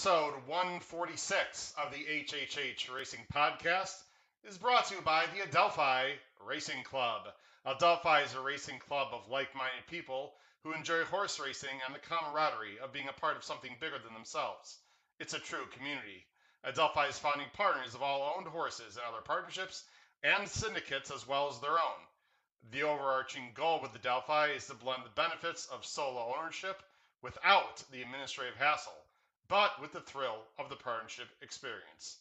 Episode 0.00 0.32
146 0.46 1.74
of 1.76 1.92
the 1.92 1.98
HHH 1.98 2.90
Racing 2.90 3.20
Podcast 3.34 4.02
is 4.48 4.56
brought 4.56 4.86
to 4.86 4.94
you 4.94 5.02
by 5.02 5.26
the 5.26 5.42
Adelphi 5.42 6.14
Racing 6.42 6.82
Club. 6.84 7.28
Adelphi 7.66 8.24
is 8.24 8.34
a 8.34 8.40
racing 8.40 8.78
club 8.78 9.08
of 9.12 9.28
like 9.28 9.54
minded 9.54 9.86
people 9.90 10.32
who 10.64 10.72
enjoy 10.72 11.04
horse 11.04 11.38
racing 11.38 11.82
and 11.84 11.94
the 11.94 11.98
camaraderie 11.98 12.78
of 12.82 12.94
being 12.94 13.08
a 13.08 13.20
part 13.20 13.36
of 13.36 13.44
something 13.44 13.76
bigger 13.78 13.98
than 13.98 14.14
themselves. 14.14 14.78
It's 15.18 15.34
a 15.34 15.38
true 15.38 15.66
community. 15.76 16.24
Adelphi 16.64 17.10
is 17.10 17.18
founding 17.18 17.48
partners 17.52 17.94
of 17.94 18.02
all 18.02 18.34
owned 18.38 18.48
horses 18.48 18.96
and 18.96 19.04
other 19.04 19.20
partnerships 19.22 19.84
and 20.22 20.48
syndicates 20.48 21.10
as 21.10 21.28
well 21.28 21.50
as 21.50 21.60
their 21.60 21.72
own. 21.72 22.00
The 22.70 22.84
overarching 22.84 23.50
goal 23.52 23.80
with 23.82 23.94
Adelphi 23.94 24.56
is 24.56 24.66
to 24.68 24.74
blend 24.76 25.04
the 25.04 25.10
benefits 25.10 25.66
of 25.66 25.84
solo 25.84 26.34
ownership 26.38 26.82
without 27.20 27.84
the 27.92 28.00
administrative 28.00 28.56
hassle, 28.56 28.96
but 29.50 29.78
with 29.80 29.92
the 29.92 30.00
thrill 30.00 30.38
of 30.60 30.70
the 30.70 30.76
partnership 30.76 31.26
experience. 31.42 32.18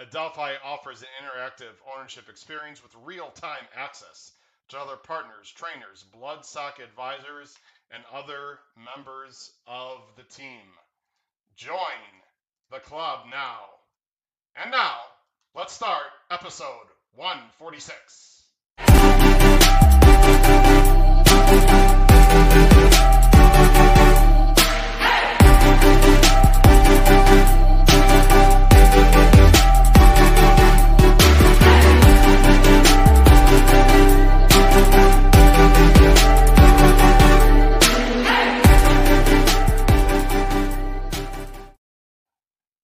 Adelphi 0.00 0.54
offers 0.64 1.02
an 1.02 1.08
interactive 1.22 1.74
ownership 1.94 2.30
experience 2.30 2.82
with 2.82 2.96
real 3.04 3.28
time 3.32 3.66
access 3.76 4.32
to 4.70 4.78
other 4.78 4.96
partners, 4.96 5.52
trainers, 5.54 6.06
bloodstock 6.16 6.82
advisors, 6.82 7.58
and 7.90 8.02
other 8.10 8.60
members 8.96 9.52
of 9.66 9.98
the 10.16 10.22
team. 10.22 10.62
Join 11.54 11.76
the 12.70 12.78
club 12.78 13.26
now. 13.30 13.60
And 14.56 14.70
now, 14.70 14.96
let's 15.54 15.74
start 15.74 16.06
episode 16.30 16.86
146. 17.14 18.44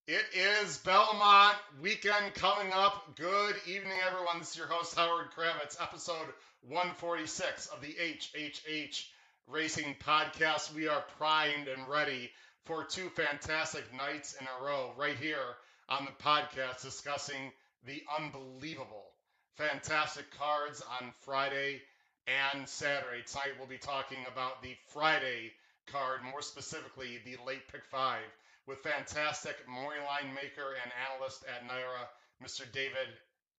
It 0.08 0.24
is 0.34 0.78
Belmont 0.78 1.56
weekend 1.82 2.32
coming 2.34 2.72
up. 2.72 3.16
Good 3.16 3.56
evening, 3.66 3.98
everyone. 4.06 4.38
This 4.38 4.52
is 4.52 4.56
your 4.56 4.68
host, 4.68 4.94
Howard 4.94 5.32
Kravets, 5.36 5.82
episode 5.82 6.28
146 6.68 7.66
of 7.66 7.80
the 7.80 7.92
HHH 7.92 9.04
Racing 9.48 9.96
Podcast. 9.98 10.72
We 10.72 10.86
are 10.86 11.04
primed 11.18 11.66
and 11.66 11.88
ready 11.88 12.30
for 12.66 12.84
two 12.84 13.08
fantastic 13.08 13.82
nights 13.96 14.36
in 14.40 14.46
a 14.46 14.64
row 14.64 14.92
right 14.96 15.16
here 15.16 15.56
on 15.88 16.04
the 16.04 16.22
podcast 16.22 16.82
discussing 16.82 17.50
the 17.84 18.00
unbelievable, 18.16 19.10
fantastic 19.56 20.30
cards 20.38 20.84
on 21.00 21.10
Friday 21.22 21.82
and 22.28 22.68
Saturday. 22.68 23.24
Tonight 23.26 23.54
we'll 23.58 23.66
be 23.66 23.76
talking 23.76 24.24
about 24.32 24.62
the 24.62 24.76
Friday 24.86 25.50
card, 25.88 26.20
more 26.22 26.42
specifically 26.42 27.18
the 27.24 27.38
late 27.44 27.66
pick 27.72 27.84
five 27.86 28.22
with 28.66 28.82
fantastic 28.82 29.56
morning 29.68 30.02
line 30.04 30.34
maker 30.34 30.74
and 30.82 30.92
analyst 31.08 31.44
at 31.46 31.66
NYRA, 31.68 32.06
Mr. 32.44 32.70
David 32.72 33.08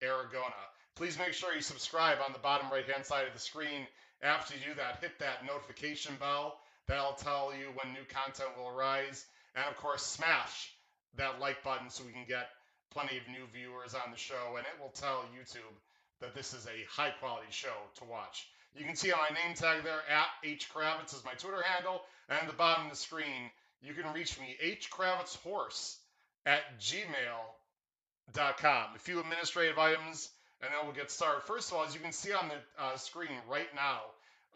Aragona. 0.03 0.67
Please 0.95 1.17
make 1.17 1.33
sure 1.33 1.53
you 1.53 1.61
subscribe 1.61 2.17
on 2.25 2.33
the 2.33 2.39
bottom 2.39 2.69
right 2.71 2.87
hand 2.89 3.05
side 3.05 3.27
of 3.27 3.33
the 3.33 3.39
screen. 3.39 3.87
After 4.21 4.55
you 4.55 4.73
do 4.73 4.75
that, 4.75 4.99
hit 4.99 5.17
that 5.19 5.45
notification 5.45 6.15
bell. 6.19 6.59
That'll 6.87 7.13
tell 7.13 7.53
you 7.57 7.71
when 7.75 7.93
new 7.93 8.05
content 8.09 8.49
will 8.57 8.69
arise. 8.69 9.25
And 9.55 9.65
of 9.65 9.77
course, 9.77 10.03
smash 10.03 10.73
that 11.15 11.39
like 11.39 11.63
button 11.63 11.89
so 11.89 12.03
we 12.03 12.11
can 12.11 12.25
get 12.27 12.49
plenty 12.91 13.17
of 13.17 13.27
new 13.27 13.45
viewers 13.53 13.93
on 13.93 14.11
the 14.11 14.17
show. 14.17 14.55
And 14.57 14.65
it 14.65 14.81
will 14.81 14.89
tell 14.89 15.25
YouTube 15.35 15.75
that 16.19 16.35
this 16.35 16.53
is 16.53 16.65
a 16.65 16.85
high 16.89 17.11
quality 17.11 17.47
show 17.51 17.75
to 17.95 18.03
watch. 18.05 18.47
You 18.75 18.85
can 18.85 18.95
see 18.95 19.11
on 19.11 19.19
my 19.19 19.29
name 19.29 19.55
tag 19.55 19.83
there, 19.83 20.01
at 20.09 20.27
H 20.43 20.69
Kravets 20.73 21.15
is 21.15 21.23
my 21.23 21.33
Twitter 21.33 21.61
handle. 21.61 22.01
And 22.29 22.49
the 22.49 22.53
bottom 22.53 22.85
of 22.85 22.91
the 22.91 22.97
screen, 22.97 23.49
you 23.81 23.93
can 23.93 24.11
reach 24.13 24.39
me, 24.39 24.55
hkravetshorse 24.63 25.97
at 26.45 26.79
gmail.com. 26.79 27.35
A 28.95 28.99
few 28.99 29.19
administrative 29.19 29.77
items, 29.77 30.29
and 30.61 30.71
then 30.71 30.79
we'll 30.83 30.95
get 30.95 31.11
started. 31.11 31.43
First 31.43 31.71
of 31.71 31.77
all, 31.77 31.85
as 31.85 31.93
you 31.93 31.99
can 31.99 32.11
see 32.11 32.33
on 32.33 32.49
the 32.49 32.55
uh, 32.81 32.97
screen 32.97 33.29
right 33.49 33.73
now, 33.75 34.01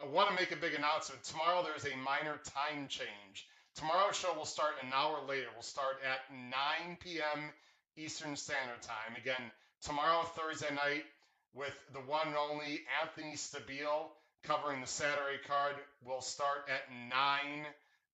I 0.01 0.07
want 0.07 0.29
to 0.29 0.35
make 0.35 0.51
a 0.51 0.55
big 0.55 0.73
announcement. 0.73 1.23
Tomorrow 1.23 1.63
there's 1.63 1.85
a 1.85 1.95
minor 1.97 2.39
time 2.43 2.87
change. 2.87 3.45
Tomorrow's 3.75 4.17
show 4.17 4.33
will 4.33 4.45
start 4.45 4.73
an 4.81 4.91
hour 4.93 5.19
later. 5.27 5.47
We'll 5.53 5.61
start 5.61 5.97
at 6.03 6.19
9 6.33 6.97
p.m. 6.99 7.51
Eastern 7.95 8.35
Standard 8.35 8.81
Time. 8.81 9.15
Again, 9.17 9.51
tomorrow, 9.81 10.23
Thursday 10.35 10.73
night, 10.73 11.05
with 11.53 11.77
the 11.93 11.99
one 11.99 12.27
and 12.27 12.35
only 12.35 12.81
Anthony 13.01 13.33
Stabile 13.35 14.09
covering 14.43 14.81
the 14.81 14.87
Saturday 14.87 15.39
card, 15.47 15.75
will 16.03 16.21
start 16.21 16.67
at 16.69 16.91
9 16.91 17.65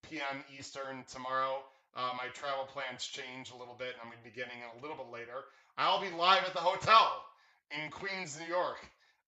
p.m. 0.10 0.44
Eastern 0.58 1.04
tomorrow. 1.12 1.64
Uh, 1.96 2.12
my 2.18 2.28
travel 2.34 2.66
plans 2.66 3.06
change 3.06 3.52
a 3.52 3.58
little 3.58 3.76
bit. 3.78 3.90
And 3.90 3.98
I'm 4.02 4.08
going 4.10 4.20
to 4.20 4.24
be 4.24 4.36
getting 4.36 4.58
in 4.58 4.80
a 4.80 4.82
little 4.82 4.98
bit 5.04 5.12
later. 5.12 5.46
I'll 5.78 6.02
be 6.02 6.10
live 6.10 6.44
at 6.46 6.54
the 6.54 6.60
hotel 6.60 7.24
in 7.72 7.90
Queens, 7.92 8.40
New 8.40 8.48
York, 8.48 8.80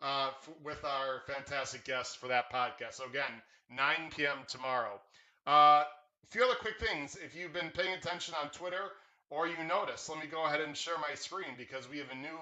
uh, 0.01 0.29
f- 0.29 0.50
with 0.63 0.84
our 0.84 1.22
fantastic 1.28 1.84
guests 1.84 2.16
for 2.16 2.28
that 2.28 2.51
podcast. 2.51 2.94
So 2.94 3.06
again, 3.06 3.31
9 3.75 4.12
p.m. 4.16 4.38
tomorrow. 4.47 5.00
Uh, 5.47 5.84
a 5.84 6.28
few 6.29 6.44
other 6.44 6.56
quick 6.56 6.79
things. 6.79 7.18
If 7.23 7.35
you've 7.35 7.53
been 7.53 7.71
paying 7.71 7.94
attention 7.94 8.36
on 8.42 8.50
Twitter 8.50 8.92
or 9.30 9.48
you 9.48 9.62
notice, 9.68 10.07
let 10.09 10.19
me 10.19 10.27
go 10.27 10.45
ahead 10.45 10.62
and 10.62 10.75
share 10.75 10.98
my 10.98 11.15
screen 11.15 11.57
because 11.57 11.89
we 11.89 11.98
have 11.98 12.12
a 12.12 12.15
new 12.15 12.39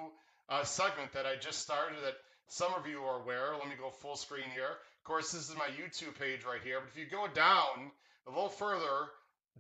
uh, 0.50 0.64
segment 0.64 1.14
that 1.14 1.26
I 1.26 1.36
just 1.36 1.60
started 1.60 1.98
that 2.04 2.16
some 2.48 2.74
of 2.76 2.88
you 2.88 3.00
are 3.02 3.22
aware. 3.22 3.54
Let 3.58 3.68
me 3.68 3.76
go 3.80 3.90
full 3.90 4.16
screen 4.16 4.48
here. 4.54 4.72
Of 4.72 5.04
course, 5.04 5.32
this 5.32 5.50
is 5.50 5.56
my 5.56 5.68
YouTube 5.68 6.18
page 6.20 6.44
right 6.46 6.62
here. 6.64 6.80
But 6.80 6.90
if 6.90 6.98
you 6.98 7.10
go 7.10 7.28
down 7.34 7.92
a 8.28 8.32
little 8.32 8.50
further 8.50 9.10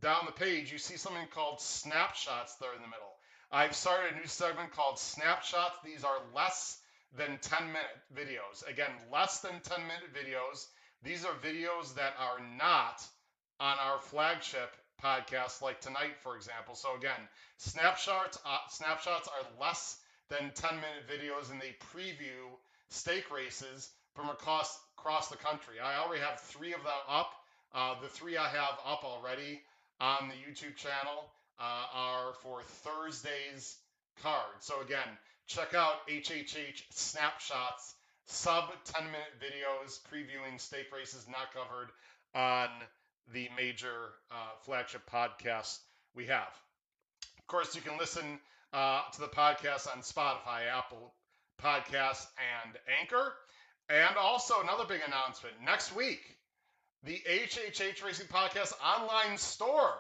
down 0.01 0.25
the 0.25 0.31
page, 0.31 0.71
you 0.71 0.77
see 0.77 0.97
something 0.97 1.27
called 1.33 1.61
snapshots 1.61 2.55
there 2.55 2.73
in 2.75 2.81
the 2.81 2.87
middle. 2.87 3.13
I've 3.51 3.75
started 3.75 4.13
a 4.13 4.17
new 4.17 4.27
segment 4.27 4.71
called 4.73 4.99
snapshots. 4.99 5.77
These 5.83 6.03
are 6.03 6.17
less 6.35 6.79
than 7.15 7.39
10 7.41 7.67
minute 7.67 7.97
videos. 8.13 8.67
Again, 8.67 8.91
less 9.11 9.39
than 9.39 9.59
10 9.63 9.81
minute 9.81 10.13
videos. 10.13 10.65
These 11.03 11.25
are 11.25 11.33
videos 11.43 11.95
that 11.95 12.13
are 12.19 12.39
not 12.57 13.05
on 13.59 13.77
our 13.79 13.99
flagship 13.99 14.69
podcast, 15.01 15.61
like 15.61 15.79
tonight, 15.79 16.17
for 16.21 16.35
example. 16.35 16.75
So 16.75 16.95
again, 16.95 17.19
snapshots 17.57 18.37
uh, 18.45 18.57
snapshots 18.69 19.27
are 19.27 19.61
less 19.61 19.97
than 20.29 20.51
10 20.53 20.75
minute 20.75 21.07
videos, 21.09 21.51
and 21.51 21.61
they 21.61 21.75
preview 21.95 22.49
stake 22.89 23.31
races 23.31 23.89
from 24.15 24.29
across 24.29 24.77
across 24.97 25.29
the 25.29 25.37
country. 25.37 25.75
I 25.79 25.99
already 25.99 26.21
have 26.21 26.39
three 26.41 26.73
of 26.73 26.83
them 26.83 26.93
up. 27.07 27.31
Uh, 27.73 27.95
the 28.01 28.07
three 28.07 28.37
I 28.37 28.47
have 28.47 28.79
up 28.85 29.03
already 29.03 29.61
on 29.99 30.29
the 30.29 30.35
YouTube 30.35 30.75
channel 30.75 31.29
uh, 31.59 31.85
are 31.93 32.33
for 32.41 32.61
Thursday's 32.61 33.77
card. 34.21 34.55
So 34.59 34.81
again, 34.81 35.07
check 35.47 35.73
out 35.73 36.07
HHH 36.07 36.83
snapshots, 36.91 37.95
sub 38.25 38.71
10 38.85 39.05
minute 39.05 39.33
videos 39.39 39.99
previewing 40.11 40.59
stake 40.59 40.87
races 40.93 41.25
not 41.29 41.53
covered 41.53 41.89
on 42.35 42.69
the 43.33 43.49
major 43.55 44.11
uh, 44.31 44.35
flagship 44.61 45.01
podcast 45.11 45.79
we 46.15 46.25
have. 46.27 46.53
Of 47.39 47.47
course, 47.47 47.75
you 47.75 47.81
can 47.81 47.97
listen 47.97 48.39
uh, 48.73 49.01
to 49.13 49.21
the 49.21 49.27
podcast 49.27 49.87
on 49.93 50.01
Spotify, 50.01 50.67
Apple 50.71 51.13
Podcasts, 51.61 52.27
and 52.63 52.77
Anchor. 53.01 53.33
And 53.89 54.17
also, 54.17 54.61
another 54.61 54.85
big 54.85 55.01
announcement 55.05 55.55
next 55.63 55.95
week, 55.95 56.36
the 57.03 57.21
HHH 57.29 58.03
Racing 58.03 58.27
Podcast 58.27 58.73
online 58.83 59.37
store 59.37 59.93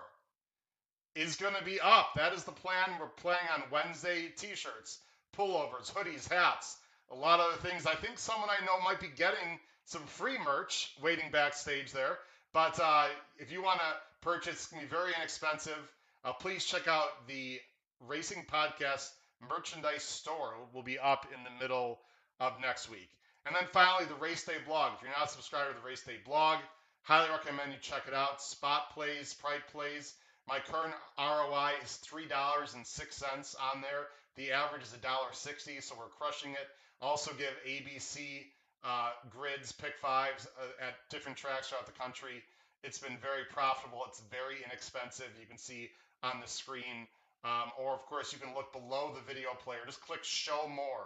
is 1.15 1.35
going 1.35 1.55
to 1.55 1.63
be 1.63 1.79
up. 1.79 2.09
That 2.15 2.33
is 2.33 2.43
the 2.43 2.51
plan. 2.51 2.89
We're 2.99 3.07
playing 3.07 3.47
on 3.55 3.63
Wednesday 3.71 4.29
t 4.35 4.55
shirts, 4.55 4.99
pullovers, 5.37 5.91
hoodies, 5.91 6.31
hats, 6.31 6.77
a 7.11 7.15
lot 7.15 7.39
of 7.39 7.53
other 7.53 7.69
things. 7.69 7.85
I 7.85 7.95
think 7.95 8.17
someone 8.17 8.49
I 8.49 8.65
know 8.65 8.79
might 8.83 8.99
be 8.99 9.07
getting 9.15 9.59
some 9.85 10.03
free 10.03 10.37
merch 10.43 10.93
waiting 11.01 11.31
backstage 11.31 11.91
there. 11.91 12.17
But 12.53 12.79
uh, 12.79 13.07
if 13.37 13.51
you 13.51 13.63
want 13.63 13.79
to 13.79 13.85
purchase, 14.21 14.55
it's 14.55 14.67
going 14.67 14.83
to 14.83 14.89
be 14.89 14.95
very 14.95 15.13
inexpensive. 15.17 15.77
Uh, 16.25 16.33
please 16.33 16.65
check 16.65 16.87
out 16.87 17.27
the 17.27 17.59
Racing 18.07 18.45
Podcast 18.51 19.09
merchandise 19.49 20.03
store. 20.03 20.53
It 20.61 20.75
will 20.75 20.83
be 20.83 20.99
up 20.99 21.25
in 21.33 21.43
the 21.43 21.61
middle 21.61 21.99
of 22.39 22.53
next 22.61 22.89
week. 22.89 23.09
And 23.45 23.55
then 23.55 23.63
finally, 23.71 24.05
the 24.05 24.15
Race 24.15 24.43
Day 24.43 24.57
blog. 24.65 24.93
If 24.95 25.03
you're 25.03 25.11
not 25.17 25.31
subscribed 25.31 25.73
to 25.73 25.79
the 25.81 25.87
Race 25.87 26.03
Day 26.03 26.17
blog, 26.25 26.59
highly 27.07 27.29
recommend 27.31 27.71
you 27.71 27.79
check 27.81 28.03
it 28.07 28.13
out. 28.13 28.41
Spot 28.41 28.91
plays, 28.93 29.33
price 29.33 29.63
plays. 29.71 30.13
My 30.47 30.59
current 30.59 30.93
ROI 31.17 31.71
is 31.83 31.95
three 31.95 32.27
dollars 32.27 32.73
and 32.73 32.85
six 32.85 33.15
cents 33.15 33.55
on 33.73 33.81
there. 33.81 34.07
The 34.35 34.51
average 34.51 34.83
is 34.83 34.93
a 34.93 34.97
dollar 34.97 35.31
sixty, 35.31 35.79
so 35.79 35.95
we're 35.97 36.11
crushing 36.19 36.51
it. 36.51 36.67
Also 37.01 37.31
give 37.33 37.53
ABC 37.65 38.45
uh, 38.83 39.11
grids, 39.29 39.71
pick 39.71 39.97
fives 39.97 40.47
uh, 40.59 40.85
at 40.85 40.95
different 41.09 41.37
tracks 41.37 41.69
throughout 41.69 41.85
the 41.85 41.97
country. 41.99 42.43
It's 42.83 42.99
been 42.99 43.17
very 43.21 43.45
profitable. 43.49 44.03
It's 44.07 44.21
very 44.29 44.57
inexpensive. 44.63 45.27
You 45.39 45.47
can 45.47 45.57
see 45.57 45.89
on 46.23 46.41
the 46.41 46.47
screen. 46.47 47.07
Um, 47.43 47.71
or, 47.79 47.93
of 47.93 48.05
course, 48.05 48.33
you 48.33 48.39
can 48.39 48.53
look 48.53 48.73
below 48.73 49.13
the 49.13 49.21
video 49.21 49.49
player. 49.63 49.79
Just 49.85 50.01
click 50.01 50.23
Show 50.23 50.67
More. 50.67 51.05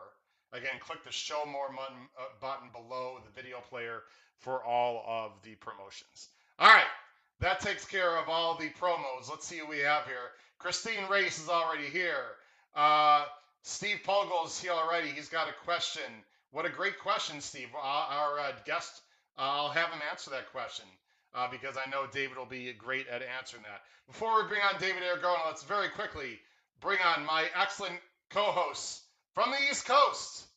Again, 0.53 0.80
click 0.80 1.03
the 1.06 1.12
Show 1.12 1.45
More 1.45 1.69
button, 1.69 2.07
uh, 2.19 2.24
button 2.42 2.69
below 2.74 3.19
the 3.24 3.42
video 3.42 3.59
player 3.69 4.03
for 4.39 4.63
all 4.63 5.06
of 5.07 5.31
the 5.44 5.56
promotions. 5.56 6.30
All 6.59 6.68
right, 6.68 6.92
that 7.39 7.62
takes 7.62 7.86
care 7.86 8.18
of 8.18 8.27
all 8.27 8.57
the 8.57 8.69
promos. 8.69 9.30
Let's 9.30 9.48
see 9.48 9.57
who 9.57 9.68
we 9.68 9.80
have 9.80 10.06
here. 10.06 10.31
Christine 10.59 11.07
Race 11.09 11.42
is 11.42 11.48
already 11.48 11.88
here. 11.88 12.36
Uh, 12.75 13.25
Steve 13.63 14.01
Pogel 14.06 14.45
is 14.45 14.59
here 14.59 14.74
already. 14.74 15.07
He's 15.09 15.30
got 15.30 15.48
a 15.48 15.53
question. 15.63 16.03
What 16.51 16.65
a 16.65 16.69
great 16.69 17.00
question, 17.00 17.39
Steve. 17.39 17.69
Our, 17.75 17.81
our 17.81 18.39
uh, 18.39 18.51
guest, 18.65 19.01
uh, 19.38 19.42
I'll 19.44 19.69
have 19.69 19.89
him 19.89 20.01
answer 20.12 20.31
that 20.31 20.51
question 20.51 20.86
uh, 21.33 21.47
because 21.50 21.77
I 21.77 21.89
know 21.89 22.06
David 22.12 22.38
will 22.38 22.45
be 22.45 22.74
great 22.74 23.07
at 23.07 23.21
answering 23.21 23.63
that. 23.63 23.81
Before 24.06 24.42
we 24.42 24.50
bring 24.50 24.62
on 24.62 24.80
David 24.81 25.04
Aragona, 25.04 25.45
let's 25.45 25.63
very 25.63 25.89
quickly 25.89 26.39
bring 26.81 27.00
on 27.15 27.25
my 27.25 27.45
excellent 27.56 28.00
co-hosts 28.30 29.04
from 29.33 29.51
the 29.51 29.57
East 29.69 29.86
Coast, 29.86 30.48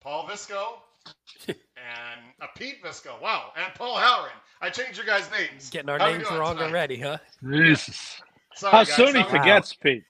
Paul 0.00 0.26
Visco 0.26 0.74
and 1.48 1.56
uh, 2.40 2.46
Pete 2.56 2.82
Visco. 2.82 3.20
Wow, 3.20 3.52
and 3.56 3.74
Paul 3.74 3.96
Halloran. 3.96 4.32
I 4.60 4.70
changed 4.70 4.96
your 4.96 5.06
guys' 5.06 5.28
names. 5.30 5.70
Getting 5.70 5.90
our 5.90 5.98
How 5.98 6.10
names 6.10 6.30
wrong 6.30 6.56
tonight? 6.56 6.70
already, 6.70 7.00
huh? 7.00 7.18
Jesus. 7.48 8.20
Sorry, 8.54 8.72
How 8.72 8.84
guys, 8.84 8.94
soon 8.94 9.14
he 9.14 9.22
forgets, 9.24 9.74
Pete. 9.74 10.04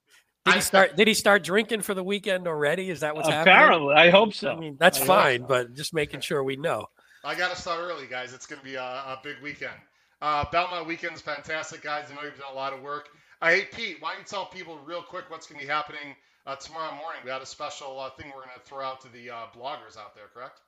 Did 0.47 0.55
he 0.55 0.61
start? 0.61 0.97
Did 0.97 1.09
he 1.09 1.15
start 1.15 1.45
drinking 1.45 1.83
for 1.83 1.95
the 1.95 2.05
weekend 2.05 2.47
already? 2.47 2.91
Is 2.91 3.01
that 3.01 3.15
what's 3.15 3.29
Apparently, 3.29 3.53
happening? 3.53 3.91
Apparently, 3.91 3.95
I 3.95 4.11
hope 4.11 4.35
so. 4.35 4.53
I 4.53 4.57
mean, 4.57 4.77
that's 4.81 5.01
I 5.01 5.05
fine, 5.05 5.43
but 5.43 5.75
just 5.75 5.93
making 5.93 6.21
sure 6.21 6.43
we 6.43 6.57
know. 6.57 6.87
I 7.25 7.35
got 7.35 7.55
to 7.55 7.61
start 7.61 7.81
early, 7.81 8.07
guys. 8.07 8.33
It's 8.33 8.47
going 8.47 8.61
to 8.61 8.65
be 8.65 8.77
a, 8.77 8.83
a, 8.83 9.21
big 9.23 9.37
weekend. 9.43 9.75
Uh, 10.23 10.45
Belmont 10.51 10.87
weekend's 10.87 11.21
fantastic, 11.21 11.83
guys. 11.83 12.07
I 12.11 12.15
know 12.15 12.23
you've 12.23 12.39
done 12.39 12.53
a 12.53 12.55
lot 12.55 12.73
of 12.73 12.81
work. 12.81 13.09
Uh, 13.43 13.49
hey, 13.51 13.67
Pete, 13.71 13.97
why 14.01 14.13
don't 14.13 14.21
you 14.21 14.25
tell 14.25 14.47
people 14.47 14.79
real 14.85 15.03
quick 15.03 15.25
what's 15.29 15.47
going 15.47 15.61
to 15.61 15.67
be 15.67 15.71
happening 15.71 16.15
uh, 16.49 16.57
tomorrow 16.57 16.95
morning? 16.97 17.21
We 17.23 17.29
got 17.29 17.43
a 17.43 17.47
special 17.47 18.01
uh, 18.01 18.11
thing 18.11 18.33
we're 18.35 18.43
going 18.43 18.55
to 18.57 18.65
throw 18.65 18.85
out 18.85 19.01
to 19.03 19.13
the 19.13 19.31
uh, 19.31 19.37
bloggers 19.57 19.99
out 19.99 20.15
there, 20.15 20.25
correct? 20.33 20.61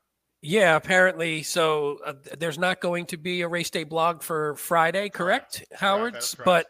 Yeah, 0.43 0.77
apparently. 0.77 1.43
So 1.43 1.99
uh, 2.05 2.15
there's 2.38 2.59
not 2.59 2.81
going 2.81 3.06
to 3.06 3.17
be 3.17 3.41
a 3.43 3.49
race 3.49 3.71
day 3.71 3.85
blog 3.85 4.23
for 4.23 4.55
Friday, 4.56 5.09
correct, 5.09 5.59
correct. 5.59 5.81
Howard? 5.81 6.12
Correct, 6.15 6.37
but 6.44 6.67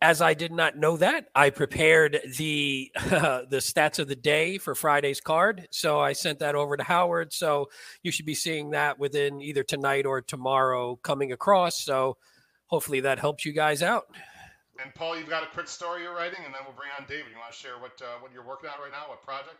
as 0.00 0.20
I 0.20 0.34
did 0.34 0.50
not 0.50 0.76
know 0.76 0.96
that, 0.96 1.26
I 1.34 1.50
prepared 1.50 2.20
the 2.36 2.90
uh, 2.96 3.42
the 3.50 3.58
stats 3.58 4.00
of 4.00 4.08
the 4.08 4.16
day 4.16 4.58
for 4.58 4.74
Friday's 4.74 5.20
card. 5.20 5.68
So 5.70 6.00
I 6.00 6.12
sent 6.12 6.40
that 6.40 6.56
over 6.56 6.76
to 6.76 6.82
Howard. 6.82 7.32
So 7.32 7.70
you 8.02 8.10
should 8.10 8.26
be 8.26 8.34
seeing 8.34 8.70
that 8.70 8.98
within 8.98 9.40
either 9.40 9.62
tonight 9.62 10.04
or 10.04 10.20
tomorrow 10.20 10.96
coming 10.96 11.32
across. 11.32 11.84
So 11.84 12.16
hopefully 12.66 13.00
that 13.00 13.20
helps 13.20 13.44
you 13.44 13.52
guys 13.52 13.82
out. 13.82 14.06
And 14.82 14.94
Paul, 14.94 15.18
you've 15.18 15.28
got 15.28 15.42
a 15.42 15.46
quick 15.46 15.68
story 15.68 16.02
you're 16.02 16.14
writing, 16.14 16.40
and 16.44 16.54
then 16.54 16.62
we'll 16.64 16.76
bring 16.76 16.90
on 16.98 17.04
David. 17.08 17.26
You 17.32 17.38
want 17.38 17.52
to 17.52 17.58
share 17.58 17.78
what 17.78 18.00
uh, 18.00 18.20
what 18.20 18.32
you're 18.32 18.46
working 18.46 18.70
on 18.70 18.80
right 18.80 18.92
now? 18.92 19.08
What 19.08 19.22
project? 19.22 19.56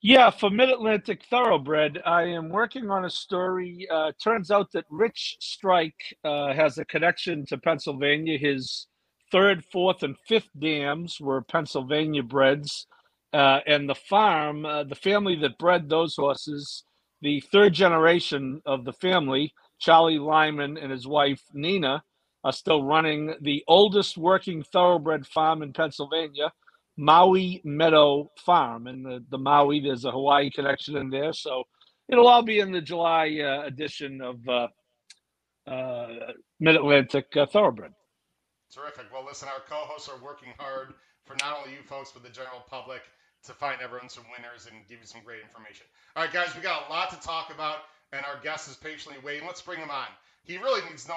Yeah, 0.00 0.30
for 0.30 0.50
Mid 0.50 0.68
Atlantic 0.68 1.22
Thoroughbred, 1.30 2.00
I 2.04 2.22
am 2.24 2.48
working 2.48 2.90
on 2.90 3.04
a 3.04 3.10
story. 3.10 3.86
Uh, 3.88 4.10
turns 4.22 4.50
out 4.50 4.72
that 4.72 4.84
Rich 4.90 5.36
Strike 5.40 6.16
uh, 6.24 6.52
has 6.54 6.78
a 6.78 6.84
connection 6.84 7.46
to 7.46 7.58
Pennsylvania. 7.58 8.36
His 8.36 8.88
third, 9.30 9.64
fourth, 9.70 10.02
and 10.02 10.16
fifth 10.26 10.50
dams 10.58 11.20
were 11.20 11.42
Pennsylvania 11.42 12.22
breds. 12.24 12.86
Uh, 13.32 13.60
and 13.66 13.88
the 13.88 13.94
farm, 13.94 14.66
uh, 14.66 14.84
the 14.84 14.94
family 14.94 15.36
that 15.36 15.56
bred 15.58 15.88
those 15.88 16.16
horses, 16.16 16.84
the 17.22 17.40
third 17.52 17.72
generation 17.72 18.60
of 18.66 18.84
the 18.84 18.92
family, 18.92 19.54
Charlie 19.80 20.18
Lyman 20.18 20.76
and 20.76 20.90
his 20.90 21.06
wife 21.06 21.42
Nina, 21.54 22.02
are 22.44 22.52
still 22.52 22.82
running 22.82 23.34
the 23.40 23.64
oldest 23.68 24.18
working 24.18 24.62
thoroughbred 24.62 25.26
farm 25.26 25.62
in 25.62 25.72
Pennsylvania, 25.72 26.52
Maui 26.96 27.60
Meadow 27.64 28.30
Farm. 28.44 28.86
And 28.86 29.04
the, 29.04 29.24
the 29.30 29.38
Maui, 29.38 29.80
there's 29.80 30.04
a 30.04 30.10
Hawaii 30.10 30.50
connection 30.50 30.96
in 30.96 31.10
there. 31.10 31.32
So 31.32 31.64
it'll 32.08 32.28
all 32.28 32.42
be 32.42 32.58
in 32.58 32.72
the 32.72 32.80
July 32.80 33.38
uh, 33.40 33.66
edition 33.66 34.20
of 34.20 34.48
uh, 34.48 34.68
uh, 35.70 36.32
Mid 36.60 36.76
Atlantic 36.76 37.26
uh, 37.36 37.46
Thoroughbred. 37.46 37.92
Terrific. 38.74 39.06
Well, 39.12 39.24
listen, 39.24 39.48
our 39.48 39.60
co-hosts 39.68 40.08
are 40.08 40.22
working 40.24 40.48
hard 40.58 40.94
for 41.24 41.36
not 41.40 41.58
only 41.58 41.72
you 41.72 41.82
folks, 41.84 42.10
but 42.10 42.22
the 42.22 42.30
general 42.30 42.64
public 42.68 43.02
to 43.44 43.52
find 43.52 43.80
everyone 43.82 44.08
some 44.08 44.24
winners 44.36 44.66
and 44.70 44.86
give 44.88 45.00
you 45.00 45.06
some 45.06 45.20
great 45.24 45.42
information. 45.42 45.86
All 46.16 46.24
right, 46.24 46.32
guys, 46.32 46.54
we 46.54 46.62
got 46.62 46.88
a 46.88 46.92
lot 46.92 47.10
to 47.10 47.20
talk 47.20 47.52
about, 47.52 47.78
and 48.12 48.24
our 48.24 48.40
guest 48.42 48.68
is 48.70 48.76
patiently 48.76 49.18
waiting. 49.24 49.46
Let's 49.46 49.62
bring 49.62 49.78
him 49.78 49.90
on. 49.90 50.06
He 50.44 50.58
really 50.58 50.80
needs 50.90 51.06
no 51.06 51.16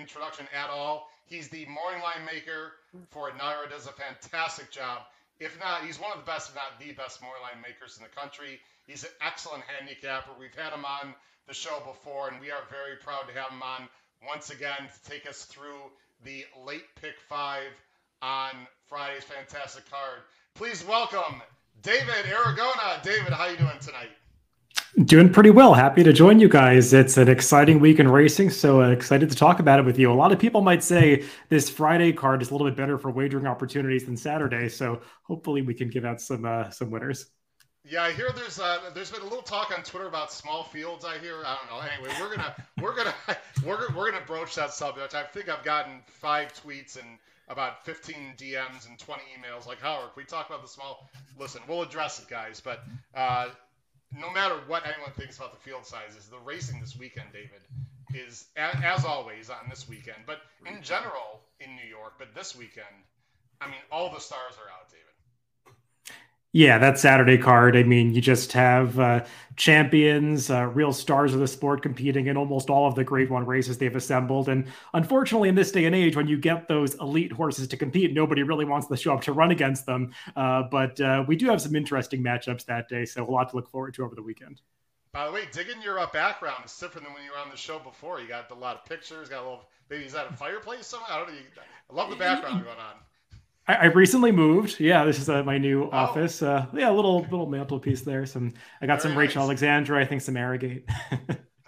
introduction 0.00 0.46
at 0.54 0.70
all. 0.70 1.08
He's 1.26 1.48
the 1.48 1.66
morning 1.66 2.02
line 2.02 2.24
maker 2.24 2.72
for 3.10 3.30
NYRA, 3.30 3.70
does 3.70 3.86
a 3.86 3.92
fantastic 3.92 4.70
job. 4.70 5.02
If 5.40 5.58
not, 5.58 5.84
he's 5.84 6.00
one 6.00 6.12
of 6.12 6.18
the 6.18 6.30
best, 6.30 6.50
if 6.50 6.54
not 6.54 6.78
the 6.78 6.92
best 6.92 7.20
morning 7.20 7.42
line 7.42 7.60
makers 7.60 7.98
in 7.98 8.04
the 8.04 8.20
country. 8.20 8.60
He's 8.86 9.04
an 9.04 9.10
excellent 9.20 9.64
handicapper. 9.64 10.30
We've 10.38 10.54
had 10.54 10.72
him 10.72 10.84
on 10.84 11.14
the 11.48 11.54
show 11.54 11.82
before, 11.84 12.28
and 12.28 12.40
we 12.40 12.50
are 12.50 12.62
very 12.70 12.96
proud 12.96 13.28
to 13.28 13.34
have 13.34 13.50
him 13.50 13.62
on 13.62 13.88
once 14.26 14.50
again 14.50 14.88
to 14.88 15.10
take 15.10 15.28
us 15.28 15.44
through 15.44 15.90
the 16.24 16.44
late 16.64 16.86
pick 17.02 17.20
five 17.28 17.70
on 18.22 18.52
Friday's 18.88 19.24
fantastic 19.24 19.88
card. 19.90 20.20
Please 20.54 20.84
welcome 20.86 21.42
David 21.82 22.24
Aragona. 22.24 23.02
David, 23.02 23.32
how 23.32 23.44
are 23.44 23.50
you 23.50 23.56
doing 23.58 23.78
tonight? 23.80 24.10
Doing 25.04 25.30
pretty 25.30 25.50
well. 25.50 25.74
Happy 25.74 26.02
to 26.02 26.12
join 26.12 26.40
you 26.40 26.48
guys. 26.48 26.94
It's 26.94 27.18
an 27.18 27.28
exciting 27.28 27.80
week 27.80 28.00
in 28.00 28.08
racing, 28.08 28.48
so 28.48 28.80
uh, 28.82 28.88
excited 28.88 29.28
to 29.28 29.36
talk 29.36 29.60
about 29.60 29.78
it 29.78 29.84
with 29.84 29.98
you. 29.98 30.10
A 30.10 30.14
lot 30.14 30.32
of 30.32 30.38
people 30.38 30.62
might 30.62 30.82
say 30.82 31.22
this 31.50 31.68
Friday 31.68 32.14
card 32.14 32.40
is 32.40 32.48
a 32.48 32.52
little 32.52 32.66
bit 32.66 32.78
better 32.78 32.96
for 32.96 33.10
wagering 33.10 33.46
opportunities 33.46 34.06
than 34.06 34.16
Saturday, 34.16 34.70
so 34.70 35.02
hopefully 35.22 35.60
we 35.60 35.74
can 35.74 35.90
give 35.90 36.06
out 36.06 36.20
some 36.20 36.46
uh, 36.46 36.70
some 36.70 36.90
winners. 36.90 37.26
Yeah, 37.84 38.04
I 38.04 38.12
hear 38.12 38.30
there's 38.34 38.58
uh, 38.58 38.90
there's 38.94 39.10
been 39.10 39.20
a 39.20 39.24
little 39.24 39.42
talk 39.42 39.70
on 39.70 39.84
Twitter 39.84 40.08
about 40.08 40.32
small 40.32 40.64
fields. 40.64 41.04
I 41.04 41.18
hear. 41.18 41.42
I 41.44 41.56
don't 41.56 41.70
know. 41.70 41.86
Anyway, 41.86 42.14
we're 42.18 42.34
gonna 42.34 42.54
we're 42.80 42.96
gonna 42.96 43.14
we're 43.66 43.94
we're 43.94 44.10
gonna 44.10 44.24
broach 44.24 44.54
that 44.54 44.72
subject. 44.72 45.14
I 45.14 45.24
think 45.24 45.50
I've 45.50 45.62
gotten 45.62 46.00
five 46.06 46.54
tweets 46.54 46.98
and 46.98 47.18
about 47.48 47.84
15 47.84 48.34
DMs 48.36 48.88
and 48.88 48.98
20 48.98 49.22
emails. 49.38 49.66
Like 49.66 49.80
Howard, 49.80 50.10
we 50.16 50.24
talk 50.24 50.48
about 50.48 50.62
the 50.62 50.68
small? 50.68 51.08
Listen, 51.38 51.60
we'll 51.68 51.82
address 51.82 52.20
it, 52.20 52.28
guys. 52.28 52.60
But 52.60 52.82
uh, 53.14 53.50
no 54.12 54.30
matter 54.30 54.54
what 54.66 54.84
anyone 54.86 55.12
thinks 55.16 55.36
about 55.36 55.52
the 55.52 55.60
field 55.60 55.86
sizes, 55.86 56.28
the 56.28 56.38
racing 56.38 56.80
this 56.80 56.96
weekend, 56.96 57.28
David, 57.32 57.62
is 58.14 58.46
as 58.56 59.04
always 59.04 59.50
on 59.50 59.68
this 59.68 59.88
weekend. 59.88 60.18
But 60.26 60.40
in 60.64 60.82
general 60.82 61.40
in 61.60 61.74
New 61.76 61.88
York, 61.88 62.14
but 62.18 62.34
this 62.34 62.56
weekend, 62.56 62.86
I 63.60 63.66
mean, 63.66 63.80
all 63.90 64.12
the 64.12 64.20
stars 64.20 64.54
are 64.58 64.70
out, 64.70 64.90
David. 64.90 65.05
Yeah, 66.56 66.78
that 66.78 66.98
Saturday 66.98 67.36
card. 67.36 67.76
I 67.76 67.82
mean, 67.82 68.14
you 68.14 68.22
just 68.22 68.50
have 68.54 68.98
uh, 68.98 69.26
champions, 69.56 70.48
uh, 70.48 70.64
real 70.68 70.90
stars 70.90 71.34
of 71.34 71.40
the 71.40 71.46
sport 71.46 71.82
competing 71.82 72.28
in 72.28 72.38
almost 72.38 72.70
all 72.70 72.88
of 72.88 72.94
the 72.94 73.04
Grade 73.04 73.28
One 73.28 73.44
races 73.44 73.76
they've 73.76 73.94
assembled. 73.94 74.48
And 74.48 74.66
unfortunately, 74.94 75.50
in 75.50 75.54
this 75.54 75.70
day 75.70 75.84
and 75.84 75.94
age, 75.94 76.16
when 76.16 76.26
you 76.26 76.38
get 76.38 76.66
those 76.66 76.94
elite 76.94 77.30
horses 77.30 77.68
to 77.68 77.76
compete, 77.76 78.14
nobody 78.14 78.42
really 78.42 78.64
wants 78.64 78.86
to 78.86 78.96
show 78.96 79.12
up 79.12 79.20
to 79.24 79.32
run 79.32 79.50
against 79.50 79.84
them. 79.84 80.14
Uh, 80.34 80.62
but 80.62 80.98
uh, 80.98 81.26
we 81.28 81.36
do 81.36 81.44
have 81.50 81.60
some 81.60 81.76
interesting 81.76 82.22
matchups 82.22 82.64
that 82.64 82.88
day, 82.88 83.04
so 83.04 83.22
a 83.22 83.30
lot 83.30 83.50
to 83.50 83.56
look 83.56 83.68
forward 83.68 83.92
to 83.92 84.02
over 84.02 84.14
the 84.14 84.22
weekend. 84.22 84.62
By 85.12 85.26
the 85.26 85.32
way, 85.32 85.42
digging 85.52 85.82
your 85.82 85.98
uh, 85.98 86.06
background 86.10 86.62
is 86.64 86.74
different 86.78 87.06
than 87.06 87.12
when 87.12 87.22
you 87.22 87.32
were 87.32 87.38
on 87.38 87.50
the 87.50 87.56
show 87.58 87.78
before. 87.80 88.18
You 88.18 88.28
got 88.28 88.50
a 88.50 88.54
lot 88.54 88.76
of 88.76 88.86
pictures, 88.86 89.28
got 89.28 89.40
a 89.40 89.46
little 89.46 89.68
maybe 89.90 90.06
is 90.06 90.14
that 90.14 90.30
a 90.30 90.32
fireplace 90.32 90.86
somewhere? 90.86 91.10
I 91.10 91.18
don't 91.18 91.28
know. 91.28 91.34
I 91.90 91.94
love 91.94 92.08
the 92.08 92.16
background 92.16 92.64
going 92.64 92.78
on. 92.78 92.94
I, 93.68 93.74
I 93.74 93.84
recently 93.86 94.32
moved. 94.32 94.78
Yeah, 94.80 95.04
this 95.04 95.18
is 95.18 95.28
uh, 95.28 95.42
my 95.42 95.58
new 95.58 95.84
oh. 95.84 95.90
office. 95.90 96.42
Uh, 96.42 96.66
yeah, 96.74 96.90
a 96.90 96.92
little 96.92 97.22
little 97.22 97.46
mantelpiece 97.46 98.02
there. 98.02 98.26
Some 98.26 98.54
I 98.80 98.86
got 98.86 99.02
very 99.02 99.12
some 99.12 99.18
Rachel 99.18 99.42
Alexandra. 99.42 100.00
I 100.00 100.04
think 100.04 100.22
some 100.22 100.36
Arrogate. 100.36 100.88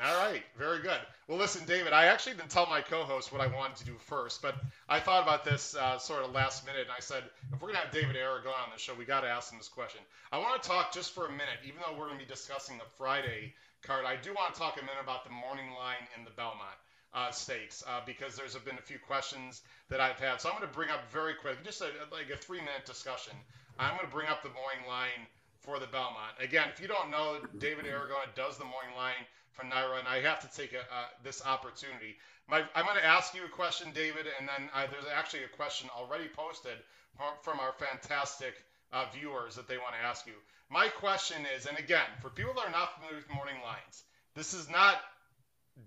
All 0.05 0.31
right, 0.31 0.43
very 0.57 0.81
good. 0.81 1.01
Well, 1.27 1.37
listen, 1.37 1.67
David, 1.67 1.93
I 1.93 2.07
actually 2.07 2.37
didn't 2.37 2.49
tell 2.49 2.67
my 2.67 2.81
co-host 2.81 3.33
what 3.33 3.43
I 3.43 3.49
wanted 3.49 3.77
to 3.79 3.85
do 3.85 3.97
first, 3.99 4.41
but 4.41 4.55
I 4.89 4.99
thought 4.99 5.23
about 5.23 5.45
this 5.45 5.77
uh, 5.77 5.99
sort 5.99 6.25
of 6.25 6.33
last 6.33 6.65
minute, 6.65 6.83
and 6.83 6.91
I 6.97 7.01
said, 7.01 7.25
if 7.53 7.61
we're 7.61 7.69
gonna 7.69 7.81
have 7.81 7.93
David 7.93 8.17
Aragona 8.17 8.65
on 8.65 8.71
the 8.73 8.79
show, 8.79 8.95
we 8.95 9.05
got 9.05 9.21
to 9.23 9.29
ask 9.29 9.53
him 9.53 9.59
this 9.59 9.69
question. 9.69 10.01
I 10.33 10.39
want 10.39 10.63
to 10.63 10.67
talk 10.67 10.91
just 10.95 11.13
for 11.15 11.27
a 11.27 11.31
minute, 11.31 11.61
even 11.65 11.81
though 11.85 11.99
we're 11.99 12.07
gonna 12.07 12.21
be 12.21 12.25
discussing 12.25 12.79
the 12.79 12.89
Friday 12.97 13.53
card. 13.83 14.07
I 14.07 14.17
do 14.17 14.33
want 14.33 14.55
to 14.55 14.59
talk 14.59 14.81
a 14.81 14.85
minute 14.85 15.03
about 15.03 15.25
the 15.25 15.31
morning 15.31 15.71
line 15.77 16.07
in 16.17 16.25
the 16.25 16.31
Belmont 16.31 16.79
uh, 17.15 17.31
stakes 17.31 17.83
uh, 17.89 18.01
because 18.07 18.37
there's 18.37 18.55
been 18.57 18.79
a 18.79 18.83
few 18.83 18.99
questions 18.99 19.63
that 19.89 20.01
I've 20.01 20.19
had. 20.21 20.41
So 20.41 20.49
I'm 20.49 20.57
going 20.59 20.69
to 20.69 20.75
bring 20.75 20.91
up 20.91 21.11
very 21.11 21.35
quick, 21.35 21.65
just 21.65 21.81
a, 21.81 21.89
like 22.13 22.31
a 22.33 22.37
three 22.37 22.61
minute 22.61 22.85
discussion. 22.87 23.35
I'm 23.79 23.97
going 23.97 24.07
to 24.07 24.15
bring 24.15 24.29
up 24.29 24.43
the 24.43 24.51
morning 24.51 24.87
line 24.89 25.27
for 25.61 25.79
the 25.79 25.87
Belmont. 25.87 26.35
Again, 26.41 26.69
if 26.73 26.81
you 26.81 26.89
don't 26.89 27.11
know, 27.11 27.39
David 27.59 27.87
Aragona 27.87 28.29
does 28.35 28.59
the 28.59 28.65
morning 28.65 28.95
line 28.97 29.27
for 29.53 29.65
NYRA, 29.65 29.99
and 29.99 30.09
I 30.09 30.21
have 30.23 30.41
to 30.41 30.57
take 30.57 30.73
a, 30.73 30.81
uh, 30.81 31.09
this 31.23 31.45
opportunity. 31.45 32.17
My, 32.49 32.63
I'm 32.75 32.85
going 32.85 32.97
to 32.97 33.05
ask 33.05 33.35
you 33.35 33.45
a 33.45 33.49
question, 33.49 33.89
David, 33.95 34.27
and 34.39 34.49
then 34.49 34.71
uh, 34.75 34.87
there's 34.91 35.05
actually 35.13 35.45
a 35.45 35.57
question 35.57 35.91
already 35.97 36.29
posted 36.29 36.79
from, 37.17 37.35
from 37.43 37.61
our 37.61 37.73
fantastic 37.73 38.55
uh, 38.93 39.07
viewers 39.13 39.57
that 39.57 39.69
they 39.69 39.77
want 39.77 39.95
to 40.01 40.07
ask 40.07 40.27
you. 40.27 40.35
My 40.71 40.89
question 40.89 41.45
is, 41.57 41.67
and 41.67 41.79
again, 41.79 42.09
for 42.21 42.31
people 42.31 42.55
that 42.55 42.67
are 42.67 42.71
not 42.71 42.95
familiar 42.95 43.17
with 43.17 43.35
morning 43.35 43.57
lines, 43.65 44.05
this 44.35 44.55
is 44.55 44.71
not 44.71 44.97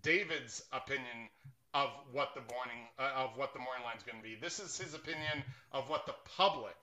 David's 0.02 0.64
opinion 0.72 1.30
of 1.74 1.90
what 2.12 2.34
the 2.36 2.42
morning 2.54 2.88
uh, 3.00 3.12
of 3.16 3.38
what 3.38 3.54
the 3.54 3.60
morning 3.60 3.84
line 3.84 3.98
is 3.98 4.04
going 4.04 4.18
to 4.18 4.24
be. 4.24 4.36
This 4.36 4.60
is 4.60 4.78
his 4.78 4.94
opinion 4.94 5.44
of 5.72 5.90
what 5.90 6.06
the 6.06 6.16
public 6.38 6.76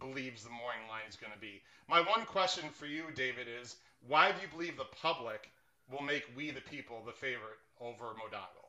believes 0.00 0.42
the 0.42 0.50
morning 0.50 0.88
line 0.88 1.04
is 1.08 1.16
going 1.16 1.32
to 1.32 1.38
be. 1.38 1.60
My 1.88 2.00
one 2.00 2.24
question 2.24 2.64
for 2.72 2.86
you, 2.86 3.04
David, 3.14 3.46
is 3.60 3.76
why 4.06 4.32
do 4.32 4.38
you 4.40 4.48
believe 4.48 4.76
the 4.76 4.86
public 5.00 5.50
will 5.90 6.02
make 6.02 6.24
We 6.36 6.50
the 6.50 6.60
People 6.62 7.02
the 7.04 7.12
favorite 7.12 7.60
over 7.80 8.04
Mo 8.04 8.24
Donegal? 8.30 8.62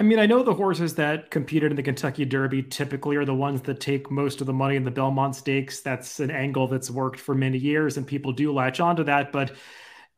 I 0.00 0.04
mean, 0.04 0.20
I 0.20 0.26
know 0.26 0.44
the 0.44 0.54
horses 0.54 0.94
that 0.94 1.30
competed 1.32 1.72
in 1.72 1.76
the 1.76 1.82
Kentucky 1.82 2.24
Derby 2.24 2.62
typically 2.62 3.16
are 3.16 3.24
the 3.24 3.34
ones 3.34 3.62
that 3.62 3.80
take 3.80 4.12
most 4.12 4.40
of 4.40 4.46
the 4.46 4.52
money 4.52 4.76
in 4.76 4.84
the 4.84 4.92
Belmont 4.92 5.34
Stakes. 5.34 5.80
That's 5.80 6.20
an 6.20 6.30
angle 6.30 6.68
that's 6.68 6.88
worked 6.88 7.18
for 7.18 7.34
many 7.34 7.58
years, 7.58 7.96
and 7.96 8.06
people 8.06 8.30
do 8.30 8.52
latch 8.52 8.78
onto 8.78 9.02
that. 9.04 9.32
But 9.32 9.52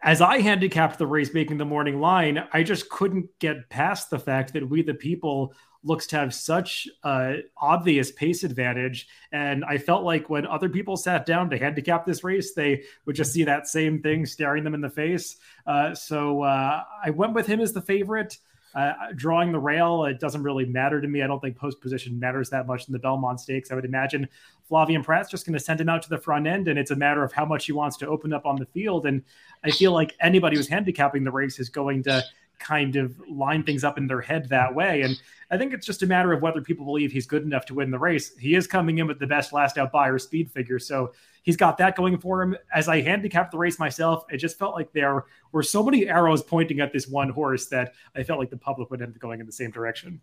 as 0.02 0.20
I 0.20 0.40
handicapped 0.40 0.98
the 0.98 1.06
race 1.06 1.34
making 1.34 1.58
the 1.58 1.64
morning 1.64 2.00
line, 2.00 2.42
I 2.52 2.62
just 2.62 2.88
couldn't 2.88 3.28
get 3.38 3.68
past 3.68 4.10
the 4.10 4.18
fact 4.18 4.52
that 4.54 4.68
We 4.68 4.82
the 4.82 4.94
People 4.94 5.54
looks 5.82 6.06
to 6.08 6.16
have 6.16 6.34
such 6.34 6.88
uh, 7.04 7.34
obvious 7.56 8.12
pace 8.12 8.44
advantage. 8.44 9.08
And 9.32 9.64
I 9.64 9.78
felt 9.78 10.04
like 10.04 10.28
when 10.28 10.46
other 10.46 10.68
people 10.68 10.96
sat 10.96 11.24
down 11.24 11.48
to 11.50 11.58
handicap 11.58 12.04
this 12.04 12.22
race, 12.22 12.52
they 12.52 12.82
would 13.06 13.16
just 13.16 13.32
see 13.32 13.44
that 13.44 13.66
same 13.66 14.02
thing 14.02 14.26
staring 14.26 14.64
them 14.64 14.74
in 14.74 14.82
the 14.82 14.90
face. 14.90 15.36
Uh, 15.66 15.94
so 15.94 16.42
uh, 16.42 16.82
I 17.02 17.10
went 17.10 17.32
with 17.32 17.46
him 17.46 17.60
as 17.60 17.72
the 17.72 17.80
favorite. 17.80 18.36
Uh, 18.74 18.92
drawing 19.16 19.50
the 19.50 19.58
rail, 19.58 20.04
it 20.04 20.20
doesn't 20.20 20.42
really 20.42 20.64
matter 20.64 21.00
to 21.00 21.08
me. 21.08 21.22
I 21.22 21.26
don't 21.26 21.40
think 21.40 21.56
post 21.56 21.80
position 21.80 22.18
matters 22.20 22.50
that 22.50 22.66
much 22.66 22.86
in 22.86 22.92
the 22.92 22.98
Belmont 23.00 23.40
Stakes. 23.40 23.72
I 23.72 23.74
would 23.74 23.84
imagine 23.84 24.28
Flavien 24.70 25.02
Prat's 25.02 25.28
just 25.28 25.44
going 25.44 25.58
to 25.58 25.64
send 25.64 25.80
him 25.80 25.88
out 25.88 26.02
to 26.02 26.08
the 26.08 26.18
front 26.18 26.46
end, 26.46 26.68
and 26.68 26.78
it's 26.78 26.92
a 26.92 26.96
matter 26.96 27.24
of 27.24 27.32
how 27.32 27.44
much 27.44 27.66
he 27.66 27.72
wants 27.72 27.96
to 27.96 28.06
open 28.06 28.32
up 28.32 28.46
on 28.46 28.56
the 28.56 28.66
field. 28.66 29.06
And 29.06 29.22
I 29.64 29.72
feel 29.72 29.92
like 29.92 30.14
anybody 30.20 30.56
who's 30.56 30.68
handicapping 30.68 31.24
the 31.24 31.32
race 31.32 31.58
is 31.58 31.68
going 31.68 32.04
to 32.04 32.24
kind 32.60 32.94
of 32.94 33.18
line 33.28 33.64
things 33.64 33.82
up 33.82 33.98
in 33.98 34.06
their 34.06 34.20
head 34.20 34.48
that 34.50 34.72
way. 34.72 35.02
And 35.02 35.20
I 35.50 35.58
think 35.58 35.72
it's 35.72 35.86
just 35.86 36.02
a 36.02 36.06
matter 36.06 36.32
of 36.32 36.42
whether 36.42 36.60
people 36.60 36.84
believe 36.84 37.10
he's 37.10 37.26
good 37.26 37.42
enough 37.42 37.64
to 37.66 37.74
win 37.74 37.90
the 37.90 37.98
race. 37.98 38.36
He 38.36 38.54
is 38.54 38.66
coming 38.66 38.98
in 38.98 39.08
with 39.08 39.18
the 39.18 39.26
best 39.26 39.52
last 39.52 39.78
out 39.78 39.90
Beyer 39.90 40.18
speed 40.18 40.50
figure. 40.52 40.78
So 40.78 41.12
he's 41.42 41.56
got 41.56 41.78
that 41.78 41.96
going 41.96 42.18
for 42.18 42.42
him. 42.42 42.56
As 42.74 42.88
I 42.88 43.00
handicapped 43.00 43.52
the 43.52 43.58
race 43.58 43.78
myself, 43.78 44.24
it 44.30 44.38
just 44.38 44.58
felt 44.58 44.74
like 44.74 44.92
there 44.92 45.24
were 45.52 45.62
so 45.62 45.82
many 45.82 46.08
arrows 46.08 46.42
pointing 46.42 46.80
at 46.80 46.92
this 46.92 47.08
one 47.08 47.30
horse 47.30 47.66
that 47.66 47.94
I 48.14 48.22
felt 48.22 48.38
like 48.38 48.50
the 48.50 48.56
public 48.56 48.90
would 48.90 49.02
end 49.02 49.14
up 49.14 49.20
going 49.20 49.40
in 49.40 49.46
the 49.46 49.52
same 49.52 49.70
direction. 49.70 50.20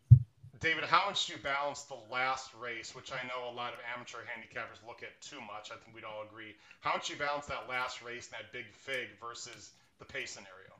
David, 0.59 0.85
how 0.85 1.05
much 1.05 1.27
do 1.27 1.33
you 1.33 1.39
balance 1.39 1.83
the 1.83 1.99
last 2.11 2.51
race, 2.59 2.95
which 2.95 3.11
I 3.11 3.21
know 3.27 3.47
a 3.47 3.53
lot 3.53 3.73
of 3.73 3.79
amateur 3.95 4.19
handicappers 4.25 4.85
look 4.87 5.03
at 5.03 5.19
too 5.21 5.39
much? 5.41 5.69
I 5.69 5.75
think 5.77 5.93
we'd 5.93 6.03
all 6.03 6.23
agree. 6.27 6.55
How 6.81 6.93
much 6.93 7.07
do 7.07 7.13
you 7.13 7.19
balance 7.19 7.45
that 7.45 7.69
last 7.69 8.01
race 8.01 8.29
and 8.31 8.41
that 8.41 8.51
big 8.51 8.65
fig 8.73 9.09
versus 9.21 9.73
the 9.99 10.05
pace 10.05 10.31
scenario? 10.31 10.73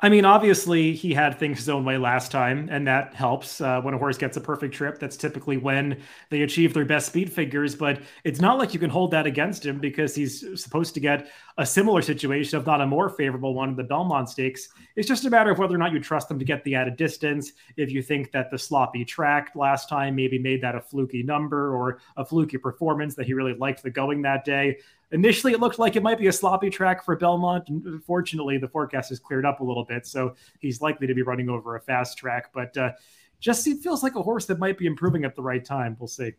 I 0.00 0.10
mean, 0.10 0.24
obviously, 0.24 0.94
he 0.94 1.12
had 1.12 1.40
things 1.40 1.58
his 1.58 1.68
own 1.68 1.84
way 1.84 1.98
last 1.98 2.30
time, 2.30 2.68
and 2.70 2.86
that 2.86 3.14
helps. 3.14 3.60
Uh, 3.60 3.80
when 3.80 3.94
a 3.94 3.98
horse 3.98 4.16
gets 4.16 4.36
a 4.36 4.40
perfect 4.40 4.72
trip, 4.72 5.00
that's 5.00 5.16
typically 5.16 5.56
when 5.56 6.00
they 6.30 6.42
achieve 6.42 6.72
their 6.72 6.84
best 6.84 7.08
speed 7.08 7.32
figures. 7.32 7.74
But 7.74 8.02
it's 8.22 8.40
not 8.40 8.58
like 8.58 8.72
you 8.72 8.78
can 8.78 8.90
hold 8.90 9.10
that 9.10 9.26
against 9.26 9.66
him 9.66 9.80
because 9.80 10.14
he's 10.14 10.62
supposed 10.62 10.94
to 10.94 11.00
get 11.00 11.28
a 11.56 11.66
similar 11.66 12.00
situation, 12.00 12.60
if 12.60 12.64
not 12.64 12.80
a 12.80 12.86
more 12.86 13.08
favorable 13.08 13.54
one, 13.54 13.70
in 13.70 13.76
the 13.76 13.82
Belmont 13.82 14.28
Stakes. 14.28 14.68
It's 14.94 15.08
just 15.08 15.24
a 15.24 15.30
matter 15.30 15.50
of 15.50 15.58
whether 15.58 15.74
or 15.74 15.78
not 15.78 15.90
you 15.90 15.98
trust 15.98 16.30
him 16.30 16.38
to 16.38 16.44
get 16.44 16.62
the 16.62 16.76
added 16.76 16.94
distance. 16.96 17.52
If 17.76 17.90
you 17.90 18.00
think 18.00 18.30
that 18.30 18.52
the 18.52 18.58
sloppy 18.58 19.04
track 19.04 19.50
last 19.56 19.88
time 19.88 20.14
maybe 20.14 20.38
made 20.38 20.62
that 20.62 20.76
a 20.76 20.80
fluky 20.80 21.24
number 21.24 21.74
or 21.74 21.98
a 22.16 22.24
fluky 22.24 22.56
performance, 22.56 23.16
that 23.16 23.26
he 23.26 23.34
really 23.34 23.54
liked 23.54 23.82
the 23.82 23.90
going 23.90 24.22
that 24.22 24.44
day. 24.44 24.78
Initially, 25.10 25.54
it 25.54 25.60
looked 25.60 25.78
like 25.78 25.96
it 25.96 26.02
might 26.02 26.18
be 26.18 26.26
a 26.26 26.32
sloppy 26.32 26.68
track 26.68 27.02
for 27.04 27.16
Belmont. 27.16 27.70
Fortunately, 28.04 28.58
the 28.58 28.68
forecast 28.68 29.08
has 29.08 29.18
cleared 29.18 29.46
up 29.46 29.60
a 29.60 29.64
little 29.64 29.84
bit, 29.84 30.06
so 30.06 30.34
he's 30.58 30.82
likely 30.82 31.06
to 31.06 31.14
be 31.14 31.22
running 31.22 31.48
over 31.48 31.76
a 31.76 31.80
fast 31.80 32.18
track. 32.18 32.50
But 32.52 32.76
uh, 32.76 32.92
just 33.40 33.66
feels 33.82 34.02
like 34.02 34.16
a 34.16 34.22
horse 34.22 34.44
that 34.46 34.58
might 34.58 34.76
be 34.76 34.86
improving 34.86 35.24
at 35.24 35.34
the 35.34 35.42
right 35.42 35.64
time. 35.64 35.96
We'll 35.98 36.08
see. 36.08 36.34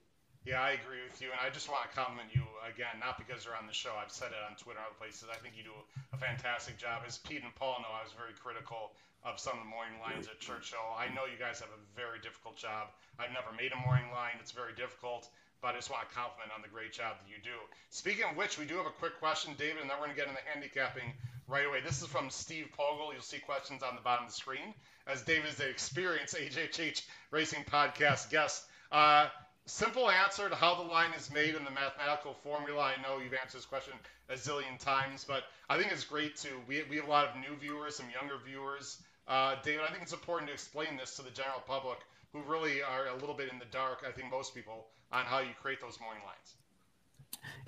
Yeah, 0.46 0.62
I 0.62 0.78
agree 0.80 1.04
with 1.04 1.20
you, 1.22 1.30
and 1.30 1.40
I 1.42 1.50
just 1.50 1.68
want 1.68 1.90
to 1.90 1.92
compliment 1.92 2.30
you 2.32 2.42
again, 2.64 2.96
not 3.02 3.18
because 3.18 3.44
you're 3.44 3.58
on 3.58 3.68
the 3.68 3.74
show. 3.76 3.92
I've 4.00 4.12
said 4.12 4.32
it 4.32 4.42
on 4.46 4.56
Twitter 4.56 4.80
other 4.80 4.96
places. 4.96 5.28
I 5.28 5.38
think 5.42 5.58
you 5.58 5.64
do 5.64 5.76
a 6.14 6.18
fantastic 6.18 6.78
job. 6.78 7.04
As 7.06 7.18
Pete 7.18 7.44
and 7.44 7.54
Paul 7.56 7.84
know, 7.84 7.92
I 7.92 8.06
was 8.06 8.14
very 8.16 8.34
critical 8.38 8.96
of 9.28 9.36
some 9.36 9.60
of 9.60 9.62
the 9.66 9.70
morning 9.70 10.00
lines 10.00 10.32
at 10.32 10.40
Churchill. 10.40 10.96
I 10.96 11.12
know 11.12 11.28
you 11.28 11.36
guys 11.36 11.60
have 11.60 11.74
a 11.76 11.82
very 11.92 12.24
difficult 12.24 12.56
job. 12.56 12.96
I've 13.20 13.36
never 13.36 13.52
made 13.52 13.76
a 13.76 13.80
morning 13.84 14.08
line. 14.16 14.40
It's 14.40 14.56
very 14.56 14.72
difficult 14.78 15.28
but 15.62 15.74
I 15.74 15.78
just 15.78 15.90
want 15.90 16.08
to 16.08 16.16
compliment 16.16 16.52
on 16.56 16.62
the 16.62 16.70
great 16.70 16.94
job 16.94 17.18
that 17.20 17.28
you 17.30 17.42
do. 17.44 17.58
Speaking 17.90 18.26
of 18.30 18.38
which, 18.38 18.58
we 18.58 18.66
do 18.66 18.78
have 18.78 18.86
a 18.86 18.96
quick 19.02 19.20
question, 19.20 19.54
David, 19.58 19.82
and 19.82 19.90
then 19.90 19.98
we're 20.00 20.08
going 20.08 20.18
to 20.18 20.22
get 20.22 20.30
into 20.30 20.42
handicapping 20.54 21.14
right 21.48 21.66
away. 21.66 21.82
This 21.82 22.02
is 22.02 22.08
from 22.08 22.30
Steve 22.30 22.68
Pogel. 22.78 23.12
You'll 23.12 23.22
see 23.22 23.40
questions 23.40 23.84
on 23.84 23.96
the 23.96 24.02
bottom 24.02 24.26
of 24.26 24.32
the 24.32 24.38
screen. 24.38 24.74
As 25.08 25.22
David 25.24 25.50
is 25.50 25.60
an 25.60 25.70
experienced 25.70 26.36
HHH 26.36 27.04
Racing 27.32 27.64
Podcast 27.66 28.30
guest. 28.30 28.66
Uh, 28.92 29.28
simple 29.66 30.10
answer 30.10 30.50
to 30.50 30.56
how 30.56 30.76
the 30.76 30.84
line 30.84 31.12
is 31.18 31.32
made 31.32 31.56
in 31.56 31.64
the 31.66 31.72
mathematical 31.72 32.34
formula. 32.44 32.94
I 32.98 33.02
know 33.02 33.22
you've 33.22 33.34
answered 33.34 33.58
this 33.60 33.66
question 33.66 33.94
a 34.30 34.34
zillion 34.34 34.78
times, 34.80 35.26
but 35.28 35.44
I 35.70 35.78
think 35.78 35.92
it's 35.92 36.04
great 36.04 36.38
to. 36.38 36.50
We, 36.68 36.84
we 36.90 36.98
have 36.98 37.08
a 37.08 37.10
lot 37.10 37.28
of 37.28 37.36
new 37.36 37.56
viewers, 37.60 37.96
some 37.96 38.08
younger 38.10 38.38
viewers. 38.46 39.02
Uh, 39.28 39.56
David, 39.64 39.82
I 39.88 39.92
think 39.92 40.04
it's 40.04 40.14
important 40.14 40.48
to 40.50 40.54
explain 40.54 40.98
this 40.98 41.16
to 41.18 41.22
the 41.22 41.30
general 41.30 41.62
public 41.68 42.00
who 42.34 42.42
really 42.44 42.82
are 42.82 43.08
a 43.08 43.16
little 43.16 43.36
bit 43.36 43.52
in 43.52 43.60
the 43.60 43.66
dark. 43.66 44.04
I 44.08 44.12
think 44.12 44.30
most 44.30 44.54
people 44.54 44.88
on 45.12 45.26
how 45.26 45.40
you 45.40 45.54
create 45.62 45.82
those 45.82 46.00
morning 46.00 46.24
lines. 46.26 46.56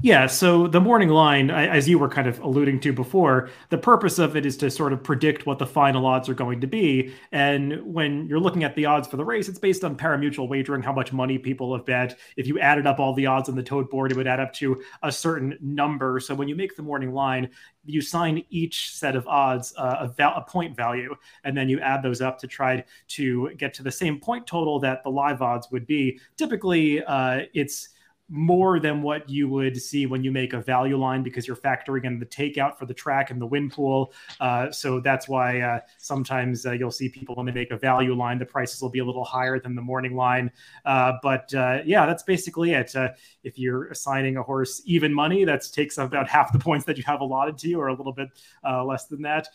Yeah, 0.04 0.25
so 0.25 0.66
the 0.66 0.82
morning 0.82 1.10
line, 1.10 1.51
as 1.51 1.88
you 1.88 2.00
were 2.00 2.10
kind 2.10 2.28
of 2.28 2.40
alluding 2.40 2.80
to 2.80 2.92
before, 2.92 3.51
the 3.70 3.78
purpose 3.78 4.18
of 4.18 4.36
it 4.36 4.48
is 4.48 4.58
to 4.58 4.72
sort 4.72 4.94
of 4.94 5.04
predict 5.04 5.46
what 5.46 5.60
the 5.60 5.68
final 5.68 6.08
odds 6.08 6.28
are 6.28 6.34
going 6.34 6.60
to 6.62 6.66
be. 6.66 7.13
And 7.32 7.80
when 7.86 8.25
you're 8.25 8.40
looking 8.40 8.63
at 8.63 8.74
the 8.75 8.88
odds 8.88 9.08
for 9.08 9.18
the 9.18 9.24
race, 9.24 9.48
it's 9.48 9.60
based 9.60 9.84
on 9.84 9.96
parimutuel 9.96 10.48
wagering, 10.48 10.82
how 10.82 10.92
much 10.92 11.13
money 11.13 11.38
people 11.38 11.75
have 11.75 11.86
bet. 11.86 12.18
If 12.36 12.48
you 12.48 12.60
added 12.60 12.88
up 12.88 13.00
all 13.00 13.13
the 13.13 13.28
odds 13.28 13.48
on 13.48 13.56
the 13.56 13.62
tote 13.62 13.92
board, 13.92 14.12
it 14.12 14.18
would 14.18 14.25
add 14.25 14.40
up 14.40 14.54
to 14.54 14.82
a 15.04 15.12
certain 15.12 15.56
number. 15.62 16.20
So 16.20 16.34
when 16.34 16.48
you 16.48 16.56
make 16.56 16.75
the 16.75 16.82
morning 16.82 17.13
line, 17.13 17.51
you 17.86 18.01
sign 18.01 18.44
each 18.50 18.96
set 18.96 19.16
of 19.16 19.28
odds 19.28 19.72
uh, 19.78 19.98
a, 20.00 20.08
val- 20.08 20.36
a 20.36 20.42
point 20.42 20.75
value, 20.75 21.16
and 21.44 21.56
then 21.56 21.70
you 21.70 21.80
add 21.80 22.01
those 22.01 22.22
up 22.22 22.40
to 22.40 22.48
try 22.48 22.84
to 23.10 23.51
get 23.51 23.72
to 23.75 23.84
the 23.84 23.92
same 23.92 24.20
point 24.20 24.48
total 24.48 24.80
that 24.80 25.04
the 25.04 25.12
live 25.12 25.44
odds 25.44 25.70
would 25.70 25.86
be. 25.86 26.20
Typically, 26.38 27.04
uh, 27.04 27.42
it's 27.54 27.90
more 28.32 28.80
than 28.80 29.02
what 29.02 29.30
you 29.30 29.50
would 29.50 29.80
see 29.80 30.06
when 30.06 30.24
you 30.24 30.32
make 30.32 30.54
a 30.54 30.62
value 30.62 30.98
line 30.98 31.22
because 31.22 31.46
you're 31.46 31.56
factoring 31.56 32.06
in 32.06 32.18
the 32.18 32.26
takeout 32.26 32.78
for 32.78 32.86
the 32.86 32.94
track 32.94 33.30
and 33.30 33.42
the 33.42 33.46
win 33.46 33.70
pool. 33.70 34.14
Uh, 34.40 34.72
so 34.72 35.02
that's 35.02 35.28
why 35.28 35.60
uh, 35.60 35.80
sometimes 35.98 36.66
uh, 36.66 36.72
you'll 36.72 36.92
see 36.92 37.10
people 37.10 37.36
when 37.36 37.46
they 37.46 37.52
make 37.52 37.72
a 37.72 37.78
value 37.78 38.16
line, 38.16 38.40
the 38.40 38.46
prices 38.46 38.82
will 38.82 38.90
be 38.90 39.00
a 39.00 39.06
little 39.06 39.26
higher 39.26 39.60
than 39.60 39.76
the 39.76 39.82
morning 39.82 40.16
line. 40.16 40.50
Uh, 40.86 41.12
but 41.22 41.54
uh, 41.54 41.80
yeah, 41.86 42.06
that's 42.06 42.24
basically 42.24 42.72
it. 42.72 42.96
Uh, 42.96 43.10
if 43.44 43.60
you're 43.60 43.88
assigning 43.88 44.38
a 44.38 44.44
horse 44.44 44.82
even 44.86 45.14
money, 45.14 45.44
that 45.44 45.62
takes 45.74 45.98
about 45.98 46.30
half 46.30 46.54
the 46.54 46.60
points 46.60 46.86
that 46.86 46.98
you 46.98 47.04
have 47.04 47.20
allotted 47.20 47.58
to 47.58 47.68
you, 47.68 47.82
or 47.82 47.88
a 47.88 47.94
little 47.94 48.14
bit 48.14 48.30
less 48.64 49.08
than 49.08 49.22
that. 49.22 49.48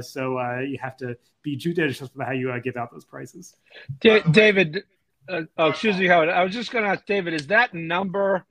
so 0.00 0.60
you 0.60 0.76
have 0.80 0.96
to 0.96 1.16
be 1.42 1.54
judicious 1.54 2.12
with 2.14 2.26
how 2.26 2.32
you 2.32 2.52
give 2.60 2.76
out 2.76 2.90
those 2.90 3.04
prices. 3.04 3.54
David, 4.00 4.84
uh, 5.28 5.42
oh, 5.58 5.68
excuse 5.68 5.96
me, 5.96 6.06
Howard. 6.06 6.28
I 6.28 6.44
was 6.44 6.52
just 6.52 6.70
going 6.70 6.84
to 6.84 6.90
ask 6.90 7.04
David: 7.06 7.34
Is 7.34 7.46
that 7.48 7.74
number 7.74 8.44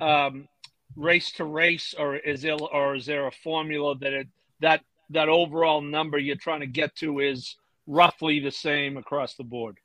um, 0.00 0.48
race 0.96 1.32
to 1.32 1.44
race, 1.44 1.94
or 1.98 2.16
is 2.16 2.44
it, 2.44 2.60
or 2.60 2.94
is 2.94 3.06
there 3.06 3.26
a 3.26 3.32
formula 3.32 3.96
that 3.98 4.12
it 4.12 4.28
that 4.60 4.82
that 5.10 5.28
overall 5.28 5.80
number 5.80 6.18
you're 6.18 6.36
trying 6.36 6.60
to 6.60 6.66
get 6.66 6.94
to 6.96 7.20
is 7.20 7.56
roughly 7.86 8.40
the 8.40 8.50
same 8.50 8.96
across 8.96 9.34
the 9.34 9.44
board? 9.44 9.78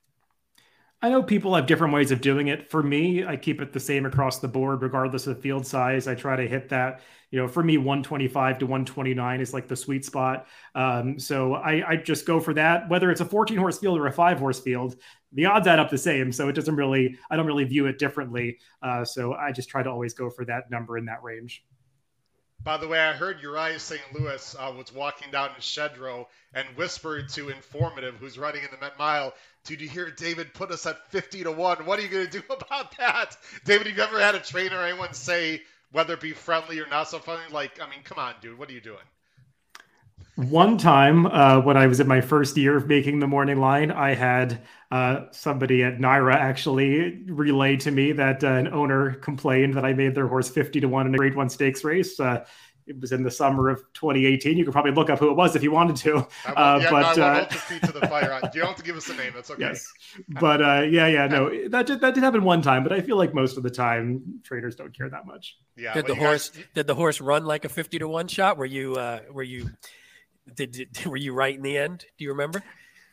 I 1.01 1.09
know 1.09 1.23
people 1.23 1.55
have 1.55 1.65
different 1.65 1.93
ways 1.93 2.11
of 2.11 2.19
doing 2.19 2.49
it. 2.49 2.69
For 2.69 2.83
me, 2.83 3.25
I 3.25 3.37
keep 3.37 3.61
it 3.61 3.71
the 3.71 3.79
same 3.79 4.05
across 4.05 4.39
the 4.39 4.49
board, 4.49 4.81
regardless 4.81 5.27
of 5.27 5.39
field 5.39 5.65
size. 5.65 6.09
I 6.09 6.15
try 6.15 6.35
to 6.35 6.45
hit 6.45 6.67
that. 6.69 7.01
You 7.31 7.39
know, 7.39 7.47
for 7.47 7.63
me, 7.63 7.77
125 7.77 8.59
to 8.59 8.65
129 8.65 9.39
is 9.39 9.53
like 9.53 9.69
the 9.69 9.77
sweet 9.77 10.03
spot. 10.03 10.47
Um, 10.75 11.17
so 11.17 11.53
I, 11.53 11.91
I 11.91 11.95
just 11.95 12.25
go 12.25 12.41
for 12.41 12.53
that. 12.55 12.89
Whether 12.89 13.11
it's 13.11 13.21
a 13.21 13.25
14 13.25 13.57
horse 13.57 13.79
field 13.79 13.97
or 13.97 14.07
a 14.07 14.11
five 14.11 14.39
horse 14.39 14.59
field, 14.59 14.97
the 15.31 15.45
odds 15.45 15.67
add 15.67 15.79
up 15.79 15.89
the 15.89 15.97
same. 15.97 16.33
So 16.33 16.49
it 16.49 16.53
doesn't 16.53 16.75
really, 16.75 17.17
I 17.31 17.37
don't 17.37 17.45
really 17.45 17.63
view 17.63 17.85
it 17.85 17.97
differently. 17.97 18.57
Uh, 18.81 19.05
so 19.05 19.33
I 19.33 19.53
just 19.53 19.69
try 19.69 19.81
to 19.83 19.89
always 19.89 20.13
go 20.13 20.29
for 20.29 20.43
that 20.45 20.69
number 20.69 20.97
in 20.97 21.05
that 21.05 21.23
range. 21.23 21.63
By 22.63 22.77
the 22.77 22.87
way, 22.87 22.99
I 22.99 23.13
heard 23.13 23.41
Uriah 23.41 23.79
St. 23.79 24.01
Lewis 24.13 24.55
uh, 24.59 24.73
was 24.75 24.93
walking 24.93 25.31
down 25.31 25.55
to 25.55 25.61
Shedrow 25.61 26.27
and 26.53 26.67
whispered 26.75 27.29
to 27.29 27.49
Informative, 27.49 28.15
who's 28.15 28.37
running 28.37 28.63
in 28.63 28.69
the 28.71 28.77
Met 28.77 28.99
Mile, 28.99 29.33
did 29.65 29.81
you 29.81 29.87
hear 29.87 30.09
David 30.09 30.53
put 30.53 30.71
us 30.71 30.85
at 30.85 31.09
50 31.11 31.43
to 31.43 31.51
1? 31.51 31.85
What 31.85 31.99
are 31.99 32.01
you 32.01 32.07
going 32.07 32.27
to 32.27 32.31
do 32.31 32.43
about 32.49 32.97
that? 32.97 33.37
David, 33.65 33.87
have 33.87 33.97
you 33.97 34.03
ever 34.03 34.19
had 34.19 34.35
a 34.35 34.39
trainer 34.39 34.77
or 34.77 34.85
anyone 34.85 35.13
say, 35.13 35.61
whether 35.91 36.13
it 36.13 36.21
be 36.21 36.31
friendly 36.33 36.79
or 36.79 36.87
not 36.87 37.09
so 37.09 37.19
friendly? 37.19 37.45
Like, 37.51 37.79
I 37.81 37.89
mean, 37.89 37.99
come 38.03 38.19
on, 38.19 38.35
dude, 38.41 38.57
what 38.57 38.69
are 38.69 38.73
you 38.73 38.81
doing? 38.81 38.97
One 40.35 40.77
time, 40.77 41.25
uh, 41.25 41.59
when 41.61 41.75
I 41.75 41.87
was 41.87 41.99
in 41.99 42.07
my 42.07 42.21
first 42.21 42.55
year 42.55 42.77
of 42.77 42.87
making 42.87 43.19
the 43.19 43.27
morning 43.27 43.59
line, 43.59 43.91
I 43.91 44.13
had 44.13 44.61
uh, 44.89 45.25
somebody 45.31 45.83
at 45.83 45.97
NYRA 45.97 46.33
actually 46.33 47.23
relay 47.25 47.75
to 47.77 47.91
me 47.91 48.13
that 48.13 48.41
uh, 48.41 48.47
an 48.47 48.69
owner 48.69 49.15
complained 49.15 49.73
that 49.73 49.83
I 49.83 49.91
made 49.91 50.15
their 50.15 50.27
horse 50.27 50.49
50 50.49 50.79
to 50.79 50.87
1 50.87 51.07
in 51.07 51.13
a 51.13 51.17
grade 51.17 51.35
one 51.35 51.49
stakes 51.49 51.83
race. 51.83 52.19
Uh, 52.21 52.45
it 52.87 52.99
was 52.99 53.11
in 53.11 53.21
the 53.21 53.29
summer 53.29 53.69
of 53.69 53.79
2018. 53.93 54.57
You 54.57 54.63
could 54.63 54.71
probably 54.71 54.91
look 54.91 55.09
up 55.09 55.19
who 55.19 55.29
it 55.29 55.35
was 55.35 55.55
if 55.55 55.61
you 55.61 55.71
wanted 55.71 55.95
to. 55.97 56.25
Uh, 56.47 56.79
yeah, 56.81 56.89
but 56.89 57.17
no, 57.17 57.23
uh, 57.23 57.47
feet 57.47 57.83
to 57.83 57.91
the 57.91 58.07
fire. 58.07 58.39
You 58.53 58.61
don't 58.61 58.69
have 58.69 58.77
to 58.77 58.83
give 58.83 58.97
us 58.97 59.09
a 59.09 59.15
name. 59.15 59.33
That's 59.35 59.51
okay. 59.51 59.61
Yes, 59.61 59.91
but 60.27 60.61
uh, 60.61 60.81
yeah, 60.89 61.07
yeah, 61.07 61.27
no, 61.27 61.69
that 61.69 61.85
did, 61.85 62.01
that 62.01 62.15
did 62.15 62.23
happen 62.23 62.43
one 62.43 62.61
time, 62.61 62.83
but 62.83 62.91
I 62.91 63.01
feel 63.01 63.17
like 63.17 63.33
most 63.33 63.57
of 63.57 63.63
the 63.63 63.69
time 63.69 64.41
trainers 64.43 64.75
don't 64.75 64.95
care 64.97 65.09
that 65.09 65.27
much. 65.27 65.57
Yeah. 65.77 65.93
Did 65.93 66.07
the 66.07 66.15
horse 66.15 66.49
guys... 66.49 66.65
did 66.73 66.87
the 66.87 66.95
horse 66.95 67.21
run 67.21 67.45
like 67.45 67.65
a 67.65 67.69
50 67.69 67.99
to 67.99 68.07
one 68.07 68.27
shot? 68.27 68.57
Were 68.57 68.65
you 68.65 68.95
uh, 68.95 69.19
were 69.31 69.43
you 69.43 69.69
did, 70.55 70.71
did 70.71 71.05
were 71.05 71.17
you 71.17 71.33
right 71.33 71.55
in 71.55 71.61
the 71.61 71.77
end? 71.77 72.05
Do 72.17 72.23
you 72.23 72.31
remember? 72.31 72.63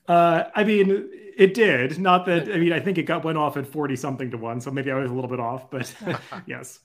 Uh, 0.09 0.45
I 0.55 0.64
mean, 0.64 1.09
it 1.37 1.55
did. 1.55 1.99
Not 1.99 2.26
that. 2.26 2.49
I 2.49 2.59
mean, 2.59 2.73
I 2.73 2.81
think 2.81 2.99
it 2.99 3.02
got 3.02 3.25
went 3.25 3.38
off 3.38 3.57
at 3.57 3.66
forty 3.66 3.97
something 3.97 4.31
to 4.31 4.38
one, 4.38 4.61
so 4.61 4.71
maybe 4.71 4.90
I 4.90 4.95
was 4.95 5.11
a 5.11 5.14
little 5.14 5.31
bit 5.31 5.40
off, 5.40 5.71
but 5.71 5.93
yes. 6.47 6.81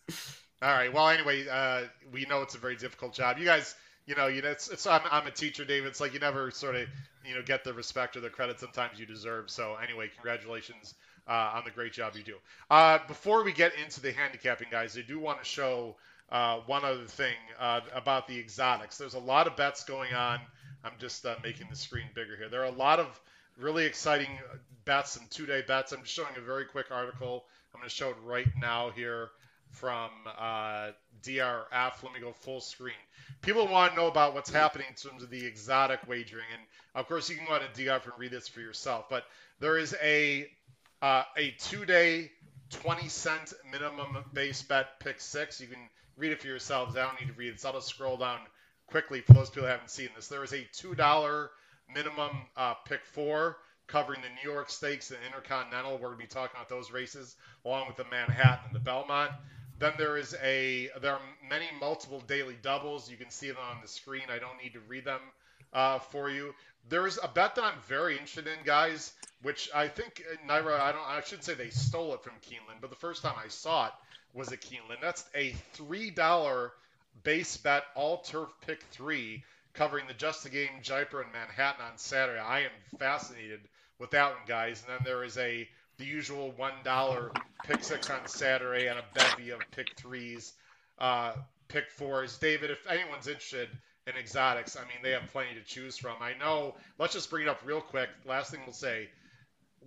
All 0.62 0.72
right. 0.72 0.94
Well, 0.94 1.10
anyway, 1.10 1.48
uh, 1.48 1.84
we 2.12 2.26
know 2.26 2.42
it's 2.42 2.56
a 2.56 2.60
very 2.60 2.76
difficult 2.76 3.14
job. 3.14 3.38
You 3.38 3.46
guys, 3.46 3.76
you 4.06 4.16
know, 4.16 4.28
you 4.28 4.42
know, 4.42 4.50
it's, 4.50 4.70
it's 4.70 4.86
I'm, 4.86 5.02
I'm 5.10 5.26
a 5.26 5.32
teacher, 5.32 5.66
David. 5.66 5.88
It's 5.88 6.00
like 6.00 6.14
you 6.14 6.20
never 6.20 6.52
sort 6.52 6.76
of, 6.76 6.88
you 7.26 7.34
know, 7.34 7.42
get 7.42 7.64
the 7.64 7.74
respect 7.74 8.16
or 8.16 8.20
the 8.20 8.30
credit 8.30 8.60
sometimes 8.60 9.00
you 9.00 9.08
deserve. 9.08 9.50
So 9.50 9.76
anyway, 9.82 10.12
congratulations 10.14 10.94
uh, 11.28 11.54
on 11.56 11.64
the 11.66 11.72
great 11.72 11.94
job 11.94 12.16
you 12.16 12.24
do. 12.24 12.36
Uh, 12.70 13.00
before 13.08 13.44
we 13.44 13.54
get 13.54 13.72
into 13.84 14.02
the 14.02 14.12
handicapping, 14.12 14.68
guys, 14.70 14.98
I 14.98 15.02
do 15.02 15.20
want 15.20 15.40
to 15.40 15.46
show 15.46 15.96
uh, 16.32 16.60
one 16.66 16.86
other 16.86 17.06
thing 17.06 17.36
uh, 17.60 17.82
about 17.94 18.28
the 18.28 18.40
exotics. 18.40 18.98
There's 18.98 19.16
a 19.16 19.20
lot 19.20 19.48
of 19.48 19.56
bets 19.56 19.84
going 19.84 20.14
on. 20.14 20.40
I'm 20.84 20.94
just 21.00 21.26
uh, 21.26 21.36
making 21.44 21.68
the 21.70 21.76
screen 21.76 22.08
bigger 22.16 22.36
here. 22.36 22.50
There 22.50 22.62
are 22.62 22.66
a 22.66 22.72
lot 22.72 23.00
of 23.00 23.20
really 23.58 23.86
exciting 23.86 24.30
bets 24.86 25.18
and 25.18 25.30
two-day 25.30 25.64
bets. 25.68 25.92
I'm 25.92 26.02
just 26.02 26.14
showing 26.14 26.34
a 26.38 26.42
very 26.42 26.66
quick 26.66 26.88
article. 26.92 27.46
I'm 27.74 27.80
going 27.80 27.90
to 27.90 27.96
show 27.96 28.10
it 28.10 28.16
right 28.24 28.48
now 28.60 28.92
here 28.92 29.30
from 29.72 30.10
uh, 30.38 30.92
DRF. 31.24 32.04
Let 32.04 32.14
me 32.14 32.20
go 32.20 32.34
full 32.34 32.62
screen. 32.62 32.94
People 33.42 33.68
want 33.68 33.94
to 33.94 34.00
know 34.00 34.08
about 34.08 34.34
what's 34.34 34.50
happening 34.50 34.88
in 34.90 34.96
terms 34.96 35.24
of 35.24 35.30
the 35.30 35.46
exotic 35.46 36.00
wagering, 36.08 36.46
and 36.54 36.62
of 36.96 37.08
course 37.08 37.30
you 37.30 37.36
can 37.36 37.46
go 37.46 37.54
on 37.54 37.62
to 37.62 37.68
DRF 37.68 38.04
and 38.04 38.14
read 38.18 38.32
this 38.32 38.48
for 38.48 38.60
yourself. 38.60 39.06
But 39.10 39.26
there 39.60 39.78
is 39.78 39.96
a 40.02 40.50
uh, 41.02 41.24
a 41.38 41.52
two-day 41.60 42.32
20 42.72 43.08
cent 43.08 43.54
minimum 43.72 44.24
base 44.34 44.62
bet 44.62 45.00
pick 45.00 45.20
six. 45.20 45.60
You 45.60 45.68
can 45.68 45.90
read 46.18 46.32
it 46.32 46.42
for 46.42 46.48
yourselves. 46.48 46.96
I 46.96 47.04
don't 47.04 47.20
need 47.20 47.28
to 47.28 47.34
read 47.34 47.54
it. 47.54 47.60
So 47.60 47.70
I'll 47.70 47.76
just 47.76 47.88
scroll 47.88 48.18
down 48.18 48.40
quickly 48.88 49.22
for 49.22 49.34
those 49.34 49.50
people 49.50 49.64
who 49.64 49.70
haven't 49.70 49.90
seen 49.90 50.10
this. 50.16 50.28
There 50.28 50.44
is 50.44 50.54
a 50.54 50.68
two 50.74 50.96
dollar 50.96 51.52
minimum 51.94 52.32
uh, 52.58 52.76
pick 52.86 53.06
four 53.06 53.58
covering 53.88 54.22
the 54.22 54.30
New 54.44 54.52
York 54.54 54.70
Stakes 54.70 55.12
and 55.12 55.20
Intercontinental. 55.26 55.94
We're 55.94 56.10
going 56.10 56.20
to 56.20 56.24
be 56.24 56.28
talking 56.28 56.56
about 56.56 56.70
those 56.70 56.92
races 56.92 57.36
along 57.66 57.88
with 57.88 57.98
the 57.98 58.06
Manhattan 58.10 58.66
and 58.68 58.76
the 58.76 58.80
Belmont. 58.80 59.32
Then 59.80 59.94
there 59.98 60.18
is 60.18 60.36
a 60.44 60.90
there 61.02 61.14
are 61.14 61.22
many 61.50 61.66
multiple 61.80 62.22
daily 62.28 62.58
doubles. 62.62 63.10
You 63.10 63.18
can 63.18 63.32
see 63.32 63.48
them 63.48 63.58
on 63.70 63.78
the 63.82 63.88
screen. 63.88 64.24
I 64.30 64.40
don't 64.40 64.62
need 64.62 64.74
to 64.74 64.80
read 64.88 65.06
them 65.06 65.22
uh, 65.74 66.00
for 66.00 66.30
you. 66.30 66.54
There 66.90 67.08
is 67.08 67.20
a 67.22 67.28
bet 67.28 67.56
that 67.56 67.64
I'm 67.64 67.80
very 67.88 68.14
interested 68.14 68.48
in, 68.48 68.64
guys, 68.64 69.14
which 69.42 69.70
I 69.74 69.88
think 69.88 70.24
uh, 70.32 70.52
NYRA. 70.52 70.80
I 70.80 70.92
don't. 70.92 71.08
I 71.08 71.22
should 71.26 71.44
say 71.44 71.54
they 71.56 71.70
stole 71.70 72.14
it 72.14 72.24
from 72.24 72.34
Keeneland, 72.42 72.82
but 72.82 72.90
the 72.90 72.96
first 72.96 73.24
time 73.24 73.36
I 73.44 73.48
saw 73.48 73.88
it 73.88 73.94
was 74.34 74.52
at 74.52 74.62
Keeneland. 74.62 75.02
That's 75.02 75.24
a 75.36 75.52
three 75.74 76.10
dollar 76.10 76.72
base 77.24 77.58
bet 77.58 77.84
all 77.96 78.20
turf 78.20 78.50
pick 78.66 78.82
three 78.92 79.44
covering 79.74 80.08
the 80.08 80.14
Just 80.14 80.44
the 80.44 80.50
Game 80.50 80.70
Jaipur 80.82 81.22
in 81.22 81.32
Manhattan 81.32 81.86
on 81.86 81.98
Saturday. 81.98 82.40
I 82.40 82.62
am 82.62 82.72
fascinated 83.00 83.62
with 84.00 84.12
that 84.12 84.32
one, 84.32 84.42
guys. 84.48 84.84
And 84.88 84.98
then 84.98 85.06
there 85.06 85.24
is 85.24 85.38
a 85.38 85.68
the 85.98 86.06
usual 86.06 86.52
one 86.58 86.74
dollar 86.84 87.32
pick 87.66 87.84
six 87.84 88.10
on 88.10 88.28
Saturday 88.28 88.88
and 88.88 89.00
a 89.00 89.04
bevy 89.14 89.52
of 89.52 89.60
pick 89.72 89.96
threes, 89.96 90.54
uh, 91.00 91.34
pick 91.68 91.90
fours. 91.92 92.38
David, 92.38 92.72
if 92.72 92.86
anyone's 92.88 93.28
interested 93.28 93.70
in 94.08 94.14
exotics, 94.18 94.76
I 94.76 94.82
mean 94.82 94.98
they 95.04 95.12
have 95.12 95.32
plenty 95.32 95.54
to 95.56 95.64
choose 95.64 95.98
from. 95.98 96.16
I 96.22 96.34
know. 96.40 96.76
Let's 96.98 97.14
just 97.14 97.30
bring 97.30 97.44
it 97.44 97.50
up 97.50 97.62
real 97.66 97.82
quick. 97.82 98.10
Last 98.26 98.52
thing 98.52 98.62
we'll 98.66 98.74
say, 98.74 99.10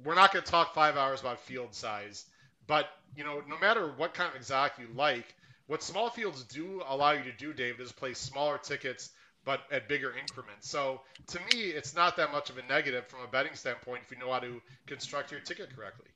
we're 0.05 0.15
not 0.15 0.33
going 0.33 0.45
to 0.45 0.51
talk 0.51 0.75
five 0.75 0.97
hours 0.97 1.21
about 1.21 1.41
field 1.41 1.75
size, 1.75 2.25
but 2.67 2.89
you 3.17 3.25
know, 3.25 3.43
no 3.49 3.59
matter 3.59 3.93
what 3.97 4.15
kind 4.15 4.31
of 4.31 4.37
exotic 4.37 4.79
you 4.79 4.89
like, 4.95 5.35
what 5.67 5.83
small 5.83 6.11
fields 6.11 6.43
do 6.45 6.83
allow 6.87 7.13
you 7.13 7.25
to 7.25 7.33
do, 7.33 7.53
David, 7.53 7.81
is 7.81 7.93
play 7.93 8.15
smaller 8.15 8.59
tickets 8.59 9.11
but 9.45 9.61
at 9.71 9.89
bigger 9.89 10.13
increments. 10.19 10.69
So 10.69 11.03
to 11.29 11.39
me, 11.39 11.65
it's 11.65 11.95
not 11.95 12.17
that 12.17 12.33
much 12.33 12.51
of 12.51 12.59
a 12.59 12.63
negative 12.63 13.07
from 13.07 13.21
a 13.21 13.27
betting 13.27 13.55
standpoint 13.55 14.03
if 14.05 14.11
you 14.11 14.19
know 14.19 14.33
how 14.33 14.39
to 14.41 14.61
construct 14.87 15.31
your 15.31 15.41
ticket 15.41 15.75
correctly. 15.77 16.07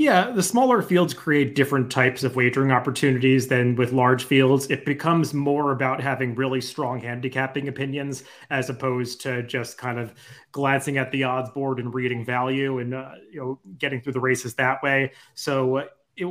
Yeah, 0.00 0.30
the 0.30 0.44
smaller 0.44 0.80
fields 0.80 1.12
create 1.12 1.56
different 1.56 1.90
types 1.90 2.22
of 2.22 2.36
wagering 2.36 2.70
opportunities 2.70 3.48
than 3.48 3.74
with 3.74 3.92
large 3.92 4.22
fields. 4.24 4.70
It 4.70 4.84
becomes 4.86 5.34
more 5.34 5.72
about 5.72 6.00
having 6.00 6.36
really 6.36 6.60
strong 6.60 7.00
handicapping 7.00 7.66
opinions 7.66 8.22
as 8.50 8.70
opposed 8.70 9.20
to 9.22 9.42
just 9.42 9.76
kind 9.76 9.98
of 9.98 10.14
glancing 10.52 10.98
at 10.98 11.10
the 11.10 11.24
odds 11.24 11.50
board 11.50 11.80
and 11.80 11.92
reading 11.92 12.24
value 12.24 12.78
and 12.78 12.94
uh, 12.94 13.10
you 13.28 13.40
know 13.40 13.58
getting 13.76 14.00
through 14.00 14.12
the 14.12 14.20
races 14.20 14.54
that 14.54 14.80
way. 14.84 15.10
So 15.34 15.78
it, 16.16 16.28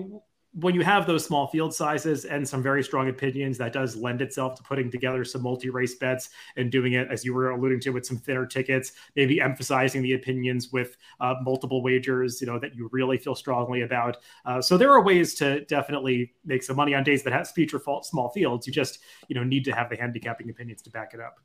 when 0.60 0.74
you 0.74 0.82
have 0.82 1.06
those 1.06 1.24
small 1.24 1.48
field 1.48 1.74
sizes 1.74 2.26
and 2.26 2.48
some 2.48 2.63
very 2.63 2.84
strong 2.84 3.10
opinions, 3.10 3.60
that 3.60 3.74
does 3.74 3.96
lend 3.96 4.24
itself 4.24 4.56
to 4.56 4.63
putting 4.63 4.89
together 4.89 5.24
some 5.24 5.43
multi 5.43 5.70
race 5.70 5.96
bets 5.96 6.30
and 6.56 6.72
doing 6.72 6.93
it, 6.93 7.08
as 7.12 7.24
you 7.24 7.34
were 7.34 7.52
alluding 7.52 7.80
to, 7.82 7.91
with 7.91 8.06
some 8.06 8.17
thinner 8.17 8.46
tickets, 8.46 8.93
maybe 9.15 9.39
emphasizing 9.39 10.02
the 10.02 10.13
opinions 10.13 10.72
with 10.72 10.98
uh, 11.20 11.36
multiple 11.43 11.84
wagers, 11.84 12.41
you 12.41 12.48
know, 12.48 12.58
that 12.58 12.76
you 12.76 12.89
really 12.91 13.17
feel 13.17 13.36
strongly 13.36 13.82
about. 13.82 14.17
Uh, 14.46 14.60
so 14.60 14.78
there 14.78 14.91
are 14.91 15.02
ways 15.02 15.36
to 15.36 15.63
definitely 15.65 16.34
make 16.43 16.63
some 16.63 16.76
money 16.76 16.96
on 16.96 17.04
days 17.04 17.22
that 17.22 17.34
have 17.34 17.48
feature 17.52 17.80
fault 17.80 18.06
small 18.06 18.30
fields. 18.30 18.65
You 18.65 18.74
just, 18.74 19.00
you 19.28 19.36
know, 19.36 19.43
need 19.43 19.63
to 19.65 19.72
have 19.74 19.91
the 19.91 19.96
handicapping 19.96 20.50
opinions 20.50 20.82
to 20.84 20.89
back 20.89 21.13
it 21.13 21.20
up. 21.20 21.39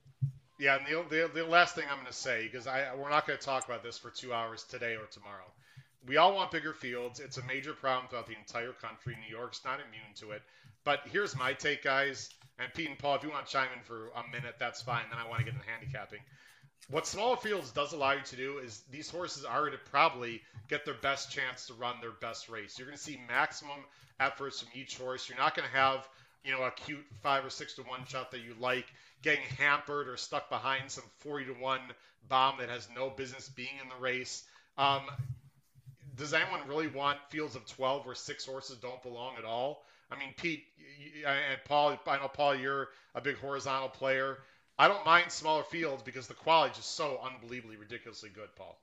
Yeah, 0.59 0.79
and 0.79 0.87
the, 0.87 1.29
the, 1.29 1.31
the 1.35 1.45
last 1.45 1.75
thing 1.75 1.85
I'm 1.91 1.97
going 1.97 2.07
to 2.07 2.13
say, 2.15 2.45
because 2.51 2.67
I 2.67 2.95
we're 2.95 3.11
not 3.11 3.27
going 3.27 3.39
to 3.39 3.45
talk 3.45 3.67
about 3.67 3.83
this 3.83 3.99
for 3.99 4.11
two 4.11 4.33
hours 4.33 4.65
today 4.65 4.95
or 4.95 5.07
tomorrow 5.11 5.53
we 6.07 6.17
all 6.17 6.35
want 6.35 6.51
bigger 6.51 6.73
fields. 6.73 7.21
It's 7.21 7.39
a 7.39 7.45
major 7.45 7.73
problem 7.73 8.09
throughout 8.09 8.27
the 8.27 8.37
entire 8.37 8.73
country. 8.73 9.17
New 9.17 9.35
York's 9.35 9.65
not 9.65 9.81
immune 9.81 10.15
to 10.17 10.33
it. 10.33 10.43
But 10.85 11.01
here's 11.11 11.37
my 11.37 11.53
take, 11.53 11.85
guys. 11.85 12.31
And 12.59 12.73
Pete 12.75 12.89
and 12.89 12.99
Paul, 12.99 13.17
if 13.17 13.23
you 13.23 13.31
want 13.31 13.47
to 13.47 13.53
chime 13.53 13.69
in 13.77 13.83
for 13.85 14.09
a 14.09 14.31
minute, 14.31 14.57
that's 14.59 14.83
fine. 14.83 15.05
Then 15.11 15.19
I 15.19 15.29
want 15.29 15.41
to 15.41 15.45
get 15.45 15.55
into 15.55 15.67
handicapping. 15.69 16.21
What 16.91 17.07
smaller 17.07 17.37
fields 17.37 17.71
does 17.71 17.93
allow 17.93 18.13
you 18.13 18.23
to 18.25 18.37
do 18.37 18.59
is 18.59 18.83
these 18.91 19.09
horses 19.09 19.45
are 19.45 19.71
to 19.71 19.79
probably 19.91 20.43
get 20.69 20.85
their 20.85 20.95
best 20.95 21.31
chance 21.31 21.67
to 21.67 21.75
run 21.75 21.97
their 22.01 22.11
best 22.11 22.49
race. 22.49 22.79
You're 22.79 22.87
going 22.87 22.99
to 22.99 23.03
see 23.03 23.21
maximum 23.29 23.79
efforts 24.19 24.61
from 24.61 24.69
each 24.75 24.99
horse. 24.99 25.29
You're 25.29 25.39
not 25.39 25.55
going 25.55 25.69
to 25.69 25.77
have, 25.77 26.09
you 26.45 26.53
know, 26.53 26.63
a 26.63 26.73
cute 26.73 27.05
five 27.23 27.45
or 27.45 27.51
six 27.51 27.75
to 27.75 27.83
one 27.83 28.05
shot 28.07 28.33
that 28.33 28.41
you 28.41 28.55
like 28.59 28.87
getting 29.23 29.45
hampered 29.59 30.09
or 30.09 30.17
stuck 30.17 30.51
behind 30.51 30.91
some 30.91 31.05
40 31.21 31.47
to 31.47 31.53
one 31.53 31.81
bomb 32.29 32.59
that 32.59 32.69
has 32.69 32.89
no 32.95 33.11
business 33.11 33.49
being 33.49 33.79
in 33.81 33.89
the 33.89 34.03
race. 34.03 34.43
Um, 34.77 35.03
does 36.23 36.33
anyone 36.33 36.61
really 36.69 36.87
want 36.87 37.19
fields 37.31 37.57
of 37.57 37.67
12 37.67 38.07
where 38.07 38.15
six 38.15 38.47
horses 38.47 38.77
don't 38.79 39.03
belong 39.03 39.35
at 39.37 39.45
all? 39.45 39.85
I 40.11 40.19
mean, 40.19 40.33
Pete 40.37 40.65
and 41.27 41.59
Paul, 41.65 41.99
I 42.07 42.17
know, 42.19 42.29
Paul, 42.29 42.55
you're 42.55 42.91
a 43.15 43.21
big 43.21 43.39
horizontal 43.39 43.89
player. 43.89 44.39
I 44.79 44.87
don't 44.87 45.05
mind 45.05 45.33
smaller 45.33 45.65
fields 45.65 46.03
because 46.03 46.29
the 46.29 46.35
quality 46.35 46.71
is 46.73 46.77
just 46.79 46.95
so 46.95 47.19
unbelievably 47.25 47.77
ridiculously 47.77 48.31
good, 48.33 48.49
Paul. 48.57 48.79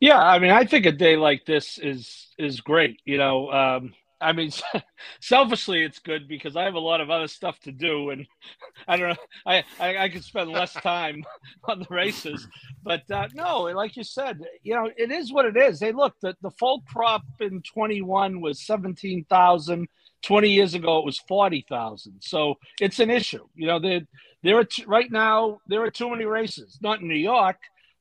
Yeah, 0.00 0.18
I 0.18 0.40
mean, 0.40 0.50
I 0.50 0.64
think 0.64 0.84
a 0.84 0.92
day 0.92 1.16
like 1.16 1.46
this 1.46 1.78
is 1.78 2.34
is 2.38 2.60
great. 2.60 3.00
You 3.04 3.18
know, 3.18 3.50
um, 3.52 3.94
I 4.20 4.32
mean, 4.32 4.50
selfishly, 5.20 5.82
it's 5.82 5.98
good 5.98 6.28
because 6.28 6.56
I 6.56 6.64
have 6.64 6.74
a 6.74 6.80
lot 6.80 7.00
of 7.00 7.10
other 7.10 7.28
stuff 7.28 7.58
to 7.60 7.72
do, 7.72 8.10
and 8.10 8.26
I 8.88 8.96
don't 8.96 9.10
know. 9.10 9.16
I 9.46 9.64
I, 9.78 9.96
I 10.04 10.08
could 10.08 10.24
spend 10.24 10.50
less 10.50 10.72
time 10.82 11.24
on 11.64 11.80
the 11.80 11.86
races, 11.90 12.46
but 12.82 13.08
uh, 13.10 13.28
no, 13.34 13.62
like 13.62 13.96
you 13.96 14.04
said, 14.04 14.40
you 14.62 14.74
know, 14.74 14.90
it 14.96 15.10
is 15.12 15.32
what 15.32 15.44
it 15.46 15.56
is. 15.56 15.80
Hey, 15.80 15.92
look, 15.92 16.14
the 16.20 16.36
the 16.42 16.50
full 16.52 16.82
crop 16.88 17.22
in 17.40 17.62
twenty 17.62 18.02
one 18.02 18.40
was 18.40 18.66
seventeen 18.66 19.24
thousand. 19.28 19.88
Twenty 20.20 20.50
years 20.50 20.74
ago, 20.74 20.98
it 20.98 21.04
was 21.04 21.18
forty 21.28 21.64
thousand. 21.68 22.20
So 22.20 22.54
it's 22.80 22.98
an 22.98 23.10
issue. 23.10 23.46
You 23.54 23.68
know, 23.68 23.78
there 23.78 24.00
there 24.42 24.58
are 24.58 24.64
t- 24.64 24.84
right 24.84 25.10
now 25.10 25.58
there 25.68 25.82
are 25.82 25.90
too 25.92 26.10
many 26.10 26.24
races. 26.24 26.78
Not 26.82 27.00
in 27.00 27.08
New 27.08 27.14
York 27.14 27.56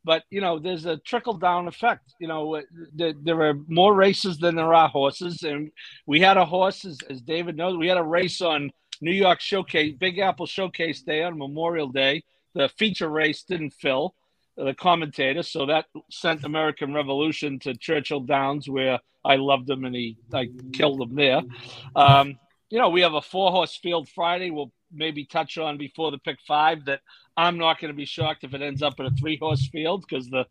but 0.08 0.24
you 0.30 0.40
know 0.40 0.58
there's 0.58 0.86
a 0.86 0.96
trickle 0.98 1.34
down 1.34 1.68
effect. 1.68 2.16
You 2.18 2.30
know 2.30 2.56
uh, 2.56 2.62
there, 2.96 3.14
there 3.22 3.42
are 3.42 3.56
more 3.68 3.94
races 3.94 4.38
than 4.38 4.56
there 4.56 4.74
are 4.74 4.88
horses 4.88 5.44
and 5.44 5.70
we 6.08 6.22
had 6.22 6.38
a 6.38 6.46
horse 6.46 6.86
as, 6.86 6.98
as 7.10 7.22
david 7.22 7.58
knows 7.58 7.78
we 7.78 7.90
had 7.90 7.98
a 7.98 8.04
race 8.04 8.42
on 8.42 8.72
new 9.02 9.12
york 9.12 9.42
showcase 9.42 9.94
big 10.00 10.18
apple 10.18 10.48
showcase 10.48 11.02
day 11.02 11.22
on 11.22 11.38
memorial 11.38 11.90
day. 11.90 12.24
The 12.56 12.70
feature 12.70 13.10
race 13.10 13.44
didn't 13.44 13.74
fill 13.74 14.16
uh, 14.58 14.64
the 14.64 14.74
commentator 14.74 15.44
so 15.44 15.66
that 15.66 15.86
sent 16.10 16.46
american 16.46 16.94
revolution 16.94 17.60
to 17.60 17.76
churchill 17.76 18.22
downs 18.22 18.70
where 18.70 19.00
i 19.26 19.36
loved 19.36 19.70
him 19.70 19.84
and 19.84 19.94
he 19.94 20.18
i 20.34 20.50
killed 20.72 21.02
him 21.02 21.16
there. 21.16 21.42
Um, 21.96 22.40
you 22.70 22.80
know 22.80 22.90
we 22.90 23.02
have 23.02 23.14
a 23.14 23.22
four 23.22 23.52
horse 23.52 23.76
field 23.76 24.08
friday 24.08 24.52
we'll 24.52 24.72
maybe 24.92 25.26
touch 25.26 25.58
on 25.58 25.78
before 25.78 26.12
the 26.12 26.18
pick 26.20 26.38
five 26.48 26.86
that 26.86 27.02
I'm 27.38 27.60
not 27.60 27.80
going 27.80 27.94
to 27.94 27.98
be 27.98 28.06
shocked 28.06 28.44
if 28.44 28.56
it 28.56 28.64
ends 28.64 28.82
up 28.82 29.00
in 29.00 29.06
a 29.06 29.12
three 29.12 29.38
horse 29.38 29.70
field 29.70 30.04
because 30.08 30.28
the 30.28 30.46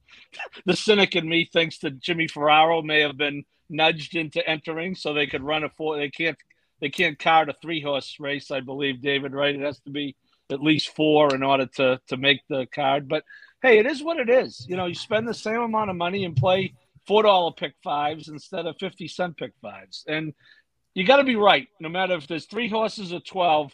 the 0.65 0.77
cynic 0.77 1.17
in 1.17 1.29
me 1.29 1.51
thinks 1.53 1.79
that 1.81 1.99
Jimmy 2.01 2.29
Ferraro 2.29 2.81
may 2.81 3.01
have 3.01 3.17
been 3.17 3.45
nudged 3.69 4.15
into 4.15 4.49
entering 4.49 4.95
so 4.95 5.13
they 5.13 5.27
could 5.27 5.43
run 5.43 5.65
a 5.65 5.69
four. 5.69 5.97
They 5.97 6.11
can't 6.11 6.39
they 6.81 6.89
can't 6.89 7.19
card 7.19 7.49
a 7.49 7.55
three 7.61 7.83
horse 7.83 8.17
race, 8.21 8.53
I 8.53 8.61
believe, 8.61 9.03
David. 9.03 9.35
Right? 9.35 9.57
It 9.57 9.63
has 9.63 9.81
to 9.81 9.91
be 9.91 10.15
at 10.51 10.63
least 10.63 10.95
four 10.95 11.35
in 11.35 11.43
order 11.43 11.67
to 11.77 12.01
to 12.07 12.17
make 12.17 12.41
the 12.49 12.67
card. 12.73 13.09
But 13.09 13.25
hey, 13.63 13.79
it 13.79 13.87
is 13.87 14.03
what 14.03 14.21
it 14.21 14.31
is. 14.31 14.65
You 14.69 14.77
know, 14.77 14.87
you 14.87 14.95
spend 14.95 15.27
the 15.27 15.35
same 15.35 15.61
amount 15.61 15.91
of 15.91 15.97
money 15.97 16.25
and 16.25 16.37
play 16.37 16.75
four 17.05 17.25
dollar 17.25 17.51
pick 17.51 17.75
fives 17.83 18.29
instead 18.29 18.65
of 18.65 18.77
fifty 18.79 19.09
cent 19.09 19.37
pick 19.37 19.55
fives, 19.61 20.05
and 20.07 20.35
you 20.95 21.05
got 21.05 21.17
to 21.17 21.25
be 21.25 21.37
right. 21.37 21.67
No 21.81 21.89
matter 21.89 22.15
if 22.15 22.29
there's 22.29 22.47
three 22.47 22.69
horses 22.69 23.13
or 23.13 23.21
twelve. 23.21 23.73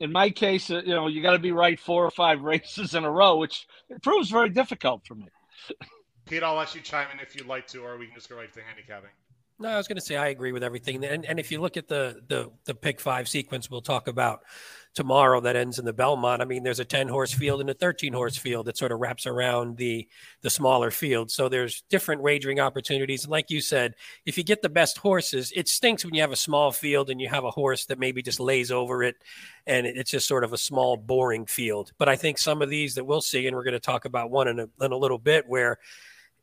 In 0.00 0.12
my 0.12 0.30
case, 0.30 0.70
uh, 0.70 0.82
you 0.84 0.94
know, 0.94 1.06
you 1.06 1.22
got 1.22 1.32
to 1.32 1.38
be 1.38 1.52
right 1.52 1.78
four 1.78 2.04
or 2.04 2.10
five 2.10 2.40
races 2.42 2.94
in 2.94 3.04
a 3.04 3.10
row, 3.10 3.36
which 3.36 3.66
it 3.88 4.02
proves 4.02 4.30
very 4.30 4.48
difficult 4.48 5.06
for 5.06 5.14
me. 5.14 5.26
Pete, 6.26 6.42
I'll 6.42 6.56
let 6.56 6.74
you 6.74 6.80
chime 6.80 7.08
in 7.12 7.20
if 7.20 7.36
you'd 7.36 7.46
like 7.46 7.66
to, 7.68 7.80
or 7.80 7.98
we 7.98 8.06
can 8.06 8.14
just 8.14 8.28
go 8.28 8.36
right 8.36 8.52
to 8.52 8.60
handicapping. 8.62 9.10
No, 9.60 9.68
I 9.68 9.76
was 9.76 9.86
going 9.86 9.98
to 9.98 10.02
say 10.02 10.16
I 10.16 10.28
agree 10.28 10.52
with 10.52 10.62
everything, 10.62 11.04
and 11.04 11.26
and 11.26 11.38
if 11.38 11.52
you 11.52 11.60
look 11.60 11.76
at 11.76 11.86
the 11.86 12.22
the 12.28 12.50
the 12.64 12.74
pick 12.74 12.98
five 12.98 13.28
sequence, 13.28 13.70
we'll 13.70 13.82
talk 13.82 14.08
about 14.08 14.40
tomorrow 14.94 15.38
that 15.42 15.54
ends 15.54 15.78
in 15.78 15.84
the 15.84 15.92
Belmont. 15.92 16.40
I 16.40 16.46
mean, 16.46 16.62
there's 16.62 16.80
a 16.80 16.84
ten 16.84 17.08
horse 17.08 17.34
field 17.34 17.60
and 17.60 17.68
a 17.68 17.74
thirteen 17.74 18.14
horse 18.14 18.38
field 18.38 18.66
that 18.66 18.78
sort 18.78 18.90
of 18.90 19.00
wraps 19.00 19.26
around 19.26 19.76
the 19.76 20.08
the 20.40 20.48
smaller 20.48 20.90
field. 20.90 21.30
So 21.30 21.50
there's 21.50 21.82
different 21.90 22.22
wagering 22.22 22.58
opportunities. 22.58 23.24
And 23.24 23.30
like 23.30 23.50
you 23.50 23.60
said, 23.60 23.96
if 24.24 24.38
you 24.38 24.44
get 24.44 24.62
the 24.62 24.70
best 24.70 24.96
horses, 24.96 25.52
it 25.54 25.68
stinks 25.68 26.06
when 26.06 26.14
you 26.14 26.22
have 26.22 26.32
a 26.32 26.36
small 26.36 26.72
field 26.72 27.10
and 27.10 27.20
you 27.20 27.28
have 27.28 27.44
a 27.44 27.50
horse 27.50 27.84
that 27.84 27.98
maybe 27.98 28.22
just 28.22 28.40
lays 28.40 28.70
over 28.72 29.02
it, 29.02 29.16
and 29.66 29.86
it's 29.86 30.10
just 30.10 30.26
sort 30.26 30.42
of 30.42 30.54
a 30.54 30.58
small, 30.58 30.96
boring 30.96 31.44
field. 31.44 31.92
But 31.98 32.08
I 32.08 32.16
think 32.16 32.38
some 32.38 32.62
of 32.62 32.70
these 32.70 32.94
that 32.94 33.04
we'll 33.04 33.20
see, 33.20 33.46
and 33.46 33.54
we're 33.54 33.64
going 33.64 33.74
to 33.74 33.78
talk 33.80 34.06
about 34.06 34.30
one 34.30 34.48
in 34.48 34.58
a, 34.58 34.68
in 34.82 34.92
a 34.92 34.96
little 34.96 35.18
bit, 35.18 35.46
where 35.46 35.76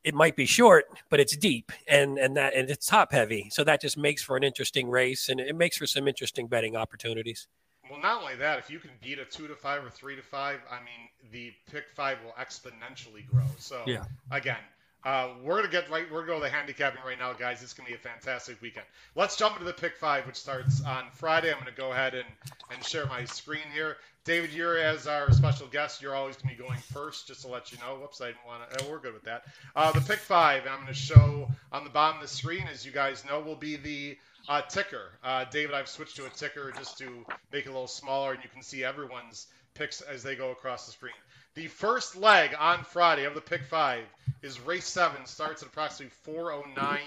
it 0.08 0.14
might 0.16 0.38
be 0.38 0.46
short, 0.46 0.86
but 1.10 1.20
it's 1.20 1.36
deep 1.36 1.70
and 1.86 2.18
and 2.18 2.38
that 2.38 2.56
and 2.56 2.70
it's 2.70 2.88
top 2.88 3.12
heavy. 3.12 3.50
So 3.52 3.66
that 3.66 3.82
just 3.82 3.98
makes 3.98 4.24
for 4.24 4.38
an 4.38 4.44
interesting 4.44 4.90
race 4.90 5.28
and 5.28 5.42
it 5.42 5.54
makes 5.54 5.76
for 5.76 5.86
some 5.86 6.08
interesting 6.08 6.48
betting 6.48 6.78
opportunities. 6.78 7.48
Well, 7.92 8.00
not 8.00 8.22
only 8.22 8.36
that, 8.36 8.58
if 8.58 8.70
you 8.70 8.80
can 8.80 8.92
beat 9.02 9.20
a 9.20 9.26
two 9.26 9.50
to 9.50 9.56
five 9.56 9.84
or 9.84 9.90
three 9.90 10.16
to 10.16 10.22
five, 10.22 10.62
I 10.72 10.80
mean, 10.80 11.10
the 11.32 11.54
pick 11.70 11.86
five 11.94 12.20
will 12.24 12.32
exponentially 12.42 13.28
grow. 13.30 13.44
So 13.58 13.84
yeah. 13.86 14.06
again, 14.32 14.64
uh, 15.04 15.32
we're 15.44 15.58
gonna 15.58 15.72
get 15.72 15.90
right. 15.90 16.10
We're 16.10 16.22
gonna 16.22 16.40
go 16.40 16.40
to 16.40 16.44
the 16.46 16.50
handicapping 16.50 17.02
right 17.06 17.20
now, 17.20 17.34
guys. 17.34 17.62
It's 17.62 17.74
gonna 17.74 17.90
be 17.90 17.96
a 17.96 17.98
fantastic 17.98 18.62
weekend. 18.62 18.86
Let's 19.16 19.36
jump 19.36 19.56
into 19.56 19.66
the 19.66 19.74
pick 19.74 19.98
five, 19.98 20.26
which 20.26 20.38
starts 20.38 20.82
on 20.86 21.06
Friday. 21.12 21.52
I'm 21.52 21.60
gonna 21.60 21.72
go 21.76 21.92
ahead 21.92 22.14
and 22.14 22.28
and 22.74 22.82
share 22.86 23.08
my 23.08 23.26
screen 23.26 23.68
here. 23.74 23.98
David, 24.28 24.52
you're 24.52 24.78
as 24.78 25.08
our 25.08 25.32
special 25.32 25.68
guest. 25.68 26.02
You're 26.02 26.14
always 26.14 26.36
going 26.36 26.54
to 26.54 26.62
be 26.62 26.68
going 26.68 26.78
first, 26.92 27.28
just 27.28 27.44
to 27.44 27.48
let 27.48 27.72
you 27.72 27.78
know. 27.78 27.96
Whoops, 27.96 28.20
I 28.20 28.26
didn't 28.26 28.46
want 28.46 28.70
to. 28.70 28.84
Oh, 28.84 28.92
we're 28.92 29.00
good 29.00 29.14
with 29.14 29.24
that. 29.24 29.46
Uh, 29.74 29.94
the 29.94 30.02
pick 30.02 30.20
five, 30.20 30.64
and 30.64 30.72
I'm 30.72 30.82
going 30.82 30.88
to 30.88 30.94
show 30.94 31.50
on 31.72 31.86
the 31.86 31.90
bottom 31.90 32.18
of 32.18 32.24
the 32.24 32.28
screen, 32.28 32.66
as 32.70 32.86
you 32.86 32.92
guys 32.92 33.24
know, 33.24 33.40
will 33.40 33.56
be 33.56 33.78
the 33.78 34.18
uh, 34.50 34.64
ticker. 34.64 35.14
Uh, 35.24 35.46
David, 35.46 35.74
I've 35.74 35.88
switched 35.88 36.18
to 36.18 36.26
a 36.26 36.30
ticker 36.30 36.74
just 36.78 36.98
to 36.98 37.26
make 37.54 37.68
it 37.68 37.70
a 37.70 37.72
little 37.72 37.88
smaller, 37.88 38.34
and 38.34 38.44
you 38.44 38.50
can 38.50 38.62
see 38.64 38.84
everyone's 38.84 39.48
picks 39.76 40.02
as 40.02 40.24
they 40.24 40.36
go 40.36 40.52
across 40.52 40.88
the 40.88 40.92
screen. 40.92 41.14
The 41.54 41.68
first 41.68 42.18
leg 42.18 42.54
on 42.60 42.84
Friday 42.84 43.24
of 43.24 43.34
the 43.34 43.40
pick 43.40 43.64
five 43.64 44.04
is 44.42 44.60
race 44.60 44.88
seven. 44.88 45.26
Starts 45.26 45.62
at 45.62 45.70
approximately 45.70 46.14
4:09 46.26 47.00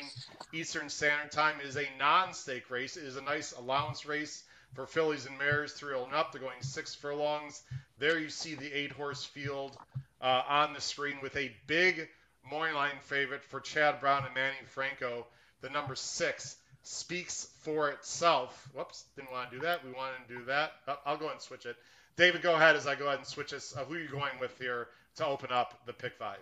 Eastern 0.55 0.89
Standard 0.89 1.33
Time. 1.33 1.61
It 1.61 1.67
is 1.67 1.77
a 1.77 1.87
non-stake 1.99 2.71
race. 2.71 2.97
It 2.97 3.05
is 3.05 3.17
a 3.17 3.23
nice 3.23 3.53
allowance 3.53 4.07
race 4.07 4.43
for 4.75 4.87
fillies 4.87 5.27
and 5.27 5.37
mares, 5.39 5.73
three 5.73 5.95
and 5.95 6.15
up. 6.15 6.33
They're 6.33 6.41
going 6.41 6.63
six 6.63 6.95
furlongs. 6.95 7.63
There 7.99 8.19
you 8.19 8.31
see 8.31 8.55
the 8.55 8.73
eight 8.73 8.93
horse 8.93 9.25
field 9.25 9.77
uh, 10.21 10.43
on 10.49 10.73
the 10.73 10.81
screen 10.81 11.19
with 11.23 11.37
a 11.37 11.53
big 11.67 12.09
morning 12.49 12.75
line 12.75 12.99
favorite 13.03 13.45
for 13.45 13.61
Chad 13.61 14.01
Brown 14.01 14.25
and 14.25 14.35
Manny 14.35 14.57
Franco. 14.67 15.27
The 15.61 15.71
number 15.71 15.95
six 15.95 16.57
speaks 16.83 17.49
for 17.61 17.91
itself. 17.91 18.69
Whoops, 18.75 19.05
didn't 19.17 19.33
want 19.33 19.51
to 19.51 19.57
do 19.57 19.63
that. 19.63 19.85
We 19.85 19.93
wanted 19.93 20.27
to 20.29 20.39
do 20.39 20.45
that. 20.47 20.73
Oh, 20.89 20.99
I'll 21.05 21.17
go 21.17 21.27
ahead 21.27 21.37
and 21.37 21.43
switch 21.43 21.67
it. 21.67 21.77
David, 22.17 22.43
go 22.43 22.55
ahead 22.55 22.77
as 22.77 22.87
I 22.87 22.95
go 22.95 23.07
ahead 23.07 23.19
and 23.19 23.27
switch 23.27 23.51
this. 23.51 23.77
Uh, 23.77 23.85
who 23.85 23.95
are 23.95 24.01
you 24.01 24.09
going 24.09 24.33
with 24.41 24.59
here 24.59 24.89
to 25.17 25.27
open 25.27 25.51
up 25.53 25.79
the 25.87 25.93
pick 25.93 26.15
five? 26.15 26.39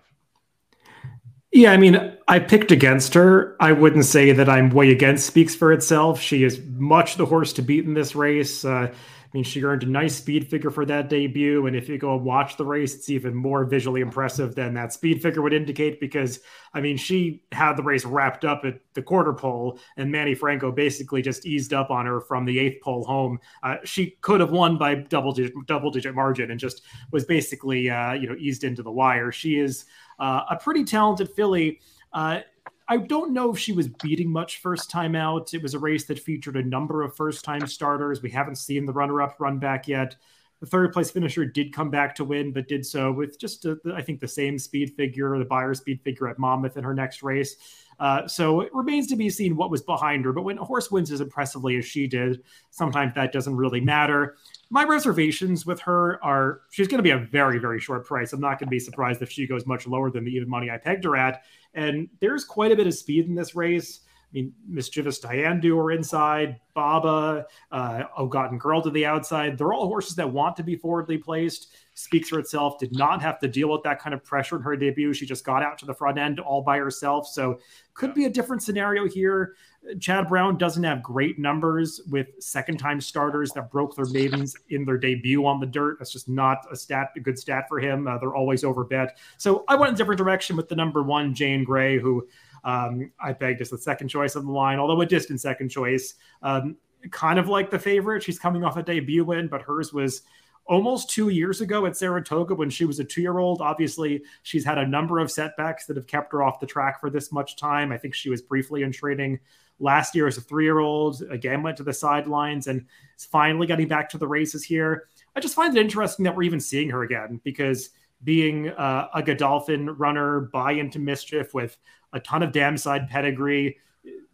Yeah, 1.51 1.73
I 1.73 1.79
mean, 1.79 2.17
I 2.29 2.39
picked 2.41 2.71
against 2.73 3.15
her. 3.15 3.57
I 3.59 3.73
wouldn't 3.73 4.05
say 4.05 4.33
that 4.33 4.49
I'm 4.51 4.69
way 4.69 4.91
against 4.91 5.27
Speaks 5.27 5.55
for 5.55 5.73
Itself. 5.73 6.21
She 6.21 6.45
is 6.45 6.61
much 6.77 7.17
the 7.17 7.25
horse 7.25 7.55
to 7.55 7.63
beat 7.63 7.87
in 7.87 7.95
this 7.95 8.15
race. 8.15 8.65
Uh, 8.67 8.93
I 8.93 9.37
mean, 9.37 9.45
she 9.45 9.63
earned 9.63 9.83
a 9.83 9.87
nice 9.87 10.17
speed 10.17 10.49
figure 10.49 10.71
for 10.71 10.87
that 10.87 11.09
debut. 11.09 11.67
And 11.67 11.77
if 11.77 11.89
you 11.89 11.99
go 11.99 12.17
and 12.17 12.25
watch 12.25 12.57
the 12.57 12.65
race, 12.65 12.95
it's 12.95 13.11
even 13.11 13.35
more 13.35 13.65
visually 13.65 14.01
impressive 14.03 14.55
than 14.55 14.75
that 14.75 14.93
speed 14.93 15.23
figure 15.23 15.43
would 15.43 15.53
indicate 15.53 16.01
because, 16.01 16.41
I 16.73 16.81
mean, 16.81 16.97
she 16.97 17.43
had 17.53 17.77
the 17.77 17.83
race 17.83 18.07
wrapped 18.07 18.45
up 18.45 18.65
at 18.65 18.81
the 18.95 19.03
quarter 19.03 19.35
pole, 19.35 19.79
and 19.99 20.11
Manny 20.11 20.35
Franco 20.35 20.73
basically 20.73 21.21
just 21.21 21.45
eased 21.47 21.75
up 21.75 21.91
on 21.91 22.07
her 22.07 22.21
from 22.21 22.47
the 22.47 22.59
eighth 22.59 22.83
pole 22.83 23.05
home. 23.05 23.39
Uh, 23.63 23.77
she 23.85 24.17
could 24.21 24.41
have 24.41 24.51
won 24.51 24.79
by 24.79 24.95
double 24.95 25.33
digit, 25.33 25.55
double 25.67 25.91
digit 25.91 26.15
margin 26.15 26.51
and 26.51 26.61
just 26.61 26.83
was 27.11 27.25
basically, 27.25 27.91
uh, 27.91 28.13
you 28.13 28.29
know, 28.29 28.37
eased 28.39 28.65
into 28.65 28.83
the 28.83 28.93
wire. 28.93 29.31
She 29.31 29.59
is 29.59 29.85
uh, 30.19 30.43
a 30.51 30.57
pretty 30.57 30.85
talented 30.85 31.31
filly. 31.31 31.81
Uh, 32.13 32.41
I 32.89 32.97
don't 32.97 33.33
know 33.35 33.53
if 33.53 33.59
she 33.59 33.73
was 33.73 33.89
beating 33.89 34.31
much 34.31 34.61
first 34.61 34.91
time 34.91 35.15
out. 35.15 35.53
It 35.53 35.63
was 35.63 35.75
a 35.75 35.79
race 35.79 36.05
that 36.07 36.19
featured 36.19 36.57
a 36.57 36.63
number 36.63 37.03
of 37.03 37.15
first 37.15 37.45
time 37.45 37.67
starters. 37.67 38.23
We 38.23 38.31
haven't 38.31 38.57
seen 38.57 38.87
the 38.87 38.93
runner 38.95 39.21
up 39.21 39.37
run 39.39 39.59
back 39.59 39.87
yet. 39.89 40.17
The 40.61 40.67
third 40.67 40.93
place 40.93 41.11
finisher 41.11 41.45
did 41.45 41.73
come 41.73 41.91
back 41.91 42.15
to 42.17 42.25
win, 42.25 42.53
but 42.53 42.67
did 42.67 42.85
so 42.85 43.13
with 43.13 43.39
just, 43.39 43.65
a, 43.65 43.79
I 43.95 44.03
think, 44.03 44.21
the 44.21 44.27
same 44.27 44.59
speed 44.59 44.95
figure, 44.97 45.39
the 45.39 45.45
Beyer 45.45 45.75
speed 45.75 46.01
figure 46.03 46.29
at 46.29 46.39
Monmouth 46.39 46.77
in 46.77 46.83
her 46.83 46.95
next 46.95 47.23
race. 47.23 47.57
Uh, 48.01 48.27
so 48.27 48.63
it 48.63 48.71
remains 48.73 49.07
to 49.09 49.17
be 49.17 49.29
seen 49.31 49.57
what 49.57 49.71
was 49.71 49.83
behind 49.83 50.25
her. 50.25 50.33
But 50.33 50.43
when 50.43 50.59
a 50.59 50.65
horse 50.65 50.91
wins 50.91 51.13
as 51.13 51.21
impressively 51.21 51.77
as 51.77 51.85
she 51.85 52.07
did, 52.07 52.43
sometimes 52.71 53.15
that 53.15 53.33
doesn't 53.33 53.55
really 53.55 53.81
matter. 53.81 54.37
My 54.71 54.85
reservations 54.85 55.65
with 55.65 55.81
her 55.81 56.23
are 56.23 56.61
she's 56.71 56.89
going 56.89 56.99
to 56.99 57.03
be 57.03 57.11
a 57.11 57.19
very, 57.19 57.59
very 57.59 57.81
short 57.81 58.05
price. 58.05 58.33
I'm 58.33 58.41
not 58.41 58.59
going 58.59 58.67
to 58.67 58.71
be 58.71 58.79
surprised 58.79 59.23
if 59.23 59.31
she 59.31 59.47
goes 59.47 59.67
much 59.67 59.87
lower 59.87 60.11
than 60.11 60.25
the 60.25 60.31
even 60.31 60.49
money 60.49 60.71
I 60.71 60.77
pegged 60.77 61.05
her 61.05 61.17
at. 61.17 61.43
And 61.75 62.09
there's 62.21 62.45
quite 62.45 62.73
a 62.73 62.77
bit 62.77 62.87
of 62.87 62.95
speed 62.95 63.27
in 63.27 63.35
this 63.35 63.55
race. 63.55 64.01
I 64.31 64.35
mean, 64.35 64.53
Mischievous 64.69 65.21
Diane 65.21 65.65
are 65.65 65.91
inside, 65.91 66.61
Baba, 66.75 67.47
uh, 67.73 68.03
Ogotten 68.19 68.59
Girl 68.59 68.83
to 68.83 68.91
the 68.91 69.07
outside. 69.07 69.57
They're 69.57 69.73
all 69.73 69.87
horses 69.87 70.17
that 70.17 70.31
want 70.31 70.55
to 70.57 70.63
be 70.63 70.77
forwardly 70.77 71.17
placed. 71.17 71.69
Speaks 71.95 72.29
for 72.29 72.39
itself. 72.39 72.79
Did 72.79 72.95
not 72.95 73.23
have 73.23 73.39
to 73.41 73.49
deal 73.49 73.71
with 73.71 73.83
that 73.85 74.01
kind 74.01 74.13
of 74.13 74.23
pressure 74.23 74.57
in 74.57 74.63
her 74.63 74.77
debut. 74.77 75.15
She 75.15 75.25
just 75.25 75.47
got 75.47 75.63
out 75.63 75.79
to 75.79 75.87
the 75.87 75.95
front 75.95 76.19
end 76.19 76.41
all 76.41 76.61
by 76.61 76.77
herself. 76.77 77.27
So 77.27 77.59
could 77.95 78.13
be 78.13 78.27
a 78.27 78.31
different 78.31 78.63
scenario 78.63 79.09
here. 79.09 79.55
Chad 80.01 80.29
Brown 80.29 80.59
doesn't 80.59 80.85
have 80.85 81.03
great 81.03 81.39
numbers 81.39 82.01
with 82.11 82.29
second 82.41 82.79
time 82.79 83.01
starters 83.01 83.53
that 83.53 83.71
broke 83.71 83.97
their 83.97 84.07
maidens 84.07 84.57
in 84.71 84.85
their 84.85 84.99
debut 84.99 85.47
on 85.47 85.61
the 85.61 85.67
dirt. 85.67 85.99
That's 85.99 86.13
just 86.13 86.29
not 86.29 86.67
a 86.71 86.77
stat, 86.77 87.13
a 87.17 87.21
good 87.21 87.39
stat 87.39 87.67
for 87.69 87.79
him. 87.79 88.07
Uh, 88.07 88.19
they're 88.19 88.35
always 88.35 88.65
over 88.65 88.85
bet. 88.85 89.19
So 89.37 89.65
I 89.69 89.77
went 89.77 89.93
a 89.93 89.97
different 89.97 90.19
direction 90.19 90.57
with 90.57 90.69
the 90.69 90.77
number 90.77 91.03
one, 91.03 91.35
Jane 91.35 91.65
Grey, 91.65 91.99
who 91.99 92.27
um, 92.65 93.11
I 93.21 93.33
pegged 93.33 93.61
as 93.61 93.71
the 93.71 93.79
second 93.79 94.09
choice 94.09 94.37
on 94.37 94.45
the 94.45 94.53
line, 94.53 94.79
although 94.79 95.01
a 95.01 95.07
distant 95.07 95.41
second 95.41 95.69
choice. 95.71 96.15
Um, 96.43 96.77
kind 97.11 97.39
of 97.39 97.49
like 97.49 97.71
the 97.71 97.79
favorite. 97.79 98.23
She's 98.23 98.39
coming 98.39 98.65
off 98.65 98.77
a 98.77 98.83
debut 98.83 99.25
win, 99.25 99.49
but 99.49 99.63
hers 99.63 99.93
was 99.93 100.23
almost 100.69 101.11
two 101.11 101.31
years 101.31 101.61
ago 101.61 101.87
at 101.87 101.97
Saratoga 101.97 102.55
when 102.55 102.71
she 102.71 102.85
was 102.85 103.01
a 103.01 103.05
two 103.05 103.23
year 103.23 103.39
old. 103.39 103.61
Obviously, 103.61 104.23
she's 104.43 104.65
had 104.65 104.79
a 104.79 104.87
number 104.87 105.19
of 105.19 105.31
setbacks 105.31 105.87
that 105.87 105.97
have 105.97 106.07
kept 106.07 106.33
her 106.33 106.43
off 106.43 106.61
the 106.61 106.67
track 106.67 107.01
for 107.01 107.11
this 107.11 107.33
much 107.33 107.57
time. 107.57 107.91
I 107.91 107.99
think 107.99 108.15
she 108.15 108.31
was 108.31 108.43
briefly 108.43 108.83
in 108.83 108.93
training 108.93 109.41
last 109.81 110.15
year 110.15 110.27
as 110.27 110.37
a 110.37 110.41
three 110.41 110.65
year 110.65 110.81
old, 110.81 111.23
again, 111.31 111.63
went 111.63 111.77
to 111.79 111.83
the 111.83 111.93
sidelines 111.93 112.67
and 112.67 112.85
is 113.17 113.25
finally 113.25 113.67
getting 113.67 113.89
back 113.89 114.09
to 114.11 114.19
the 114.19 114.27
races 114.27 114.65
here. 114.65 115.09
I 115.35 115.41
just 115.41 115.55
find 115.55 115.77
it 115.77 115.81
interesting 115.81 116.25
that 116.25 116.37
we're 116.37 116.43
even 116.43 116.61
seeing 116.61 116.91
her 116.91 117.03
again 117.03 117.41
because 117.45 117.91
being 118.25 118.71
uh, 118.71 119.09
a 119.15 119.23
Godolphin 119.23 119.91
runner, 119.91 120.41
by 120.41 120.73
Into 120.73 120.99
Mischief 120.99 121.55
with 121.55 121.77
a 122.13 122.21
ton 122.21 122.43
of 122.43 122.53
dam 122.53 122.77
side 122.77 123.09
pedigree. 123.09 123.79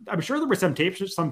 I'm 0.09 0.21
sure 0.21 0.39
there 0.39 0.49
was 0.49 0.61
some 0.61 0.75
temptation, 0.75 1.09
some 1.09 1.31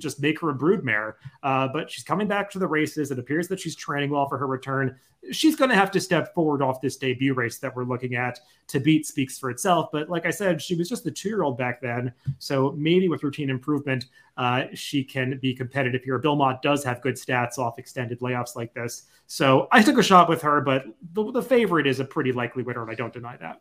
just 0.00 0.20
make 0.20 0.40
her 0.40 0.50
a 0.50 0.54
broodmare, 0.54 1.14
uh, 1.42 1.68
but 1.68 1.90
she's 1.90 2.04
coming 2.04 2.26
back 2.26 2.50
to 2.50 2.58
the 2.58 2.66
races. 2.66 3.10
It 3.10 3.18
appears 3.18 3.48
that 3.48 3.60
she's 3.60 3.76
training 3.76 4.10
well 4.10 4.28
for 4.28 4.38
her 4.38 4.46
return. 4.46 4.98
She's 5.32 5.56
going 5.56 5.70
to 5.70 5.76
have 5.76 5.90
to 5.92 6.00
step 6.00 6.34
forward 6.34 6.62
off 6.62 6.80
this 6.80 6.96
debut 6.96 7.32
race 7.32 7.58
that 7.58 7.74
we're 7.74 7.84
looking 7.84 8.14
at 8.14 8.40
to 8.68 8.80
beat 8.80 9.06
speaks 9.06 9.38
for 9.38 9.50
itself. 9.50 9.88
But 9.90 10.10
like 10.10 10.26
I 10.26 10.30
said, 10.30 10.60
she 10.60 10.74
was 10.74 10.88
just 10.88 11.04
the 11.04 11.10
two 11.10 11.28
year 11.28 11.42
old 11.42 11.56
back 11.56 11.80
then, 11.80 12.12
so 12.38 12.74
maybe 12.76 13.08
with 13.08 13.22
routine 13.22 13.50
improvement, 13.50 14.06
uh, 14.36 14.64
she 14.74 15.02
can 15.04 15.38
be 15.40 15.54
competitive 15.54 16.02
here. 16.02 16.18
Bill 16.18 16.36
Mott 16.36 16.62
does 16.62 16.84
have 16.84 17.00
good 17.00 17.14
stats 17.14 17.58
off 17.58 17.78
extended 17.78 18.20
layoffs 18.20 18.56
like 18.56 18.74
this, 18.74 19.04
so 19.26 19.68
I 19.72 19.82
took 19.82 19.98
a 19.98 20.02
shot 20.02 20.28
with 20.28 20.42
her. 20.42 20.60
But 20.60 20.84
the, 21.12 21.30
the 21.30 21.42
favorite 21.42 21.86
is 21.86 22.00
a 22.00 22.04
pretty 22.04 22.32
likely 22.32 22.62
winner, 22.62 22.82
and 22.82 22.90
I 22.90 22.94
don't 22.94 23.12
deny 23.12 23.36
that. 23.38 23.60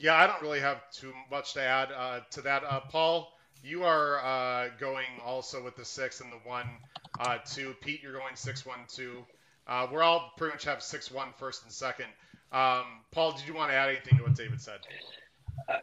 Yeah, 0.00 0.16
I 0.16 0.26
don't 0.26 0.40
really 0.40 0.60
have 0.60 0.90
too 0.90 1.12
much 1.30 1.52
to 1.54 1.60
add 1.60 1.90
uh, 1.92 2.20
to 2.30 2.40
that. 2.40 2.64
Uh, 2.64 2.80
Paul, 2.80 3.34
you 3.62 3.84
are 3.84 4.18
uh, 4.24 4.68
going 4.80 5.04
also 5.22 5.62
with 5.62 5.76
the 5.76 5.84
six 5.84 6.22
and 6.22 6.32
the 6.32 6.38
one, 6.48 6.66
uh, 7.18 7.36
two. 7.44 7.74
Pete, 7.82 8.02
you're 8.02 8.14
going 8.14 8.34
six, 8.34 8.64
one, 8.64 8.78
two. 8.88 9.24
Uh, 9.66 9.86
we're 9.92 10.02
all 10.02 10.32
pretty 10.38 10.54
much 10.54 10.64
have 10.64 10.82
six, 10.82 11.10
one, 11.10 11.28
first 11.36 11.64
and 11.64 11.72
second. 11.72 12.06
Um, 12.50 12.84
Paul, 13.12 13.32
did 13.32 13.46
you 13.46 13.52
want 13.52 13.72
to 13.72 13.76
add 13.76 13.90
anything 13.90 14.16
to 14.16 14.24
what 14.24 14.34
David 14.34 14.62
said? 14.62 14.78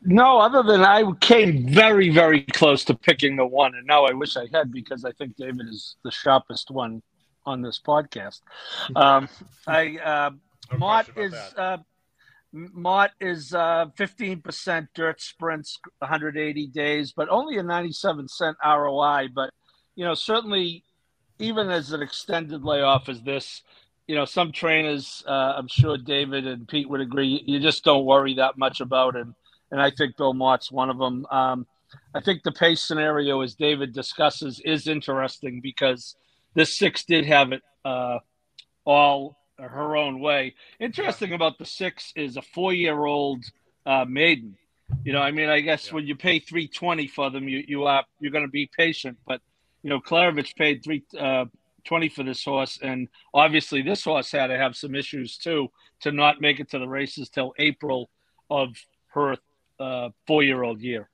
no, 0.01 0.39
other 0.39 0.63
than 0.63 0.81
I 0.81 1.03
came 1.21 1.67
very, 1.69 2.09
very 2.09 2.41
close 2.41 2.83
to 2.85 2.95
picking 2.95 3.35
the 3.35 3.45
one, 3.45 3.75
and 3.75 3.85
now 3.85 4.05
I 4.05 4.13
wish 4.13 4.35
I 4.35 4.47
had 4.51 4.71
because 4.71 5.05
I 5.05 5.11
think 5.11 5.35
David 5.35 5.67
is 5.69 5.95
the 6.03 6.11
sharpest 6.11 6.71
one 6.71 7.03
on 7.45 7.61
this 7.61 7.79
podcast. 7.79 8.41
Um, 8.95 9.29
I 9.67 9.97
uh, 9.97 10.31
no 10.71 10.77
Mott 10.79 11.09
is 11.15 11.33
uh, 11.33 11.77
Mott 12.73 13.11
is 13.19 13.53
uh, 13.53 13.85
fifteen 13.95 14.41
percent 14.41 14.89
dirt 14.93 15.21
sprints, 15.21 15.79
180 15.99 16.67
days, 16.67 17.13
but 17.15 17.29
only 17.29 17.57
a 17.57 17.63
97 17.63 18.27
cent 18.27 18.57
ROI. 18.65 19.27
But 19.33 19.51
you 19.95 20.05
know, 20.05 20.13
certainly, 20.13 20.83
even 21.39 21.69
as 21.69 21.91
an 21.91 22.01
extended 22.01 22.63
layoff 22.63 23.09
as 23.09 23.21
this, 23.21 23.63
you 24.07 24.15
know, 24.15 24.25
some 24.25 24.51
trainers, 24.51 25.23
uh, 25.27 25.53
I'm 25.57 25.67
sure 25.67 25.97
David 25.97 26.47
and 26.47 26.67
Pete 26.67 26.89
would 26.89 27.01
agree, 27.01 27.43
you 27.45 27.59
just 27.59 27.83
don't 27.83 28.05
worry 28.05 28.35
that 28.35 28.57
much 28.57 28.81
about, 28.81 29.15
and 29.15 29.33
and 29.71 29.81
I 29.81 29.91
think 29.91 30.17
Bill 30.17 30.33
Mott's 30.33 30.71
one 30.71 30.89
of 30.89 30.97
them. 30.97 31.25
Um, 31.29 31.67
I 32.13 32.21
think 32.21 32.43
the 32.43 32.51
pace 32.51 32.81
scenario, 32.81 33.41
as 33.41 33.55
David 33.55 33.93
discusses, 33.93 34.59
is 34.65 34.87
interesting 34.87 35.61
because 35.61 36.15
this 36.53 36.77
six 36.77 37.03
did 37.05 37.25
have 37.25 37.51
it 37.51 37.61
uh, 37.85 38.19
all 38.85 39.37
her 39.59 39.95
own 39.95 40.19
way. 40.19 40.55
Interesting 40.79 41.33
about 41.33 41.57
the 41.57 41.65
six 41.65 42.13
is 42.15 42.37
a 42.37 42.41
four-year-old 42.41 43.43
uh, 43.85 44.05
maiden. 44.07 44.57
You 45.03 45.13
know, 45.13 45.21
I 45.21 45.31
mean, 45.31 45.49
I 45.49 45.59
guess 45.61 45.87
yeah. 45.87 45.95
when 45.95 46.07
you 46.07 46.15
pay 46.15 46.39
three 46.39 46.67
twenty 46.67 47.07
for 47.07 47.29
them, 47.29 47.47
you 47.47 47.63
you 47.67 47.83
are 47.85 48.05
you're 48.19 48.31
going 48.31 48.45
to 48.45 48.51
be 48.51 48.69
patient. 48.77 49.17
But 49.27 49.41
you 49.83 49.89
know, 49.89 49.99
Klaravich 49.99 50.55
paid 50.55 50.83
three 50.83 51.03
uh, 51.19 51.45
twenty 51.83 52.09
for 52.09 52.23
this 52.23 52.43
horse, 52.43 52.79
and 52.81 53.07
obviously 53.33 53.81
this 53.81 54.03
horse 54.03 54.31
had 54.31 54.47
to 54.47 54.57
have 54.57 54.75
some 54.75 54.95
issues 54.95 55.37
too 55.37 55.69
to 56.01 56.11
not 56.11 56.39
make 56.41 56.59
it 56.59 56.69
to 56.71 56.79
the 56.79 56.87
races 56.87 57.29
till 57.29 57.53
April 57.57 58.09
of 58.49 58.75
her 59.09 59.35
uh, 59.79 60.09
four-year-old 60.25 60.81
year. 60.81 61.09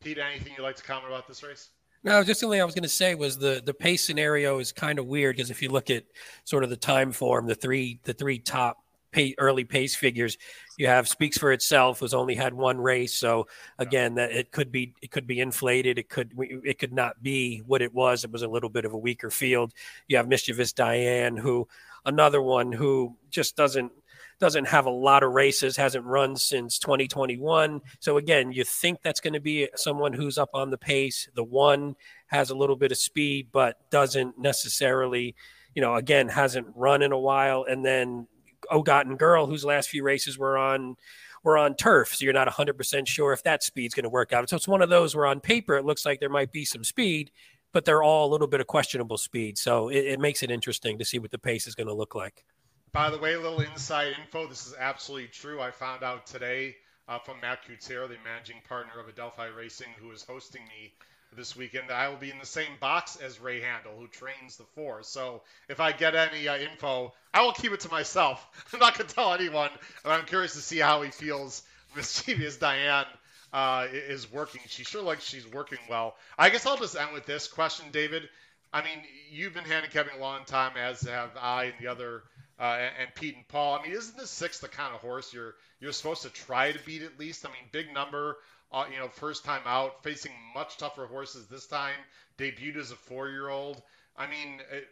Pete, 0.00 0.18
anything 0.18 0.52
you'd 0.56 0.62
like 0.62 0.76
to 0.76 0.82
comment 0.82 1.08
about 1.08 1.26
this 1.28 1.42
race? 1.42 1.70
No, 2.04 2.22
just 2.22 2.40
the 2.40 2.46
only 2.46 2.60
I 2.60 2.64
was 2.64 2.74
going 2.74 2.82
to 2.84 2.88
say 2.88 3.14
was 3.14 3.38
the 3.38 3.60
the 3.64 3.74
pace 3.74 4.04
scenario 4.06 4.58
is 4.58 4.72
kind 4.72 4.98
of 4.98 5.06
weird 5.06 5.36
because 5.36 5.50
if 5.50 5.60
you 5.60 5.68
look 5.68 5.90
at 5.90 6.04
sort 6.44 6.64
of 6.64 6.70
the 6.70 6.76
time 6.76 7.12
form, 7.12 7.46
the 7.46 7.54
three 7.54 7.98
the 8.04 8.12
three 8.12 8.38
top 8.38 8.78
pay, 9.10 9.34
early 9.38 9.64
pace 9.64 9.96
figures, 9.96 10.38
you 10.76 10.86
have 10.86 11.08
speaks 11.08 11.36
for 11.38 11.52
itself 11.52 12.00
was 12.00 12.14
only 12.14 12.34
had 12.34 12.54
one 12.54 12.78
race, 12.78 13.14
so 13.14 13.46
again 13.78 14.14
that 14.14 14.30
it 14.30 14.52
could 14.52 14.70
be 14.70 14.94
it 15.02 15.10
could 15.10 15.26
be 15.26 15.40
inflated, 15.40 15.98
it 15.98 16.08
could 16.08 16.32
it 16.38 16.78
could 16.78 16.92
not 16.92 17.20
be 17.22 17.62
what 17.66 17.82
it 17.82 17.92
was. 17.92 18.24
It 18.24 18.30
was 18.30 18.42
a 18.42 18.48
little 18.48 18.70
bit 18.70 18.84
of 18.84 18.92
a 18.92 18.98
weaker 18.98 19.30
field. 19.30 19.72
You 20.06 20.18
have 20.18 20.28
mischievous 20.28 20.72
Diane, 20.72 21.36
who 21.36 21.66
another 22.06 22.40
one 22.42 22.70
who 22.70 23.16
just 23.30 23.56
doesn't 23.56 23.92
doesn't 24.40 24.66
have 24.66 24.86
a 24.86 24.90
lot 24.90 25.22
of 25.22 25.32
races, 25.32 25.76
hasn't 25.76 26.04
run 26.04 26.36
since 26.36 26.78
2021. 26.78 27.80
So 28.00 28.18
again, 28.18 28.52
you 28.52 28.64
think 28.64 29.02
that's 29.02 29.20
going 29.20 29.34
to 29.34 29.40
be 29.40 29.68
someone 29.74 30.12
who's 30.12 30.38
up 30.38 30.50
on 30.54 30.70
the 30.70 30.78
pace. 30.78 31.28
The 31.34 31.44
one 31.44 31.96
has 32.28 32.50
a 32.50 32.54
little 32.54 32.76
bit 32.76 32.92
of 32.92 32.98
speed, 32.98 33.48
but 33.52 33.78
doesn't 33.90 34.38
necessarily, 34.38 35.34
you 35.74 35.82
know, 35.82 35.96
again, 35.96 36.28
hasn't 36.28 36.68
run 36.76 37.02
in 37.02 37.12
a 37.12 37.18
while. 37.18 37.64
And 37.68 37.84
then 37.84 38.28
Ogotten 38.70 39.16
Girl, 39.16 39.46
whose 39.46 39.64
last 39.64 39.88
few 39.88 40.04
races 40.04 40.38
were 40.38 40.56
on 40.56 40.96
were 41.44 41.56
on 41.56 41.74
turf, 41.76 42.16
so 42.16 42.24
you're 42.24 42.34
not 42.34 42.48
100% 42.48 43.06
sure 43.06 43.32
if 43.32 43.44
that 43.44 43.62
speed's 43.62 43.94
going 43.94 44.02
to 44.02 44.10
work 44.10 44.32
out. 44.32 44.48
So 44.50 44.56
it's 44.56 44.66
one 44.66 44.82
of 44.82 44.90
those 44.90 45.14
where 45.14 45.24
on 45.24 45.38
paper 45.38 45.76
it 45.76 45.84
looks 45.84 46.04
like 46.04 46.18
there 46.18 46.28
might 46.28 46.50
be 46.50 46.64
some 46.64 46.82
speed, 46.82 47.30
but 47.72 47.84
they're 47.84 48.02
all 48.02 48.28
a 48.28 48.32
little 48.32 48.48
bit 48.48 48.60
of 48.60 48.66
questionable 48.66 49.18
speed. 49.18 49.56
So 49.56 49.88
it, 49.88 50.04
it 50.04 50.20
makes 50.20 50.42
it 50.42 50.50
interesting 50.50 50.98
to 50.98 51.04
see 51.04 51.20
what 51.20 51.30
the 51.30 51.38
pace 51.38 51.68
is 51.68 51.76
going 51.76 51.86
to 51.86 51.94
look 51.94 52.16
like. 52.16 52.44
By 52.92 53.10
the 53.10 53.18
way, 53.18 53.34
a 53.34 53.40
little 53.40 53.60
inside 53.60 54.14
info. 54.18 54.46
This 54.46 54.66
is 54.66 54.74
absolutely 54.78 55.28
true. 55.28 55.60
I 55.60 55.70
found 55.70 56.02
out 56.02 56.26
today 56.26 56.76
uh, 57.06 57.18
from 57.18 57.40
Matt 57.40 57.60
Cutero, 57.64 58.08
the 58.08 58.16
managing 58.24 58.62
partner 58.68 58.98
of 58.98 59.08
Adelphi 59.08 59.48
Racing, 59.54 59.88
who 60.00 60.10
is 60.10 60.24
hosting 60.24 60.62
me 60.62 60.92
this 61.36 61.54
weekend. 61.54 61.90
I 61.90 62.08
will 62.08 62.16
be 62.16 62.30
in 62.30 62.38
the 62.38 62.46
same 62.46 62.70
box 62.80 63.16
as 63.16 63.40
Ray 63.40 63.60
Handal, 63.60 63.98
who 63.98 64.08
trains 64.08 64.56
the 64.56 64.64
four. 64.74 65.02
So 65.02 65.42
if 65.68 65.80
I 65.80 65.92
get 65.92 66.14
any 66.14 66.48
uh, 66.48 66.56
info, 66.56 67.12
I 67.34 67.42
will 67.42 67.52
keep 67.52 67.72
it 67.72 67.80
to 67.80 67.90
myself. 67.90 68.46
I'm 68.72 68.80
not 68.80 68.96
going 68.96 69.06
to 69.06 69.14
tell 69.14 69.34
anyone. 69.34 69.70
but 70.02 70.10
I'm 70.10 70.24
curious 70.24 70.54
to 70.54 70.60
see 70.60 70.78
how 70.78 71.02
he 71.02 71.10
feels. 71.10 71.62
Mischievous 71.96 72.56
Diane 72.56 73.06
uh, 73.52 73.86
is 73.90 74.30
working. 74.32 74.60
She 74.66 74.84
sure 74.84 75.02
looks 75.02 75.24
she's 75.24 75.46
working 75.46 75.78
well. 75.90 76.16
I 76.38 76.50
guess 76.50 76.64
I'll 76.64 76.76
just 76.76 76.96
end 76.96 77.12
with 77.12 77.26
this 77.26 77.48
question, 77.48 77.86
David. 77.92 78.28
I 78.72 78.82
mean, 78.82 78.98
you've 79.30 79.54
been 79.54 79.64
handicapping 79.64 80.18
a 80.18 80.20
long 80.20 80.44
time, 80.44 80.72
as 80.76 81.02
have 81.02 81.30
I 81.40 81.64
and 81.64 81.74
the 81.80 81.86
other 81.86 82.22
uh, 82.58 82.88
and, 83.00 83.14
Pete 83.14 83.36
and 83.36 83.46
Paul. 83.48 83.78
I 83.78 83.82
mean, 83.82 83.96
isn't 83.96 84.16
this 84.16 84.30
six 84.30 84.58
the 84.58 84.68
kind 84.68 84.94
of 84.94 85.00
horse 85.00 85.32
you're 85.32 85.54
you're 85.80 85.92
supposed 85.92 86.22
to 86.22 86.30
try 86.30 86.72
to 86.72 86.78
beat 86.84 87.02
at 87.02 87.18
least? 87.18 87.46
I 87.46 87.48
mean, 87.48 87.68
big 87.72 87.92
number, 87.94 88.38
uh, 88.72 88.84
you 88.92 88.98
know, 88.98 89.08
first 89.08 89.44
time 89.44 89.62
out, 89.64 90.02
facing 90.02 90.32
much 90.54 90.76
tougher 90.76 91.06
horses 91.06 91.46
this 91.46 91.66
time. 91.66 91.94
Debuted 92.38 92.76
as 92.76 92.90
a 92.90 92.96
four 92.96 93.28
year 93.28 93.48
old. 93.48 93.82
I 94.16 94.26
mean, 94.26 94.60
it, 94.72 94.88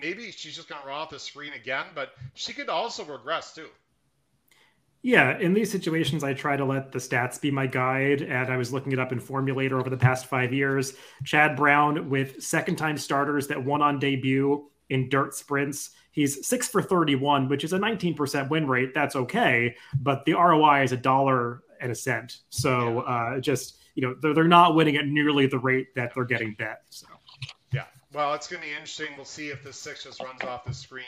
maybe 0.00 0.30
she's 0.30 0.56
just 0.56 0.68
going 0.68 0.80
to 0.82 0.88
run 0.88 0.98
off 0.98 1.10
the 1.10 1.18
screen 1.18 1.52
again, 1.52 1.86
but 1.94 2.12
she 2.34 2.52
could 2.52 2.68
also 2.68 3.04
regress 3.04 3.54
too. 3.54 3.68
Yeah, 5.02 5.38
in 5.38 5.54
these 5.54 5.70
situations, 5.70 6.24
I 6.24 6.34
try 6.34 6.56
to 6.56 6.64
let 6.64 6.90
the 6.90 6.98
stats 6.98 7.40
be 7.40 7.50
my 7.50 7.66
guide. 7.66 8.22
And 8.22 8.50
I 8.50 8.56
was 8.56 8.72
looking 8.72 8.92
it 8.92 8.98
up 8.98 9.12
in 9.12 9.20
Formulator 9.20 9.78
over 9.78 9.88
the 9.88 9.96
past 9.96 10.26
five 10.26 10.52
years. 10.52 10.94
Chad 11.24 11.54
Brown 11.54 12.10
with 12.10 12.42
second 12.42 12.76
time 12.76 12.98
starters 12.98 13.46
that 13.46 13.64
won 13.64 13.82
on 13.82 14.00
debut 14.00 14.68
in 14.90 15.08
dirt 15.08 15.34
sprints 15.34 15.90
He's 16.16 16.46
six 16.46 16.66
for 16.66 16.80
31, 16.80 17.46
which 17.46 17.62
is 17.62 17.74
a 17.74 17.78
19% 17.78 18.48
win 18.48 18.66
rate. 18.66 18.94
That's 18.94 19.14
okay. 19.14 19.76
But 20.00 20.24
the 20.24 20.32
ROI 20.32 20.84
is 20.84 20.92
a 20.92 20.96
dollar 20.96 21.62
and 21.78 21.92
a 21.92 21.94
cent. 21.94 22.38
So 22.48 23.00
uh, 23.00 23.38
just, 23.38 23.76
you 23.94 24.02
know, 24.02 24.16
they're, 24.22 24.32
they're 24.32 24.44
not 24.44 24.74
winning 24.74 24.96
at 24.96 25.06
nearly 25.06 25.46
the 25.46 25.58
rate 25.58 25.94
that 25.94 26.14
they're 26.14 26.24
getting 26.24 26.54
bet. 26.54 26.84
So, 26.88 27.06
yeah. 27.70 27.84
Well, 28.14 28.32
it's 28.32 28.48
going 28.48 28.62
to 28.62 28.66
be 28.66 28.72
interesting. 28.72 29.08
We'll 29.14 29.26
see 29.26 29.50
if 29.50 29.62
the 29.62 29.74
six 29.74 30.04
just 30.04 30.22
runs 30.22 30.42
off 30.42 30.64
the 30.64 30.72
screen 30.72 31.04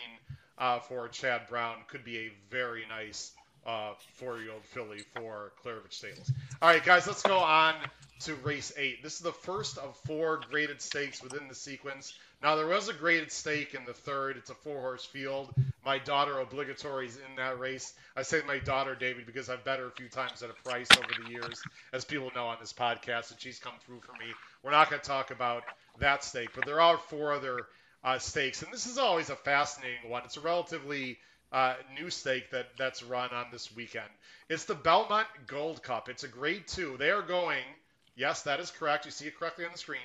uh, 0.59 0.79
for 0.79 1.09
Chad 1.09 1.49
Brown. 1.49 1.77
Could 1.89 2.05
be 2.05 2.19
a 2.19 2.33
very 2.51 2.85
nice 2.87 3.33
uh, 3.67 3.93
four-year-old 4.13 4.63
filly 4.63 5.05
for 5.15 5.53
Klaravich 5.65 5.95
Stables. 5.95 6.31
All 6.61 6.69
right, 6.69 6.85
guys, 6.85 7.07
let's 7.07 7.23
go 7.23 7.39
on 7.39 7.77
to 8.21 8.35
race 8.37 8.73
eight. 8.77 9.03
This 9.03 9.15
is 9.15 9.21
the 9.21 9.33
first 9.33 9.79
of 9.79 9.97
four 10.07 10.41
graded 10.51 10.81
stakes 10.81 11.23
within 11.23 11.49
the 11.49 11.55
sequence. 11.55 12.15
Now 12.43 12.57
there 12.57 12.67
was 12.67 12.89
a 12.89 12.93
graded 12.93 13.33
stake 13.33 13.75
in 13.75 13.85
the 13.85 13.93
third. 13.93 14.37
It's 14.37 14.51
a 14.51 14.55
four 14.55 14.81
horse 14.81 15.05
field. 15.05 15.53
My 15.85 15.99
daughter 15.99 16.39
obligatory 16.39 17.07
is 17.07 17.17
in 17.17 17.37
that 17.37 17.59
race. 17.59 17.95
I 18.17 18.23
say 18.23 18.43
my 18.47 18.59
daughter 18.59 18.95
David 18.95 19.27
because 19.27 19.49
I've 19.49 19.65
bet 19.65 19.79
her 19.79 19.87
a 19.87 19.91
few 19.91 20.09
times 20.09 20.43
at 20.43 20.51
a 20.51 20.69
price 20.69 20.89
over 20.97 21.25
the 21.25 21.31
years, 21.31 21.63
as 21.93 22.05
people 22.05 22.31
know 22.35 22.47
on 22.47 22.59
this 22.61 22.73
podcast, 22.73 23.31
and 23.31 23.41
she's 23.41 23.59
come 23.59 23.73
through 23.87 24.01
for 24.01 24.13
me. 24.13 24.33
We're 24.63 24.73
not 24.73 24.91
going 24.91 25.01
to 25.01 25.09
talk 25.09 25.31
about 25.31 25.63
that 26.01 26.25
stake, 26.25 26.51
but 26.55 26.67
there 26.67 26.81
are 26.81 26.99
four 26.99 27.33
other 27.33 27.67
uh, 28.05 28.19
stakes, 28.19 28.63
and 28.63 28.73
this 28.73 28.87
is 28.87 28.99
always 28.99 29.31
a 29.31 29.37
fascinating 29.37 30.11
one. 30.11 30.23
It's 30.25 30.37
a 30.37 30.41
relatively 30.41 31.19
uh, 31.53 31.75
new 31.99 32.11
stake 32.11 32.51
that 32.51 32.67
that's 32.77 33.03
run 33.03 33.31
on 33.31 33.47
this 33.51 33.75
weekend. 33.75 34.09
It's 34.49 34.65
the 34.65 34.75
Belmont 34.75 35.27
Gold 35.47 35.83
Cup. 35.83 36.09
It's 36.09 36.25
a 36.25 36.29
grade 36.29 36.67
two. 36.67 36.97
They 36.99 37.11
are 37.11 37.23
going. 37.23 37.65
Yes, 38.19 38.43
that 38.43 38.59
is 38.59 38.73
correct. 38.73 39.05
You 39.07 39.13
see 39.13 39.27
it 39.27 39.39
correctly 39.39 39.65
on 39.65 39.71
the 39.71 39.79
screen. 39.79 40.01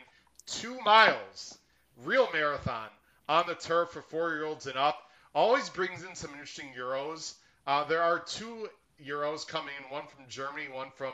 Two 0.45 0.80
miles 0.82 1.58
real 2.04 2.28
marathon 2.32 2.88
on 3.28 3.45
the 3.47 3.56
turf 3.56 3.89
for 3.89 4.02
four-year-olds 4.04 4.67
and 4.67 4.78
up. 4.78 5.02
Always 5.34 5.69
brings 5.69 6.04
in 6.04 6.13
some 6.13 6.32
interesting 6.32 6.67
Euros. 6.78 7.34
Uh, 7.65 7.84
there 7.86 8.04
are 8.04 8.19
two 8.19 8.69
Euros 9.04 9.47
coming 9.47 9.73
in, 9.80 9.91
one 9.91 10.06
from 10.08 10.26
Germany, 10.30 10.67
one 10.71 10.89
from 10.95 11.13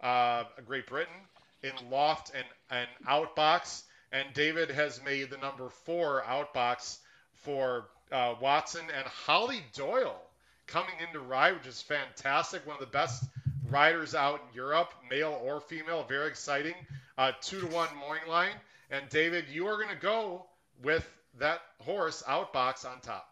uh, 0.00 0.42
Great 0.66 0.88
Britain, 0.88 1.14
in 1.62 1.70
Loft 1.88 2.32
and, 2.34 2.44
and 2.70 2.88
Outbox. 3.06 3.84
And 4.10 4.26
David 4.34 4.72
has 4.72 5.00
made 5.04 5.30
the 5.30 5.38
number 5.38 5.68
four 5.68 6.24
Outbox 6.26 6.98
for 7.44 7.86
uh, 8.10 8.34
Watson 8.40 8.84
and 8.96 9.06
Holly 9.06 9.62
Doyle 9.74 10.20
coming 10.66 10.94
into 11.06 11.20
ride, 11.20 11.54
which 11.54 11.66
is 11.68 11.80
fantastic. 11.80 12.66
One 12.66 12.74
of 12.74 12.80
the 12.80 12.86
best 12.86 13.22
riders 13.70 14.14
out 14.14 14.42
in 14.48 14.54
Europe, 14.54 14.92
male 15.08 15.40
or 15.44 15.60
female. 15.60 16.04
Very 16.08 16.28
exciting. 16.28 16.74
Uh, 17.18 17.32
two 17.40 17.60
to 17.60 17.66
one 17.66 17.88
morning 17.96 18.26
line. 18.28 18.52
And 18.90 19.08
David, 19.08 19.44
you 19.50 19.66
are 19.66 19.76
going 19.76 19.94
to 19.94 20.00
go 20.00 20.46
with 20.82 21.08
that 21.38 21.60
horse 21.78 22.22
Outbox 22.28 22.84
on 22.84 23.00
top. 23.00 23.26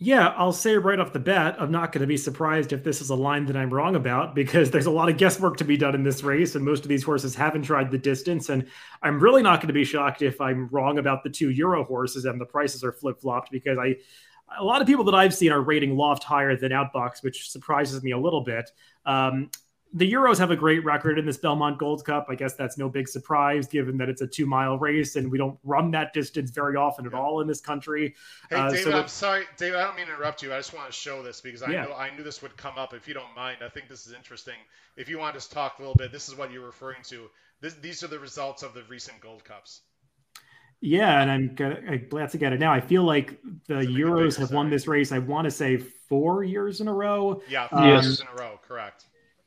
Yeah, 0.00 0.28
I'll 0.36 0.52
say 0.52 0.76
right 0.76 1.00
off 1.00 1.12
the 1.12 1.18
bat, 1.18 1.56
I'm 1.58 1.72
not 1.72 1.90
going 1.90 2.02
to 2.02 2.06
be 2.06 2.16
surprised 2.16 2.72
if 2.72 2.84
this 2.84 3.00
is 3.00 3.10
a 3.10 3.16
line 3.16 3.46
that 3.46 3.56
I'm 3.56 3.74
wrong 3.74 3.96
about 3.96 4.32
because 4.32 4.70
there's 4.72 4.86
a 4.86 4.92
lot 4.92 5.08
of 5.08 5.16
guesswork 5.16 5.56
to 5.56 5.64
be 5.64 5.76
done 5.76 5.96
in 5.96 6.04
this 6.04 6.22
race, 6.22 6.54
and 6.54 6.64
most 6.64 6.84
of 6.84 6.88
these 6.88 7.02
horses 7.02 7.34
haven't 7.34 7.62
tried 7.62 7.90
the 7.90 7.98
distance. 7.98 8.48
And 8.48 8.68
I'm 9.02 9.18
really 9.18 9.42
not 9.42 9.60
going 9.60 9.68
to 9.68 9.74
be 9.74 9.84
shocked 9.84 10.22
if 10.22 10.40
I'm 10.40 10.68
wrong 10.68 10.98
about 10.98 11.24
the 11.24 11.30
two 11.30 11.50
Euro 11.50 11.82
horses 11.82 12.26
and 12.26 12.40
the 12.40 12.46
prices 12.46 12.84
are 12.84 12.92
flip 12.92 13.20
flopped 13.20 13.50
because 13.50 13.76
I, 13.76 13.96
a 14.58 14.64
lot 14.64 14.80
of 14.80 14.86
people 14.86 15.04
that 15.04 15.14
I've 15.14 15.34
seen 15.34 15.52
are 15.52 15.60
rating 15.60 15.96
Loft 15.96 16.24
higher 16.24 16.56
than 16.56 16.72
Outbox, 16.72 17.22
which 17.22 17.50
surprises 17.50 18.02
me 18.02 18.12
a 18.12 18.18
little 18.18 18.42
bit. 18.42 18.70
Um, 19.04 19.50
the 19.94 20.10
Euros 20.10 20.38
have 20.38 20.50
a 20.50 20.56
great 20.56 20.84
record 20.84 21.18
in 21.18 21.24
this 21.24 21.38
Belmont 21.38 21.78
Gold 21.78 22.04
Cup. 22.04 22.26
I 22.28 22.34
guess 22.34 22.54
that's 22.54 22.76
no 22.76 22.90
big 22.90 23.08
surprise 23.08 23.66
given 23.66 23.96
that 23.98 24.08
it's 24.08 24.20
a 24.20 24.26
two 24.26 24.44
mile 24.44 24.78
race 24.78 25.16
and 25.16 25.30
we 25.30 25.38
don't 25.38 25.58
run 25.64 25.90
that 25.92 26.12
distance 26.12 26.50
very 26.50 26.76
often 26.76 27.06
at 27.06 27.14
all 27.14 27.40
in 27.40 27.48
this 27.48 27.60
country. 27.60 28.14
Hey, 28.50 28.56
uh, 28.56 28.68
David, 28.68 28.84
so 28.84 28.92
I'm 28.92 29.08
sorry. 29.08 29.44
David, 29.56 29.78
I 29.78 29.84
don't 29.84 29.96
mean 29.96 30.06
to 30.06 30.12
interrupt 30.12 30.42
you. 30.42 30.52
I 30.52 30.58
just 30.58 30.74
want 30.74 30.86
to 30.88 30.92
show 30.92 31.22
this 31.22 31.40
because 31.40 31.62
I, 31.62 31.70
yeah. 31.70 31.84
know, 31.84 31.94
I 31.94 32.14
knew 32.14 32.22
this 32.22 32.42
would 32.42 32.56
come 32.56 32.76
up. 32.76 32.92
If 32.92 33.08
you 33.08 33.14
don't 33.14 33.34
mind, 33.34 33.58
I 33.64 33.68
think 33.70 33.88
this 33.88 34.06
is 34.06 34.12
interesting. 34.12 34.56
If 34.96 35.08
you 35.08 35.18
want 35.18 35.34
to 35.34 35.38
just 35.38 35.52
talk 35.52 35.78
a 35.78 35.82
little 35.82 35.96
bit, 35.96 36.12
this 36.12 36.28
is 36.28 36.36
what 36.36 36.52
you're 36.52 36.66
referring 36.66 37.02
to. 37.04 37.30
This, 37.60 37.74
these 37.74 38.02
are 38.02 38.08
the 38.08 38.18
results 38.18 38.62
of 38.62 38.74
the 38.74 38.82
recent 38.90 39.20
Gold 39.20 39.44
Cups. 39.44 39.80
Yeah, 40.80 41.20
and 41.20 41.30
I'm, 41.30 41.56
I'm 41.88 42.06
glad 42.08 42.30
to 42.30 42.38
get 42.38 42.52
it 42.52 42.60
now. 42.60 42.72
I 42.72 42.80
feel 42.80 43.02
like 43.02 43.40
the 43.66 43.74
Euros 43.74 44.38
have 44.38 44.52
won 44.52 44.70
this 44.70 44.86
race. 44.86 45.10
I 45.10 45.18
want 45.18 45.44
to 45.46 45.50
say 45.50 45.76
four 45.76 46.44
years 46.44 46.80
in 46.80 46.88
a 46.88 46.94
row. 46.94 47.42
Yeah, 47.48 47.68
four 47.68 47.80
um, 47.80 47.88
years 47.88 48.20
in 48.20 48.26
a 48.28 48.34
row. 48.40 48.60
Correct. 48.62 49.06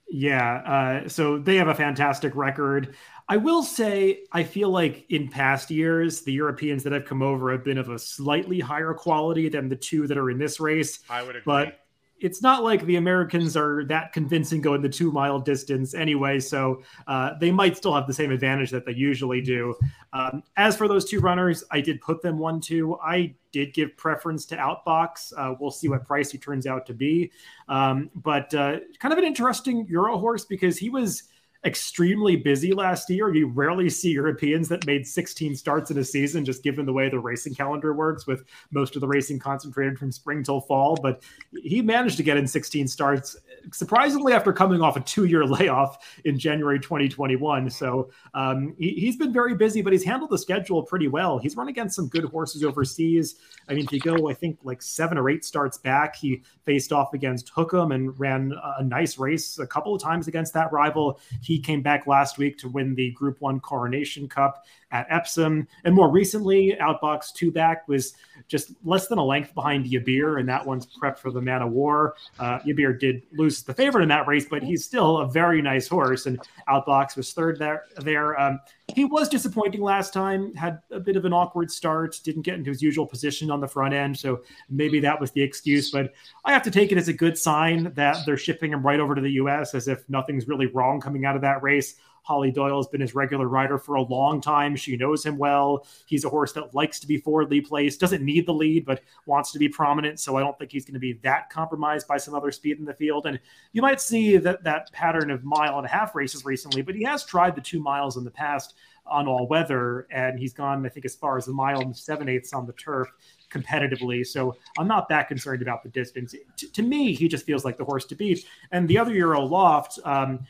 Yeah, 0.09 0.55
uh, 0.55 1.07
so 1.07 1.37
they 1.37 1.55
have 1.55 1.69
a 1.69 1.75
fantastic 1.75 2.35
record. 2.35 2.95
I 3.29 3.37
will 3.37 3.63
say, 3.63 4.23
I 4.33 4.43
feel 4.43 4.69
like 4.69 5.05
in 5.09 5.29
past 5.29 5.71
years, 5.71 6.23
the 6.23 6.33
Europeans 6.33 6.83
that 6.83 6.91
have 6.91 7.05
come 7.05 7.21
over 7.21 7.49
have 7.53 7.63
been 7.63 7.77
of 7.77 7.87
a 7.87 7.97
slightly 7.97 8.59
higher 8.59 8.93
quality 8.93 9.47
than 9.47 9.69
the 9.69 9.77
two 9.77 10.07
that 10.07 10.17
are 10.17 10.29
in 10.29 10.37
this 10.37 10.59
race. 10.59 10.99
I 11.09 11.21
would 11.21 11.37
agree. 11.37 11.43
But 11.45 11.79
it's 12.21 12.41
not 12.41 12.63
like 12.63 12.85
the 12.85 12.95
Americans 12.95 13.57
are 13.57 13.83
that 13.85 14.13
convincing 14.13 14.61
going 14.61 14.81
the 14.81 14.89
two 14.89 15.11
mile 15.11 15.39
distance 15.39 15.93
anyway, 15.93 16.39
so 16.39 16.81
uh, 17.07 17.31
they 17.39 17.51
might 17.51 17.75
still 17.75 17.93
have 17.93 18.07
the 18.07 18.13
same 18.13 18.31
advantage 18.31 18.69
that 18.71 18.85
they 18.85 18.93
usually 18.93 19.41
do. 19.41 19.75
Um, 20.13 20.43
as 20.57 20.77
for 20.77 20.87
those 20.87 21.05
two 21.05 21.19
runners, 21.19 21.63
I 21.71 21.81
did 21.81 21.99
put 22.01 22.21
them 22.21 22.37
one 22.37 22.61
two. 22.61 22.97
I 23.03 23.35
did 23.51 23.73
give 23.73 23.97
preference 23.97 24.45
to 24.47 24.57
Outbox. 24.57 25.33
Uh, 25.35 25.55
we'll 25.59 25.71
see 25.71 25.89
what 25.89 26.05
price 26.05 26.31
he 26.31 26.37
turns 26.37 26.67
out 26.67 26.85
to 26.85 26.93
be, 26.93 27.31
um, 27.67 28.09
but 28.15 28.53
uh, 28.53 28.79
kind 28.99 29.11
of 29.11 29.17
an 29.17 29.25
interesting 29.25 29.85
Euro 29.87 30.17
horse 30.17 30.45
because 30.45 30.77
he 30.77 30.89
was 30.89 31.23
extremely 31.63 32.35
busy 32.35 32.73
last 32.73 33.09
year. 33.09 33.33
You 33.33 33.47
rarely 33.47 33.89
see 33.89 34.09
Europeans 34.09 34.67
that 34.69 34.85
made 34.87 35.05
16 35.05 35.55
starts 35.55 35.91
in 35.91 35.97
a 35.99 36.03
season, 36.03 36.43
just 36.43 36.63
given 36.63 36.85
the 36.85 36.93
way 36.93 37.09
the 37.09 37.19
racing 37.19 37.53
calendar 37.53 37.93
works, 37.93 38.25
with 38.25 38.43
most 38.71 38.95
of 38.95 39.01
the 39.01 39.07
racing 39.07 39.37
concentrated 39.37 39.99
from 39.99 40.11
spring 40.11 40.43
till 40.43 40.61
fall. 40.61 40.97
But 41.01 41.21
he 41.61 41.81
managed 41.81 42.17
to 42.17 42.23
get 42.23 42.37
in 42.37 42.47
16 42.47 42.87
starts, 42.87 43.35
surprisingly, 43.71 44.33
after 44.33 44.51
coming 44.51 44.81
off 44.81 44.97
a 44.97 45.01
two 45.01 45.25
year 45.25 45.45
layoff 45.45 46.19
in 46.25 46.39
January 46.39 46.79
2021. 46.79 47.69
So 47.69 48.09
um, 48.33 48.75
he, 48.79 49.05
has 49.05 49.15
been 49.15 49.33
very 49.33 49.53
busy, 49.53 49.81
but 49.81 49.93
he's 49.93 50.03
handled 50.03 50.31
the 50.31 50.37
schedule 50.37 50.81
pretty 50.81 51.07
well. 51.07 51.37
He's 51.37 51.55
run 51.55 51.67
against 51.67 51.95
some 51.95 52.07
good 52.07 52.25
horses 52.25 52.63
overseas. 52.63 53.35
I 53.69 53.73
mean, 53.73 53.85
if 53.85 53.91
you 53.91 53.99
go, 53.99 54.29
I 54.29 54.33
think 54.33 54.57
like 54.63 54.81
seven 54.81 55.17
or 55.17 55.29
eight 55.29 55.45
starts 55.45 55.77
back, 55.77 56.15
he 56.15 56.41
faced 56.65 56.91
off 56.91 57.13
against 57.13 57.53
Hukum 57.53 57.93
and 57.93 58.19
ran 58.19 58.53
a 58.79 58.83
nice 58.83 59.19
race 59.19 59.59
a 59.59 59.67
couple 59.67 59.93
of 59.93 60.01
times 60.01 60.27
against 60.27 60.53
that 60.53 60.71
rival. 60.71 61.19
He 61.41 61.50
he 61.51 61.59
came 61.59 61.81
back 61.81 62.07
last 62.07 62.37
week 62.37 62.57
to 62.57 62.69
win 62.69 62.95
the 62.95 63.11
Group 63.11 63.41
One 63.41 63.59
Coronation 63.59 64.29
Cup 64.29 64.63
at 64.91 65.07
Epsom. 65.09 65.67
And 65.83 65.95
more 65.95 66.09
recently, 66.09 66.77
Outbox 66.79 67.33
Two 67.33 67.51
Back 67.51 67.87
was 67.87 68.13
just 68.47 68.71
less 68.83 69.07
than 69.07 69.17
a 69.17 69.23
length 69.23 69.53
behind 69.53 69.85
Yibir, 69.85 70.39
and 70.39 70.49
that 70.49 70.65
one's 70.65 70.85
prepped 70.85 71.19
for 71.19 71.31
the 71.31 71.41
Man 71.41 71.61
o' 71.61 71.67
War. 71.67 72.15
Uh, 72.39 72.59
Yibir 72.59 72.99
did 72.99 73.23
lose 73.33 73.63
the 73.63 73.73
favorite 73.73 74.03
in 74.03 74.09
that 74.09 74.27
race, 74.27 74.45
but 74.49 74.61
he's 74.61 74.83
still 74.83 75.19
a 75.19 75.27
very 75.27 75.61
nice 75.61 75.87
horse, 75.87 76.25
and 76.25 76.39
Outbox 76.67 77.15
was 77.15 77.31
third 77.33 77.59
there. 77.59 77.85
There, 77.97 78.39
um, 78.39 78.59
he 78.93 79.05
was 79.05 79.29
disappointing 79.29 79.81
last 79.81 80.13
time. 80.13 80.53
Had 80.55 80.79
a 80.91 80.99
bit 80.99 81.15
of 81.15 81.25
an 81.25 81.33
awkward 81.33 81.71
start, 81.71 82.19
didn't 82.23 82.41
get 82.41 82.55
into 82.55 82.71
his 82.71 82.81
usual 82.81 83.05
position 83.05 83.49
on 83.49 83.61
the 83.61 83.67
front 83.67 83.93
end, 83.93 84.17
so 84.17 84.41
maybe 84.69 84.99
that 84.99 85.19
was 85.19 85.31
the 85.31 85.41
excuse. 85.41 85.91
But 85.91 86.13
I 86.43 86.51
have 86.51 86.63
to 86.63 86.71
take 86.71 86.91
it 86.91 86.97
as 86.97 87.07
a 87.07 87.13
good 87.13 87.37
sign 87.37 87.93
that 87.93 88.17
they're 88.25 88.37
shipping 88.37 88.71
him 88.73 88.85
right 88.85 88.99
over 88.99 89.15
to 89.15 89.21
the 89.21 89.31
U.S. 89.31 89.73
as 89.73 89.87
if 89.87 90.07
nothing's 90.09 90.47
really 90.47 90.67
wrong 90.67 90.99
coming 90.99 91.25
out 91.25 91.35
of 91.35 91.41
that 91.41 91.63
race. 91.63 91.95
Hollie 92.23 92.51
Doyle 92.51 92.77
has 92.77 92.87
been 92.87 93.01
his 93.01 93.15
regular 93.15 93.47
rider 93.47 93.77
for 93.77 93.95
a 93.95 94.01
long 94.01 94.41
time. 94.41 94.75
She 94.75 94.95
knows 94.95 95.25
him 95.25 95.37
well. 95.37 95.87
He's 96.05 96.23
a 96.23 96.29
horse 96.29 96.53
that 96.53 96.73
likes 96.75 96.99
to 96.99 97.07
be 97.07 97.17
forwardly 97.17 97.61
placed, 97.61 97.99
doesn't 97.99 98.23
need 98.23 98.45
the 98.45 98.53
lead, 98.53 98.85
but 98.85 99.01
wants 99.25 99.51
to 99.53 99.59
be 99.59 99.67
prominent. 99.67 100.19
So 100.19 100.37
I 100.37 100.41
don't 100.41 100.57
think 100.57 100.71
he's 100.71 100.85
going 100.85 100.93
to 100.93 100.99
be 100.99 101.13
that 101.23 101.49
compromised 101.49 102.07
by 102.07 102.17
some 102.17 102.35
other 102.35 102.51
speed 102.51 102.79
in 102.79 102.85
the 102.85 102.93
field. 102.93 103.25
And 103.25 103.39
you 103.73 103.81
might 103.81 104.01
see 104.01 104.37
that 104.37 104.63
that 104.63 104.91
pattern 104.91 105.31
of 105.31 105.43
mile 105.43 105.77
and 105.77 105.85
a 105.85 105.89
half 105.89 106.15
races 106.15 106.45
recently, 106.45 106.81
but 106.81 106.95
he 106.95 107.03
has 107.03 107.25
tried 107.25 107.55
the 107.55 107.61
two 107.61 107.79
miles 107.79 108.17
in 108.17 108.23
the 108.23 108.31
past 108.31 108.75
on 109.07 109.27
all 109.27 109.47
weather, 109.47 110.07
and 110.11 110.39
he's 110.39 110.53
gone, 110.53 110.85
I 110.85 110.89
think, 110.89 111.05
as 111.05 111.15
far 111.15 111.37
as 111.37 111.47
a 111.47 111.51
mile 111.51 111.81
and 111.81 111.95
seven 111.95 112.29
eighths 112.29 112.53
on 112.53 112.65
the 112.65 112.73
turf 112.73 113.09
competitively. 113.51 114.25
So 114.25 114.55
I'm 114.77 114.87
not 114.87 115.09
that 115.09 115.27
concerned 115.27 115.61
about 115.61 115.83
the 115.83 115.89
distance. 115.89 116.33
T- 116.55 116.67
to 116.67 116.81
me, 116.81 117.13
he 117.13 117.27
just 117.27 117.45
feels 117.45 117.65
like 117.65 117.77
the 117.77 117.83
horse 117.83 118.05
to 118.05 118.15
beat. 118.15 118.45
And 118.71 118.87
the 118.87 118.97
other 118.97 119.13
Euro 119.13 119.41
Loft, 119.41 119.99
um, 120.05 120.45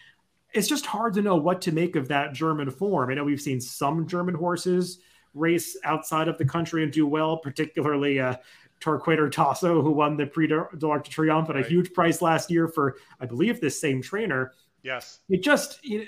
it's 0.53 0.67
just 0.67 0.85
hard 0.85 1.13
to 1.13 1.21
know 1.21 1.35
what 1.35 1.61
to 1.61 1.71
make 1.71 1.95
of 1.95 2.07
that 2.09 2.33
German 2.33 2.69
form. 2.69 3.09
I 3.09 3.13
know 3.13 3.23
we've 3.23 3.41
seen 3.41 3.61
some 3.61 4.07
German 4.07 4.35
horses 4.35 4.99
race 5.33 5.77
outside 5.83 6.27
of 6.27 6.37
the 6.37 6.45
country 6.45 6.83
and 6.83 6.91
do 6.91 7.07
well, 7.07 7.37
particularly 7.37 8.19
uh, 8.19 8.35
Torquator 8.81 9.31
Tasso, 9.31 9.81
who 9.81 9.91
won 9.91 10.17
the 10.17 10.25
Prix 10.25 10.47
de 10.47 10.55
l'Arc 10.81 11.05
de 11.05 11.09
Triomphe 11.09 11.49
at 11.49 11.55
right. 11.55 11.65
a 11.65 11.69
huge 11.69 11.93
price 11.93 12.21
last 12.21 12.51
year 12.51 12.67
for, 12.67 12.97
I 13.19 13.25
believe, 13.25 13.61
this 13.61 13.79
same 13.79 14.01
trainer. 14.01 14.51
Yes. 14.83 15.19
It 15.29 15.43
just, 15.43 15.83
you 15.85 15.99
know, 15.99 16.05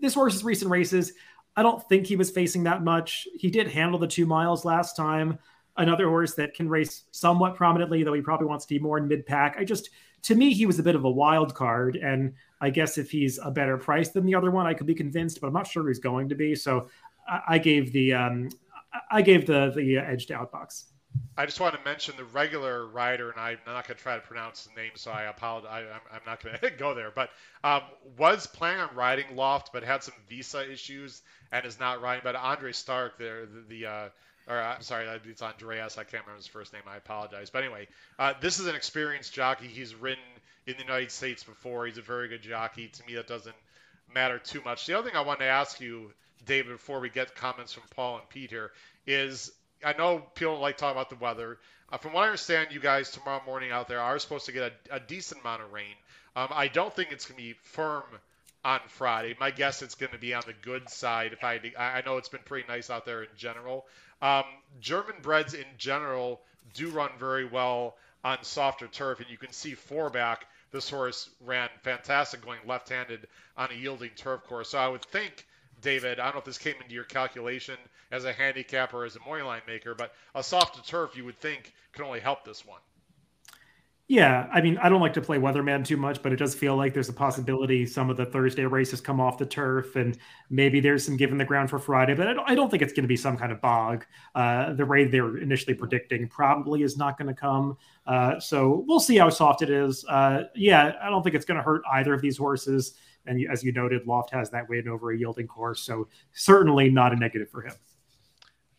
this 0.00 0.14
horse's 0.14 0.44
recent 0.44 0.70
races, 0.70 1.12
I 1.56 1.62
don't 1.62 1.86
think 1.88 2.06
he 2.06 2.16
was 2.16 2.30
facing 2.30 2.64
that 2.64 2.82
much. 2.82 3.26
He 3.34 3.50
did 3.50 3.68
handle 3.68 3.98
the 3.98 4.06
two 4.06 4.26
miles 4.26 4.64
last 4.64 4.96
time. 4.96 5.38
Another 5.78 6.08
horse 6.08 6.34
that 6.34 6.54
can 6.54 6.68
race 6.68 7.04
somewhat 7.12 7.54
prominently, 7.54 8.02
though 8.02 8.14
he 8.14 8.22
probably 8.22 8.46
wants 8.46 8.66
to 8.66 8.74
be 8.74 8.78
more 8.78 8.98
in 8.98 9.08
mid 9.08 9.24
pack. 9.24 9.56
I 9.58 9.64
just, 9.64 9.90
to 10.22 10.34
me, 10.34 10.52
he 10.52 10.66
was 10.66 10.78
a 10.78 10.82
bit 10.82 10.96
of 10.96 11.04
a 11.04 11.10
wild 11.10 11.54
card. 11.54 11.96
And 11.96 12.34
I 12.60 12.70
guess 12.70 12.98
if 12.98 13.10
he's 13.10 13.38
a 13.42 13.50
better 13.50 13.76
price 13.76 14.10
than 14.10 14.24
the 14.24 14.34
other 14.34 14.50
one, 14.50 14.66
I 14.66 14.74
could 14.74 14.86
be 14.86 14.94
convinced, 14.94 15.40
but 15.40 15.48
I'm 15.48 15.52
not 15.52 15.66
sure 15.66 15.86
he's 15.88 15.98
going 15.98 16.28
to 16.30 16.34
be. 16.34 16.54
So 16.54 16.88
I, 17.28 17.40
I 17.48 17.58
gave 17.58 17.92
the 17.92 18.14
um, 18.14 18.48
I 19.10 19.22
gave 19.22 19.46
the 19.46 19.72
the 19.74 19.98
edge 19.98 20.26
to 20.26 20.34
Outbox. 20.34 20.84
I 21.36 21.46
just 21.46 21.60
want 21.60 21.74
to 21.74 21.80
mention 21.84 22.14
the 22.16 22.24
regular 22.24 22.86
rider, 22.86 23.30
and 23.30 23.40
I'm 23.40 23.58
not 23.66 23.86
going 23.86 23.96
to 23.96 24.02
try 24.02 24.16
to 24.16 24.20
pronounce 24.20 24.64
the 24.64 24.80
name, 24.80 24.92
so 24.94 25.10
I 25.10 25.24
apologize. 25.24 25.70
I, 25.70 25.80
am 25.80 26.00
I'm 26.12 26.20
not 26.26 26.42
going 26.42 26.58
to 26.62 26.70
go 26.70 26.94
there, 26.94 27.10
but 27.14 27.30
um, 27.64 27.82
was 28.18 28.46
planning 28.46 28.80
on 28.80 28.94
riding 28.94 29.34
Loft, 29.34 29.72
but 29.72 29.82
had 29.82 30.02
some 30.02 30.14
visa 30.28 30.70
issues 30.70 31.22
and 31.52 31.64
is 31.64 31.80
not 31.80 32.02
riding. 32.02 32.22
But 32.24 32.36
Andre 32.36 32.72
Stark, 32.72 33.18
there, 33.18 33.46
the, 33.46 33.64
the 33.68 33.86
uh, 33.86 34.08
or 34.48 34.60
I'm 34.60 34.82
sorry, 34.82 35.06
it's 35.24 35.42
Andreas. 35.42 35.98
I 35.98 36.04
can't 36.04 36.24
remember 36.24 36.36
his 36.36 36.46
first 36.46 36.72
name. 36.72 36.82
I 36.86 36.96
apologize. 36.96 37.50
But 37.50 37.64
anyway, 37.64 37.88
uh, 38.18 38.34
this 38.40 38.60
is 38.60 38.66
an 38.66 38.76
experienced 38.76 39.32
jockey. 39.32 39.66
He's 39.66 39.94
ridden 39.94 40.22
in 40.66 40.74
the 40.76 40.82
United 40.82 41.10
States 41.10 41.44
before. 41.44 41.86
He's 41.86 41.98
a 41.98 42.02
very 42.02 42.28
good 42.28 42.42
jockey. 42.42 42.88
To 42.88 43.06
me, 43.06 43.14
that 43.14 43.26
doesn't 43.26 43.56
matter 44.12 44.38
too 44.38 44.60
much. 44.64 44.86
The 44.86 44.98
other 44.98 45.08
thing 45.08 45.16
I 45.16 45.22
wanted 45.22 45.44
to 45.44 45.50
ask 45.50 45.80
you, 45.80 46.12
David, 46.44 46.72
before 46.72 47.00
we 47.00 47.08
get 47.08 47.34
comments 47.34 47.72
from 47.72 47.84
Paul 47.94 48.18
and 48.18 48.28
Pete 48.28 48.50
here, 48.50 48.72
is 49.06 49.52
I 49.84 49.92
know 49.92 50.18
people 50.34 50.54
don't 50.54 50.62
like 50.62 50.76
talking 50.76 50.96
about 50.96 51.10
the 51.10 51.16
weather. 51.16 51.58
Uh, 51.90 51.98
from 51.98 52.12
what 52.12 52.22
I 52.22 52.26
understand, 52.26 52.68
you 52.72 52.80
guys 52.80 53.10
tomorrow 53.10 53.42
morning 53.46 53.70
out 53.70 53.88
there 53.88 54.00
are 54.00 54.18
supposed 54.18 54.46
to 54.46 54.52
get 54.52 54.72
a, 54.90 54.96
a 54.96 55.00
decent 55.00 55.40
amount 55.40 55.62
of 55.62 55.72
rain. 55.72 55.94
Um, 56.34 56.48
I 56.50 56.68
don't 56.68 56.94
think 56.94 57.12
it's 57.12 57.26
going 57.26 57.38
to 57.38 57.42
be 57.42 57.54
firm 57.62 58.02
on 58.64 58.80
Friday. 58.88 59.36
My 59.38 59.52
guess 59.52 59.82
it's 59.82 59.94
going 59.94 60.12
to 60.12 60.18
be 60.18 60.34
on 60.34 60.42
the 60.46 60.54
good 60.62 60.88
side. 60.90 61.32
If 61.32 61.44
I 61.44 61.60
I 61.78 62.02
know 62.04 62.16
it's 62.16 62.28
been 62.28 62.40
pretty 62.44 62.66
nice 62.68 62.90
out 62.90 63.06
there 63.06 63.22
in 63.22 63.28
general. 63.36 63.86
Um, 64.20 64.44
German 64.80 65.14
breds 65.22 65.54
in 65.54 65.64
general 65.78 66.40
do 66.74 66.90
run 66.90 67.10
very 67.18 67.44
well 67.44 67.96
on 68.24 68.42
softer 68.42 68.88
turf, 68.88 69.20
and 69.20 69.30
you 69.30 69.38
can 69.38 69.52
see 69.52 69.74
fourback 69.74 70.38
this 70.76 70.90
horse 70.90 71.30
ran 71.44 71.70
fantastic 71.82 72.42
going 72.44 72.60
left-handed 72.66 73.26
on 73.56 73.70
a 73.70 73.74
yielding 73.74 74.10
turf 74.10 74.44
course. 74.44 74.68
So 74.70 74.78
I 74.78 74.88
would 74.88 75.04
think, 75.06 75.46
David, 75.80 76.20
I 76.20 76.26
don't 76.26 76.34
know 76.34 76.38
if 76.40 76.44
this 76.44 76.58
came 76.58 76.74
into 76.82 76.94
your 76.94 77.04
calculation 77.04 77.76
as 78.12 78.26
a 78.26 78.32
handicap 78.32 78.92
or 78.92 79.06
as 79.06 79.16
a 79.16 79.20
money 79.28 79.42
line 79.42 79.62
maker, 79.66 79.94
but 79.94 80.14
a 80.34 80.42
softer 80.42 80.82
turf 80.82 81.16
you 81.16 81.24
would 81.24 81.40
think 81.40 81.72
could 81.92 82.04
only 82.04 82.20
help 82.20 82.44
this 82.44 82.66
one. 82.66 82.80
Yeah, 84.08 84.48
I 84.52 84.60
mean, 84.60 84.78
I 84.78 84.88
don't 84.88 85.00
like 85.00 85.14
to 85.14 85.20
play 85.20 85.36
weatherman 85.36 85.84
too 85.84 85.96
much, 85.96 86.22
but 86.22 86.32
it 86.32 86.36
does 86.36 86.54
feel 86.54 86.76
like 86.76 86.94
there's 86.94 87.08
a 87.08 87.12
possibility 87.12 87.84
some 87.84 88.08
of 88.08 88.16
the 88.16 88.24
Thursday 88.24 88.64
races 88.64 89.00
come 89.00 89.20
off 89.20 89.36
the 89.36 89.46
turf, 89.46 89.96
and 89.96 90.16
maybe 90.48 90.78
there's 90.78 91.04
some 91.04 91.16
given 91.16 91.36
the 91.36 91.44
ground 91.44 91.70
for 91.70 91.80
Friday. 91.80 92.14
But 92.14 92.28
I 92.28 92.32
don't, 92.32 92.48
I 92.48 92.54
don't 92.54 92.70
think 92.70 92.84
it's 92.84 92.92
going 92.92 93.02
to 93.02 93.08
be 93.08 93.16
some 93.16 93.36
kind 93.36 93.50
of 93.50 93.60
bog. 93.60 94.06
Uh, 94.36 94.74
the 94.74 94.84
rain 94.84 95.10
they're 95.10 95.38
initially 95.38 95.74
predicting 95.74 96.28
probably 96.28 96.82
is 96.82 96.96
not 96.96 97.18
going 97.18 97.26
to 97.26 97.34
come. 97.34 97.76
Uh, 98.06 98.38
so 98.38 98.84
we'll 98.86 99.00
see 99.00 99.16
how 99.16 99.28
soft 99.28 99.62
it 99.62 99.70
is. 99.70 100.04
Uh, 100.04 100.44
yeah, 100.54 100.92
I 101.02 101.10
don't 101.10 101.24
think 101.24 101.34
it's 101.34 101.44
going 101.44 101.58
to 101.58 101.64
hurt 101.64 101.82
either 101.92 102.14
of 102.14 102.22
these 102.22 102.36
horses. 102.36 102.94
And 103.26 103.44
as 103.50 103.64
you 103.64 103.72
noted, 103.72 104.06
Loft 104.06 104.30
has 104.30 104.50
that 104.50 104.68
win 104.68 104.86
over 104.86 105.10
a 105.10 105.18
yielding 105.18 105.48
course, 105.48 105.82
so 105.82 106.06
certainly 106.32 106.90
not 106.90 107.12
a 107.12 107.16
negative 107.16 107.50
for 107.50 107.62
him. 107.62 107.74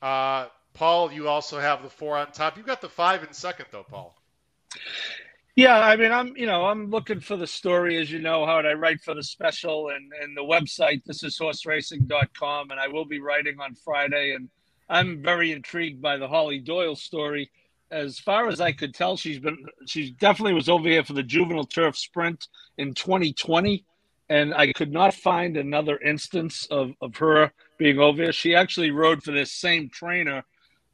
Uh, 0.02 0.46
Paul, 0.74 1.12
you 1.12 1.28
also 1.28 1.60
have 1.60 1.84
the 1.84 1.90
four 1.90 2.16
on 2.16 2.32
top. 2.32 2.56
You've 2.56 2.66
got 2.66 2.80
the 2.80 2.88
five 2.88 3.24
in 3.24 3.34
second, 3.34 3.66
though, 3.72 3.84
Paul. 3.84 4.16
Yeah, 5.56 5.80
I 5.80 5.96
mean, 5.96 6.12
I'm 6.12 6.38
you 6.38 6.46
know 6.46 6.66
I'm 6.66 6.92
looking 6.92 7.20
for 7.20 7.36
the 7.36 7.48
story, 7.48 7.98
as 7.98 8.12
you 8.12 8.20
know, 8.20 8.46
how 8.46 8.58
I 8.60 8.74
write 8.74 9.02
for 9.02 9.16
the 9.16 9.24
special 9.24 9.90
and 9.90 10.12
and 10.22 10.38
the 10.38 10.44
website. 10.44 11.04
This 11.06 11.24
is 11.24 11.38
horseracing.com, 11.38 12.72
and 12.72 12.80
I 12.80 12.88
will 12.88 13.06
be 13.06 13.20
writing 13.20 13.60
on 13.60 13.74
Friday. 13.74 14.34
And 14.36 14.50
I'm 14.88 15.24
very 15.24 15.52
intrigued 15.52 16.00
by 16.02 16.18
the 16.18 16.28
Hollie 16.28 16.60
Doyle 16.60 16.96
story. 16.96 17.50
As 17.90 18.20
far 18.20 18.50
as 18.50 18.62
I 18.62 18.72
could 18.72 18.94
tell, 18.94 19.18
she's 19.18 19.40
been 19.40 19.58
she 19.88 20.12
definitely 20.12 20.54
was 20.54 20.70
over 20.70 20.88
here 20.90 21.04
for 21.04 21.14
the 21.14 21.24
juvenile 21.24 21.66
turf 21.66 21.98
sprint 21.98 22.48
in 22.78 22.94
2020, 22.94 23.84
and 24.30 24.54
I 24.54 24.74
could 24.74 24.92
not 24.92 25.16
find 25.16 25.58
another 25.58 25.98
instance 26.00 26.68
of, 26.70 26.92
of 27.02 27.16
her 27.18 27.52
being 27.80 28.00
over 28.00 28.24
here. 28.24 28.32
She 28.32 28.56
actually 28.56 28.92
rode 28.92 29.24
for 29.24 29.32
this 29.32 29.54
same 29.54 29.90
trainer, 29.90 30.44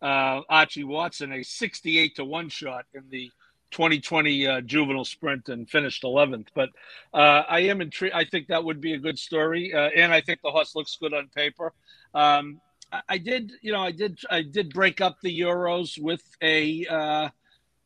uh, 0.01 0.41
Archie 0.49 0.85
Watson, 0.85 1.33
a 1.33 1.43
68 1.43 2.15
to 2.15 2.25
1 2.25 2.49
shot 2.49 2.85
in 2.93 3.03
the 3.09 3.29
2020 3.73 4.47
uh, 4.47 4.61
juvenile 4.61 5.03
sprint 5.03 5.49
and 5.49 5.69
finished 5.69 6.03
11th. 6.03 6.47
But 6.53 6.69
uh, 7.13 7.43
I 7.49 7.61
am 7.61 7.81
intrigued. 7.81 8.13
I 8.13 8.23
think 8.23 8.47
that 8.47 8.63
would 8.63 8.79
be 8.79 8.93
a 8.93 8.97
good 8.97 9.19
story, 9.19 9.73
uh, 9.73 9.89
and 9.95 10.13
I 10.13 10.21
think 10.21 10.41
the 10.41 10.51
horse 10.51 10.75
looks 10.75 10.95
good 10.99 11.13
on 11.13 11.27
paper. 11.35 11.73
Um, 12.13 12.61
I, 12.91 13.01
I, 13.09 13.17
did, 13.17 13.51
you 13.61 13.73
know, 13.73 13.81
I 13.81 13.91
did, 13.91 14.19
I 14.29 14.43
did 14.43 14.73
break 14.73 15.01
up 15.01 15.17
the 15.21 15.37
Euros 15.37 15.99
with 15.99 16.23
a 16.41 16.85
uh, 16.85 17.29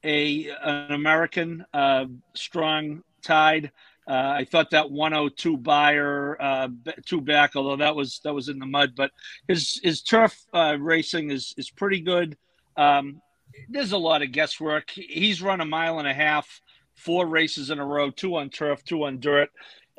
a 0.04 0.50
an 0.64 0.92
American 0.92 1.66
uh, 1.74 2.06
Strong 2.36 3.04
Tide. 3.24 3.72
Uh, 4.08 4.36
I 4.38 4.46
thought 4.46 4.70
that 4.70 4.90
102 4.90 5.58
Beyer 5.58 6.70
two 7.06 7.20
back, 7.20 7.56
although 7.56 7.78
that 7.78 7.96
was 7.96 8.22
that 8.24 8.34
was 8.34 8.48
in 8.48 8.60
the 8.60 8.66
mud. 8.66 8.94
But 8.96 9.12
his 9.48 9.82
his 9.84 10.02
turf 10.02 10.46
racing 10.54 11.32
is 11.32 11.54
is 11.58 11.70
pretty 11.70 12.02
good. 12.02 12.38
Um, 12.78 13.22
there's 13.70 13.92
a 13.92 13.98
lot 13.98 14.22
of 14.22 14.32
guesswork. 14.32 14.92
He's 14.92 15.42
run 15.42 15.62
a 15.62 15.66
mile 15.66 16.00
and 16.00 16.08
a 16.08 16.14
half, 16.14 16.62
four 16.96 17.26
races 17.26 17.70
in 17.70 17.80
a 17.80 17.86
row, 17.86 18.12
two 18.12 18.36
on 18.36 18.50
turf, 18.50 18.84
two 18.84 19.04
on 19.04 19.20
dirt. 19.20 19.50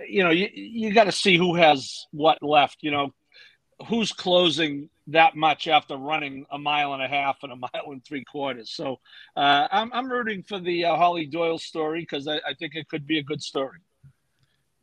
You 0.09 0.25
know, 0.25 0.31
you 0.31 0.49
you 0.53 0.93
got 0.93 1.05
to 1.05 1.13
see 1.13 1.37
who 1.37 1.55
has 1.57 2.07
what 2.13 2.43
left. 2.43 2.79
You 2.83 2.91
know, 2.91 3.15
who's 3.89 4.13
closing 4.13 4.91
that 5.09 5.37
much 5.37 5.69
after 5.69 5.97
running 5.97 6.45
a 6.51 6.59
mile 6.59 6.93
and 6.93 7.03
a 7.03 7.09
half 7.09 7.39
and 7.43 7.53
a 7.53 7.57
mile 7.73 7.93
and 7.93 8.05
three 8.05 8.25
quarters. 8.25 8.71
So 8.71 9.01
uh, 9.37 9.69
I'm 9.71 9.93
I'm 9.93 10.11
rooting 10.11 10.43
for 10.43 10.59
the 10.59 10.87
uh, 10.87 10.97
Hollie 10.97 11.27
Doyle 11.27 11.59
story 11.59 12.01
because 12.01 12.29
I, 12.29 12.37
I 12.37 12.55
think 12.59 12.75
it 12.75 12.89
could 12.89 13.07
be 13.07 13.19
a 13.19 13.23
good 13.23 13.43
story. 13.43 13.79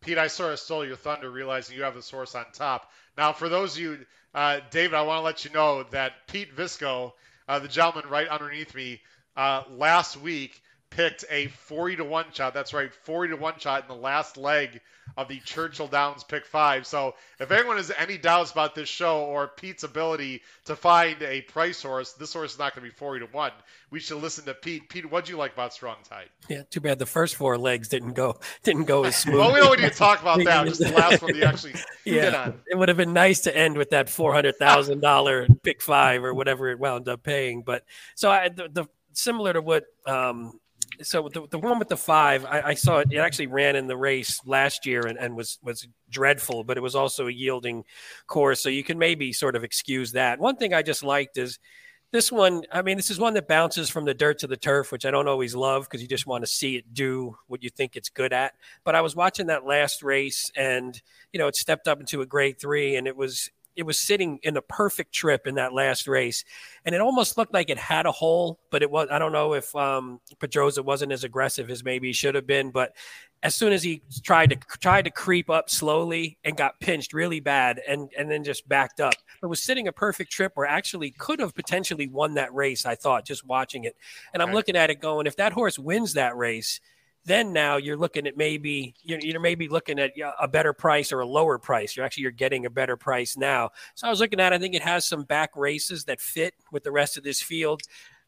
Pete, 0.02 0.18
I 0.20 0.28
sort 0.28 0.54
of 0.54 0.60
stole 0.60 0.86
your 0.86 0.98
thunder, 0.98 1.32
realizing 1.32 1.76
you 1.76 1.84
have 1.84 1.96
the 1.96 2.02
source 2.02 2.36
on 2.36 2.46
top. 2.54 2.92
Now, 3.18 3.34
for 3.34 3.50
those 3.50 3.76
of 3.76 3.82
you, 3.82 4.06
uh, 4.36 4.60
David, 4.70 4.94
I 4.94 5.02
want 5.02 5.20
to 5.20 5.24
let 5.24 5.46
you 5.46 5.52
know 5.52 5.84
that 5.92 6.28
Pete 6.28 6.56
Visco, 6.56 7.14
uh, 7.48 7.60
the 7.60 7.68
gentleman 7.68 8.10
right 8.10 8.28
underneath 8.28 8.74
me, 8.76 9.02
uh, 9.36 9.64
last 9.78 10.18
week 10.18 10.62
picked 10.96 11.26
a 11.30 11.48
40 11.48 11.98
to 11.98 12.06
1 12.06 12.26
shot. 12.32 12.54
That's 12.54 12.74
right, 12.74 12.94
40 12.94 13.32
to 13.32 13.36
1 13.36 13.60
shot 13.60 13.82
in 13.82 13.88
the 13.90 14.02
last 14.02 14.38
leg 14.38 14.80
of 15.18 15.28
the 15.28 15.40
Churchill 15.42 15.88
Downs 15.88 16.24
pick 16.24 16.46
five. 16.46 16.88
So 16.88 17.16
if 17.40 17.52
anyone 17.52 17.78
has 17.78 17.92
any 17.98 18.18
doubts 18.18 18.52
about 18.52 18.76
this 18.76 18.90
show 18.90 19.20
or 19.26 19.48
Pete's 19.48 19.84
ability 19.84 20.42
to 20.66 20.76
find 20.76 21.22
a 21.22 21.42
price 21.42 21.82
horse, 21.84 22.14
this 22.14 22.34
horse 22.34 22.54
is 22.54 22.60
not 22.60 22.74
going 22.74 22.86
to 22.86 22.92
be 22.92 22.98
40 22.98 23.26
to 23.26 23.32
1. 23.32 23.52
We 23.92 24.00
should 24.00 24.22
listen 24.22 24.46
to 24.46 24.54
Pete. 24.54 24.90
Pete, 24.90 25.10
what 25.10 25.26
do 25.26 25.32
you 25.32 25.38
like 25.38 25.54
about 25.54 25.74
Strong 25.74 25.98
Tide? 26.10 26.30
Yeah, 26.50 26.64
too 26.64 26.80
bad 26.80 26.98
the 26.98 27.06
first 27.06 27.36
four 27.36 27.58
legs 27.58 27.90
didn't 27.90 28.14
go 28.14 28.40
didn't 28.64 28.86
go 28.86 29.04
as 29.04 29.18
smooth. 29.18 29.40
well, 29.40 29.54
we 29.54 29.60
don't 29.60 29.80
need 29.80 29.92
to 29.92 29.96
talk 29.96 30.22
about 30.22 30.44
that. 30.46 30.66
Just 30.66 30.80
the 30.80 30.92
last 30.92 31.22
one 31.22 31.36
you 31.36 31.44
actually 31.46 31.76
yeah, 32.06 32.54
It 32.68 32.78
would 32.78 32.90
have 32.90 32.98
been 32.98 33.14
nice 33.14 33.42
to 33.42 33.56
end 33.56 33.78
with 33.78 33.92
that 33.92 34.08
$400,000 34.08 35.62
pick 35.62 35.82
five 35.82 36.24
or 36.24 36.34
whatever 36.34 36.70
it 36.70 36.80
wound 36.80 37.08
up 37.10 37.22
paying. 37.22 37.64
But 37.64 37.84
so 38.16 38.32
I, 38.32 38.50
the, 38.50 38.70
the 38.72 38.86
similar 39.14 39.54
to 39.54 39.62
what 39.62 39.86
um, 40.06 40.60
so 41.02 41.30
the, 41.30 41.48
the 41.50 41.60
one 41.60 41.80
with 41.80 41.90
the 41.90 41.98
five, 41.98 42.46
I, 42.46 42.62
I, 42.62 42.74
saw 42.74 43.00
it. 43.00 43.12
It 43.12 43.18
actually 43.18 43.48
ran 43.48 43.76
in 43.76 43.88
the 43.88 43.98
race 43.98 44.40
last 44.46 44.86
year 44.86 45.06
and, 45.06 45.18
and 45.18 45.36
was 45.36 45.60
was 45.64 45.88
dreadful, 46.10 46.64
but 46.64 46.78
it 46.78 46.82
was 46.82 46.96
also 46.96 47.28
a 47.28 47.32
yielding 47.32 47.84
course, 48.28 48.62
so 48.62 48.70
you 48.70 48.84
can 48.84 48.98
maybe 48.98 49.34
sort 49.34 49.56
of 49.56 49.64
excuse 49.64 50.14
that. 50.14 50.40
One 50.40 50.56
thing 50.56 50.74
I 50.74 50.82
just 50.82 51.04
liked 51.04 51.38
is 51.38 51.60
this 52.12 52.32
one. 52.32 52.64
I 52.72 52.82
mean, 52.82 52.98
this 52.98 53.12
is 53.12 53.20
one 53.20 53.34
that 53.34 53.48
bounces 53.48 53.90
from 53.90 54.06
the 54.06 54.14
dirt 54.14 54.40
to 54.40 54.48
the 54.48 54.58
turf, 54.58 54.92
which 54.92 55.06
I 55.06 55.12
don't 55.12 55.28
always 55.28 55.56
love 55.56 55.84
because 55.84 56.02
you 56.02 56.08
just 56.08 56.28
want 56.28 56.44
to 56.44 56.50
see 56.50 56.78
it 56.78 56.94
do 56.94 57.38
what 57.48 57.64
you 57.64 57.70
think 57.70 57.96
it's 57.96 58.10
good 58.10 58.34
at. 58.34 58.54
But 58.84 58.96
I 58.96 59.02
was 59.02 59.16
watching 59.16 59.48
that 59.48 59.66
last 59.66 60.04
race, 60.04 60.52
and 60.56 61.00
you 61.34 61.40
know, 61.40 61.48
it 61.48 61.56
stepped 61.56 61.88
up 61.88 62.00
into 62.00 62.22
a 62.22 62.26
grade 62.26 62.60
three, 62.60 62.96
and 62.96 63.08
it 63.08 63.18
was 63.18 63.50
it 63.76 63.84
was 63.84 64.00
sitting 64.00 64.40
in 64.44 64.58
a 64.58 64.62
perfect 64.62 65.14
trip 65.14 65.48
in 65.48 65.56
that 65.56 65.74
last 65.74 66.08
race, 66.08 66.44
and 66.86 66.96
it 66.96 67.02
almost 67.02 67.38
looked 67.38 67.54
like 67.54 67.70
it 67.70 67.78
had 67.78 68.06
a 68.06 68.12
hole, 68.12 68.60
but 68.72 68.82
it 68.82 68.90
was. 68.90 69.08
I 69.12 69.20
don't 69.20 69.32
know 69.32 69.54
if 69.54 69.76
um, 69.76 70.20
Pedroza 70.40 70.84
wasn't 70.84 71.12
as 71.12 71.24
aggressive 71.24 71.70
as 71.70 71.84
maybe 71.84 72.08
he 72.08 72.14
should 72.14 72.36
have 72.36 72.48
been, 72.48 72.72
but 72.72 72.96
as 73.44 73.54
soon 73.54 73.74
as 73.74 73.84
he 73.84 74.02
tried 74.24 74.50
to 74.50 74.56
tried 74.80 75.04
to 75.04 75.12
creep 75.12 75.50
up 75.50 75.70
slowly 75.70 76.38
and 76.44 76.58
got 76.58 76.80
pinched 76.80 77.14
really 77.14 77.40
bad, 77.40 77.82
and 77.88 78.10
and 78.18 78.30
then 78.30 78.44
just 78.44 78.68
backed 78.68 79.00
up, 79.00 79.14
it 79.44 79.48
was 79.48 79.62
sitting 79.62 79.88
a 79.88 79.92
perfect 79.92 80.32
trip 80.32 80.54
where 80.56 80.68
actually 80.68 81.12
could 81.12 81.40
have 81.40 81.54
potentially 81.54 82.08
won 82.08 82.36
that 82.36 82.54
race. 82.54 82.86
I 82.86 82.96
thought 82.96 83.26
just 83.26 83.46
watching 83.46 83.84
it, 83.84 83.96
and 84.34 84.42
I'm 84.42 84.54
looking 84.54 84.76
at 84.76 84.90
it 84.90 85.02
going, 85.02 85.28
if 85.28 85.36
that 85.38 85.54
horse 85.54 85.78
wins 85.78 86.14
that 86.14 86.36
race 86.36 86.80
then 87.26 87.54
now 87.54 87.78
you're 87.78 87.98
looking 87.98 88.28
at 88.28 88.38
maybe 88.38 88.94
you're, 89.04 89.20
you're 89.20 89.40
maybe 89.40 89.68
looking 89.68 90.00
at 90.00 90.12
a 90.40 90.48
better 90.48 90.74
price 90.74 91.12
or 91.12 91.20
a 91.22 91.26
lower 91.26 91.58
price. 91.58 91.96
You're 91.96 92.06
actually 92.06 92.24
you're 92.24 92.32
getting 92.32 92.66
a 92.66 92.70
better 92.70 92.96
price 92.96 93.36
now. 93.36 93.72
So 93.96 94.08
I 94.08 94.10
was 94.10 94.20
looking 94.20 94.40
at. 94.40 94.54
I 94.54 94.60
think 94.60 94.76
it 94.76 94.84
has 94.84 95.08
some 95.08 95.24
back 95.24 95.56
races 95.56 96.06
that 96.06 96.22
fit 96.22 96.54
with 96.72 96.84
the 96.84 96.92
rest 96.92 97.18
of 97.18 97.24
this 97.24 97.42
field 97.42 97.82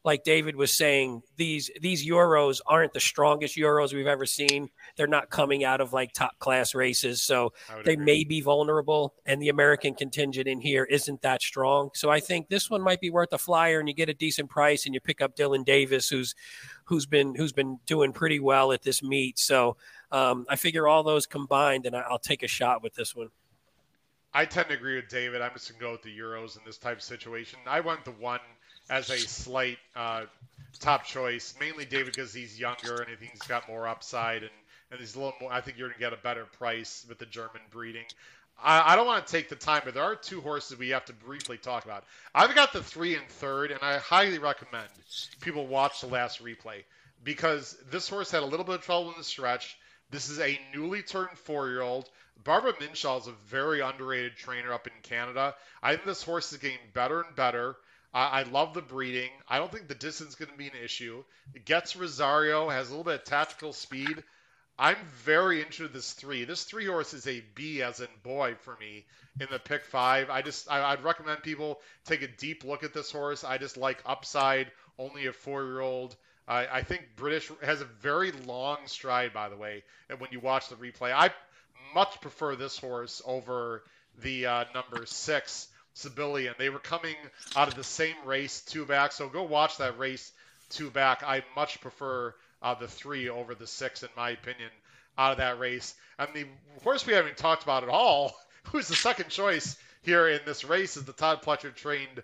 like 0.08 0.24
David 0.24 0.56
was 0.56 0.72
saying, 0.72 1.20
these 1.36 1.70
these 1.82 2.08
Euros 2.08 2.62
aren't 2.66 2.94
the 2.94 2.98
strongest 2.98 3.58
Euros 3.58 3.92
we've 3.92 4.06
ever 4.06 4.24
seen. 4.24 4.70
They're 4.96 5.06
not 5.06 5.28
coming 5.28 5.64
out 5.64 5.82
of 5.82 5.92
like 5.92 6.14
top 6.14 6.38
class 6.38 6.74
races, 6.74 7.20
so 7.20 7.52
they 7.84 7.92
agree. 7.92 8.04
may 8.06 8.24
be 8.24 8.40
vulnerable. 8.40 9.12
And 9.26 9.40
the 9.42 9.50
American 9.50 9.92
contingent 9.92 10.48
in 10.48 10.62
here 10.62 10.84
isn't 10.84 11.20
that 11.20 11.42
strong. 11.42 11.90
So 11.92 12.08
I 12.08 12.20
think 12.20 12.48
this 12.48 12.70
one 12.70 12.80
might 12.80 13.02
be 13.02 13.10
worth 13.10 13.34
a 13.34 13.38
flyer, 13.38 13.80
and 13.80 13.86
you 13.86 13.94
get 13.94 14.08
a 14.08 14.14
decent 14.14 14.48
price, 14.48 14.86
and 14.86 14.94
you 14.94 15.00
pick 15.02 15.20
up 15.20 15.36
Dylan 15.36 15.62
Davis, 15.62 16.08
who's 16.08 16.34
who's 16.84 17.04
been 17.04 17.34
who's 17.34 17.52
been 17.52 17.78
doing 17.84 18.14
pretty 18.14 18.40
well 18.40 18.72
at 18.72 18.80
this 18.80 19.02
meet. 19.02 19.38
So 19.38 19.76
um, 20.10 20.46
I 20.48 20.56
figure 20.56 20.88
all 20.88 21.02
those 21.02 21.26
combined, 21.26 21.84
and 21.84 21.94
I'll 21.94 22.18
take 22.18 22.42
a 22.42 22.48
shot 22.48 22.82
with 22.82 22.94
this 22.94 23.14
one. 23.14 23.28
I 24.32 24.46
tend 24.46 24.68
to 24.68 24.74
agree 24.74 24.96
with 24.96 25.08
David. 25.08 25.42
I'm 25.42 25.52
just 25.52 25.70
gonna 25.70 25.80
go 25.82 25.92
with 25.92 26.02
the 26.02 26.18
Euros 26.18 26.56
in 26.56 26.62
this 26.64 26.78
type 26.78 26.96
of 26.96 27.02
situation. 27.02 27.58
I 27.66 27.80
went 27.80 28.06
the 28.06 28.12
one 28.12 28.40
as 28.90 29.10
a 29.10 29.18
slight 29.18 29.78
uh, 29.94 30.24
top 30.80 31.04
choice, 31.04 31.54
mainly 31.60 31.84
David 31.84 32.14
because 32.14 32.32
he's 32.32 32.58
younger 32.58 32.96
and 32.96 33.10
I 33.12 33.16
think 33.16 33.32
he's 33.32 33.42
got 33.42 33.68
more 33.68 33.86
upside 33.86 34.42
and, 34.42 34.50
and 34.90 35.00
he's 35.00 35.14
a 35.14 35.18
little 35.18 35.34
more. 35.40 35.52
I 35.52 35.60
think 35.60 35.78
you're 35.78 35.88
gonna 35.88 35.98
get 35.98 36.12
a 36.12 36.22
better 36.22 36.44
price 36.44 37.04
with 37.08 37.18
the 37.18 37.26
German 37.26 37.60
breeding. 37.70 38.04
I, 38.62 38.92
I 38.92 38.96
don't 38.96 39.06
want 39.06 39.26
to 39.26 39.32
take 39.32 39.48
the 39.48 39.56
time, 39.56 39.82
but 39.84 39.94
there 39.94 40.02
are 40.02 40.16
two 40.16 40.40
horses 40.40 40.78
we 40.78 40.90
have 40.90 41.04
to 41.06 41.12
briefly 41.12 41.58
talk 41.58 41.84
about. 41.84 42.04
I've 42.34 42.54
got 42.54 42.72
the 42.72 42.82
three 42.82 43.14
and 43.14 43.26
third, 43.28 43.70
and 43.70 43.80
I 43.82 43.98
highly 43.98 44.38
recommend 44.38 44.88
people 45.40 45.66
watch 45.66 46.00
the 46.00 46.08
last 46.08 46.42
replay 46.42 46.82
because 47.22 47.76
this 47.90 48.08
horse 48.08 48.30
had 48.30 48.42
a 48.42 48.46
little 48.46 48.64
bit 48.64 48.76
of 48.76 48.82
trouble 48.82 49.10
in 49.10 49.18
the 49.18 49.24
stretch. 49.24 49.76
This 50.10 50.30
is 50.30 50.40
a 50.40 50.58
newly 50.74 51.02
turned 51.02 51.36
four-year-old. 51.38 52.08
Barbara 52.44 52.72
Minshall 52.74 53.20
is 53.20 53.26
a 53.26 53.32
very 53.48 53.80
underrated 53.80 54.36
trainer 54.36 54.72
up 54.72 54.86
in 54.86 54.92
Canada. 55.02 55.54
I 55.82 55.92
think 55.92 56.06
this 56.06 56.22
horse 56.22 56.52
is 56.52 56.58
getting 56.58 56.78
better 56.94 57.22
and 57.22 57.34
better. 57.36 57.76
I, 58.12 58.40
I 58.40 58.42
love 58.44 58.74
the 58.74 58.82
breeding. 58.82 59.30
I 59.48 59.58
don't 59.58 59.70
think 59.70 59.88
the 59.88 59.94
distance 59.94 60.30
is 60.30 60.36
going 60.36 60.50
to 60.50 60.56
be 60.56 60.66
an 60.66 60.84
issue. 60.84 61.24
It 61.54 61.64
gets 61.64 61.96
Rosario, 61.96 62.68
has 62.68 62.88
a 62.88 62.90
little 62.90 63.04
bit 63.04 63.20
of 63.20 63.24
tactical 63.24 63.72
speed. 63.72 64.22
I'm 64.78 64.96
very 65.24 65.58
interested 65.58 65.86
in 65.86 65.92
this 65.92 66.12
three. 66.12 66.44
This 66.44 66.62
three 66.62 66.86
horse 66.86 67.12
is 67.12 67.26
a 67.26 67.42
B 67.54 67.82
as 67.82 68.00
in 68.00 68.06
boy 68.22 68.54
for 68.60 68.76
me 68.78 69.06
in 69.40 69.48
the 69.50 69.58
pick 69.58 69.84
five. 69.84 70.30
I 70.30 70.42
just 70.42 70.70
I, 70.70 70.94
would 70.94 71.04
recommend 71.04 71.42
people 71.42 71.80
take 72.04 72.22
a 72.22 72.28
deep 72.28 72.64
look 72.64 72.84
at 72.84 72.94
this 72.94 73.10
horse. 73.10 73.42
I 73.42 73.58
just 73.58 73.76
like 73.76 73.98
upside, 74.06 74.70
only 74.98 75.26
a 75.26 75.32
four 75.32 75.64
year 75.64 75.80
old. 75.80 76.14
I, 76.46 76.66
I 76.66 76.82
think 76.82 77.08
British 77.16 77.50
has 77.60 77.80
a 77.80 77.86
very 77.86 78.30
long 78.46 78.78
stride, 78.86 79.32
by 79.32 79.48
the 79.48 79.56
way. 79.56 79.82
And 80.08 80.20
when 80.20 80.30
you 80.30 80.38
watch 80.38 80.68
the 80.68 80.76
replay, 80.76 81.12
I 81.12 81.30
much 81.92 82.20
prefer 82.20 82.54
this 82.54 82.78
horse 82.78 83.20
over 83.26 83.82
the 84.22 84.46
uh, 84.46 84.64
number 84.74 85.06
six 85.06 85.68
Sibylian. 85.98 86.56
They 86.58 86.70
were 86.70 86.78
coming 86.78 87.16
out 87.56 87.68
of 87.68 87.74
the 87.74 87.84
same 87.84 88.16
race, 88.24 88.60
two 88.62 88.86
back. 88.86 89.12
So 89.12 89.28
go 89.28 89.42
watch 89.42 89.78
that 89.78 89.98
race, 89.98 90.32
two 90.70 90.90
back. 90.90 91.22
I 91.24 91.44
much 91.56 91.80
prefer 91.80 92.34
uh, 92.62 92.74
the 92.74 92.88
three 92.88 93.28
over 93.28 93.54
the 93.54 93.66
six, 93.66 94.02
in 94.02 94.08
my 94.16 94.30
opinion, 94.30 94.70
out 95.18 95.32
of 95.32 95.38
that 95.38 95.58
race. 95.58 95.94
And 96.18 96.28
the 96.34 96.46
horse 96.82 97.06
we 97.06 97.14
haven't 97.14 97.36
talked 97.36 97.64
about 97.64 97.82
at 97.82 97.88
all, 97.88 98.36
who's 98.64 98.88
the 98.88 98.96
second 98.96 99.30
choice 99.30 99.76
here 100.02 100.28
in 100.28 100.40
this 100.46 100.64
race, 100.64 100.96
is 100.96 101.04
the 101.04 101.12
Todd 101.12 101.42
Pletcher 101.42 101.74
trained 101.74 102.22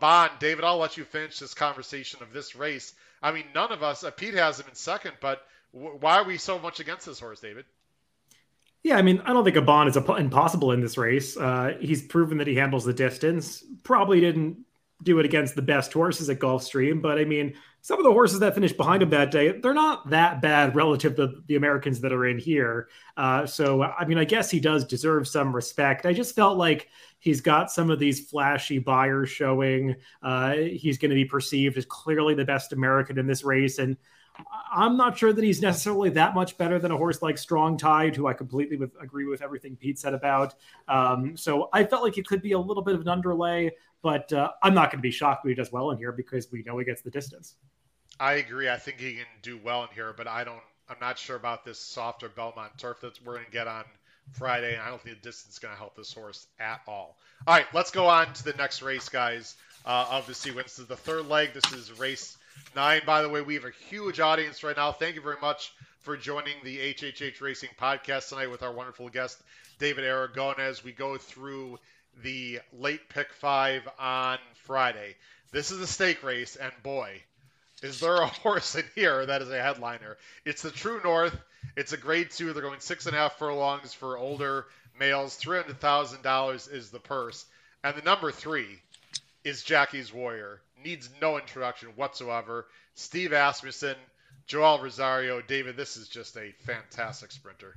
Bond. 0.00 0.32
David, 0.40 0.64
I'll 0.64 0.78
let 0.78 0.96
you 0.96 1.04
finish 1.04 1.38
this 1.38 1.54
conversation 1.54 2.22
of 2.22 2.32
this 2.32 2.56
race. 2.56 2.92
I 3.22 3.32
mean, 3.32 3.44
none 3.54 3.72
of 3.72 3.82
us, 3.82 4.02
uh, 4.04 4.10
Pete 4.10 4.34
has 4.34 4.58
him 4.60 4.66
in 4.68 4.74
second, 4.74 5.12
but 5.20 5.42
w- 5.74 5.96
why 6.00 6.16
are 6.18 6.24
we 6.24 6.38
so 6.38 6.58
much 6.58 6.80
against 6.80 7.06
this 7.06 7.20
horse, 7.20 7.40
David? 7.40 7.66
Yeah, 8.82 8.96
I 8.96 9.02
mean, 9.02 9.20
I 9.26 9.32
don't 9.32 9.44
think 9.44 9.56
Aban 9.56 9.88
is 9.88 9.96
impossible 9.96 10.72
in 10.72 10.80
this 10.80 10.96
race. 10.96 11.36
Uh, 11.36 11.76
he's 11.80 12.02
proven 12.02 12.38
that 12.38 12.46
he 12.46 12.54
handles 12.54 12.84
the 12.84 12.94
distance. 12.94 13.62
Probably 13.82 14.20
didn't 14.20 14.64
do 15.02 15.18
it 15.18 15.26
against 15.26 15.54
the 15.54 15.62
best 15.62 15.92
horses 15.92 16.28
at 16.30 16.38
Gulfstream, 16.38 17.00
but 17.00 17.18
I 17.18 17.24
mean, 17.24 17.54
some 17.82 17.98
of 17.98 18.04
the 18.04 18.12
horses 18.12 18.40
that 18.40 18.54
finished 18.54 18.76
behind 18.76 19.02
him 19.02 19.10
that 19.10 19.30
day, 19.30 19.58
they're 19.58 19.72
not 19.74 20.10
that 20.10 20.42
bad 20.42 20.76
relative 20.76 21.16
to 21.16 21.42
the 21.46 21.56
Americans 21.56 22.00
that 22.00 22.12
are 22.12 22.26
in 22.26 22.38
here. 22.38 22.88
Uh, 23.16 23.46
so, 23.46 23.82
I 23.82 24.04
mean, 24.04 24.18
I 24.18 24.24
guess 24.24 24.50
he 24.50 24.60
does 24.60 24.84
deserve 24.84 25.26
some 25.26 25.54
respect. 25.54 26.04
I 26.04 26.12
just 26.12 26.34
felt 26.34 26.58
like 26.58 26.88
he's 27.18 27.40
got 27.40 27.70
some 27.70 27.90
of 27.90 27.98
these 27.98 28.28
flashy 28.28 28.78
Beyers 28.78 29.30
showing. 29.30 29.96
Uh, 30.22 30.52
he's 30.52 30.98
going 30.98 31.10
to 31.10 31.14
be 31.14 31.24
perceived 31.24 31.78
as 31.78 31.86
clearly 31.86 32.34
the 32.34 32.44
best 32.44 32.72
American 32.72 33.18
in 33.18 33.26
this 33.26 33.44
race. 33.44 33.78
And 33.78 33.96
I'm 34.72 34.96
not 34.96 35.18
sure 35.18 35.32
that 35.32 35.44
he's 35.44 35.60
necessarily 35.60 36.10
that 36.10 36.34
much 36.34 36.56
better 36.56 36.78
than 36.78 36.90
a 36.90 36.96
horse 36.96 37.22
like 37.22 37.38
Strong 37.38 37.78
Tide, 37.78 38.16
who 38.16 38.26
I 38.26 38.32
completely 38.32 38.76
with, 38.76 38.92
agree 39.00 39.26
with 39.26 39.42
everything 39.42 39.76
Pete 39.76 39.98
said 39.98 40.14
about. 40.14 40.54
Um, 40.88 41.36
so 41.36 41.68
I 41.72 41.84
felt 41.84 42.02
like 42.02 42.18
it 42.18 42.26
could 42.26 42.42
be 42.42 42.52
a 42.52 42.58
little 42.58 42.82
bit 42.82 42.94
of 42.94 43.00
an 43.00 43.08
underlay, 43.08 43.72
but 44.02 44.32
uh, 44.32 44.50
I'm 44.62 44.74
not 44.74 44.90
going 44.90 44.98
to 44.98 45.02
be 45.02 45.10
shocked 45.10 45.44
when 45.44 45.50
he 45.50 45.54
does 45.54 45.72
well 45.72 45.90
in 45.90 45.98
here 45.98 46.12
because 46.12 46.50
we 46.50 46.62
know 46.62 46.78
he 46.78 46.84
gets 46.84 47.02
the 47.02 47.10
distance. 47.10 47.56
I 48.18 48.34
agree. 48.34 48.68
I 48.68 48.76
think 48.76 49.00
he 49.00 49.14
can 49.14 49.26
do 49.42 49.58
well 49.62 49.82
in 49.82 49.88
here, 49.94 50.14
but 50.16 50.26
I 50.26 50.44
don't. 50.44 50.60
I'm 50.88 50.96
not 51.00 51.18
sure 51.18 51.36
about 51.36 51.64
this 51.64 51.78
softer 51.78 52.28
Belmont 52.28 52.76
turf 52.76 53.00
that 53.02 53.18
we're 53.24 53.34
going 53.34 53.44
to 53.44 53.52
get 53.52 53.68
on 53.68 53.84
Friday, 54.32 54.78
I 54.78 54.88
don't 54.88 55.00
think 55.00 55.20
the 55.20 55.28
distance 55.28 55.54
is 55.54 55.58
going 55.58 55.74
to 55.74 55.78
help 55.78 55.96
this 55.96 56.12
horse 56.12 56.46
at 56.58 56.80
all. 56.86 57.18
All 57.46 57.54
right, 57.54 57.66
let's 57.72 57.90
go 57.90 58.06
on 58.06 58.32
to 58.32 58.44
the 58.44 58.52
next 58.54 58.82
race, 58.82 59.08
guys, 59.08 59.56
uh, 59.84 60.06
of 60.10 60.26
the 60.26 60.34
sequence. 60.34 60.76
This 60.76 60.78
is 60.80 60.86
the 60.86 60.96
third 60.96 61.26
leg. 61.26 61.52
This 61.52 61.72
is 61.72 61.98
race 61.98 62.36
nine. 62.74 63.02
By 63.06 63.22
the 63.22 63.28
way, 63.28 63.42
we 63.42 63.54
have 63.54 63.64
a 63.64 63.72
huge 63.88 64.20
audience 64.20 64.62
right 64.62 64.76
now. 64.76 64.92
Thank 64.92 65.14
you 65.14 65.20
very 65.20 65.40
much 65.40 65.72
for 66.00 66.16
joining 66.16 66.54
the 66.64 66.78
HHH 66.94 67.40
Racing 67.40 67.70
podcast 67.80 68.28
tonight 68.28 68.50
with 68.50 68.62
our 68.62 68.72
wonderful 68.72 69.08
guest, 69.08 69.40
David 69.78 70.04
Aragona, 70.04 70.60
as 70.60 70.82
we 70.82 70.92
go 70.92 71.16
through 71.18 71.78
the 72.22 72.60
late 72.72 73.08
pick 73.08 73.32
five 73.32 73.88
on 73.98 74.38
Friday. 74.64 75.16
This 75.52 75.70
is 75.70 75.80
a 75.80 75.86
stake 75.86 76.22
race, 76.22 76.56
and 76.56 76.72
boy, 76.82 77.22
is 77.82 78.00
there 78.00 78.16
a 78.16 78.26
horse 78.42 78.74
in 78.74 78.84
here 78.94 79.26
that 79.26 79.42
is 79.42 79.50
a 79.50 79.60
headliner? 79.60 80.16
It's 80.44 80.62
the 80.62 80.70
True 80.70 81.00
North. 81.02 81.36
It's 81.76 81.92
a 81.92 81.96
grade 81.96 82.30
two. 82.30 82.52
They're 82.52 82.62
going 82.62 82.80
six 82.80 83.06
and 83.06 83.14
a 83.14 83.18
half 83.18 83.38
furlongs 83.38 83.92
for 83.92 84.16
older 84.16 84.66
males. 84.98 85.36
Three 85.36 85.58
hundred 85.58 85.80
thousand 85.80 86.22
dollars 86.22 86.68
is 86.68 86.90
the 86.90 86.98
purse, 86.98 87.44
and 87.84 87.96
the 87.96 88.02
number 88.02 88.32
three 88.32 88.80
is 89.44 89.62
Jackie's 89.62 90.12
Warrior. 90.12 90.60
Needs 90.84 91.10
no 91.20 91.36
introduction 91.38 91.90
whatsoever. 91.96 92.66
Steve 92.94 93.32
Asmussen, 93.32 93.96
Joel 94.46 94.80
Rosario, 94.80 95.40
David. 95.42 95.76
This 95.76 95.96
is 95.96 96.08
just 96.08 96.36
a 96.36 96.52
fantastic 96.64 97.32
sprinter. 97.32 97.76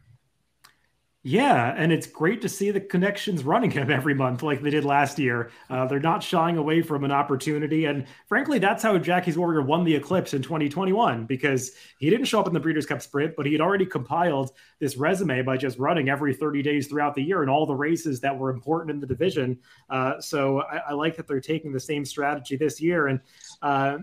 Yeah, 1.25 1.73
and 1.77 1.93
it's 1.93 2.05
great 2.05 2.41
to 2.41 2.49
see 2.49 2.69
the 2.71 2.81
connections 2.81 3.45
running 3.45 3.71
him 3.71 3.89
every 3.89 4.13
month 4.13 4.43
like 4.43 4.61
they 4.61 4.69
did 4.69 4.83
last 4.83 5.17
year. 5.17 5.51
Uh, 5.69 5.85
they're 5.85 6.01
not 6.01 6.21
shying 6.21 6.57
away 6.57 6.81
from 6.81 7.05
an 7.05 7.11
opportunity. 7.11 7.85
And 7.85 8.05
frankly, 8.27 8.59
that's 8.59 8.83
how 8.83 8.97
Jackie's 8.97 9.37
Warrior 9.37 9.61
won 9.61 9.85
the 9.85 9.95
Eclipse 9.95 10.33
in 10.33 10.41
2021 10.41 11.25
because 11.25 11.71
he 11.97 12.09
didn't 12.09 12.25
show 12.25 12.41
up 12.41 12.47
in 12.47 12.53
the 12.53 12.59
Breeders' 12.59 12.85
Cup 12.85 13.01
Sprint, 13.01 13.35
but 13.37 13.45
he 13.45 13.53
had 13.53 13.61
already 13.61 13.85
compiled 13.85 14.51
this 14.79 14.97
resume 14.97 15.41
by 15.43 15.55
just 15.55 15.79
running 15.79 16.09
every 16.09 16.33
30 16.33 16.61
days 16.61 16.87
throughout 16.87 17.15
the 17.15 17.23
year 17.23 17.41
in 17.41 17.47
all 17.47 17.65
the 17.65 17.73
races 17.73 18.19
that 18.19 18.37
were 18.37 18.49
important 18.49 18.91
in 18.91 18.99
the 18.99 19.07
division. 19.07 19.57
Uh, 19.89 20.19
so 20.19 20.59
I, 20.63 20.77
I, 20.89 20.93
like 20.93 21.15
that 21.15 21.27
they're 21.27 21.39
taking 21.39 21.71
the 21.71 21.79
same 21.79 22.03
strategy 22.03 22.57
this 22.57 22.81
year. 22.81 23.07
And 23.07 23.21
uh, 23.61 23.99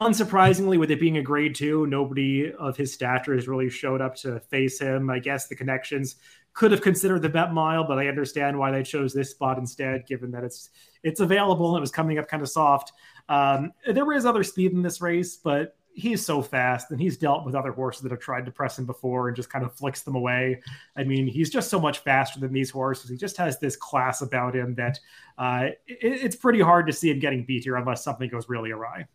unsurprisingly, 0.00 0.78
with 0.78 0.90
it 0.90 1.00
being 1.00 1.18
a 1.18 1.22
grade 1.22 1.54
two, 1.54 1.86
nobody 1.86 2.52
of 2.52 2.76
his 2.76 2.92
stature 2.92 3.34
has 3.34 3.48
really 3.48 3.70
showed 3.70 4.00
up 4.00 4.16
to 4.16 4.40
face 4.40 4.80
him. 4.80 5.10
I 5.10 5.18
guess 5.18 5.48
the 5.48 5.56
connections 5.56 6.16
could 6.52 6.70
have 6.70 6.82
considered 6.82 7.22
the 7.22 7.28
Met 7.28 7.52
Mile, 7.52 7.84
but 7.84 7.98
I 7.98 8.06
understand 8.06 8.58
why 8.58 8.70
they 8.70 8.82
chose 8.82 9.12
this 9.12 9.30
spot 9.30 9.58
instead, 9.58 10.06
given 10.06 10.30
that 10.30 10.44
it's 10.44 10.70
it's 11.02 11.20
available 11.20 11.70
and 11.70 11.78
it 11.78 11.80
was 11.80 11.90
coming 11.90 12.18
up 12.18 12.28
kind 12.28 12.42
of 12.42 12.48
soft. 12.48 12.92
Um, 13.28 13.72
there 13.86 14.12
is 14.12 14.24
other 14.24 14.44
speed 14.44 14.72
in 14.72 14.82
this 14.82 15.00
race, 15.00 15.36
but 15.36 15.76
he's 15.94 16.24
so 16.24 16.42
fast 16.42 16.90
and 16.90 17.00
he's 17.00 17.16
dealt 17.16 17.46
with 17.46 17.54
other 17.54 17.70
horses 17.70 18.02
that 18.02 18.10
have 18.10 18.20
tried 18.20 18.44
to 18.44 18.50
press 18.50 18.78
him 18.78 18.84
before 18.84 19.28
and 19.28 19.36
just 19.36 19.50
kind 19.50 19.64
of 19.64 19.72
flicks 19.74 20.02
them 20.02 20.16
away. 20.16 20.60
I 20.96 21.04
mean, 21.04 21.26
he's 21.26 21.50
just 21.50 21.70
so 21.70 21.80
much 21.80 22.00
faster 22.00 22.40
than 22.40 22.52
these 22.52 22.70
horses. 22.70 23.08
He 23.08 23.16
just 23.16 23.36
has 23.36 23.60
this 23.60 23.76
class 23.76 24.20
about 24.20 24.56
him 24.56 24.74
that 24.74 24.98
uh, 25.38 25.68
it, 25.86 25.98
it's 26.00 26.36
pretty 26.36 26.60
hard 26.60 26.86
to 26.88 26.92
see 26.92 27.10
him 27.10 27.20
getting 27.20 27.44
beat 27.44 27.64
here 27.64 27.76
unless 27.76 28.02
something 28.02 28.28
goes 28.28 28.48
really 28.48 28.72
awry. 28.72 29.06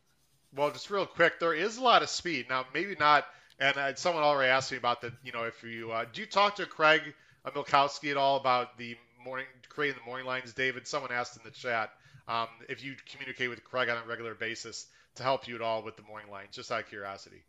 Well, 0.55 0.71
just 0.71 0.89
real 0.89 1.05
quick, 1.05 1.39
there 1.39 1.53
is 1.53 1.77
a 1.77 1.83
lot 1.83 2.01
of 2.01 2.09
speed 2.09 2.47
now. 2.49 2.65
Maybe 2.73 2.95
not. 2.99 3.25
And 3.59 3.77
uh, 3.77 3.95
someone 3.95 4.23
already 4.23 4.49
asked 4.49 4.71
me 4.71 4.77
about 4.77 5.01
the, 5.01 5.11
you 5.23 5.31
know, 5.31 5.43
if 5.43 5.63
you 5.63 5.91
uh, 5.91 6.05
do 6.11 6.21
you 6.21 6.27
talk 6.27 6.55
to 6.55 6.65
Craig 6.65 7.01
Milkowski 7.45 8.11
at 8.11 8.17
all 8.17 8.37
about 8.37 8.77
the 8.77 8.95
morning 9.23 9.45
creating 9.67 9.99
the 9.99 10.05
morning 10.09 10.25
lines, 10.25 10.53
David? 10.53 10.87
Someone 10.87 11.11
asked 11.11 11.37
in 11.37 11.43
the 11.43 11.51
chat 11.51 11.91
um, 12.27 12.47
if 12.69 12.83
you 12.83 12.95
communicate 13.11 13.49
with 13.49 13.63
Craig 13.63 13.89
on 13.89 13.97
a 13.97 14.07
regular 14.07 14.33
basis 14.33 14.85
to 15.15 15.23
help 15.23 15.47
you 15.47 15.55
at 15.55 15.61
all 15.61 15.83
with 15.83 15.97
the 15.97 16.03
morning 16.03 16.31
lines, 16.31 16.49
just 16.51 16.71
out 16.71 16.81
of 16.81 16.89
curiosity. 16.89 17.43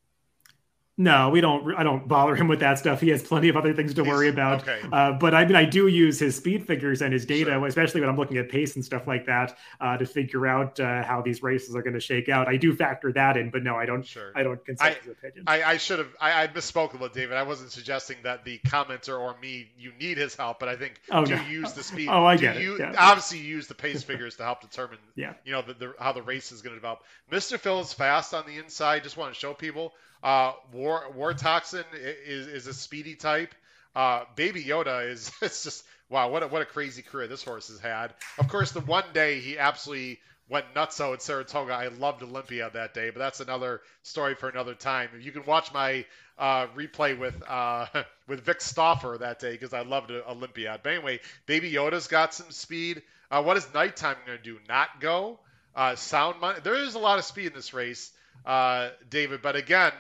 No, 1.01 1.31
we 1.31 1.41
don't. 1.41 1.75
I 1.77 1.83
don't 1.83 2.07
bother 2.07 2.37
him 2.37 2.47
with 2.47 2.61
that 2.61 2.79
stuff. 2.79 3.01
He 3.01 3.09
has 3.09 3.23
plenty 3.23 3.49
of 3.49 3.57
other 3.57 3.73
things 3.73 3.95
to 3.95 4.05
worry 4.05 4.29
about. 4.29 4.69
Okay. 4.69 4.83
Uh, 4.93 5.13
but 5.13 5.35
I 5.35 5.47
mean, 5.47 5.57
I 5.57 5.65
do 5.65 5.87
use 5.87 6.19
his 6.19 6.37
speed 6.37 6.67
figures 6.67 7.01
and 7.01 7.11
his 7.11 7.25
data, 7.25 7.53
sure. 7.53 7.67
especially 7.67 8.03
when 8.03 8.11
I'm 8.11 8.19
looking 8.19 8.37
at 8.37 8.51
pace 8.51 8.75
and 8.75 8.85
stuff 8.85 9.07
like 9.07 9.25
that, 9.25 9.57
uh, 9.81 9.97
to 9.97 10.05
figure 10.05 10.47
out 10.47 10.79
uh, 10.79 11.03
how 11.03 11.23
these 11.23 11.43
races 11.43 11.75
are 11.75 11.81
going 11.81 11.95
to 11.95 12.01
shake 12.01 12.29
out. 12.29 12.49
I 12.49 12.59
do 12.59 12.75
factor 12.75 13.11
that 13.15 13.39
in, 13.39 13.49
but 13.49 13.63
no, 13.63 13.77
I 13.77 13.87
don't. 13.87 14.05
Sure. 14.05 14.31
I 14.35 14.43
don't 14.43 14.63
consult 14.63 14.95
his 14.99 15.13
opinion. 15.13 15.45
I, 15.47 15.63
I 15.63 15.77
should 15.79 16.01
have. 16.01 16.15
I, 16.21 16.43
I 16.43 16.49
misspoke 16.49 16.93
about 16.93 17.15
David. 17.15 17.35
I 17.35 17.45
wasn't 17.45 17.73
suggesting 17.73 18.19
that 18.25 18.45
the 18.45 18.59
commenter 18.67 19.19
or 19.19 19.39
me 19.41 19.71
you 19.79 19.93
need 19.99 20.19
his 20.19 20.37
help, 20.37 20.61
but 20.61 20.69
I 20.69 20.77
think 20.77 21.01
oh, 21.11 21.25
do 21.25 21.35
no. 21.35 21.43
use 21.47 21.73
the 21.73 21.83
speed. 21.83 22.09
oh, 22.11 22.27
I 22.27 22.37
get 22.37 22.59
it. 22.59 22.63
You, 22.63 22.79
yeah. 22.79 22.95
Obviously, 22.99 23.39
you 23.39 23.45
use 23.45 23.67
the 23.69 23.75
pace 23.75 24.03
figures 24.03 24.37
to 24.37 24.43
help 24.43 24.61
determine. 24.61 24.99
yeah. 25.17 25.33
You 25.47 25.53
know 25.53 25.63
the, 25.63 25.73
the, 25.73 25.95
how 25.99 26.13
the 26.13 26.21
race 26.21 26.53
is 26.53 26.61
going 26.61 26.75
to 26.75 26.79
develop. 26.79 27.05
Mr. 27.33 27.59
Phil 27.59 27.81
is 27.81 27.95
fast 27.95 28.35
on 28.35 28.45
the 28.45 28.59
inside. 28.59 29.03
Just 29.03 29.17
want 29.17 29.33
to 29.33 29.41
show 29.41 29.55
people 29.55 29.95
uh, 30.23 30.53
War 30.73 30.90
War 31.15 31.35
Toxin 31.35 31.85
is 31.95 32.47
is 32.47 32.67
a 32.67 32.75
speedy 32.75 33.15
type. 33.15 33.55
Uh, 33.95 34.25
Baby 34.37 34.63
Yoda 34.65 35.09
is 35.11 35.33
it's 35.43 35.65
just 35.65 35.85
wow 36.09 36.31
what 36.31 36.43
a, 36.43 36.49
what 36.49 36.63
a 36.63 36.67
crazy 36.67 37.03
career 37.03 37.27
this 37.27 37.45
horse 37.45 37.69
has 37.69 37.81
had. 37.81 38.15
Of 38.39 38.49
course, 38.49 38.73
the 38.73 38.81
one 38.81 39.05
day 39.13 39.41
he 39.41 39.59
absolutely 39.59 40.21
went 40.49 40.67
nuts 40.75 40.99
nutso 40.99 41.15
at 41.15 41.23
Saratoga. 41.23 41.73
I 41.73 41.89
loved 41.89 42.23
Olympia 42.23 42.71
that 42.75 42.93
day, 42.93 43.11
but 43.11 43.21
that's 43.21 43.41
another 43.41 43.81
story 44.03 44.35
for 44.35 44.49
another 44.49 44.75
time. 44.75 45.09
You 45.21 45.31
can 45.33 45.47
watch 45.47 45.73
my 45.73 46.05
uh, 46.39 46.67
replay 46.77 47.19
with 47.19 47.41
uh, 47.49 47.87
with 48.27 48.41
Vic 48.41 48.61
Stauffer 48.61 49.17
that 49.21 49.39
day 49.39 49.53
because 49.53 49.73
I 49.73 49.83
loved 49.83 50.11
Olympia. 50.11 50.79
But 50.83 50.93
anyway, 50.93 51.21
Baby 51.47 51.73
Yoda's 51.73 52.09
got 52.09 52.35
some 52.35 52.51
speed. 52.51 53.03
Uh, 53.31 53.43
what 53.43 53.57
is 53.57 53.67
nighttime 53.73 54.17
going 54.27 54.39
to 54.39 54.45
do? 54.45 54.59
Not 54.69 55.01
go? 55.01 55.39
Uh, 55.75 55.95
sound 55.95 56.41
money. 56.41 56.59
There 56.63 56.75
is 56.75 56.95
a 56.97 56.99
lot 56.99 57.19
of 57.19 57.25
speed 57.25 57.47
in 57.47 57.53
this 57.53 57.73
race, 57.73 58.11
uh, 58.45 58.89
David. 59.09 59.41
But 59.41 59.55
again, 59.55 59.93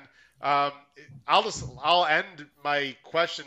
um, 0.43 0.72
I'll 1.26 1.43
just 1.43 1.64
I'll 1.82 2.07
end 2.07 2.47
my 2.64 2.97
question 3.03 3.45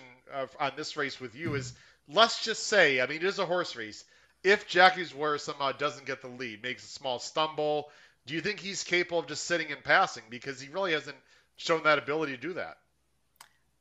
on 0.59 0.71
this 0.75 0.97
race 0.97 1.19
with 1.19 1.35
you 1.35 1.55
is 1.55 1.73
let's 2.07 2.43
just 2.43 2.67
say 2.67 3.01
I 3.01 3.07
mean 3.07 3.17
it 3.17 3.23
is 3.23 3.39
a 3.39 3.45
horse 3.45 3.75
race. 3.75 4.05
If 4.43 4.67
Jackie's 4.67 5.13
Warrior 5.13 5.37
somehow 5.37 5.71
doesn't 5.71 6.05
get 6.05 6.21
the 6.21 6.27
lead, 6.27 6.63
makes 6.63 6.83
a 6.83 6.87
small 6.87 7.17
stumble, 7.17 7.89
do 8.25 8.33
you 8.33 8.41
think 8.41 8.59
he's 8.59 8.83
capable 8.83 9.19
of 9.19 9.27
just 9.27 9.45
sitting 9.45 9.71
and 9.71 9.81
passing 9.83 10.23
because 10.29 10.59
he 10.59 10.69
really 10.69 10.91
hasn't 10.91 11.15
shown 11.55 11.83
that 11.83 11.97
ability 11.97 12.33
to 12.33 12.41
do 12.41 12.53
that? 12.53 12.77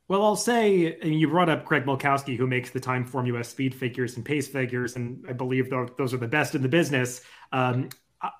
Well, 0.07 0.23
I'll 0.23 0.35
say 0.35 0.97
and 1.01 1.19
you 1.19 1.27
brought 1.27 1.49
up 1.49 1.65
Craig 1.65 1.85
Milkowski, 1.85 2.37
who 2.37 2.47
makes 2.47 2.69
the 2.69 2.79
Timeform 2.79 3.27
US 3.35 3.49
speed 3.49 3.73
figures 3.73 4.15
and 4.15 4.25
pace 4.25 4.47
figures, 4.47 4.95
and 4.95 5.25
I 5.27 5.33
believe 5.33 5.69
those 5.69 6.13
are 6.13 6.17
the 6.17 6.27
best 6.27 6.55
in 6.55 6.61
the 6.61 6.69
business. 6.69 7.21
Um, 7.51 7.89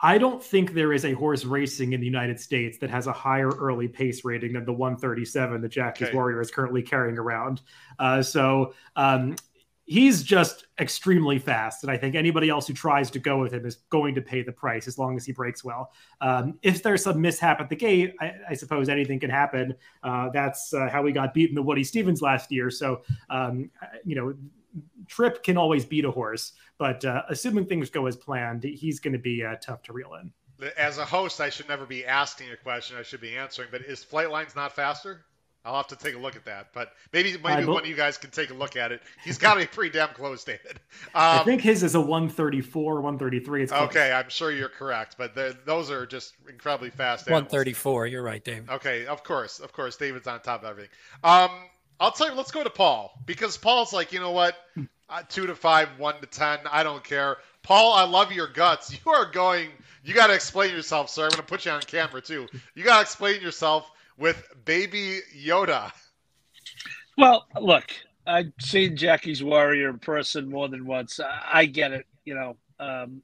I 0.02 0.18
don't 0.18 0.42
think 0.42 0.74
there 0.74 0.94
is 0.94 1.04
a 1.04 1.14
horse 1.14 1.44
racing 1.44 1.94
in 1.94 2.00
the 2.00 2.06
United 2.06 2.40
States 2.40 2.78
that 2.78 2.90
has 2.90 3.08
a 3.08 3.12
higher 3.12 3.50
early 3.50 3.88
pace 3.88 4.24
rating 4.24 4.54
than 4.54 4.66
the 4.66 4.72
137 4.72 5.62
that 5.62 5.70
Jackie's 5.70 6.08
okay. 6.08 6.16
Warrior 6.16 6.40
is 6.40 6.52
currently 6.52 6.82
carrying 6.82 7.18
around. 7.18 7.62
Uh, 8.00 8.22
so 8.22 8.74
um, 8.96 9.36
he's 9.86 10.24
just 10.24 10.68
extremely 10.80 11.38
fast. 11.38 11.84
And 11.84 11.92
I 11.92 11.98
think 11.98 12.16
anybody 12.16 12.50
else 12.50 12.68
who 12.68 12.74
tries 12.74 13.12
to 13.12 13.20
go 13.20 13.40
with 13.40 13.54
him 13.54 13.66
is 13.66 13.76
going 13.90 14.16
to 14.16 14.22
pay 14.22 14.42
the 14.42 14.54
price 14.54 14.88
as 14.88 14.98
long 14.98 15.18
as 15.18 15.26
he 15.26 15.34
breaks 15.34 15.66
well. 15.66 15.92
Um, 16.22 16.58
if 16.62 16.82
there's 16.82 17.04
some 17.04 17.20
mishap 17.20 17.60
at 17.60 17.70
the 17.70 17.76
gate, 17.76 18.16
I, 18.22 18.34
I 18.52 18.54
suppose 18.54 18.88
anything 18.88 19.20
can 19.20 19.30
happen. 19.30 19.76
Uh, 20.02 20.30
that's 20.30 20.74
uh, 20.74 20.88
how 20.90 21.02
we 21.02 21.12
got 21.12 21.34
beaten 21.34 21.56
the 21.56 21.62
Woody 21.62 21.84
Stephens 21.84 22.22
last 22.22 22.52
year. 22.52 22.70
So, 22.70 23.02
um, 23.30 23.70
you 24.06 24.16
know, 24.16 24.34
Trip 25.08 25.44
can 25.44 25.58
always 25.58 25.86
beat 25.86 26.06
a 26.06 26.12
horse, 26.12 26.54
but 26.78 27.04
uh, 27.06 27.24
assuming 27.30 27.66
things 27.66 27.90
go 27.90 28.06
as 28.06 28.16
planned, 28.16 28.64
he's 28.64 29.00
going 29.00 29.14
to 29.14 29.20
be 29.20 29.44
uh, 29.44 29.56
tough 29.62 29.84
to 29.84 29.94
reel 29.94 30.14
in. 30.16 30.32
As 30.78 30.98
a 30.98 31.06
host, 31.06 31.42
I 31.42 31.50
should 31.50 31.68
never 31.68 31.86
be 31.86 32.06
asking 32.06 32.52
a 32.52 32.58
question. 32.58 32.98
I 32.98 33.04
should 33.04 33.22
be 33.22 33.36
answering. 33.36 33.70
But 33.72 33.82
is 33.82 34.04
Flightline's 34.04 34.56
not 34.56 34.74
faster? 34.74 35.26
I'll 35.66 35.78
have 35.78 35.88
to 35.88 35.96
take 35.96 36.16
a 36.16 36.18
look 36.18 36.36
at 36.36 36.44
that. 36.46 36.68
But 36.74 36.92
maybe 37.14 37.38
maybe 37.44 37.66
one 37.66 37.84
of 37.84 37.88
you 37.88 37.96
guys 37.96 38.18
can 38.18 38.32
take 38.32 38.50
a 38.50 38.54
look 38.54 38.76
at 38.76 38.92
it. 38.92 39.02
He's 39.24 39.38
got 39.38 39.54
to 39.54 39.62
be 39.62 39.66
pretty 39.66 39.98
damn 39.98 40.10
close, 40.10 40.44
David. 40.44 40.80
Um, 41.16 41.42
I 41.42 41.44
think 41.44 41.62
his 41.62 41.84
is 41.84 41.96
a 41.96 42.00
134, 42.02 42.96
133. 42.96 43.64
It's 43.64 43.72
okay, 43.72 44.12
I'm 44.12 44.30
sure 44.30 44.52
you're 44.52 44.70
correct. 44.70 45.16
But 45.18 45.36
those 45.66 45.92
are 45.92 46.06
just 46.06 46.34
incredibly 46.50 46.90
fast. 46.90 47.28
Animals. 47.28 47.52
134. 47.52 48.08
You're 48.08 48.24
right, 48.24 48.44
David. 48.44 48.70
Okay, 48.70 49.06
of 49.06 49.24
course, 49.24 49.60
of 49.60 49.74
course. 49.74 49.96
David's 49.96 50.28
on 50.28 50.42
top 50.42 50.64
of 50.64 50.70
everything. 50.70 50.90
Um, 51.24 51.52
I'll 52.04 52.12
tell 52.12 52.30
you. 52.30 52.36
Let's 52.36 52.52
go 52.52 52.66
to 52.66 52.70
Paul 52.70 53.18
because 53.26 53.56
Paul's 53.56 53.94
like, 53.94 54.12
you 54.12 54.20
know 54.20 54.32
what? 54.32 54.58
Uh, 55.10 55.22
two 55.30 55.48
to 55.48 55.56
five, 55.56 55.88
one 55.98 56.20
to 56.20 56.26
ten. 56.26 56.60
I 56.70 56.84
don't 56.84 57.02
care. 57.02 57.38
Paul, 57.62 57.94
I 57.94 58.04
love 58.04 58.34
your 58.34 58.48
guts. 58.48 58.94
You 59.06 59.12
are 59.12 59.32
going. 59.32 59.70
You 60.04 60.14
got 60.14 60.28
to 60.28 60.34
explain 60.34 60.72
yourself, 60.72 61.10
sir. 61.10 61.24
I'm 61.24 61.30
going 61.30 61.38
to 61.38 61.44
put 61.44 61.64
you 61.64 61.72
on 61.72 61.80
camera 61.82 62.20
too. 62.20 62.48
You 62.76 62.84
got 62.84 62.98
to 62.98 63.02
explain 63.04 63.42
yourself 63.42 63.90
with 64.18 64.46
Baby 64.66 65.20
Yoda. 65.34 65.94
Well, 67.18 67.48
look, 67.62 67.86
I've 68.28 68.52
seen 68.60 68.98
Jackie's 68.98 69.42
Warrior 69.42 69.90
in 69.90 70.00
person 70.00 70.50
more 70.50 70.68
than 70.68 70.86
once. 70.86 71.22
I 71.22 71.66
get 71.68 71.94
it. 71.94 72.06
You 72.26 72.36
know, 72.36 72.58
um, 72.82 73.22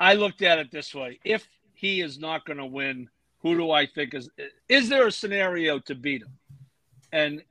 I 0.00 0.14
looked 0.14 0.42
at 0.42 0.58
it 0.58 0.72
this 0.72 0.92
way: 0.96 1.20
if 1.24 1.46
he 1.74 2.00
is 2.00 2.18
not 2.18 2.44
going 2.44 2.58
to 2.58 2.66
win 2.66 3.08
who 3.40 3.56
do 3.56 3.70
I 3.70 3.86
think 3.86 4.14
is 4.14 4.28
is 4.68 4.88
there 4.88 5.06
a 5.06 5.12
scenario 5.12 5.78
to 5.78 5.94
beat 5.94 6.22
him? 6.22 6.38
And 7.12 7.42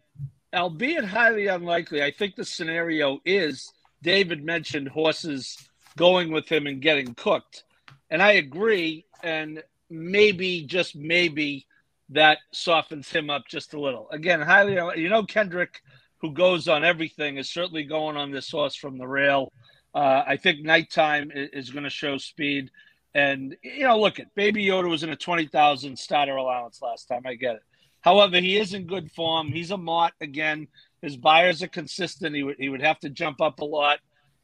albeit 0.53 1.05
highly 1.05 1.47
unlikely, 1.47 2.03
I 2.03 2.11
think 2.11 2.35
the 2.35 2.45
scenario 2.45 3.19
is 3.25 3.71
David 4.01 4.43
mentioned 4.43 4.89
horses 4.89 5.57
going 5.97 6.31
with 6.31 6.47
him 6.49 6.67
and 6.67 6.81
getting 6.81 7.13
cooked. 7.15 7.63
And 8.09 8.21
I 8.21 8.33
agree. 8.33 9.05
And 9.23 9.63
maybe, 9.89 10.63
just 10.63 10.95
maybe, 10.95 11.65
that 12.09 12.37
softens 12.51 13.09
him 13.09 13.29
up 13.29 13.43
just 13.47 13.73
a 13.73 13.79
little. 13.79 14.09
Again, 14.11 14.41
highly, 14.41 14.73
you 15.01 15.09
know, 15.09 15.23
Kendrick, 15.23 15.81
who 16.19 16.31
goes 16.31 16.67
on 16.67 16.85
everything, 16.85 17.37
is 17.37 17.49
certainly 17.49 17.83
going 17.83 18.15
on 18.15 18.31
this 18.31 18.49
horse 18.49 18.75
from 18.75 18.97
the 18.97 19.07
rail. 19.07 19.51
Uh, 19.93 20.23
I 20.25 20.37
think 20.37 20.63
nighttime 20.63 21.31
is, 21.33 21.71
going 21.71 21.83
to 21.83 21.89
show 21.89 22.17
speed. 22.17 22.71
And, 23.13 23.57
you 23.63 23.83
know, 23.83 23.99
look 23.99 24.19
at 24.19 24.33
Baby 24.35 24.65
Yoda 24.65 24.89
was 24.89 25.03
in 25.03 25.09
a 25.09 25.15
20,000 25.15 25.97
starter 25.97 26.35
allowance 26.35 26.81
last 26.81 27.07
time. 27.07 27.23
I 27.25 27.33
get 27.33 27.55
it. 27.55 27.61
However, 28.01 28.39
he 28.39 28.57
is 28.57 28.73
in 28.73 28.85
good 28.85 29.11
form. 29.11 29.51
He's 29.51 29.71
a 29.71 29.77
mott 29.77 30.13
again. 30.21 30.67
His 31.01 31.17
Beyers 31.17 31.61
are 31.61 31.67
consistent. 31.67 32.35
He 32.35 32.43
would, 32.43 32.57
he 32.57 32.69
would 32.69 32.81
have 32.81 32.99
to 32.99 33.09
jump 33.09 33.41
up 33.41 33.59
a 33.59 33.65
lot. 33.65 33.99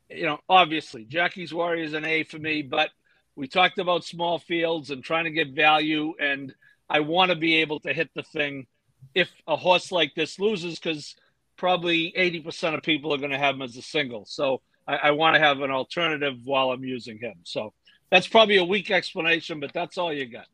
You 0.09 0.25
know, 0.25 0.39
obviously, 0.49 1.05
Jackie's 1.05 1.53
Warrior 1.53 1.83
is 1.83 1.93
an 1.93 2.05
A 2.05 2.23
for 2.23 2.37
me, 2.37 2.61
but 2.61 2.89
we 3.35 3.47
talked 3.47 3.79
about 3.79 4.03
small 4.03 4.37
fields 4.39 4.91
and 4.91 5.03
trying 5.03 5.23
to 5.23 5.31
get 5.31 5.49
value. 5.49 6.13
And 6.19 6.53
I 6.89 6.99
want 6.99 7.31
to 7.31 7.37
be 7.37 7.55
able 7.57 7.79
to 7.81 7.93
hit 7.93 8.09
the 8.13 8.23
thing 8.23 8.67
if 9.15 9.29
a 9.47 9.55
horse 9.55 9.91
like 9.91 10.13
this 10.15 10.39
loses, 10.39 10.79
because 10.79 11.15
probably 11.57 12.13
80% 12.17 12.75
of 12.75 12.83
people 12.83 13.13
are 13.13 13.17
going 13.17 13.31
to 13.31 13.37
have 13.37 13.55
him 13.55 13.61
as 13.61 13.77
a 13.77 13.81
single. 13.81 14.25
So 14.25 14.61
I, 14.87 14.95
I 14.95 15.11
want 15.11 15.35
to 15.35 15.39
have 15.39 15.61
an 15.61 15.71
alternative 15.71 16.35
while 16.43 16.71
I'm 16.71 16.83
using 16.83 17.17
him. 17.19 17.35
So 17.43 17.73
that's 18.09 18.27
probably 18.27 18.57
a 18.57 18.63
weak 18.63 18.91
explanation, 18.91 19.59
but 19.59 19.73
that's 19.73 19.97
all 19.97 20.13
you 20.13 20.25
got. 20.25 20.47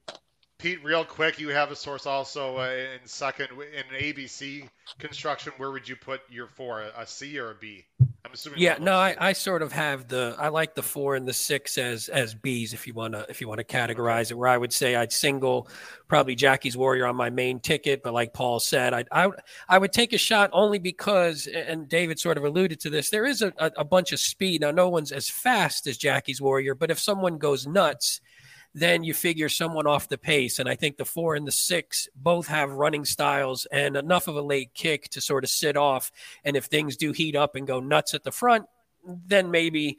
Pete, 0.60 0.84
real 0.84 1.06
quick, 1.06 1.40
you 1.40 1.48
have 1.50 1.72
a 1.72 1.76
source 1.76 2.06
also 2.06 2.58
uh, 2.58 2.70
in 2.70 3.08
second 3.08 3.48
in 3.52 3.98
ABC 3.98 4.68
construction. 4.98 5.54
Where 5.56 5.72
would 5.72 5.88
you 5.88 5.96
put 5.96 6.20
your 6.30 6.48
four, 6.48 6.82
a 6.82 7.08
C 7.08 7.40
or 7.40 7.52
a 7.52 7.56
B? 7.56 7.86
I'm 8.26 8.34
assuming. 8.34 8.60
Yeah, 8.60 8.76
no, 8.78 8.94
I, 8.94 9.16
I 9.18 9.34
sort 9.34 9.62
of 9.62 9.72
have 9.72 10.10
the 10.10 10.36
I 10.38 10.50
like 10.50 10.76
the 10.76 10.84
four 10.84 11.16
and 11.16 11.26
the 11.26 11.32
six 11.32 11.78
as 11.78 12.10
as 12.10 12.36
Bs 12.36 12.74
if 12.74 12.88
you 12.88 12.94
want 12.94 13.14
to 13.14 13.26
if 13.30 13.40
you 13.40 13.48
want 13.48 13.60
to 13.60 13.64
categorize 13.64 14.26
okay. 14.26 14.32
it. 14.32 14.38
Where 14.38 14.50
I 14.50 14.58
would 14.58 14.74
say 14.74 14.98
I'd 14.98 15.14
single 15.14 15.70
probably 16.10 16.36
Jackie's 16.36 16.76
Warrior 16.76 17.06
on 17.06 17.16
my 17.16 17.30
main 17.30 17.62
ticket, 17.62 18.04
but 18.04 18.14
like 18.14 18.34
Paul 18.34 18.60
said, 18.60 18.94
I 18.94 19.06
I 19.14 19.30
I 19.70 19.78
would 19.78 19.94
take 19.94 20.12
a 20.12 20.18
shot 20.18 20.50
only 20.52 20.80
because 20.80 21.48
and 21.48 21.88
David 21.88 22.20
sort 22.20 22.38
of 22.38 22.44
alluded 22.44 22.82
to 22.82 22.90
this. 22.90 23.10
There 23.10 23.26
is 23.26 23.42
a, 23.42 23.54
a, 23.58 23.72
a 23.78 23.86
bunch 23.86 24.12
of 24.12 24.20
speed 24.20 24.60
now. 24.60 24.72
No 24.72 24.90
one's 24.90 25.14
as 25.14 25.30
fast 25.30 25.88
as 25.88 25.98
Jackie's 25.98 26.42
Warrior, 26.42 26.76
but 26.76 26.92
if 26.92 27.00
someone 27.00 27.38
goes 27.38 27.66
nuts 27.66 28.20
then 28.74 29.04
you 29.04 29.14
figure 29.14 29.50
someone 29.50 29.88
off 29.88 30.10
the 30.10 30.18
pace. 30.18 30.60
And 30.60 30.70
I 30.70 30.76
think 30.76 30.98
the 30.98 31.06
four 31.06 31.36
and 31.36 31.48
the 31.48 31.52
six 31.52 32.08
both 32.16 32.48
have 32.48 32.72
running 32.72 33.06
styles 33.06 33.66
and 33.72 33.96
enough 33.96 34.28
of 34.28 34.36
a 34.36 34.42
late 34.42 34.74
kick 34.74 35.10
to 35.10 35.22
sort 35.22 35.44
of 35.44 35.50
sit 35.50 35.76
off. 35.76 36.12
And 36.44 36.56
if 36.56 36.66
things 36.66 36.96
do 36.96 37.12
heat 37.12 37.36
up 37.36 37.56
and 37.56 37.66
go 37.66 37.80
nuts 37.80 38.14
at 38.14 38.24
the 38.24 38.32
front, 38.32 38.66
then 39.06 39.50
maybe, 39.50 39.98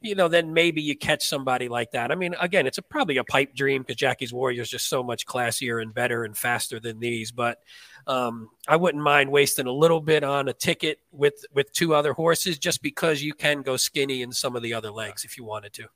you 0.00 0.14
know, 0.14 0.28
then 0.28 0.52
maybe 0.52 0.82
you 0.82 0.96
catch 0.96 1.26
somebody 1.26 1.68
like 1.68 1.92
that. 1.92 2.12
I 2.12 2.14
mean, 2.14 2.34
again, 2.40 2.66
it's 2.66 2.78
a, 2.78 2.82
probably 2.82 3.16
a 3.16 3.24
pipe 3.24 3.54
dream 3.54 3.82
because 3.82 3.96
Jackie's 3.96 4.32
Warrior 4.32 4.62
is 4.62 4.70
just 4.70 4.88
so 4.88 5.02
much 5.02 5.26
classier 5.26 5.80
and 5.82 5.92
better 5.92 6.24
and 6.24 6.36
faster 6.36 6.78
than 6.78 7.00
these. 7.00 7.32
But 7.32 7.58
um, 8.06 8.50
I 8.68 8.76
wouldn't 8.76 9.02
mind 9.02 9.32
wasting 9.32 9.66
a 9.66 9.72
little 9.72 10.00
bit 10.00 10.22
on 10.22 10.48
a 10.48 10.52
ticket 10.52 10.98
with 11.12 11.44
with 11.54 11.72
two 11.72 11.94
other 11.94 12.12
horses 12.12 12.58
just 12.58 12.82
because 12.82 13.22
you 13.22 13.32
can 13.32 13.62
go 13.62 13.76
skinny 13.76 14.22
in 14.22 14.32
some 14.32 14.54
of 14.54 14.62
the 14.62 14.74
other 14.74 14.90
legs 14.90 15.24
if 15.24 15.38
you 15.38 15.44
wanted 15.44 15.72
to. 15.74 15.88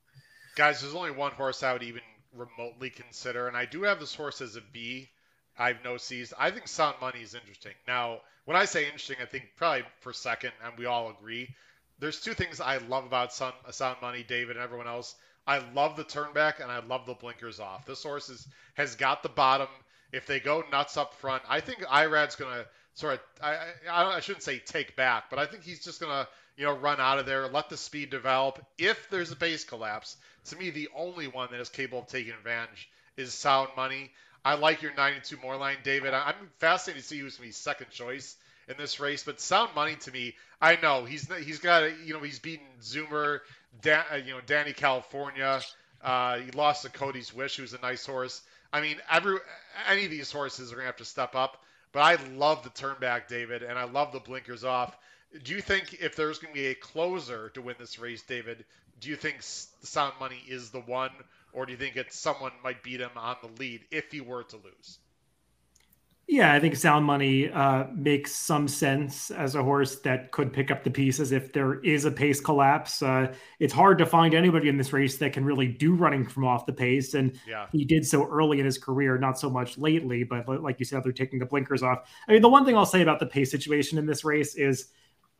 Guys, 0.57 0.81
there's 0.81 0.95
only 0.95 1.11
one 1.11 1.33
horse 1.33 1.63
I 1.63 1.75
would 1.75 1.83
even 1.83 2.01
remotely 2.37 2.91
consider. 2.91 3.49
And 3.49 3.57
I 3.57 3.65
do 3.65 3.83
have 3.83 4.01
this 4.01 4.15
horse 4.15 4.41
as 4.41 4.57
a 4.57 4.61
B. 4.73 5.09
I 5.59 5.69
have 5.69 5.85
no 5.85 5.97
C's. 5.97 6.33
I 6.39 6.51
think 6.51 6.69
Sound 6.69 6.97
Money 7.01 7.21
is 7.21 7.35
interesting. 7.35 7.73
Now, 7.89 8.21
when 8.45 8.57
I 8.57 8.65
say 8.65 8.85
interesting, 8.85 9.17
I 9.23 9.27
think 9.27 9.45
probably 9.57 9.85
for 10.01 10.13
second, 10.13 10.53
and 10.65 10.77
we 10.79 10.87
all 10.87 11.11
agree. 11.11 11.55
There's 11.99 12.21
two 12.21 12.35
things 12.35 12.61
I 12.61 12.77
love 12.77 13.07
about 13.07 13.33
Sound, 13.33 13.55
Sound 13.71 13.97
Money, 14.03 14.23
David, 14.23 14.57
and 14.57 14.65
everyone 14.65 14.87
else. 14.87 15.15
I 15.47 15.63
love 15.75 15.97
the 15.97 16.05
turnback, 16.05 16.61
and 16.61 16.71
I 16.71 16.81
love 16.81 17.07
the 17.07 17.15
blinkers 17.15 17.61
off. 17.61 17.87
This 17.87 18.03
horse 18.03 18.29
is, 18.29 18.47
has 18.75 18.97
got 18.97 19.23
the 19.23 19.29
bottom. 19.29 19.69
If 20.13 20.27
they 20.27 20.41
go 20.41 20.63
nuts 20.71 20.97
up 20.97 21.15
front, 21.15 21.43
I 21.49 21.61
think 21.61 21.85
Irad's 21.91 22.37
going 22.37 22.55
to 22.55 22.67
sort 22.95 23.15
of, 23.15 23.21
I, 23.43 23.57
I, 23.91 24.17
I 24.17 24.21
shouldn't 24.21 24.43
say 24.43 24.59
take 24.59 24.97
back, 24.97 25.31
but 25.31 25.39
I 25.39 25.47
think 25.47 25.63
he's 25.63 25.85
just 25.85 26.01
going 26.01 26.13
to 26.13 26.29
you 26.57 26.65
know, 26.65 26.73
run 26.73 27.01
out 27.01 27.19
of 27.19 27.27
there, 27.27 27.47
let 27.49 27.69
the 27.69 27.77
speed 27.77 28.11
develop. 28.11 28.65
If 28.79 29.11
there's 29.11 29.31
a 29.31 29.37
pace 29.37 29.65
collapse, 29.65 30.17
to 30.49 30.57
me, 30.57 30.71
the 30.71 30.89
only 30.97 31.29
one 31.29 31.49
that 31.51 31.61
is 31.61 31.69
capable 31.69 32.01
of 32.01 32.07
taking 32.07 32.33
advantage 32.33 32.89
is 33.17 33.33
Sound 33.33 33.69
Money. 33.77 34.11
I 34.45 34.55
like 34.55 34.83
your 34.83 34.95
92 34.95 35.37
more 35.43 35.57
line, 35.57 35.79
David. 35.83 36.15
I'm 36.15 36.35
fascinated 36.59 37.03
to 37.03 37.09
see 37.09 37.19
who's 37.19 37.37
going 37.37 37.49
to 37.49 37.49
be 37.49 37.53
second 37.53 37.91
choice 37.91 38.37
in 38.69 38.77
this 38.77 39.01
race. 39.01 39.25
But 39.25 39.41
Sound 39.41 39.75
Money 39.75 39.97
to 39.97 40.13
me, 40.13 40.35
I 40.61 40.77
know 40.77 41.05
he's 41.05 41.29
he's 41.45 41.59
got 41.59 41.91
you 42.05 42.15
know 42.15 42.21
he's 42.21 42.39
beaten 42.39 42.67
Zoomer, 42.83 43.41
Dan, 43.83 44.05
uh, 44.13 44.17
you 44.17 44.33
know 44.33 44.41
Danny 44.47 44.73
California. 44.73 45.61
Uh, 46.03 46.39
he 46.39 46.51
lost 46.53 46.83
to 46.83 46.91
Cody's 46.91 47.35
Wish, 47.35 47.57
who's 47.57 47.73
a 47.75 47.81
nice 47.81 48.07
horse. 48.07 48.43
I 48.73 48.81
mean, 48.81 48.97
every 49.11 49.39
any 49.89 50.05
of 50.05 50.11
these 50.11 50.31
horses 50.31 50.71
are 50.71 50.77
going 50.77 50.85
to 50.85 50.89
have 50.89 50.97
to 50.99 51.05
step 51.05 51.35
up. 51.35 51.63
But 51.93 52.01
I 52.01 52.17
love 52.35 52.63
the 52.63 52.71
turn 52.71 52.97
back, 53.01 53.29
David, 53.29 53.63
and 53.63 53.79
I 53.79 53.85
love 53.85 54.13
the 54.13 54.21
blinkers 54.21 54.65
off. 54.65 54.97
Do 55.43 55.55
you 55.55 55.61
think 55.61 55.95
if 56.01 56.17
there's 56.17 56.39
going 56.39 56.55
to 56.55 56.61
be 56.61 56.67
a 56.69 56.75
closer 56.75 57.51
to 57.51 57.61
win 57.61 57.77
this 57.79 57.99
race, 57.99 58.23
David, 58.23 58.65
do 59.01 59.09
you 59.09 59.17
think 59.17 59.37
Sound 59.41 60.15
Money 60.19 60.43
is 60.49 60.71
the 60.71 60.81
one, 60.81 61.11
or 61.53 61.67
do 61.67 61.73
you 61.73 61.79
think 61.79 61.97
it's 61.97 62.19
someone 62.19 62.53
might 62.65 62.83
beat 62.83 63.01
him 63.01 63.11
on 63.17 63.37
the 63.43 63.49
lead 63.61 63.83
if 63.91 64.11
he 64.11 64.21
were 64.21 64.45
to 64.45 64.57
lose? 64.57 64.99
Yeah, 66.29 66.53
I 66.53 66.59
think 66.59 66.75
Sound 66.75 67.05
Money 67.05 67.51
uh, 67.51 67.85
makes 67.95 68.35
some 68.35 68.67
sense 68.67 69.31
as 69.31 69.55
a 69.55 69.63
horse 69.63 70.01
that 70.01 70.33
could 70.33 70.53
pick 70.53 70.73
up 70.73 70.83
the 70.83 70.91
pieces 70.91 71.31
if 71.31 71.53
there 71.53 71.79
is 71.81 72.05
a 72.05 72.11
pace 72.11 72.41
collapse. 72.41 73.01
Uh, 73.01 73.33
it's 73.61 73.73
hard 73.73 73.99
to 73.99 74.07
find 74.07 74.35
anybody 74.35 74.69
in 74.69 74.77
this 74.77 74.93
race 74.93 75.19
that 75.19 75.33
can 75.33 75.45
really 75.45 75.69
do 75.69 75.95
running 75.95 76.27
from 76.27 76.45
off 76.45 76.67
the 76.67 76.73
pace, 76.73 77.15
and 77.15 77.39
yeah. 77.47 77.67
he 77.71 77.85
did 77.85 78.05
so 78.05 78.27
early 78.27 78.59
in 78.59 78.65
his 78.65 78.77
career, 78.77 79.19
not 79.19 79.39
so 79.39 79.49
much 79.49 79.79
lately. 79.79 80.25
But 80.25 80.49
like 80.49 80.81
you 80.81 80.85
said, 80.85 81.05
they're 81.05 81.13
taking 81.13 81.39
the 81.39 81.47
blinkers 81.47 81.85
off. 81.85 82.11
I 82.27 82.33
mean, 82.33 82.43
the 82.43 82.49
one 82.49 82.65
thing 82.65 82.77
I'll 82.77 82.87
say 82.87 83.03
about 83.03 83.21
the 83.21 83.27
pace 83.27 83.53
situation 83.53 83.97
in 83.97 84.07
this 84.07 84.25
race 84.25 84.57
is 84.57 84.89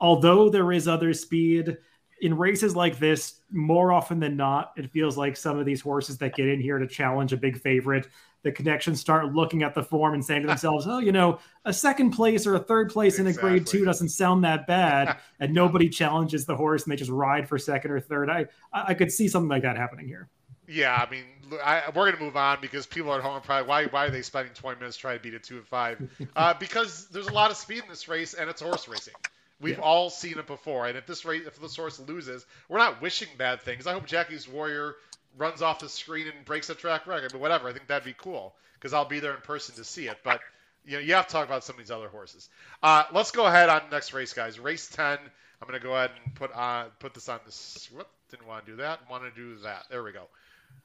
although 0.01 0.49
there 0.49 0.73
is 0.73 0.89
other 0.89 1.13
speed 1.15 1.77
in 2.21 2.37
races 2.37 2.75
like 2.75 2.99
this, 2.99 3.41
more 3.51 3.93
often 3.93 4.21
than 4.21 4.37
not, 4.37 4.73
it 4.77 4.91
feels 4.91 5.17
like 5.17 5.37
some 5.37 5.59
of 5.59 5.67
these 5.67 5.81
horses 5.81 6.19
that 6.19 6.35
get 6.35 6.49
in 6.49 6.61
here 6.61 6.79
to 6.79 6.87
challenge 6.87 7.33
a 7.33 7.37
big 7.37 7.61
favorite, 7.61 8.09
the 8.43 8.53
connections 8.53 9.01
start 9.01 9.35
looking 9.35 9.63
at 9.63 9.75
the 9.75 9.83
form 9.83 10.15
and 10.15 10.25
saying 10.25 10.43
to 10.43 10.49
themselves, 10.49 10.87
oh, 10.87 10.99
you 10.99 11.13
know, 11.13 11.39
a 11.65 11.73
second 11.73 12.13
place 12.13 12.47
or 12.47 12.55
a 12.55 12.59
third 12.59 12.91
place 12.91 13.19
exactly. 13.19 13.31
in 13.31 13.39
a 13.39 13.41
grade 13.41 13.67
two 13.67 13.85
doesn't 13.85 14.09
sound 14.09 14.45
that 14.45 14.67
bad. 14.67 15.19
and 15.41 15.53
nobody 15.53 15.89
challenges 15.89 16.47
the 16.47 16.57
horse 16.57 16.85
and 16.85 16.93
they 16.93 16.97
just 16.97 17.11
ride 17.11 17.49
for 17.49 17.59
second 17.59 17.91
or 17.91 18.01
third. 18.01 18.31
I, 18.31 18.47
I 18.73 18.95
could 18.95 19.13
see 19.13 19.29
something 19.29 19.49
like 19.49 19.63
that 19.63 19.77
happening 19.77 20.07
here. 20.07 20.29
Yeah, 20.69 20.95
I 20.95 21.11
mean, 21.11 21.25
I, 21.63 21.83
we're 21.95 22.07
going 22.07 22.17
to 22.17 22.23
move 22.23 22.37
on 22.37 22.59
because 22.61 22.87
people 22.87 23.15
at 23.15 23.21
home 23.21 23.35
are 23.35 23.41
probably 23.41 23.69
why 23.69 23.87
why 23.87 24.07
are 24.07 24.11
they 24.11 24.23
spending 24.23 24.53
20 24.53 24.81
minutes 24.81 24.97
trying 24.97 25.19
to 25.19 25.23
beat 25.23 25.35
a 25.35 25.39
two 25.39 25.59
and 25.59 25.67
five? 25.67 26.03
Uh, 26.35 26.55
because 26.59 27.09
there's 27.09 27.29
a 27.29 27.33
lot 27.33 27.51
of 27.51 27.57
speed 27.57 27.83
in 27.83 27.89
this 27.89 28.09
race 28.09 28.35
and 28.35 28.51
it's 28.51 28.61
horse 28.61 28.89
racing. 28.89 29.15
We've 29.61 29.79
yeah. 29.79 29.85
all 29.85 30.11
seen 30.11 30.39
it 30.39 30.47
before, 30.47 30.87
and 30.87 30.99
if 30.99 31.07
this 31.07 31.25
race, 31.25 31.47
if 31.47 31.59
the 31.59 31.69
source 31.69 31.99
loses, 31.99 32.45
we're 32.69 32.79
not 32.79 33.01
wishing 33.01 33.29
bad 33.39 33.63
things. 33.63 33.87
I 33.87 33.95
hope 33.95 34.07
Jackie's 34.07 34.47
Warrior 34.47 34.97
runs 35.39 35.63
off 35.63 35.81
the 35.81 35.89
screen 35.89 36.27
and 36.29 36.45
breaks 36.45 36.69
a 36.69 36.75
track 36.75 37.07
record, 37.07 37.33
but 37.33 37.41
whatever. 37.41 37.69
I 37.69 37.73
think 37.73 37.87
that'd 37.87 38.05
be 38.05 38.15
cool 38.17 38.55
because 38.75 38.93
I'll 38.93 39.07
be 39.07 39.21
there 39.21 39.35
in 39.35 39.41
person 39.41 39.75
to 39.77 39.85
see 39.85 40.09
it. 40.09 40.19
But 40.23 40.41
you 40.85 40.93
know, 40.93 40.99
you 40.99 41.15
have 41.15 41.27
to 41.27 41.33
talk 41.33 41.47
about 41.47 41.65
some 41.65 41.75
of 41.75 41.79
these 41.79 41.91
other 41.91 42.09
horses. 42.09 42.49
Uh, 42.83 43.05
let's 43.13 43.31
go 43.31 43.47
ahead 43.47 43.69
on 43.69 43.83
next 43.91 44.13
race, 44.13 44.33
guys. 44.33 44.59
Race 44.59 44.89
ten. 44.89 45.19
I'm 45.61 45.67
gonna 45.67 45.81
go 45.81 45.95
ahead 45.95 46.11
and 46.25 46.35
put 46.35 46.53
on 46.53 46.91
put 47.01 47.15
this 47.15 47.29
on 47.29 47.41
this. 47.47 47.89
Whoop, 47.95 48.09
didn't 48.31 48.47
want 48.47 48.67
to 48.67 48.73
do 48.73 48.77
that. 48.79 49.09
Want 49.11 49.25
to 49.25 49.31
do 49.31 49.57
that. 49.63 49.85
There 49.91 50.03
we 50.03 50.13
go. 50.13 50.29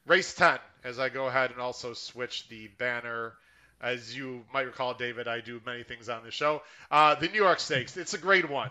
Race 0.05 0.34
ten. 0.34 0.59
As 0.84 0.97
I 0.97 1.09
go 1.09 1.28
ahead 1.28 1.51
and 1.51 1.59
also 1.59 1.93
switch 1.93 2.47
the 2.47 2.67
banner 2.78 3.34
as 3.82 4.15
you 4.15 4.43
might 4.53 4.65
recall, 4.65 4.93
David, 4.93 5.27
I 5.27 5.41
do 5.41 5.59
many 5.65 5.84
things 5.84 6.07
on 6.09 6.23
the 6.23 6.32
show. 6.32 6.61
Uh, 6.89 7.15
the 7.15 7.27
New 7.27 7.41
York 7.41 7.59
Stakes, 7.59 7.97
it's 7.97 8.13
a 8.13 8.17
great 8.17 8.49
one. 8.49 8.69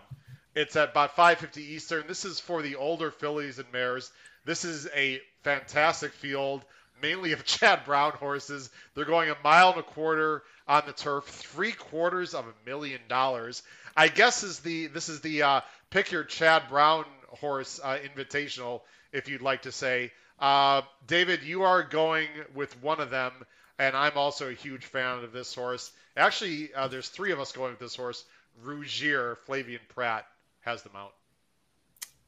It's 0.55 0.75
at 0.75 0.89
about 0.89 1.15
5:50 1.15 1.57
Eastern. 1.57 2.07
This 2.07 2.25
is 2.25 2.39
for 2.39 2.61
the 2.61 2.75
older 2.75 3.11
fillies 3.11 3.59
and 3.59 3.71
mares. 3.71 4.11
This 4.45 4.65
is 4.65 4.87
a 4.95 5.21
fantastic 5.43 6.13
field, 6.13 6.65
mainly 7.01 7.31
of 7.33 7.45
Chad 7.45 7.85
Brown 7.85 8.11
horses. 8.13 8.69
They're 8.95 9.05
going 9.05 9.29
a 9.29 9.37
mile 9.43 9.71
and 9.71 9.79
a 9.79 9.83
quarter 9.83 10.43
on 10.67 10.83
the 10.85 10.93
turf, 10.93 11.25
three 11.25 11.71
quarters 11.71 12.33
of 12.33 12.45
a 12.45 12.69
million 12.69 13.01
dollars. 13.07 13.63
I 13.95 14.07
guess 14.07 14.43
is 14.43 14.59
the 14.59 14.87
this 14.87 15.09
is 15.09 15.21
the 15.21 15.43
uh, 15.43 15.61
pick 15.89 16.11
your 16.11 16.23
Chad 16.23 16.63
Brown 16.69 17.05
horse 17.27 17.79
uh, 17.83 17.97
invitational, 17.97 18.81
if 19.11 19.27
you'd 19.29 19.41
like 19.41 19.63
to 19.63 19.71
say. 19.71 20.11
Uh, 20.39 20.81
David, 21.07 21.43
you 21.43 21.63
are 21.63 21.83
going 21.83 22.27
with 22.55 22.81
one 22.81 22.99
of 22.99 23.09
them 23.09 23.31
and 23.79 23.95
I'm 23.95 24.17
also 24.17 24.49
a 24.49 24.53
huge 24.53 24.85
fan 24.85 25.23
of 25.23 25.31
this 25.31 25.53
horse. 25.53 25.91
Actually, 26.15 26.73
uh, 26.73 26.87
there's 26.87 27.09
three 27.09 27.31
of 27.31 27.39
us 27.39 27.51
going 27.51 27.71
with 27.71 27.79
this 27.79 27.95
horse. 27.95 28.23
Rougier, 28.63 29.37
Flavien 29.47 29.79
Prat 29.89 30.25
has 30.61 30.83
the 30.83 30.89
mount. 30.93 31.13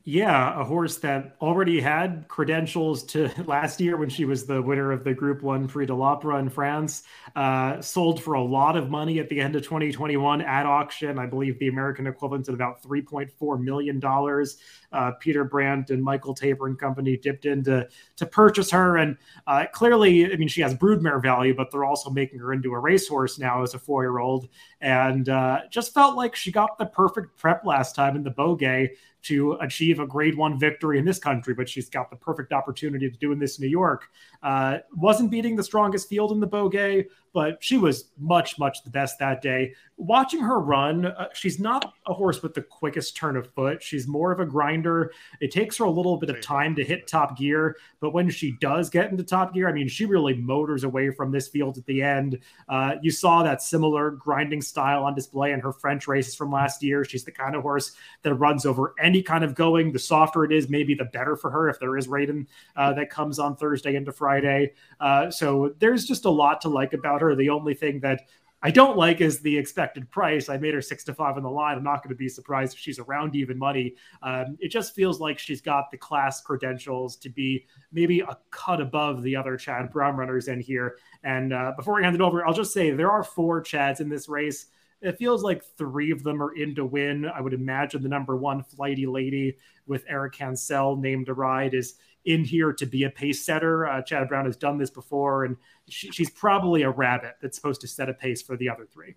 Yeah, 0.06 0.60
a 0.60 0.66
horse 0.66 0.98
that 0.98 1.38
already 1.42 1.80
had 1.80 2.26
credentials 2.28 3.04
to 3.06 3.30
last 3.46 3.80
year 3.80 3.96
when 3.96 4.10
she 4.10 4.26
was 4.26 4.46
the 4.46 4.62
winner 4.62 4.92
of 4.92 5.06
the 5.06 5.14
Group 5.14 5.42
One 5.42 5.66
Prix 5.66 5.86
de 5.86 5.96
l'Opera 5.96 6.40
in 6.40 6.50
France. 6.50 7.04
Uh, 7.38 7.80
sold 7.80 8.22
for 8.22 8.34
a 8.34 8.44
lot 8.44 8.76
of 8.76 8.90
money 8.90 9.20
at 9.20 9.30
the 9.30 9.40
end 9.40 9.56
of 9.56 9.64
2021 9.64 10.42
at 10.42 10.66
auction. 10.66 11.18
I 11.18 11.26
believe 11.26 11.58
the 11.58 11.70
American 11.70 12.06
equivalent 12.06 12.50
at 12.50 12.54
about 12.54 12.84
3.4 12.84 13.62
million 13.62 14.02
dollars. 14.02 14.58
Uh, 14.92 15.12
Peter 15.22 15.46
Brant 15.46 15.90
and 15.90 16.04
Michael 16.04 16.36
Tabor 16.36 16.68
and 16.68 16.78
company 16.78 17.16
dipped 17.16 17.46
in 17.46 17.64
to, 17.64 17.88
to 18.18 18.26
purchase 18.26 18.70
her, 18.72 18.98
and 18.98 19.18
uh, 19.48 19.66
clearly, 19.72 20.32
I 20.32 20.36
mean, 20.36 20.50
she 20.50 20.62
has 20.62 20.76
broodmare 20.76 21.20
value, 21.20 21.56
but 21.56 21.72
they're 21.72 21.86
also 21.86 22.12
making 22.12 22.40
her 22.40 22.54
into 22.54 22.74
a 22.74 22.80
racehorse 22.80 23.40
now 23.40 23.64
as 23.64 23.74
a 23.74 23.80
four-year-old, 23.80 24.50
and 24.82 25.30
uh, 25.30 25.62
just 25.72 25.94
felt 25.96 26.16
like 26.16 26.36
she 26.36 26.52
got 26.52 26.78
the 26.78 26.86
perfect 26.86 27.38
prep 27.38 27.66
last 27.66 27.96
time 27.96 28.16
in 28.16 28.22
the 28.24 28.30
Beaugay 28.30 28.90
to 29.24 29.54
achieve 29.62 30.00
a 30.00 30.08
grade 30.08 30.36
one 30.36 30.60
victory 30.60 31.00
in 31.00 31.06
this 31.06 31.20
country, 31.20 31.54
but 31.54 31.68
she's 31.68 31.90
got 31.90 32.10
the 32.10 32.16
perfect 32.16 32.52
opportunity 32.52 33.10
to 33.10 33.18
do 33.18 33.32
in 33.32 33.40
this 33.40 33.60
New 33.60 33.68
York. 33.68 34.06
Uh, 34.42 34.80
wasn't 34.96 35.32
beating 35.32 35.56
the 35.56 35.64
strongest 35.64 36.10
field 36.10 36.32
in 36.32 36.40
the 36.40 36.48
Beaugay, 36.48 37.06
but 37.34 37.58
she 37.64 37.78
was 37.78 38.12
much, 38.20 38.60
much 38.60 38.84
the 38.84 38.90
best 38.90 39.18
that 39.20 39.42
day. 39.42 39.74
Watching 39.98 40.40
her 40.40 40.60
run, 40.60 41.06
uh, 41.06 41.30
she's 41.34 41.60
not 41.60 41.94
a 42.08 42.14
horse 42.14 42.42
with 42.42 42.54
the 42.54 42.62
quickest 42.62 43.16
turn 43.16 43.36
of 43.36 43.52
foot. 43.54 43.82
She's 43.82 44.08
more 44.08 44.32
of 44.32 44.40
a 44.40 44.46
grinder. 44.46 45.12
It 45.40 45.52
takes 45.52 45.78
her 45.78 45.86
a 45.86 45.90
little 45.90 46.18
bit 46.18 46.30
of 46.30 46.42
time 46.42 46.76
to 46.76 46.84
hit 46.84 47.08
top 47.08 47.38
gear, 47.38 47.78
but 48.00 48.12
when 48.12 48.30
she 48.30 48.58
does 48.60 48.90
get 48.90 49.12
into 49.12 49.24
top 49.24 49.54
gear, 49.54 49.68
I 49.68 49.74
mean, 49.74 49.88
she 49.88 50.06
really 50.06 50.34
motors 50.36 50.84
away 50.84 51.12
from 51.12 51.32
this 51.32 51.48
field 51.48 51.78
at 51.78 51.86
the 51.86 52.02
end. 52.02 52.40
Uh, 52.70 52.96
you 53.02 53.12
saw 53.12 53.44
that 53.44 53.62
similar 53.62 54.12
grinding 54.12 54.62
style 54.62 55.04
on 55.04 55.16
display 55.16 55.52
in 55.52 55.60
her 55.60 55.72
French 55.72 56.08
races 56.08 56.36
from 56.36 56.52
last 56.52 56.84
year. 56.84 57.04
She's 57.04 57.24
the 57.24 57.32
kind 57.32 57.56
of 57.56 57.62
horse 57.62 57.94
that 58.22 58.34
runs 58.36 58.66
over 58.66 58.94
any 59.00 59.22
kind 59.22 59.44
of 59.44 59.56
going. 59.56 59.92
The 59.92 60.00
softer 60.00 60.44
it 60.44 60.52
is, 60.52 60.70
maybe 60.70 60.94
the 60.94 61.06
better 61.06 61.36
for 61.36 61.50
her 61.50 61.70
if 61.70 61.80
there 61.80 61.98
is 61.98 62.08
rating 62.08 62.48
uh, 62.76 62.94
that 62.94 63.10
comes 63.10 63.40
on 63.40 63.56
Thursday 63.56 63.96
into 63.96 64.12
Friday. 64.12 64.74
Uh, 65.00 65.32
so 65.32 65.74
there's 65.80 66.06
just 66.06 66.26
a 66.26 66.30
lot 66.30 66.62
to 66.62 66.70
like 66.70 66.94
about 66.94 67.23
The 67.36 67.50
only 67.50 67.74
thing 67.74 68.00
that 68.02 68.22
I 68.66 68.72
don't 68.72 68.98
like 68.98 69.20
is 69.20 69.40
the 69.40 69.58
expected 69.58 70.10
price. 70.10 70.48
I 70.48 70.58
made 70.58 70.74
her 70.74 70.82
six 70.82 71.04
to 71.04 71.14
five 71.14 71.36
on 71.36 71.44
the 71.44 71.50
line. 71.50 71.78
I'm 71.78 71.84
not 71.84 72.02
going 72.02 72.16
to 72.16 72.18
be 72.18 72.30
surprised 72.30 72.74
if 72.74 72.80
she's 72.80 72.98
around 72.98 73.36
even 73.36 73.60
money. 73.60 73.96
Um, 74.22 74.58
it 74.62 74.70
just 74.70 74.96
feels 74.96 75.20
like 75.20 75.38
she's 75.38 75.60
got 75.60 75.92
the 75.92 75.98
class 75.98 76.40
credentials 76.40 77.18
to 77.18 77.30
be 77.30 77.66
maybe 77.92 78.22
a 78.22 78.38
cut 78.52 78.80
above 78.80 79.22
the 79.22 79.36
other 79.36 79.58
Chad 79.58 79.92
Brown 79.92 80.16
runners 80.16 80.48
in 80.48 80.62
here. 80.62 80.96
And 81.26 81.52
uh, 81.52 81.74
before 81.76 81.96
we 81.96 82.04
hand 82.04 82.16
it 82.16 82.22
over, 82.22 82.48
I'll 82.48 82.54
just 82.54 82.72
say 82.72 82.92
there 82.92 83.12
are 83.12 83.24
four 83.24 83.62
Chads 83.62 84.00
in 84.00 84.08
this 84.08 84.30
race. 84.30 84.68
It 85.02 85.18
feels 85.18 85.44
like 85.44 85.66
three 85.78 86.12
of 86.12 86.24
them 86.24 86.42
are 86.42 86.56
in 86.56 86.74
to 86.76 86.86
win. 86.86 87.26
I 87.26 87.42
would 87.42 87.54
imagine 87.54 88.02
the 88.02 88.08
number 88.08 88.38
one 88.38 88.64
flighty 88.64 89.06
lady 89.06 89.58
with 89.86 90.06
Eric 90.08 90.36
Cancel 90.36 90.96
named 90.96 91.26
to 91.26 91.34
ride 91.34 91.74
is 91.74 91.96
in 92.26 92.44
here 92.44 92.74
to 92.74 92.86
be 92.86 93.04
a 93.04 93.10
pace 93.10 93.46
setter. 93.46 93.88
Uh, 93.88 94.02
Chad 94.02 94.28
Brown 94.28 94.46
has 94.46 94.56
done 94.56 94.78
this 94.78 94.90
before, 94.90 95.46
and 95.46 95.58
she, 95.90 96.12
she's 96.12 96.30
probably 96.30 96.84
a 96.84 96.90
rabbit 96.90 97.36
that's 97.42 97.56
supposed 97.56 97.82
to 97.82 97.88
set 97.88 98.10
a 98.10 98.14
pace 98.14 98.42
for 98.42 98.56
the 98.56 98.70
other 98.70 98.86
three. 98.86 99.16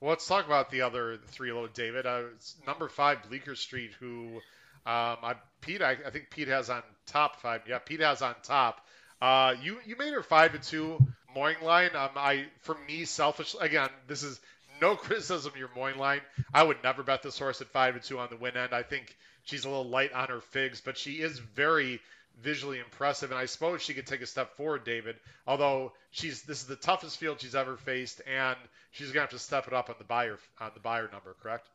Well, 0.00 0.10
let's 0.10 0.26
talk 0.26 0.46
about 0.46 0.70
the 0.70 0.82
other 0.82 1.18
three, 1.26 1.52
little 1.52 1.68
David. 1.68 2.06
Uh, 2.06 2.22
number 2.66 2.88
five, 2.88 3.28
Bleecker 3.28 3.56
Street, 3.56 3.92
who 3.98 4.40
um, 4.86 5.18
I, 5.22 5.34
Pete, 5.60 5.82
I, 5.82 5.96
I, 6.06 6.10
think 6.10 6.30
Pete 6.30 6.48
has 6.48 6.70
on 6.70 6.82
top 7.06 7.40
five. 7.40 7.62
Yeah, 7.68 7.78
Pete 7.78 8.00
has 8.00 8.22
on 8.22 8.34
top. 8.42 8.86
Uh, 9.20 9.54
you 9.60 9.78
you 9.84 9.96
made 9.96 10.12
her 10.12 10.22
five 10.22 10.52
to 10.52 10.58
two 10.58 11.04
morning 11.34 11.62
line. 11.62 11.90
Um, 11.94 12.10
I 12.16 12.46
for 12.60 12.76
me, 12.86 13.04
selfish 13.04 13.56
again, 13.60 13.88
this 14.06 14.22
is 14.22 14.40
no 14.80 14.94
criticism 14.96 15.52
of 15.52 15.58
your 15.58 15.70
morning 15.74 15.98
line. 15.98 16.20
I 16.54 16.62
would 16.62 16.78
never 16.84 17.02
bet 17.02 17.22
this 17.22 17.38
horse 17.38 17.60
at 17.60 17.66
five 17.68 17.94
to 17.94 18.00
two 18.00 18.18
on 18.18 18.28
the 18.30 18.36
win 18.36 18.56
end. 18.56 18.72
I 18.72 18.82
think 18.82 19.16
she's 19.48 19.64
a 19.64 19.68
little 19.68 19.88
light 19.88 20.12
on 20.12 20.28
her 20.28 20.40
figs, 20.40 20.80
but 20.80 20.96
she 20.98 21.14
is 21.14 21.38
very 21.38 22.00
visually 22.42 22.78
impressive, 22.78 23.30
and 23.30 23.40
I 23.40 23.46
suppose 23.46 23.82
she 23.82 23.94
could 23.94 24.06
take 24.06 24.20
a 24.20 24.26
step 24.26 24.54
forward, 24.54 24.84
David. 24.84 25.16
Although 25.46 25.92
she's 26.10 26.42
this 26.42 26.60
is 26.60 26.66
the 26.66 26.76
toughest 26.76 27.16
field 27.16 27.40
she's 27.40 27.54
ever 27.54 27.76
faced, 27.76 28.20
and 28.26 28.56
she's 28.90 29.08
gonna 29.08 29.22
have 29.22 29.30
to 29.30 29.38
step 29.38 29.66
it 29.66 29.72
up 29.72 29.88
on 29.88 29.96
the 29.98 30.04
Beyer 30.04 30.38
on 30.60 30.70
the 30.74 30.80
Beyer 30.80 31.08
number, 31.10 31.34
correct? 31.42 31.68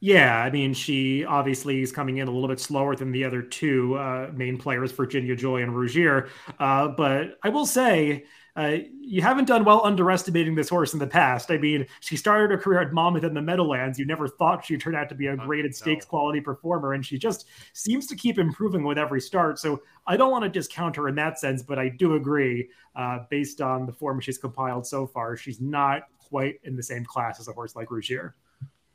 Yeah, 0.00 0.36
I 0.36 0.50
mean, 0.50 0.74
she 0.74 1.24
obviously 1.24 1.80
is 1.80 1.92
coming 1.92 2.16
in 2.16 2.26
a 2.26 2.30
little 2.30 2.48
bit 2.48 2.58
slower 2.58 2.96
than 2.96 3.12
the 3.12 3.24
other 3.24 3.40
two 3.40 3.94
uh, 3.94 4.30
main 4.34 4.58
players, 4.58 4.90
Virginia 4.90 5.36
Joy 5.36 5.62
and 5.62 5.76
Rougier. 5.76 6.28
Uh, 6.58 6.88
but 6.88 7.38
I 7.44 7.50
will 7.50 7.66
say, 7.66 8.24
uh, 8.54 8.76
you 9.00 9.22
haven't 9.22 9.46
done 9.46 9.64
well 9.64 9.80
underestimating 9.84 10.54
this 10.54 10.68
horse 10.68 10.92
in 10.92 10.98
the 10.98 11.06
past. 11.06 11.50
I 11.50 11.56
mean, 11.56 11.86
she 12.00 12.16
started 12.16 12.50
her 12.50 12.58
career 12.58 12.82
at 12.82 12.92
Monmouth 12.92 13.24
in 13.24 13.32
the 13.32 13.40
Meadowlands. 13.40 13.98
You 13.98 14.04
never 14.04 14.28
thought 14.28 14.64
she'd 14.64 14.80
turn 14.80 14.94
out 14.94 15.08
to 15.08 15.14
be 15.14 15.28
a 15.28 15.36
graded 15.36 15.74
stakes 15.74 16.04
quality 16.04 16.40
performer, 16.40 16.92
and 16.92 17.04
she 17.04 17.18
just 17.18 17.46
seems 17.72 18.06
to 18.08 18.16
keep 18.16 18.38
improving 18.38 18.84
with 18.84 18.98
every 18.98 19.20
start. 19.20 19.58
So 19.58 19.82
I 20.06 20.18
don't 20.18 20.30
want 20.30 20.44
to 20.44 20.50
discount 20.50 20.96
her 20.96 21.08
in 21.08 21.14
that 21.14 21.38
sense, 21.38 21.62
but 21.62 21.78
I 21.78 21.88
do 21.88 22.14
agree, 22.14 22.68
uh, 22.94 23.20
based 23.30 23.62
on 23.62 23.86
the 23.86 23.92
form 23.92 24.20
she's 24.20 24.38
compiled 24.38 24.86
so 24.86 25.06
far, 25.06 25.34
she's 25.36 25.60
not 25.60 26.02
quite 26.18 26.60
in 26.64 26.76
the 26.76 26.82
same 26.82 27.04
class 27.04 27.40
as 27.40 27.48
a 27.48 27.52
horse 27.52 27.74
like 27.74 27.90
Rougier. 27.90 28.34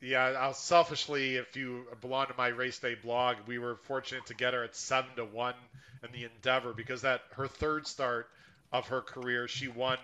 Yeah, 0.01 0.35
I'll 0.39 0.53
selfishly, 0.53 1.37
if 1.37 1.55
you 1.55 1.85
belong 2.01 2.27
to 2.27 2.35
my 2.37 2.49
race 2.49 2.77
day 2.77 2.93
blog, 2.93 3.37
we 3.47 3.57
were 3.57 3.75
fortunate 3.75 4.27
to 4.27 4.35
get 4.35 4.53
her 4.53 4.63
at 4.63 4.75
seven 4.75 5.09
to 5.15 5.25
one 5.25 5.55
in 6.03 6.11
the 6.11 6.25
Endeavor 6.25 6.73
because 6.73 7.01
that 7.01 7.21
her 7.31 7.47
third 7.47 7.87
start 7.87 8.27
of 8.71 8.87
her 8.87 9.01
career. 9.01 9.47
She 9.47 9.67
won 9.67 9.97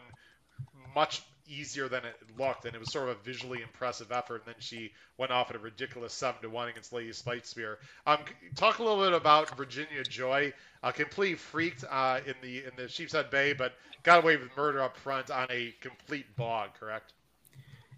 much 0.95 1.23
easier 1.47 1.87
than 1.87 2.05
it 2.05 2.15
looked, 2.37 2.65
and 2.65 2.75
it 2.75 2.79
was 2.79 2.91
sort 2.91 3.09
of 3.09 3.17
a 3.17 3.23
visually 3.23 3.61
impressive 3.61 4.11
effort. 4.11 4.43
And 4.45 4.53
then 4.53 4.59
she 4.59 4.91
went 5.17 5.31
off 5.31 5.49
at 5.49 5.55
a 5.55 5.59
ridiculous 5.59 6.13
seven 6.13 6.41
to 6.41 6.49
one 6.49 6.69
against 6.69 6.93
Lady 6.93 7.11
Spitespear. 7.11 7.77
Um, 8.07 8.19
talk 8.55 8.79
a 8.79 8.83
little 8.83 9.03
bit 9.03 9.13
about 9.13 9.55
Virginia 9.57 10.03
Joy, 10.03 10.53
a 10.81 10.93
complete 10.93 11.39
freak 11.39 11.75
uh, 11.89 12.21
in 12.25 12.35
the 12.41 12.59
in 12.59 12.71
the 12.77 12.87
Sheepshead 12.87 13.29
Bay, 13.29 13.53
but 13.53 13.73
got 14.03 14.23
away 14.23 14.37
with 14.37 14.49
murder 14.55 14.81
up 14.81 14.97
front 14.97 15.31
on 15.31 15.47
a 15.49 15.73
complete 15.81 16.35
bog. 16.35 16.69
Correct? 16.79 17.13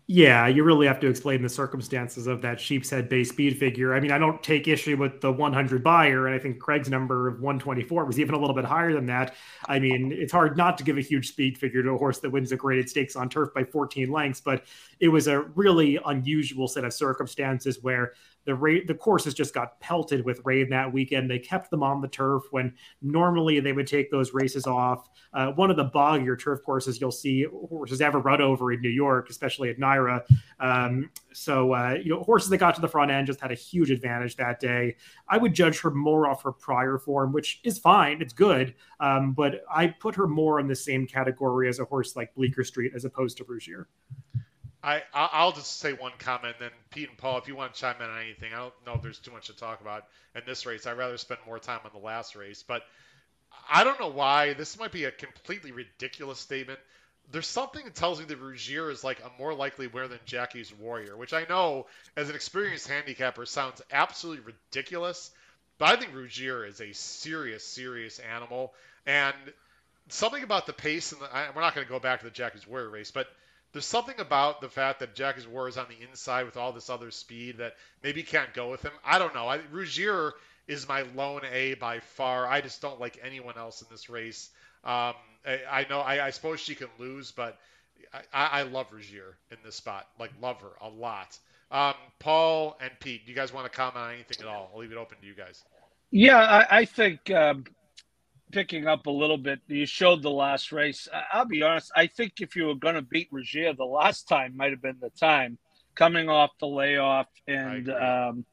Yeah, 0.08 0.46
you 0.48 0.64
really 0.64 0.86
have 0.86 1.00
to 1.00 1.08
explain 1.08 1.42
the 1.42 1.50
circumstances 1.50 2.28
of 2.28 2.40
that 2.44 2.60
Sheepshead 2.60 3.10
Bay's 3.10 3.30
speed 3.30 3.58
figure. 3.58 3.96
I 3.96 4.00
mean, 4.00 4.12
I 4.12 4.20
don't 4.20 4.42
take 4.44 4.68
issue 4.68 4.96
with 4.98 5.20
the 5.20 5.32
100 5.32 5.84
Beyer, 5.84 6.28
and 6.28 6.36
I 6.36 6.38
think 6.38 6.60
Craig's 6.60 6.92
number 6.92 7.28
of 7.28 7.42
124 7.42 8.06
was 8.06 8.20
even 8.20 8.36
a 8.36 8.38
little 8.38 8.56
bit 8.56 8.66
higher 8.66 8.94
than 8.94 9.08
that. 9.08 9.34
I 9.68 9.80
mean, 9.80 10.12
it's 10.12 10.32
hard 10.32 10.58
not 10.58 10.78
to 10.78 10.84
give 10.84 11.00
a 11.00 11.02
huge 11.02 11.30
speed 11.30 11.58
figure 11.58 11.82
to 11.82 11.90
a 11.90 11.98
horse 11.98 12.20
that 12.20 12.30
wins 12.30 12.52
a 12.52 12.56
graded 12.56 12.88
stakes 12.88 13.16
on 13.16 13.30
turf 13.30 13.52
by 13.56 13.64
14 13.64 14.12
lengths, 14.12 14.42
but 14.42 14.66
it 15.00 15.08
was 15.08 15.26
a 15.26 15.42
really 15.42 15.98
unusual 16.06 16.68
set 16.68 16.84
of 16.84 16.94
circumstances 16.94 17.82
where 17.82 18.14
the 18.46 18.56
rate 18.56 18.88
the 18.88 18.94
courses 18.94 19.34
just 19.34 19.54
got 19.54 19.80
pelted 19.80 20.24
with 20.24 20.42
rain 20.46 20.70
that 20.70 20.92
weekend. 20.92 21.30
They 21.30 21.40
kept 21.40 21.70
them 21.72 21.84
on 21.84 22.02
the 22.02 22.08
turf 22.08 22.44
when 22.52 22.74
normally 23.02 23.60
they 23.60 23.74
would 23.74 23.88
take 23.88 24.12
those 24.12 24.34
races 24.34 24.68
off. 24.68 25.10
Uh, 25.34 25.52
one 25.52 25.72
of 25.72 25.78
the 25.78 25.86
boggier 25.86 26.40
turf 26.40 26.62
courses 26.64 27.02
you'll 27.02 27.12
see 27.12 27.46
horses 27.70 28.02
ever 28.02 28.20
run 28.20 28.42
over 28.42 28.72
in 28.72 28.82
New 28.82 28.90
York, 28.90 29.30
especially 29.30 29.70
at 29.70 29.80
NYRA. 29.80 30.22
Um, 30.60 31.10
so 31.34 31.74
uh, 31.74 31.98
you 32.02 32.12
know, 32.14 32.24
horses 32.24 32.50
that 32.50 32.58
got 32.58 32.76
to 32.76 32.82
the 32.82 32.88
front 32.88 33.12
end 33.12 33.28
just 33.28 33.42
had 33.42 33.52
a 33.52 33.56
huge 33.56 33.92
advantage 33.92 34.36
that 34.38 34.60
day. 34.60 34.96
I 35.28 35.38
would 35.38 35.54
judge 35.54 35.80
her 35.82 35.92
more 35.92 36.28
off 36.30 36.44
her 36.44 36.52
prior 36.52 37.00
form, 37.00 37.34
which 37.34 37.62
is 37.64 37.80
fine, 37.80 38.22
it's 38.22 38.34
good, 38.34 38.76
um, 39.00 39.34
but 39.34 39.62
I 39.70 39.88
put 39.88 40.16
her 40.16 40.28
more 40.28 40.60
in 40.60 40.68
the 40.68 40.76
same 40.76 41.08
category 41.08 41.68
as 41.68 41.80
a 41.80 41.86
horse 41.86 42.16
like 42.16 42.34
Bleecker 42.36 42.64
Street 42.64 42.94
as 42.96 43.06
opposed 43.06 43.38
to 43.38 43.44
Rougier. 43.44 43.88
I 44.86 45.02
I'll 45.14 45.52
just 45.52 45.80
say 45.80 45.94
one 45.94 46.12
comment, 46.20 46.58
then 46.60 46.70
Pete 46.92 47.10
and 47.10 47.18
Paul, 47.18 47.40
if 47.40 47.48
you 47.48 47.56
want 47.56 47.74
to 47.74 47.80
chime 47.80 47.96
in 48.00 48.08
on 48.08 48.22
anything, 48.22 48.54
I 48.54 48.58
don't 48.58 48.74
know 48.86 48.94
if 48.94 49.02
there's 49.02 49.18
too 49.18 49.32
much 49.32 49.48
to 49.48 49.56
talk 49.56 49.82
about 49.82 50.06
in 50.36 50.44
this 50.46 50.68
race. 50.68 50.86
I'd 50.86 50.98
rather 50.98 51.18
spend 51.18 51.40
more 51.48 51.58
time 51.58 51.80
on 51.84 51.92
the 51.92 52.06
last 52.06 52.36
race, 52.36 52.64
but 52.64 52.84
I 53.68 53.84
don't 53.84 54.00
know 54.00 54.10
why 54.10 54.54
this 54.54 54.78
might 54.78 54.92
be 54.92 55.06
a 55.06 55.12
completely 55.12 55.72
ridiculous 55.72 56.40
statement. 56.40 56.80
There's 57.32 57.48
something 57.48 57.84
that 57.84 57.96
tells 57.96 58.20
me 58.20 58.26
that 58.26 58.40
Rougier 58.40 58.92
is 58.92 59.04
like 59.04 59.20
a 59.22 59.42
more 59.42 59.56
likely 59.56 59.88
winner 59.88 60.08
than 60.08 60.20
Jackie's 60.26 60.72
Warrior, 60.72 61.18
which 61.18 61.34
I 61.34 61.48
know 61.50 61.88
as 62.16 62.30
an 62.30 62.36
experienced 62.36 62.88
handicapper 62.88 63.48
sounds 63.48 63.82
absolutely 63.92 64.54
ridiculous, 64.54 65.32
but 65.80 65.90
I 65.90 65.96
think 65.96 66.14
Rougier 66.14 66.64
is 66.64 66.80
a 66.80 66.94
serious, 66.94 67.66
serious 67.66 68.20
animal, 68.20 68.76
and 69.08 69.36
something 70.10 70.44
about 70.44 70.68
the 70.68 70.74
pace 70.74 71.12
and 71.12 71.22
the, 71.22 71.36
I, 71.36 71.50
we're 71.56 71.62
not 71.62 71.74
going 71.74 71.88
to 71.88 71.92
go 71.92 72.00
back 72.00 72.20
to 72.20 72.26
the 72.26 72.32
Jackie's 72.32 72.68
Warrior 72.68 72.92
race, 72.92 73.10
but 73.10 73.28
there's 73.76 73.86
something 73.86 74.22
about 74.22 74.62
the 74.62 74.70
fact 74.70 75.02
that 75.02 75.16
Jackie's 75.16 75.46
War 75.46 75.68
is 75.68 75.76
on 75.76 75.88
the 75.90 76.08
inside 76.08 76.46
with 76.46 76.56
all 76.56 76.72
this 76.72 76.90
other 76.90 77.12
speed 77.12 77.58
that 77.58 77.76
maybe 78.02 78.24
can't 78.24 78.54
go 78.54 78.72
with 78.72 78.82
him. 78.82 78.94
I 79.04 79.20
don't 79.20 79.36
know. 79.36 79.50
I, 79.50 79.60
Rougier 79.70 80.32
is 80.66 80.88
my 80.88 81.02
lone 81.14 81.42
A 81.52 81.74
by 81.74 82.00
far. 82.00 82.48
I 82.48 82.62
just 82.62 82.82
don't 82.82 83.02
like 83.02 83.20
anyone 83.22 83.58
else 83.58 83.82
in 83.82 83.90
this 83.92 84.10
race. 84.10 84.50
Um, 84.86 85.14
I, 85.46 85.60
I, 85.70 85.86
know 85.90 86.00
I, 86.00 86.28
I, 86.28 86.30
suppose 86.30 86.62
she 86.62 86.74
can 86.74 86.88
lose, 87.00 87.32
but 87.32 87.60
I, 88.34 88.46
I 88.60 88.62
love 88.62 88.94
Rougier 88.94 89.36
in 89.52 89.58
this 89.66 89.76
spot. 89.76 90.08
Like 90.22 90.32
love 90.42 90.62
her 90.62 90.72
a 90.80 90.88
lot. 90.88 91.38
Um, 91.70 91.96
Paul 92.20 92.78
and 92.80 92.92
Pete, 93.02 93.26
do 93.26 93.32
you 93.34 93.36
guys 93.36 93.52
want 93.52 93.70
to 93.70 93.78
comment 93.78 93.98
on 93.98 94.14
anything 94.14 94.38
at 94.40 94.48
all? 94.48 94.72
I'll 94.74 94.80
leave 94.80 94.94
it 94.94 94.98
open 94.98 95.18
to 95.20 95.28
you 95.28 95.36
guys. 95.36 95.66
Yeah, 96.12 96.38
I, 96.38 96.78
I 96.78 96.86
think 96.86 97.30
um, 97.30 97.66
picking 98.52 98.88
up 98.88 99.06
a 99.08 99.12
little 99.12 99.38
bit. 99.38 99.60
You 99.68 99.86
showed 99.86 100.22
the 100.22 100.32
last 100.32 100.72
race. 100.72 101.08
I'll 101.32 101.46
be 101.46 101.62
honest. 101.62 101.92
I 101.96 102.08
think 102.08 102.34
if 102.40 102.56
you 102.56 102.68
were 102.68 102.76
going 102.76 102.96
to 102.96 103.02
beat 103.02 103.30
Rougier, 103.32 103.74
the 103.74 103.86
last 103.86 104.28
time 104.28 104.56
might 104.56 104.72
have 104.72 104.82
been 104.82 104.98
the 105.00 105.10
time 105.12 105.58
coming 105.96 106.30
off 106.30 106.52
the 106.60 106.68
layoff 106.68 107.28
and 107.48 107.90
um, 107.90 108.46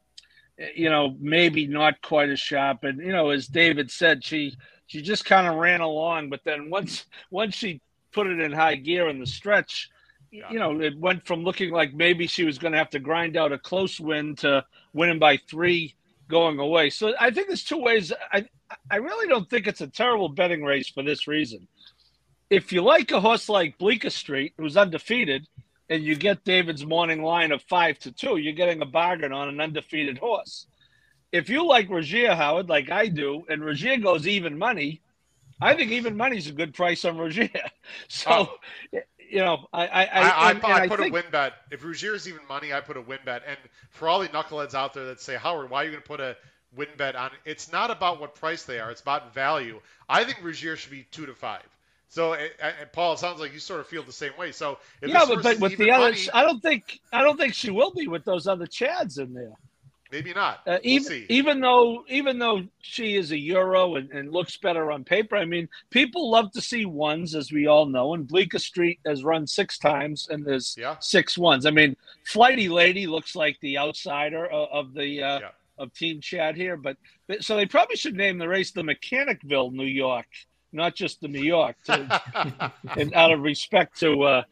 you 0.74 0.90
know, 0.90 1.16
maybe 1.18 1.66
not 1.66 2.01
quite 2.03 2.28
as 2.28 2.40
sharp. 2.40 2.84
And 2.84 3.01
you 3.01 3.12
know, 3.12 3.30
as 3.30 3.47
David 3.47 3.90
said, 3.90 4.24
she 4.24 4.57
she 4.86 5.03
just 5.03 5.24
kind 5.24 5.47
of 5.47 5.57
ran 5.57 5.80
along, 5.80 6.30
but 6.30 6.40
then 6.45 6.70
once 6.70 7.07
once 7.30 7.55
she 7.55 7.80
put 8.12 8.26
it 8.26 8.40
in 8.40 8.53
high 8.53 8.76
gear 8.76 9.09
in 9.09 9.18
the 9.18 9.26
stretch, 9.26 9.90
yeah. 10.30 10.51
you 10.51 10.59
know, 10.59 10.80
it 10.80 10.99
went 10.99 11.26
from 11.26 11.45
looking 11.45 11.70
like 11.70 11.95
maybe 11.95 12.26
she 12.26 12.45
was 12.45 12.59
going 12.59 12.72
to 12.72 12.78
have 12.78 12.90
to 12.90 12.99
grind 12.99 13.36
out 13.36 13.53
a 13.53 13.59
close 13.59 13.99
win 13.99 14.36
to 14.36 14.64
winning 14.93 15.18
by 15.18 15.38
three 15.49 15.95
going 16.29 16.59
away. 16.59 16.91
So 16.91 17.14
I 17.18 17.31
think 17.31 17.49
there's 17.49 17.64
two 17.64 17.79
ways. 17.79 18.12
I 18.33 18.47
I 18.91 18.97
really 18.97 19.29
don't 19.29 19.49
think 19.49 19.66
it's 19.66 19.81
a 19.81 19.87
terrible 19.87 20.29
betting 20.29 20.62
race 20.62 20.89
for 20.89 21.03
this 21.03 21.27
reason. 21.27 21.68
If 22.51 22.73
you 22.73 22.83
like 22.83 23.11
a 23.11 23.20
horse 23.20 23.49
like 23.49 23.79
Bleecker 23.79 24.11
Street, 24.11 24.55
who's 24.59 24.77
undefeated, 24.77 25.47
and 25.89 26.03
you 26.03 26.16
get 26.16 26.45
David's 26.45 26.85
morning 26.87 27.23
line 27.23 27.53
of 27.53 27.62
five 27.62 27.99
to 28.01 28.12
two, 28.12 28.37
you're 28.37 28.53
getting 28.53 28.83
a 28.83 28.87
bargain 28.87 29.33
on 29.33 29.49
an 29.49 29.61
undefeated 29.61 30.18
horse. 30.18 30.66
If 31.33 31.49
you 31.49 31.66
like 31.66 31.89
Rougier 31.89 32.35
Howard, 32.35 32.68
like 32.68 32.91
I 32.91 33.07
do, 33.07 33.45
and 33.49 33.62
Rougier 33.62 33.97
goes 33.99 34.27
even 34.27 34.59
money, 34.59 35.01
I 35.61 35.75
think 35.75 35.93
even 35.93 36.16
money's 36.16 36.49
a 36.49 36.53
good 36.53 36.75
price 36.75 37.05
on 37.05 37.16
Rougier. 37.16 37.51
So, 38.09 38.59
oh. 38.95 38.99
You 39.33 39.39
know, 39.39 39.66
I 39.72 39.87
I 39.87 39.87
I, 39.87 40.05
I, 40.05 40.51
and, 40.51 40.64
I, 40.64 40.72
I 40.83 40.89
put 40.89 40.99
think, 41.01 41.11
a 41.11 41.14
win 41.14 41.24
bet. 41.33 41.55
If 41.70 41.83
Rougier's 41.83 42.28
even 42.28 42.43
money, 42.51 42.74
I 42.74 42.80
put 42.80 42.99
a 42.99 43.01
win 43.01 43.20
bet. 43.24 43.43
And 43.49 43.57
for 43.91 44.07
all 44.07 44.20
the 44.20 44.28
knuckleheads 44.28 44.74
out 44.74 44.93
there 44.93 45.07
that 45.07 45.22
say, 45.22 45.37
Howard, 45.37 45.70
why 45.70 45.83
are 45.83 45.85
you 45.87 45.91
going 45.93 46.03
to 46.03 46.07
put 46.09 46.20
a 46.20 46.37
win 46.76 46.89
bet 46.99 47.16
on? 47.16 47.30
It's 47.47 47.72
not 47.72 47.91
about 47.91 48.20
what 48.20 48.35
price 48.35 48.64
they 48.64 48.78
are. 48.78 48.91
It's 48.91 49.01
about 49.01 49.33
value. 49.33 49.80
I 50.07 50.24
think 50.24 50.43
Rougier 50.43 50.76
should 50.76 50.91
be 50.91 51.07
two 51.11 51.24
to 51.24 51.35
five. 51.35 51.62
So, 52.11 52.35
and 52.35 52.93
Paul, 52.93 53.14
it 53.14 53.20
sounds 53.20 53.41
like 53.41 53.55
you 53.55 53.59
sort 53.59 53.80
of 53.80 53.87
feel 53.87 54.03
the 54.03 54.12
same 54.12 54.33
way. 54.39 54.53
So, 54.53 54.78
yeah, 55.01 55.24
but, 55.26 55.43
but 55.43 55.61
with 55.61 55.78
the 55.78 55.93
others, 55.93 56.28
I 56.35 56.43
don't 56.43 56.61
think 56.61 57.01
I 57.11 57.22
don't 57.22 57.39
think 57.39 57.55
she 57.55 57.70
will 57.70 57.93
be 57.93 58.09
with 58.09 58.26
those 58.26 58.47
other 58.47 58.66
Chads 58.66 59.18
in 59.18 59.33
there. 59.33 59.57
Maybe 60.13 60.35
not. 60.35 60.61
Uh, 60.67 60.73
we'll 60.85 60.93
even 60.93 61.09
see. 61.09 61.27
even 61.31 61.61
though 61.61 62.05
even 62.09 62.39
though 62.39 62.65
she 62.83 63.17
is 63.17 63.33
a 63.33 63.39
Euro 63.39 63.97
and, 63.97 64.11
and, 64.11 64.31
looks 64.31 64.59
better 64.59 64.93
on 64.93 65.05
paper, 65.05 65.37
I 65.37 65.47
mean, 65.47 65.71
people 65.89 66.31
love 66.31 66.53
to 66.53 66.61
see 66.61 66.85
ones, 66.85 67.35
as 67.35 67.51
we 67.51 67.67
all 67.67 67.87
know. 67.87 68.13
And 68.13 68.29
Bleecker 68.29 68.59
Street 68.59 69.01
has 69.07 69.25
run 69.25 69.47
six 69.47 69.79
times, 69.79 70.29
and 70.31 70.45
there's 70.45 70.77
yeah. 70.79 70.97
six 71.01 71.39
ones. 71.39 71.65
I 71.65 71.71
mean, 71.71 71.97
Flighty 72.27 72.69
Lady 72.69 73.07
looks 73.07 73.35
like 73.35 73.59
the 73.61 73.79
outsider 73.79 74.47
of, 74.47 74.69
of 74.71 74.95
the 74.95 75.23
uh, 75.23 75.41
yeah. 75.41 75.49
of 75.79 75.95
Team 75.95 76.21
Chad 76.21 76.57
here, 76.57 76.77
but 76.77 76.99
so 77.41 77.57
they 77.57 77.67
probably 77.67 77.97
should 77.97 78.15
name 78.15 78.37
the 78.37 78.49
race 78.49 78.71
the 78.71 78.83
Mechanicville, 78.83 79.73
New 79.73 79.85
York, 79.85 80.27
not 80.73 80.95
just 80.95 81.20
the 81.20 81.29
New 81.29 81.43
York, 81.43 81.77
to, 81.85 82.73
and 82.97 83.14
out 83.14 83.33
of 83.33 83.41
respect 83.41 83.99
to 84.01 84.23
uh, 84.23 84.43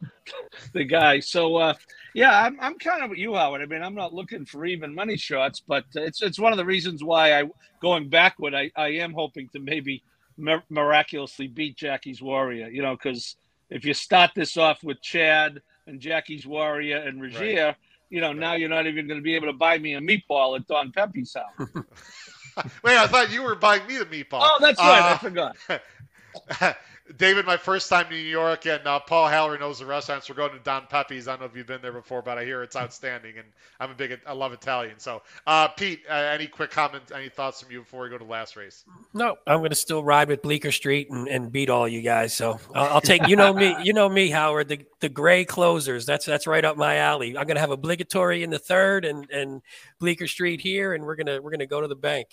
the 0.73 0.83
guy. 0.83 1.19
So. 1.19 1.57
Uh, 1.57 1.73
yeah, 2.13 2.43
I'm, 2.43 2.59
I'm 2.59 2.77
kind 2.77 3.03
of 3.03 3.09
with 3.09 3.19
you, 3.19 3.35
Howard. 3.35 3.61
I 3.61 3.65
mean, 3.65 3.81
I'm 3.81 3.95
not 3.95 4.13
looking 4.13 4.45
for 4.45 4.65
even 4.65 4.93
money 4.93 5.15
shots, 5.15 5.61
but 5.65 5.85
it's 5.93 6.21
it's 6.21 6.37
one 6.37 6.51
of 6.51 6.57
the 6.57 6.65
reasons 6.65 7.03
why 7.03 7.39
I 7.39 7.43
going 7.81 8.09
backward. 8.09 8.53
I, 8.53 8.69
I 8.75 8.87
am 8.87 9.13
hoping 9.13 9.47
to 9.49 9.59
maybe 9.59 10.03
miraculously 10.37 11.47
beat 11.47 11.77
Jackie's 11.77 12.21
Warrior. 12.21 12.67
You 12.69 12.81
know, 12.81 12.95
because 12.95 13.37
if 13.69 13.85
you 13.85 13.93
start 13.93 14.31
this 14.35 14.57
off 14.57 14.83
with 14.83 15.01
Chad 15.01 15.61
and 15.87 15.99
Jackie's 15.99 16.45
Warrior 16.45 16.97
and 16.97 17.21
Rougier, 17.21 17.65
right. 17.65 17.75
you 18.09 18.21
know, 18.21 18.27
right. 18.27 18.37
now 18.37 18.53
you're 18.53 18.69
not 18.69 18.87
even 18.87 19.07
going 19.07 19.19
to 19.19 19.23
be 19.23 19.35
able 19.35 19.47
to 19.47 19.53
buy 19.53 19.77
me 19.77 19.95
a 19.95 20.01
meatball 20.01 20.57
at 20.57 20.67
Don 20.67 20.91
Pepe's 20.91 21.35
house. 21.35 21.69
Wait, 22.83 22.97
I 22.97 23.07
thought 23.07 23.31
you 23.31 23.43
were 23.43 23.55
buying 23.55 23.87
me 23.87 23.97
the 23.97 24.05
meatball. 24.05 24.41
Oh, 24.43 24.57
that's 24.59 24.79
right. 24.79 25.11
Uh, 25.11 25.13
I 25.13 25.17
forgot. 25.17 25.55
David, 27.17 27.45
my 27.45 27.57
first 27.57 27.89
time 27.89 28.05
in 28.07 28.13
New 28.13 28.17
York, 28.17 28.65
and 28.65 28.85
uh, 28.85 28.99
Paul 28.99 29.27
Haller 29.27 29.57
knows 29.57 29.79
the 29.79 29.85
restaurants. 29.85 30.29
We're 30.29 30.35
going 30.35 30.51
to 30.51 30.59
Don 30.59 30.85
Pepe's. 30.87 31.27
I 31.27 31.31
don't 31.31 31.41
know 31.41 31.45
if 31.45 31.55
you've 31.55 31.67
been 31.67 31.81
there 31.81 31.91
before, 31.91 32.21
but 32.21 32.37
I 32.37 32.45
hear 32.45 32.63
it's 32.63 32.75
outstanding, 32.75 33.37
and 33.37 33.47
I'm 33.79 33.91
a 33.91 33.93
big, 33.93 34.17
I 34.25 34.33
love 34.33 34.53
Italian. 34.53 34.97
So, 34.97 35.21
uh, 35.47 35.67
Pete, 35.69 36.01
uh, 36.09 36.13
any 36.13 36.47
quick 36.47 36.71
comments, 36.71 37.11
any 37.11 37.29
thoughts 37.29 37.61
from 37.61 37.71
you 37.71 37.81
before 37.81 38.03
we 38.03 38.09
go 38.09 38.17
to 38.17 38.23
the 38.23 38.31
last 38.31 38.55
race? 38.55 38.85
No, 39.13 39.35
I'm 39.47 39.59
going 39.59 39.71
to 39.71 39.75
still 39.75 40.03
ride 40.03 40.29
with 40.29 40.41
Bleecker 40.41 40.71
Street 40.71 41.09
and, 41.09 41.27
and 41.27 41.51
beat 41.51 41.69
all 41.69 41.87
you 41.87 42.01
guys. 42.01 42.33
So 42.33 42.59
I'll, 42.73 42.95
I'll 42.95 43.01
take, 43.01 43.27
you 43.27 43.35
know 43.35 43.53
me, 43.53 43.75
you 43.83 43.93
know 43.93 44.07
me, 44.07 44.29
Howard, 44.29 44.69
the 44.69 44.85
the 44.99 45.09
gray 45.09 45.43
closers. 45.43 46.05
That's 46.05 46.25
that's 46.25 46.47
right 46.47 46.63
up 46.63 46.77
my 46.77 46.97
alley. 46.97 47.37
I'm 47.37 47.45
going 47.45 47.55
to 47.55 47.61
have 47.61 47.71
obligatory 47.71 48.43
in 48.43 48.51
the 48.51 48.59
third, 48.59 49.03
and 49.03 49.29
and 49.31 49.61
Bleecker 49.99 50.27
Street 50.27 50.61
here, 50.61 50.93
and 50.93 51.03
we're 51.03 51.15
gonna 51.15 51.41
we're 51.41 51.51
gonna 51.51 51.65
go 51.65 51.81
to 51.81 51.87
the 51.87 51.95
bank. 51.95 52.27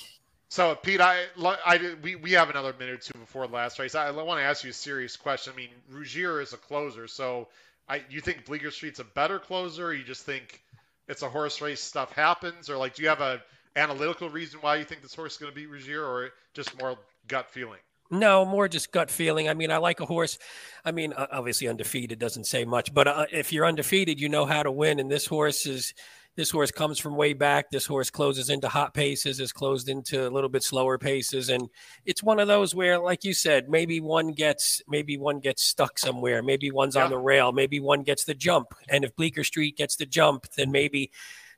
So, 0.51 0.75
Pete, 0.75 1.01
I, 1.01 1.25
I, 1.45 1.95
we, 2.03 2.17
we 2.17 2.33
have 2.33 2.49
another 2.49 2.75
minute 2.79 2.95
or 2.95 3.13
two 3.13 3.19
before 3.19 3.47
the 3.47 3.53
last 3.53 3.79
race. 3.79 3.95
I, 3.95 4.11
want 4.11 4.41
to 4.41 4.45
ask 4.45 4.65
you 4.65 4.71
a 4.71 4.75
serious 4.75 5.15
question. 5.15 5.53
I 5.53 5.57
mean, 5.57 5.69
Rougier 5.91 6.41
is 6.41 6.55
a 6.55 6.57
closer, 6.57 7.07
so 7.07 7.49
I, 7.87 8.03
you 8.09 8.23
think 8.23 8.47
Bleecker 8.47 8.71
Street's 8.71 8.99
a 8.99 9.05
better 9.05 9.39
closer? 9.39 9.89
Or 9.89 9.93
you 9.93 10.05
just 10.05 10.25
think 10.25 10.63
it's 11.07 11.21
a 11.21 11.29
horse 11.29 11.61
race, 11.61 11.81
stuff 11.81 12.13
happens, 12.13 12.71
or 12.71 12.79
like, 12.79 12.95
do 12.95 13.03
you 13.03 13.09
have 13.09 13.21
a 13.21 13.43
analytical 13.77 14.31
reason 14.31 14.61
why 14.61 14.77
you 14.77 14.85
think 14.85 15.03
this 15.03 15.15
horse 15.15 15.33
is 15.35 15.39
going 15.39 15.53
to 15.53 15.57
beat 15.57 15.69
Rougier, 15.69 16.03
or 16.03 16.31
just 16.55 16.79
more 16.81 16.97
gut 17.27 17.51
feeling? 17.51 17.81
No, 18.11 18.47
more 18.47 18.69
just 18.69 18.91
gut 18.91 19.11
feeling. 19.11 19.51
I 19.51 19.55
mean, 19.55 19.71
I 19.71 19.77
like 19.77 20.01
a 20.01 20.07
horse. 20.07 20.39
I 20.83 20.93
mean, 20.93 21.13
obviously 21.13 21.69
undefeated 21.69 22.19
doesn't 22.19 22.45
say 22.45 22.65
much, 22.65 22.95
but 22.95 23.07
uh, 23.07 23.27
if 23.31 23.53
you're 23.53 23.67
undefeated, 23.67 24.19
you 24.19 24.31
know 24.31 24.47
how 24.47 24.63
to 24.63 24.73
win, 24.73 24.99
and 24.99 25.11
this 25.11 25.27
horse 25.27 25.67
is 25.67 25.93
this 26.39 26.53
horse 26.53 26.71
comes 26.71 27.01
from 27.01 27.17
way 27.17 27.33
back. 27.33 27.69
This 27.69 27.85
horse 27.85 28.11
closes 28.11 28.49
into 28.49 28.69
hot 28.69 28.95
paces, 28.95 29.41
is 29.41 29.53
closed 29.53 29.89
into 29.89 30.29
a 30.29 30.31
little 30.31 30.49
bit 30.49 30.63
slower 30.63 30.97
paces, 30.97 31.49
and 31.49 31.69
it's 32.07 32.23
one 32.23 32.39
of 32.39 32.47
those 32.47 32.77
where, 32.77 32.97
like 33.01 33.25
you 33.25 33.35
said, 33.35 33.69
maybe 33.69 34.01
one 34.01 34.31
gets 34.31 34.81
maybe 34.87 35.19
one 35.19 35.41
gets 35.41 35.65
stuck 35.65 35.99
somewhere, 35.99 36.41
maybe 36.41 36.71
one's 36.71 36.95
yeah. 36.95 37.03
on 37.03 37.11
the 37.11 37.19
rail, 37.19 37.51
maybe 37.51 37.81
one 37.81 38.05
gets 38.05 38.23
the 38.23 38.35
jump, 38.35 38.73
and 38.89 39.03
if 39.03 39.17
Bleecker 39.17 39.43
Street 39.43 39.77
gets 39.77 39.97
the 39.97 40.07
jump, 40.07 40.47
then 40.57 40.71
maybe 40.71 41.11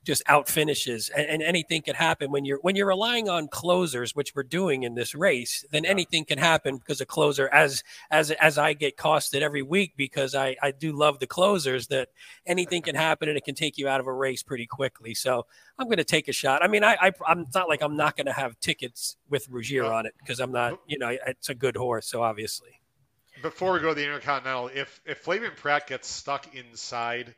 just 0.03 0.23
out 0.27 0.49
finishes 0.49 1.09
and, 1.09 1.27
and, 1.27 1.43
anything 1.43 1.81
can 1.81 1.95
happen. 1.95 2.31
When 2.31 2.45
you're 2.45 2.59
when 2.61 2.75
you're 2.75 2.87
relying 2.87 3.29
on 3.29 3.47
closers 3.47 4.15
which 4.15 4.33
we're 4.35 4.43
doing 4.43 4.83
in 4.83 4.95
this 4.95 5.13
race 5.13 5.65
then 5.71 5.83
yeah. 5.83 5.91
anything 5.91 6.25
can 6.25 6.37
happen 6.37 6.77
because 6.77 7.01
a 7.01 7.05
closer 7.05 7.47
as 7.49 7.83
as 8.09 8.31
as 8.31 8.57
i 8.57 8.73
get 8.73 8.97
costed 8.97 9.41
every 9.41 9.61
week 9.61 9.93
because 9.95 10.33
i 10.33 10.55
i 10.61 10.71
do 10.71 10.91
love 10.91 11.19
the 11.19 11.27
closers 11.27 11.87
that 11.87 12.09
anything 12.45 12.81
can 12.81 12.95
happen 12.95 13.29
and 13.29 13.37
it 13.37 13.43
can 13.43 13.55
take 13.55 13.77
you 13.77 13.87
out 13.87 13.99
of 13.99 14.07
a 14.07 14.13
race 14.13 14.43
pretty 14.43 14.65
quickly. 14.65 15.13
So 15.13 15.45
i'm 15.77 15.87
going 15.87 15.97
to 15.97 16.03
take 16.03 16.27
a 16.27 16.33
shot. 16.33 16.63
I 16.63 16.67
mean 16.67 16.83
i, 16.83 16.97
I 16.99 17.11
i'm 17.27 17.45
not 17.53 17.69
like 17.69 17.81
i'm 17.81 17.95
not 17.95 18.15
going 18.15 18.27
to 18.27 18.33
have 18.33 18.59
tickets 18.59 19.17
with 19.29 19.47
Rougier 19.49 19.85
on 19.85 20.05
it 20.05 20.13
because 20.19 20.39
i'm 20.39 20.51
not 20.51 20.79
you 20.87 20.97
know 20.97 21.15
it's 21.27 21.49
a 21.49 21.55
good 21.55 21.77
horse 21.77 22.07
so 22.07 22.23
obviously. 22.23 22.69
Before 23.41 23.73
we 23.73 23.79
go 23.79 23.89
to 23.89 23.95
the 23.95 24.03
intercontinental 24.03 24.69
if 24.73 25.01
if 25.05 25.23
flavien 25.23 25.55
prat 25.55 25.87
gets 25.87 26.07
stuck 26.07 26.55
inside 26.55 27.35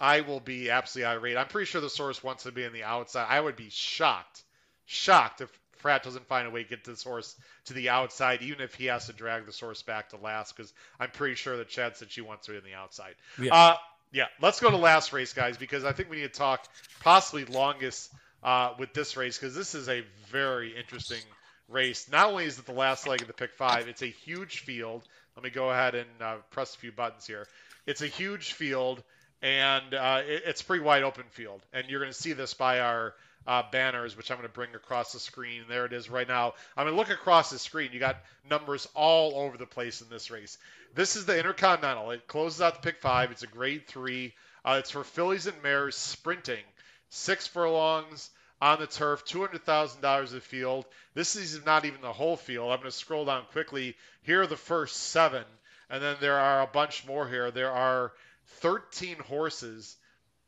I 0.00 0.22
will 0.22 0.40
be 0.40 0.70
absolutely 0.70 1.12
irate. 1.12 1.36
I'm 1.36 1.48
pretty 1.48 1.66
sure 1.66 1.80
the 1.80 1.90
source 1.90 2.24
wants 2.24 2.44
to 2.44 2.52
be 2.52 2.64
in 2.64 2.72
the 2.72 2.84
outside. 2.84 3.26
I 3.28 3.38
would 3.38 3.56
be 3.56 3.68
shocked, 3.70 4.42
shocked 4.86 5.42
if 5.42 5.50
Prat 5.80 6.02
doesn't 6.02 6.26
find 6.26 6.46
a 6.46 6.50
way 6.50 6.62
to 6.62 6.68
get 6.68 6.84
this 6.84 7.02
horse 7.02 7.36
to 7.66 7.74
the 7.74 7.90
outside, 7.90 8.42
even 8.42 8.60
if 8.60 8.74
he 8.74 8.86
has 8.86 9.06
to 9.06 9.12
drag 9.12 9.46
the 9.46 9.52
source 9.52 9.82
back 9.82 10.10
to 10.10 10.16
last, 10.16 10.56
because 10.56 10.72
I'm 10.98 11.10
pretty 11.10 11.34
sure 11.34 11.56
that 11.56 11.68
Chad 11.68 11.96
said 11.96 12.10
she 12.10 12.20
wants 12.20 12.46
to 12.46 12.52
be 12.52 12.58
in 12.58 12.64
the 12.64 12.74
outside. 12.74 13.14
Yeah. 13.38 13.54
Uh, 13.54 13.76
yeah, 14.12 14.26
let's 14.42 14.58
go 14.58 14.70
to 14.70 14.76
last 14.76 15.12
race, 15.12 15.32
guys, 15.32 15.56
because 15.56 15.84
I 15.84 15.92
think 15.92 16.10
we 16.10 16.16
need 16.16 16.32
to 16.32 16.38
talk 16.38 16.66
possibly 17.00 17.44
longest 17.44 18.10
uh, 18.42 18.72
with 18.78 18.92
this 18.92 19.16
race, 19.16 19.38
because 19.38 19.54
this 19.54 19.74
is 19.74 19.88
a 19.88 20.02
very 20.30 20.76
interesting 20.76 21.20
race. 21.68 22.08
Not 22.10 22.28
only 22.28 22.44
is 22.44 22.58
it 22.58 22.66
the 22.66 22.72
last 22.72 23.06
leg 23.06 23.20
of 23.20 23.26
the 23.26 23.32
pick 23.32 23.54
five, 23.54 23.86
it's 23.86 24.02
a 24.02 24.06
huge 24.06 24.60
field. 24.60 25.02
Let 25.36 25.44
me 25.44 25.50
go 25.50 25.70
ahead 25.70 25.94
and 25.94 26.08
uh, 26.20 26.36
press 26.50 26.74
a 26.74 26.78
few 26.78 26.90
buttons 26.90 27.26
here. 27.26 27.46
It's 27.86 28.02
a 28.02 28.06
huge 28.06 28.52
field 28.52 29.02
and 29.42 29.94
uh, 29.94 30.22
it, 30.26 30.42
it's 30.46 30.62
pretty 30.62 30.84
wide 30.84 31.02
open 31.02 31.24
field. 31.30 31.60
And 31.72 31.88
you're 31.88 32.00
going 32.00 32.12
to 32.12 32.18
see 32.18 32.32
this 32.32 32.54
by 32.54 32.80
our 32.80 33.14
uh, 33.46 33.62
banners, 33.70 34.16
which 34.16 34.30
I'm 34.30 34.36
going 34.36 34.48
to 34.48 34.54
bring 34.54 34.74
across 34.74 35.12
the 35.12 35.18
screen. 35.18 35.62
There 35.68 35.86
it 35.86 35.92
is 35.92 36.10
right 36.10 36.28
now. 36.28 36.54
Going 36.76 36.88
to 36.88 36.94
look 36.94 37.10
across 37.10 37.50
the 37.50 37.58
screen. 37.58 37.90
You 37.92 38.00
got 38.00 38.18
numbers 38.48 38.88
all 38.94 39.34
over 39.36 39.56
the 39.56 39.66
place 39.66 40.02
in 40.02 40.08
this 40.08 40.30
race. 40.30 40.58
This 40.94 41.16
is 41.16 41.26
the 41.26 41.38
Intercontinental. 41.38 42.10
It 42.10 42.26
closes 42.26 42.60
out 42.60 42.74
the 42.74 42.80
pick 42.90 43.00
five. 43.00 43.30
It's 43.30 43.42
a 43.42 43.46
grade 43.46 43.86
three. 43.86 44.34
Uh, 44.64 44.76
it's 44.78 44.90
for 44.90 45.04
fillies 45.04 45.46
and 45.46 45.62
mares 45.62 45.96
sprinting, 45.96 46.64
six 47.08 47.46
furlongs 47.46 48.28
on 48.60 48.78
the 48.78 48.86
turf, 48.86 49.24
$200,000 49.24 50.34
a 50.34 50.40
field. 50.40 50.84
This 51.14 51.34
is 51.34 51.64
not 51.64 51.86
even 51.86 52.02
the 52.02 52.12
whole 52.12 52.36
field. 52.36 52.70
I'm 52.70 52.80
going 52.80 52.90
to 52.90 52.96
scroll 52.96 53.24
down 53.24 53.44
quickly. 53.52 53.96
Here 54.22 54.42
are 54.42 54.46
the 54.46 54.56
first 54.56 54.96
seven, 54.96 55.44
and 55.88 56.02
then 56.02 56.16
there 56.20 56.38
are 56.38 56.60
a 56.60 56.66
bunch 56.66 57.06
more 57.06 57.26
here. 57.26 57.50
There 57.50 57.72
are 57.72 58.12
13 58.58 59.18
horses 59.18 59.96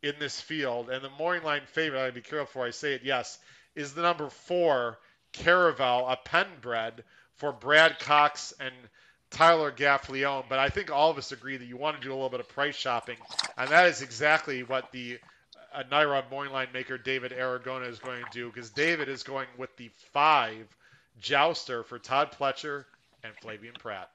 in 0.03 0.15
this 0.19 0.41
field, 0.41 0.91
and 0.91 1.05
the 1.05 1.11
morning 1.11 1.45
line 1.45 1.63
favorite, 1.67 1.99
I 1.99 2.03
gotta 2.03 2.13
be 2.13 2.21
careful 2.21 2.47
before 2.47 2.67
I 2.67 2.71
say 2.71 2.95
it, 2.95 3.03
yes, 3.05 3.39
is 3.75 3.95
the 3.95 4.03
number 4.03 4.29
four, 4.29 4.99
Caravel, 5.33 6.09
a 6.09 6.17
penbred 6.29 7.01
for 7.37 7.53
Brad 7.53 7.99
Cox 7.99 8.53
and 8.61 8.75
Tyler 9.31 9.73
Gaffalione. 9.73 10.45
But 10.49 10.59
I 10.59 10.69
think 10.69 10.91
all 10.91 11.11
of 11.11 11.19
us 11.19 11.33
agree 11.33 11.57
that 11.57 11.65
you 11.65 11.77
want 11.77 11.97
to 11.97 12.03
do 12.03 12.13
a 12.13 12.15
little 12.15 12.29
bit 12.29 12.41
of 12.41 12.49
price 12.49 12.77
shopping, 12.77 13.17
and 13.57 13.71
that 13.71 13.87
is 13.87 14.03
exactly 14.03 14.63
what 14.63 14.93
the 14.93 15.19
uh, 15.75 16.23
morning 16.31 16.53
line 16.53 16.69
maker 16.75 16.99
David 16.99 17.33
Aragona 17.33 17.89
is 17.89 17.99
going 17.99 18.23
to 18.25 18.31
do, 18.33 18.49
because 18.49 18.71
David 18.71 19.09
is 19.09 19.23
going 19.23 19.49
with 19.57 19.75
the 19.77 19.91
five 20.13 20.67
jouster 21.21 21.83
for 21.83 21.99
Todd 21.99 22.33
Pletcher 22.39 22.85
and 23.25 23.33
Flavian 23.37 23.75
Prat. 23.75 24.11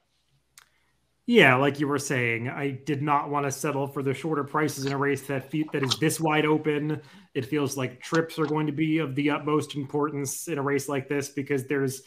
Yeah, 1.30 1.56
like 1.56 1.78
you 1.78 1.86
were 1.86 1.98
saying, 1.98 2.48
I 2.48 2.70
did 2.70 3.02
not 3.02 3.28
want 3.28 3.44
to 3.44 3.52
settle 3.52 3.86
for 3.86 4.02
the 4.02 4.14
shorter 4.14 4.44
prices 4.44 4.86
in 4.86 4.94
a 4.94 4.96
race 4.96 5.26
that 5.26 5.50
that 5.50 5.82
is 5.82 5.94
this 6.00 6.18
wide 6.18 6.46
open. 6.46 7.02
It 7.34 7.44
feels 7.44 7.76
like 7.76 8.00
trips 8.00 8.38
are 8.38 8.46
going 8.46 8.64
to 8.64 8.72
be 8.72 8.96
of 8.96 9.14
the 9.14 9.28
utmost 9.28 9.74
importance 9.74 10.48
in 10.48 10.56
a 10.56 10.62
race 10.62 10.88
like 10.88 11.06
this 11.06 11.28
because 11.28 11.66
there's 11.66 12.00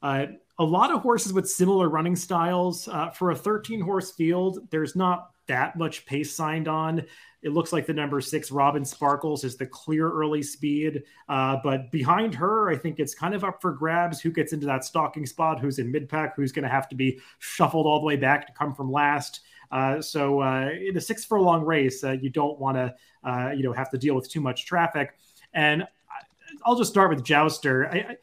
uh, 0.00 0.26
a 0.60 0.64
lot 0.64 0.92
of 0.92 1.00
horses 1.00 1.32
with 1.32 1.50
similar 1.50 1.88
running 1.88 2.14
styles. 2.14 2.86
Uh, 2.86 3.10
for 3.10 3.32
a 3.32 3.34
13 3.34 3.80
horse 3.80 4.12
field, 4.12 4.60
there's 4.70 4.94
not 4.94 5.30
that 5.48 5.74
much 5.76 6.06
pace 6.06 6.32
signed 6.32 6.68
on. 6.68 7.04
It 7.42 7.52
looks 7.52 7.72
like 7.72 7.86
the 7.86 7.94
number 7.94 8.20
six, 8.20 8.50
Robin 8.50 8.84
Sparkles, 8.84 9.44
is 9.44 9.56
the 9.56 9.66
clear 9.66 10.10
early 10.10 10.42
speed. 10.42 11.04
Uh, 11.28 11.58
but 11.62 11.90
behind 11.92 12.34
her, 12.34 12.68
I 12.68 12.76
think 12.76 12.98
it's 12.98 13.14
kind 13.14 13.32
of 13.34 13.44
up 13.44 13.62
for 13.62 13.72
grabs 13.72 14.20
who 14.20 14.30
gets 14.30 14.52
into 14.52 14.66
that 14.66 14.84
stalking 14.84 15.24
spot, 15.24 15.60
who's 15.60 15.78
in 15.78 15.92
mid 15.92 16.08
pack, 16.08 16.34
who's 16.34 16.50
going 16.50 16.64
to 16.64 16.68
have 16.68 16.88
to 16.88 16.96
be 16.96 17.20
shuffled 17.38 17.86
all 17.86 18.00
the 18.00 18.06
way 18.06 18.16
back 18.16 18.46
to 18.48 18.52
come 18.52 18.74
from 18.74 18.90
last. 18.90 19.40
Uh, 19.70 20.00
so 20.00 20.40
uh, 20.40 20.70
in 20.70 20.96
a 20.96 21.00
six 21.00 21.24
furlong 21.24 21.64
race, 21.64 22.02
uh, 22.02 22.12
you 22.12 22.30
don't 22.30 22.58
want 22.58 22.76
to, 22.76 22.94
uh, 23.22 23.50
you 23.50 23.62
know, 23.62 23.72
have 23.72 23.90
to 23.90 23.98
deal 23.98 24.14
with 24.14 24.28
too 24.28 24.40
much 24.40 24.66
traffic. 24.66 25.14
And 25.52 25.86
I'll 26.64 26.76
just 26.76 26.90
start 26.90 27.10
with 27.10 27.24
Jouster. 27.24 27.88
I, 27.88 27.96
I, 27.98 28.16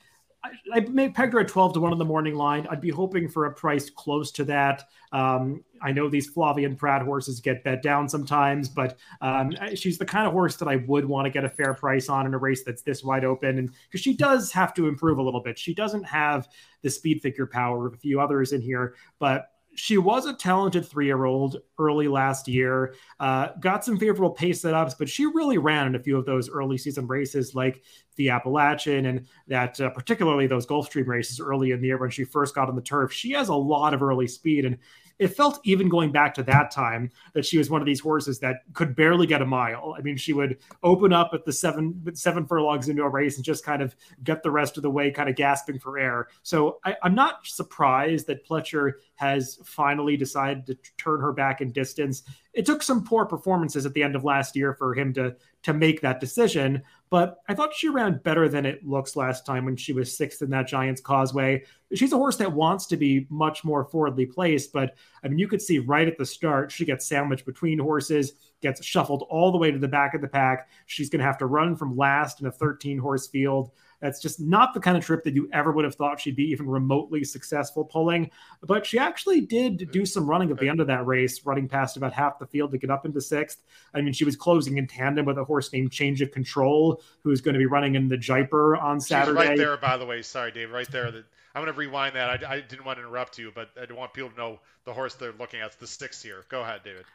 I 0.73 0.79
pegged 1.09 1.33
her 1.33 1.39
at 1.39 1.47
12 1.47 1.73
to 1.73 1.79
1 1.79 1.91
on 1.91 1.97
the 1.97 2.05
morning 2.05 2.35
line. 2.35 2.67
I'd 2.69 2.81
be 2.81 2.89
hoping 2.89 3.27
for 3.27 3.45
a 3.45 3.53
price 3.53 3.89
close 3.89 4.31
to 4.31 4.43
that. 4.45 4.83
Um, 5.11 5.63
I 5.81 5.91
know 5.91 6.09
these 6.09 6.31
Flavien 6.33 6.77
Prat 6.77 7.01
horses 7.01 7.39
get 7.39 7.63
bet 7.63 7.81
down 7.81 8.09
sometimes, 8.09 8.69
but 8.69 8.97
um, 9.21 9.55
she's 9.75 9.97
the 9.97 10.05
kind 10.05 10.27
of 10.27 10.33
horse 10.33 10.55
that 10.57 10.67
I 10.67 10.77
would 10.77 11.05
want 11.05 11.25
to 11.25 11.29
get 11.29 11.43
a 11.43 11.49
fair 11.49 11.73
price 11.73 12.09
on 12.09 12.25
in 12.25 12.33
a 12.33 12.37
race 12.37 12.63
that's 12.63 12.81
this 12.81 13.03
wide 13.03 13.23
open. 13.23 13.57
And 13.57 13.71
because 13.89 14.01
she 14.01 14.15
does 14.15 14.51
have 14.51 14.73
to 14.75 14.87
improve 14.87 15.17
a 15.17 15.21
little 15.21 15.41
bit, 15.41 15.57
she 15.57 15.73
doesn't 15.73 16.03
have 16.03 16.47
the 16.81 16.89
speed 16.89 17.21
figure 17.21 17.47
power 17.47 17.87
of 17.87 17.93
a 17.93 17.97
few 17.97 18.19
others 18.19 18.51
in 18.51 18.61
here, 18.61 18.95
but 19.19 19.51
she 19.75 19.97
was 19.97 20.25
a 20.25 20.33
talented 20.33 20.85
three 20.85 21.05
year 21.05 21.25
old 21.25 21.57
early 21.77 22.07
last 22.07 22.47
year, 22.47 22.95
uh, 23.19 23.49
got 23.59 23.85
some 23.85 23.97
favorable 23.97 24.31
pace 24.31 24.61
setups, 24.61 24.95
but 24.97 25.09
she 25.09 25.25
really 25.25 25.57
ran 25.57 25.87
in 25.87 25.95
a 25.95 25.99
few 25.99 26.17
of 26.17 26.25
those 26.25 26.49
early 26.49 26.77
season 26.77 27.07
races 27.07 27.53
like 27.53 27.83
the 28.15 28.29
Appalachian 28.29 29.05
and 29.05 29.27
that 29.47 29.79
uh, 29.81 29.89
particularly 29.89 30.47
those 30.47 30.65
Gulfstream 30.65 31.07
races 31.07 31.39
early 31.39 31.71
in 31.71 31.81
the 31.81 31.87
year 31.87 31.97
when 31.97 32.09
she 32.09 32.23
first 32.23 32.55
got 32.55 32.69
on 32.69 32.75
the 32.75 32.81
turf. 32.81 33.11
She 33.11 33.31
has 33.31 33.49
a 33.49 33.55
lot 33.55 33.93
of 33.93 34.01
early 34.01 34.27
speed 34.27 34.65
and 34.65 34.77
it 35.17 35.29
felt 35.29 35.59
even 35.63 35.87
going 35.87 36.11
back 36.11 36.33
to 36.33 36.43
that 36.43 36.71
time 36.71 37.09
that 37.33 37.45
she 37.45 37.57
was 37.57 37.69
one 37.69 37.81
of 37.81 37.85
these 37.85 37.99
horses 37.99 38.39
that 38.39 38.57
could 38.73 38.95
barely 38.95 39.25
get 39.25 39.41
a 39.41 39.45
mile. 39.45 39.95
I 39.97 40.01
mean, 40.01 40.17
she 40.17 40.33
would 40.33 40.57
open 40.83 41.13
up 41.13 41.31
at 41.33 41.45
the 41.45 41.53
seven 41.53 42.01
seven 42.13 42.45
furlongs 42.45 42.89
into 42.89 43.03
a 43.03 43.09
race 43.09 43.37
and 43.37 43.45
just 43.45 43.65
kind 43.65 43.81
of 43.81 43.95
get 44.23 44.43
the 44.43 44.51
rest 44.51 44.77
of 44.77 44.83
the 44.83 44.89
way, 44.89 45.11
kind 45.11 45.29
of 45.29 45.35
gasping 45.35 45.79
for 45.79 45.97
air. 45.97 46.27
So 46.43 46.79
I, 46.83 46.95
I'm 47.03 47.15
not 47.15 47.45
surprised 47.45 48.27
that 48.27 48.45
Pletcher 48.45 48.93
has 49.15 49.59
finally 49.63 50.17
decided 50.17 50.65
to 50.67 50.77
turn 50.97 51.21
her 51.21 51.31
back 51.31 51.61
in 51.61 51.71
distance. 51.71 52.23
It 52.53 52.65
took 52.65 52.83
some 52.83 53.03
poor 53.03 53.25
performances 53.25 53.85
at 53.85 53.93
the 53.93 54.03
end 54.03 54.15
of 54.15 54.23
last 54.23 54.55
year 54.55 54.73
for 54.73 54.93
him 54.93 55.13
to 55.13 55.35
to 55.63 55.73
make 55.73 55.99
that 56.01 56.19
decision, 56.19 56.83
but 57.15 57.41
I 57.47 57.53
thought 57.53 57.73
she 57.73 57.87
ran 57.87 58.19
better 58.25 58.49
than 58.49 58.65
it 58.65 58.85
looks 58.85 59.15
last 59.15 59.45
time 59.45 59.63
when 59.63 59.77
she 59.77 59.93
was 59.93 60.17
sixth 60.17 60.41
in 60.41 60.49
that 60.49 60.67
Giants 60.67 60.99
Causeway. 60.99 61.63
She's 61.93 62.11
a 62.11 62.17
horse 62.17 62.35
that 62.35 62.51
wants 62.51 62.87
to 62.87 62.97
be 62.97 63.25
much 63.29 63.63
more 63.63 63.85
forwardly 63.85 64.25
placed, 64.25 64.73
but 64.73 64.95
I 65.23 65.29
mean, 65.29 65.39
you 65.39 65.47
could 65.47 65.61
see 65.61 65.79
right 65.79 66.09
at 66.09 66.17
the 66.17 66.25
start 66.25 66.73
she 66.73 66.83
gets 66.83 67.07
sandwiched 67.07 67.45
between 67.45 67.79
horses, 67.79 68.33
gets 68.61 68.83
shuffled 68.83 69.23
all 69.29 69.53
the 69.53 69.57
way 69.57 69.71
to 69.71 69.79
the 69.79 69.87
back 69.87 70.13
of 70.13 70.19
the 70.19 70.27
pack. 70.27 70.67
She's 70.87 71.09
going 71.09 71.21
to 71.21 71.25
have 71.25 71.37
to 71.37 71.45
run 71.45 71.77
from 71.77 71.95
last 71.95 72.41
in 72.41 72.47
a 72.47 72.51
13 72.51 72.97
horse 72.97 73.27
field. 73.27 73.71
That's 74.05 74.21
just 74.21 74.39
not 74.39 74.75
the 74.75 74.79
kind 74.79 74.95
of 74.95 75.03
trip 75.03 75.23
that 75.23 75.33
you 75.33 75.49
ever 75.51 75.71
would 75.71 75.83
have 75.83 75.95
thought 75.95 76.19
she'd 76.19 76.35
be 76.35 76.43
even 76.51 76.67
remotely 76.67 77.23
successful 77.23 77.83
pulling. 77.83 78.29
But 78.61 78.85
she 78.85 78.99
actually 78.99 79.41
did 79.41 79.79
mm-hmm. 79.79 79.91
do 79.91 80.05
some 80.05 80.29
running 80.29 80.51
at 80.51 80.59
the 80.59 80.69
end 80.69 80.79
of 80.79 80.85
that 80.87 81.05
race, 81.07 81.43
running 81.43 81.67
past 81.67 81.97
about 81.97 82.13
half 82.13 82.37
the 82.37 82.45
field 82.45 82.71
to 82.71 82.77
get 82.77 82.91
up 82.91 83.05
into 83.05 83.19
sixth. 83.19 83.63
I 83.95 84.01
mean, 84.01 84.13
she 84.13 84.23
was 84.23 84.35
closing 84.35 84.77
in 84.77 84.85
tandem 84.85 85.25
with 85.25 85.39
a 85.39 85.43
horse 85.43 85.73
named 85.73 85.91
Change 85.91 86.21
of 86.21 86.29
Control, 86.31 87.01
who's 87.23 87.41
going 87.41 87.53
to 87.53 87.59
be 87.59 87.65
running 87.65 87.95
in 87.95 88.07
the 88.07 88.17
Jaipur 88.17 88.75
on 88.77 89.01
Saturday. 89.01 89.39
She's 89.39 89.49
right 89.49 89.57
there, 89.57 89.77
by 89.77 89.97
the 89.97 90.05
way. 90.05 90.21
Sorry, 90.21 90.51
Dave. 90.51 90.71
Right 90.71 90.89
there. 90.91 91.07
I'm 91.07 91.63
going 91.63 91.73
to 91.73 91.73
rewind 91.73 92.15
that. 92.15 92.43
I, 92.43 92.55
I 92.55 92.61
didn't 92.61 92.85
want 92.85 92.99
to 92.99 93.03
interrupt 93.03 93.39
you, 93.39 93.51
but 93.55 93.69
I 93.81 93.91
want 93.91 94.13
people 94.13 94.29
to 94.29 94.37
know 94.37 94.59
the 94.83 94.93
horse 94.93 95.15
they're 95.15 95.33
looking 95.39 95.61
at. 95.61 95.79
The 95.79 95.87
sticks 95.87 96.21
here. 96.21 96.43
Go 96.49 96.61
ahead, 96.61 96.81
David. 96.83 97.05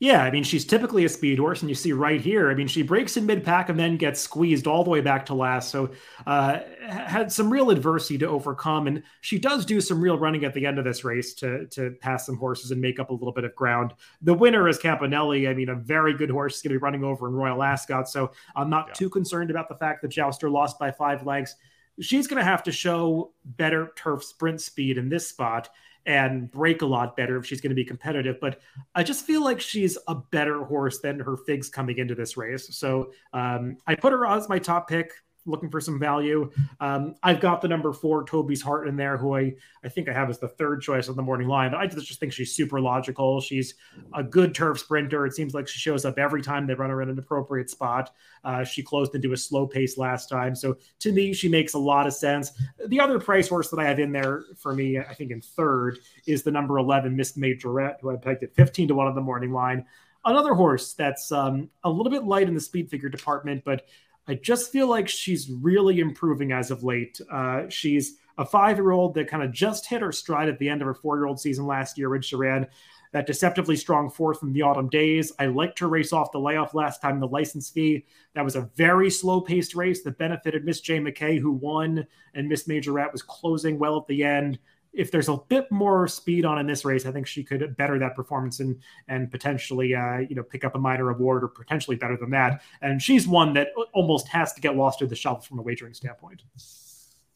Yeah, 0.00 0.22
I 0.22 0.30
mean, 0.30 0.44
she's 0.44 0.64
typically 0.64 1.04
a 1.04 1.08
speed 1.08 1.40
horse, 1.40 1.60
and 1.60 1.68
you 1.68 1.74
see 1.74 1.92
right 1.92 2.20
here, 2.20 2.52
I 2.52 2.54
mean, 2.54 2.68
she 2.68 2.82
breaks 2.82 3.16
in 3.16 3.26
mid 3.26 3.42
pack 3.42 3.68
and 3.68 3.76
then 3.76 3.96
gets 3.96 4.20
squeezed 4.20 4.68
all 4.68 4.84
the 4.84 4.90
way 4.90 5.00
back 5.00 5.26
to 5.26 5.34
last. 5.34 5.70
So, 5.70 5.90
uh, 6.24 6.60
had 6.86 7.32
some 7.32 7.50
real 7.50 7.70
adversity 7.70 8.16
to 8.18 8.28
overcome, 8.28 8.86
and 8.86 9.02
she 9.22 9.40
does 9.40 9.64
do 9.64 9.80
some 9.80 10.00
real 10.00 10.16
running 10.16 10.44
at 10.44 10.54
the 10.54 10.64
end 10.64 10.78
of 10.78 10.84
this 10.84 11.02
race 11.02 11.34
to 11.34 11.66
to 11.66 11.96
pass 12.00 12.26
some 12.26 12.36
horses 12.36 12.70
and 12.70 12.80
make 12.80 13.00
up 13.00 13.10
a 13.10 13.12
little 13.12 13.32
bit 13.32 13.42
of 13.42 13.56
ground. 13.56 13.92
The 14.22 14.34
winner 14.34 14.68
is 14.68 14.78
Campanelle. 14.78 15.48
I 15.48 15.54
mean, 15.54 15.68
a 15.68 15.74
very 15.74 16.14
good 16.14 16.30
horse 16.30 16.56
is 16.56 16.62
going 16.62 16.74
to 16.74 16.78
be 16.78 16.82
running 16.82 17.02
over 17.02 17.26
in 17.26 17.34
Royal 17.34 17.60
Ascot, 17.60 18.08
so 18.08 18.30
I'm 18.54 18.70
not 18.70 18.88
yeah. 18.88 18.94
too 18.94 19.10
concerned 19.10 19.50
about 19.50 19.68
the 19.68 19.76
fact 19.76 20.02
that 20.02 20.08
Jouster 20.08 20.48
lost 20.48 20.78
by 20.78 20.92
five 20.92 21.26
lengths. 21.26 21.56
She's 22.00 22.28
going 22.28 22.38
to 22.38 22.48
have 22.48 22.62
to 22.62 22.70
show 22.70 23.32
better 23.44 23.90
turf 23.96 24.22
sprint 24.22 24.60
speed 24.60 24.96
in 24.96 25.08
this 25.08 25.26
spot 25.26 25.70
and 26.08 26.50
break 26.50 26.80
a 26.80 26.86
lot 26.86 27.16
better 27.18 27.36
if 27.36 27.44
she's 27.44 27.60
going 27.60 27.68
to 27.68 27.76
be 27.76 27.84
competitive. 27.84 28.40
But 28.40 28.60
I 28.94 29.02
just 29.02 29.26
feel 29.26 29.44
like 29.44 29.60
she's 29.60 29.98
a 30.08 30.14
better 30.14 30.64
horse 30.64 31.00
than 31.00 31.20
her 31.20 31.36
figs 31.36 31.68
coming 31.68 31.98
into 31.98 32.14
this 32.14 32.36
race. 32.36 32.74
So 32.74 33.12
um, 33.34 33.76
I 33.86 33.94
put 33.94 34.12
her 34.12 34.26
as 34.26 34.48
my 34.48 34.58
top 34.58 34.88
pick 34.88 35.12
looking 35.48 35.70
for 35.70 35.80
some 35.80 35.98
value. 35.98 36.50
Um, 36.80 37.14
I've 37.22 37.40
got 37.40 37.60
the 37.60 37.68
number 37.68 37.92
four 37.92 38.24
Toby's 38.24 38.62
Heart 38.62 38.88
in 38.88 38.96
there, 38.96 39.16
who 39.16 39.34
I, 39.34 39.54
I 39.82 39.88
think 39.88 40.08
I 40.08 40.12
have 40.12 40.30
as 40.30 40.38
the 40.38 40.48
third 40.48 40.82
choice 40.82 41.08
on 41.08 41.16
the 41.16 41.22
morning 41.22 41.48
line. 41.48 41.72
But 41.72 41.80
I 41.80 41.86
just 41.86 42.20
think 42.20 42.32
she's 42.32 42.54
super 42.54 42.80
logical. 42.80 43.40
She's 43.40 43.74
a 44.14 44.22
good 44.22 44.54
turf 44.54 44.78
sprinter. 44.78 45.26
It 45.26 45.34
seems 45.34 45.54
like 45.54 45.66
she 45.68 45.78
shows 45.78 46.04
up 46.04 46.18
every 46.18 46.42
time 46.42 46.66
they 46.66 46.74
run 46.74 46.90
her 46.90 47.02
in 47.02 47.08
an 47.08 47.18
appropriate 47.18 47.70
spot. 47.70 48.14
Uh, 48.44 48.64
she 48.64 48.82
closed 48.82 49.14
into 49.14 49.32
a 49.32 49.36
slow 49.36 49.66
pace 49.66 49.98
last 49.98 50.28
time. 50.28 50.54
So 50.54 50.76
to 51.00 51.12
me, 51.12 51.32
she 51.32 51.48
makes 51.48 51.74
a 51.74 51.78
lot 51.78 52.06
of 52.06 52.12
sense. 52.12 52.52
The 52.86 53.00
other 53.00 53.18
price 53.18 53.48
horse 53.48 53.70
that 53.70 53.80
I 53.80 53.84
have 53.84 53.98
in 53.98 54.12
there 54.12 54.44
for 54.56 54.74
me, 54.74 54.98
I 54.98 55.14
think 55.14 55.30
in 55.30 55.40
third, 55.40 55.98
is 56.26 56.42
the 56.42 56.50
number 56.50 56.78
11 56.78 57.16
Miss 57.16 57.36
Majorette, 57.36 58.00
who 58.00 58.10
I 58.10 58.16
pegged 58.16 58.42
at 58.42 58.54
15 58.54 58.88
to 58.88 58.94
1 58.94 59.06
on 59.06 59.14
the 59.14 59.20
morning 59.20 59.52
line 59.52 59.84
another 60.24 60.54
horse 60.54 60.94
that's 60.94 61.32
um, 61.32 61.70
a 61.84 61.90
little 61.90 62.10
bit 62.10 62.24
light 62.24 62.48
in 62.48 62.54
the 62.54 62.60
speed 62.60 62.90
figure 62.90 63.08
department, 63.08 63.62
but 63.64 63.86
I 64.28 64.34
just 64.34 64.70
feel 64.70 64.86
like 64.86 65.08
she's 65.08 65.50
really 65.50 66.00
improving 66.00 66.52
as 66.52 66.70
of 66.70 66.84
late. 66.84 67.18
Uh, 67.32 67.68
she's 67.68 68.18
a 68.36 68.44
five 68.44 68.76
year 68.76 68.90
old 68.90 69.14
that 69.14 69.28
kind 69.28 69.42
of 69.42 69.52
just 69.52 69.86
hit 69.86 70.02
her 70.02 70.12
stride 70.12 70.48
at 70.48 70.58
the 70.58 70.68
end 70.68 70.82
of 70.82 70.86
her 70.86 70.94
four 70.94 71.16
year 71.16 71.26
old 71.26 71.40
season 71.40 71.66
last 71.66 71.98
year 71.98 72.10
when 72.10 72.22
she 72.22 72.36
ran 72.36 72.66
that 73.12 73.26
deceptively 73.26 73.74
strong 73.74 74.10
fourth 74.10 74.42
in 74.42 74.52
the 74.52 74.62
autumn 74.62 74.88
days. 74.90 75.32
I 75.38 75.46
liked 75.46 75.78
her 75.78 75.88
race 75.88 76.12
off 76.12 76.30
the 76.30 76.38
layoff 76.38 76.74
last 76.74 77.00
time, 77.00 77.20
the 77.20 77.26
license 77.26 77.70
fee. 77.70 78.04
That 78.34 78.44
was 78.44 78.54
a 78.54 78.68
very 78.76 79.10
slow 79.10 79.40
paced 79.40 79.74
race 79.74 80.02
that 80.02 80.18
benefited 80.18 80.64
Miss 80.64 80.80
J. 80.80 80.98
McKay, 80.98 81.40
who 81.40 81.52
won, 81.52 82.06
and 82.34 82.48
Miss 82.48 82.68
Majorette 82.68 83.12
was 83.12 83.22
closing 83.22 83.78
well 83.78 83.96
at 83.96 84.06
the 84.06 84.24
end 84.24 84.58
if 84.92 85.10
there's 85.10 85.28
a 85.28 85.36
bit 85.36 85.70
more 85.70 86.08
speed 86.08 86.44
on 86.44 86.58
in 86.58 86.66
this 86.66 86.84
race, 86.84 87.06
I 87.06 87.12
think 87.12 87.26
she 87.26 87.44
could 87.44 87.76
better 87.76 87.98
that 87.98 88.16
performance 88.16 88.60
and 88.60 88.80
and 89.08 89.30
potentially 89.30 89.94
uh, 89.94 90.18
you 90.18 90.34
know 90.34 90.42
pick 90.42 90.64
up 90.64 90.74
a 90.74 90.78
minor 90.78 91.10
award 91.10 91.44
or 91.44 91.48
potentially 91.48 91.96
better 91.96 92.16
than 92.16 92.30
that. 92.30 92.62
And 92.80 93.00
she's 93.00 93.26
one 93.26 93.54
that 93.54 93.68
almost 93.92 94.28
has 94.28 94.52
to 94.54 94.60
get 94.60 94.76
lost 94.76 94.98
to 95.00 95.06
the 95.06 95.16
shelf 95.16 95.46
from 95.46 95.58
a 95.58 95.62
wagering 95.62 95.94
standpoint. 95.94 96.42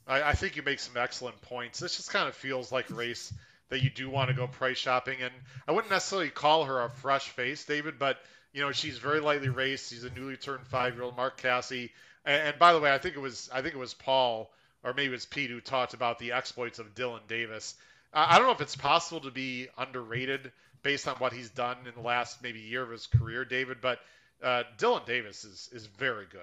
I, 0.06 0.30
I 0.30 0.32
think 0.32 0.56
you 0.56 0.62
make 0.62 0.80
some 0.80 0.96
excellent 0.96 1.40
points. 1.42 1.78
This 1.78 1.96
just 1.96 2.10
kind 2.10 2.28
of 2.28 2.34
feels 2.34 2.72
like 2.72 2.90
a 2.90 2.94
race 2.94 3.32
that 3.68 3.82
you 3.82 3.90
do 3.90 4.10
want 4.10 4.28
to 4.28 4.34
go 4.34 4.46
price 4.46 4.78
shopping, 4.78 5.18
and 5.22 5.32
I 5.66 5.72
wouldn't 5.72 5.90
necessarily 5.90 6.30
call 6.30 6.64
her 6.64 6.82
a 6.82 6.90
fresh 6.90 7.28
face, 7.30 7.64
David, 7.64 7.98
but 7.98 8.18
you 8.52 8.60
know 8.60 8.72
she's 8.72 8.98
very 8.98 9.20
lightly 9.20 9.48
raced. 9.48 9.90
She's 9.90 10.04
a 10.04 10.10
newly 10.10 10.36
turned 10.36 10.66
five 10.66 10.94
year 10.94 11.04
old 11.04 11.16
Mark 11.16 11.40
Casse. 11.40 11.90
And, 12.24 12.48
and 12.48 12.58
by 12.58 12.72
the 12.72 12.80
way, 12.80 12.92
I 12.92 12.98
think 12.98 13.16
it 13.16 13.20
was 13.20 13.48
I 13.52 13.62
think 13.62 13.74
it 13.74 13.78
was 13.78 13.94
Paul 13.94 14.52
or 14.84 14.94
maybe 14.94 15.08
it 15.08 15.12
was 15.12 15.26
Pete 15.26 15.50
who 15.50 15.60
talked 15.60 15.94
about 15.94 16.18
the 16.18 16.32
exploits 16.32 16.78
of 16.78 16.94
Dylan 16.94 17.26
Davis. 17.28 17.74
I 18.12 18.36
don't 18.36 18.46
know 18.46 18.52
if 18.52 18.60
it's 18.60 18.76
possible 18.76 19.20
to 19.22 19.30
be 19.30 19.68
underrated 19.78 20.52
based 20.82 21.08
on 21.08 21.16
what 21.16 21.32
he's 21.32 21.50
done 21.50 21.78
in 21.86 21.94
the 21.94 22.06
last 22.06 22.42
maybe 22.42 22.60
year 22.60 22.82
of 22.82 22.90
his 22.90 23.06
career, 23.06 23.44
David, 23.44 23.78
but 23.80 24.00
uh, 24.42 24.64
Dylan 24.78 25.06
Davis 25.06 25.44
is 25.44 25.70
is 25.72 25.86
very 25.86 26.26
good. 26.30 26.40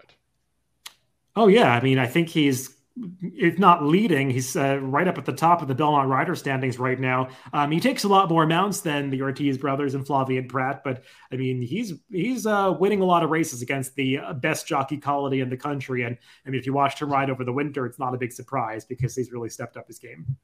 Oh 1.36 1.48
yeah, 1.48 1.72
I 1.72 1.82
mean, 1.82 2.00
I 2.00 2.08
think 2.08 2.30
he's 2.30 2.76
if 3.22 3.58
not 3.60 3.84
leading, 3.84 4.30
he's 4.30 4.56
uh, 4.56 4.80
right 4.82 5.08
up 5.08 5.18
at 5.18 5.26
the 5.26 5.34
top 5.34 5.62
of 5.62 5.68
the 5.68 5.76
Belmont 5.76 6.10
Rider 6.10 6.36
standings 6.36 6.80
right 6.80 7.00
now. 7.00 7.30
Um, 7.54 7.72
he 7.72 7.80
takes 7.80 8.04
a 8.04 8.08
lot 8.08 8.30
more 8.30 8.46
mounts 8.46 8.82
than 8.82 9.10
the 9.10 9.22
Ortiz 9.22 9.58
brothers 9.58 9.94
and 9.94 10.06
Flavien 10.06 10.50
Prat, 10.50 10.84
but 10.84 11.04
I 11.32 11.36
mean, 11.36 11.62
he's 11.62 11.94
he's 12.12 12.46
uh, 12.46 12.76
winning 12.80 13.02
a 13.02 13.06
lot 13.06 13.24
of 13.24 13.30
races 13.30 13.62
against 13.62 13.96
the 13.96 14.20
uh, 14.20 14.34
best 14.34 14.68
jockey 14.68 14.98
quality 14.98 15.42
in 15.42 15.50
the 15.50 15.58
country. 15.58 16.04
And 16.04 16.18
I 16.46 16.50
mean, 16.50 16.60
if 16.60 16.66
you 16.66 16.74
watched 16.74 17.02
him 17.02 17.12
ride 17.12 17.30
over 17.30 17.44
the 17.44 17.54
winter, 17.54 17.86
it's 17.86 18.00
not 18.00 18.14
a 18.14 18.18
big 18.18 18.32
surprise 18.32 18.86
because 18.86 19.16
he's 19.16 19.32
really 19.32 19.50
stepped 19.50 19.78
up 19.78 19.88
his 19.88 20.00
game. 20.00 20.38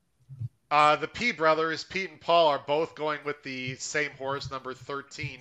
Uh, 0.72 0.96
the 0.96 1.08
P 1.08 1.32
brothers, 1.32 1.84
Pete 1.84 2.10
and 2.10 2.20
Paul, 2.20 2.48
are 2.48 2.62
both 2.66 2.96
going 2.96 3.20
with 3.24 3.42
the 3.44 3.76
same 3.76 4.12
horse, 4.12 4.50
number 4.50 4.74
13, 4.74 5.40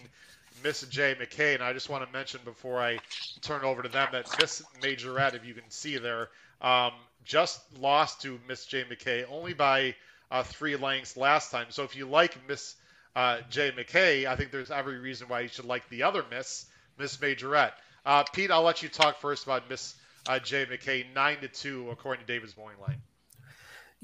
Miss 0.63 0.83
J. 0.83 1.15
McKay. 1.15 1.55
And 1.55 1.63
I 1.63 1.73
just 1.73 1.89
want 1.89 2.07
to 2.07 2.13
mention 2.13 2.41
before 2.45 2.81
I 2.81 2.99
turn 3.41 3.63
over 3.65 3.83
to 3.83 3.89
them 3.89 4.09
that 4.13 4.29
Miss 4.39 4.63
Majorette, 4.81 5.35
if 5.35 5.45
you 5.45 5.55
can 5.55 5.69
see 5.71 5.97
there, 5.97 6.29
um, 6.65 6.93
just 7.25 7.61
lost 7.79 8.23
to 8.23 8.41
Miss 8.49 8.65
J. 8.65 8.85
McKay 8.85 9.25
only 9.31 9.53
by 9.53 9.95
uh, 10.31 10.43
three 10.43 10.77
lengths 10.77 11.17
last 11.17 11.51
time. 11.51 11.67
So 11.69 11.85
if 11.85 11.95
you 11.95 12.07
like 12.07 12.37
Miss 12.49 12.75
uh, 13.15 13.41
J. 13.51 13.71
McKay, 13.73 14.27
I 14.27 14.35
think 14.35 14.51
there's 14.51 14.71
every 14.71 14.99
reason 14.99 15.29
why 15.29 15.41
you 15.41 15.49
should 15.49 15.67
like 15.67 15.89
the 15.91 16.05
other 16.05 16.25
Miss, 16.31 16.67
Miss 16.99 17.19
Majorette. 17.19 17.73
Uh, 18.05 18.25
Pete, 18.33 18.51
I'll 18.51 18.63
let 18.63 18.83
you 18.83 18.89
talk 18.89 19.21
first 19.21 19.45
about 19.45 19.69
Miss 19.69 19.95
uh, 20.27 20.39
Jay 20.39 20.65
McKay, 20.65 21.05
nine 21.15 21.39
to 21.41 21.49
two 21.49 21.91
according 21.91 22.27
to 22.27 22.33
David's 22.33 22.57
morning 22.57 22.81
line. 22.81 23.01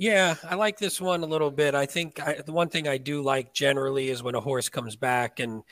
Yeah, 0.01 0.37
I 0.49 0.55
like 0.55 0.79
this 0.79 0.99
one 0.99 1.23
a 1.23 1.27
little 1.27 1.51
bit. 1.51 1.75
I 1.75 1.85
think 1.85 2.27
I, 2.27 2.41
the 2.41 2.53
one 2.53 2.71
thing 2.71 2.89
I 2.89 2.97
do 2.97 3.21
like 3.21 3.53
generally 3.53 4.09
is 4.09 4.23
when 4.23 4.35
a 4.35 4.41
horse 4.41 4.71
comes 4.71 4.97
back 4.97 5.41
and 5.41 5.63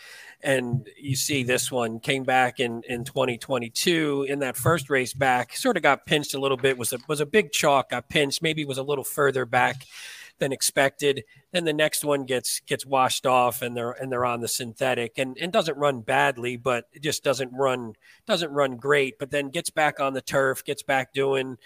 and 0.43 0.87
you 1.01 1.17
see 1.17 1.45
this 1.45 1.73
one 1.73 1.99
came 1.99 2.25
back 2.25 2.61
in 2.61 2.83
in 2.87 3.05
2022 3.05 4.27
in 4.29 4.41
that 4.41 4.59
first 4.59 4.91
race 4.91 5.15
back, 5.15 5.57
sort 5.57 5.79
of 5.79 5.83
got 5.83 6.05
pinched 6.05 6.35
a 6.35 6.39
little 6.39 6.59
bit. 6.59 6.77
was 6.77 6.93
a 6.93 6.99
was 7.09 7.23
a 7.23 7.27
big 7.27 7.53
chalk, 7.53 7.89
got 7.89 8.11
pinched, 8.11 8.43
maybe 8.43 8.67
was 8.67 8.77
a 8.77 8.83
little 8.83 9.03
further 9.03 9.47
back 9.47 9.87
than 10.39 10.53
expected. 10.53 11.25
Then 11.53 11.65
the 11.65 11.73
next 11.73 12.05
one 12.05 12.27
gets 12.27 12.61
gets 12.61 12.85
washed 12.85 13.25
off 13.25 13.63
and 13.63 13.75
they're 13.75 13.93
and 13.93 14.13
they're 14.13 14.27
on 14.27 14.43
the 14.43 14.49
synthetic 14.49 15.17
and, 15.17 15.39
and 15.41 15.51
doesn't 15.51 15.79
run 15.79 16.03
badly, 16.03 16.59
but 16.59 16.85
it 16.93 17.03
just 17.03 17.25
doesn't 17.25 17.53
run 17.55 17.95
doesn't 18.27 18.53
run 18.53 18.77
great. 18.77 19.19
But 19.19 19.31
then 19.31 19.49
gets 19.49 19.71
back 19.71 20.01
on 20.01 20.13
the 20.13 20.21
turf, 20.21 20.65
gets 20.67 20.83
back 20.83 21.15
doing 21.15 21.57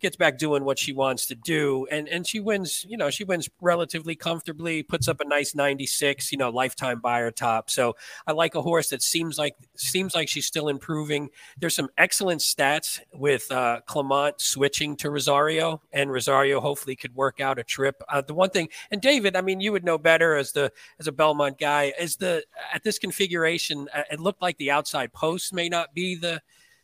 gets 0.00 0.16
back 0.16 0.38
doing 0.38 0.64
what 0.64 0.78
she 0.78 0.92
wants 0.92 1.26
to 1.26 1.34
do. 1.34 1.86
And 1.90 2.08
and 2.08 2.26
she 2.26 2.40
wins 2.40 2.84
you 2.88 2.96
know 2.96 3.10
she 3.10 3.24
wins 3.24 3.48
relatively 3.60 4.14
comfortably 4.14 4.82
puts 4.82 5.08
up 5.08 5.20
a 5.20 5.24
nice 5.24 5.54
96 5.54 6.32
you 6.32 6.38
know 6.38 6.50
lifetime 6.50 7.00
Beyer 7.00 7.30
top. 7.30 7.70
So 7.70 7.96
i 8.26 8.32
like 8.32 8.54
a 8.54 8.62
horse 8.62 8.90
that 8.90 9.02
seems 9.02 9.38
like 9.38 9.56
seems 9.76 10.14
like 10.14 10.28
she's 10.28 10.46
still 10.46 10.68
improving. 10.68 11.30
There's 11.58 11.74
some 11.74 11.88
excellent 11.98 12.40
stats 12.40 13.00
with 13.14 13.50
uh, 13.50 13.80
clement 13.86 14.40
switching 14.40 14.96
to 14.96 15.10
rosario 15.10 15.82
and 15.92 16.10
rosario 16.10 16.60
hopefully 16.60 16.96
could 16.96 17.14
work 17.14 17.40
out 17.40 17.58
a 17.58 17.64
trip. 17.64 18.02
Uh, 18.08 18.22
the 18.22 18.34
one 18.34 18.50
thing 18.50 18.68
and 18.90 19.00
david 19.00 19.36
i 19.36 19.40
mean 19.40 19.60
you 19.60 19.72
would 19.72 19.84
know 19.84 19.98
better 19.98 20.36
as 20.36 20.52
the 20.52 20.72
as 20.98 21.06
a 21.06 21.12
belmont 21.12 21.58
guy 21.58 21.92
is 21.98 22.16
the 22.16 22.44
at 22.72 22.82
this 22.82 22.98
configuration 22.98 23.88
uh, 23.94 24.02
it 24.10 24.20
looked 24.20 24.42
like 24.42 24.56
the 24.58 24.70
outside 24.70 25.12
post 25.12 25.52
may 25.52 25.68
not 25.68 25.94
be 25.94 26.14
the 26.14 26.40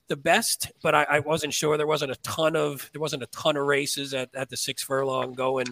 the 0.09 0.17
best, 0.17 0.71
but 0.83 0.95
I, 0.95 1.05
I, 1.05 1.19
wasn't 1.21 1.53
sure. 1.53 1.77
There 1.77 1.87
wasn't 1.87 2.13
a 2.13 2.17
ton 2.17 2.57
of 2.57 2.89
there 2.93 3.01
wasn't 3.01 3.23
a 3.23 3.27
ton 3.27 3.57
of 3.57 3.67
races 3.67 4.15
at, 4.15 4.35
at 4.35 4.49
the 4.49 4.57
six 4.57 4.83
furlong 4.83 5.33
going 5.33 5.67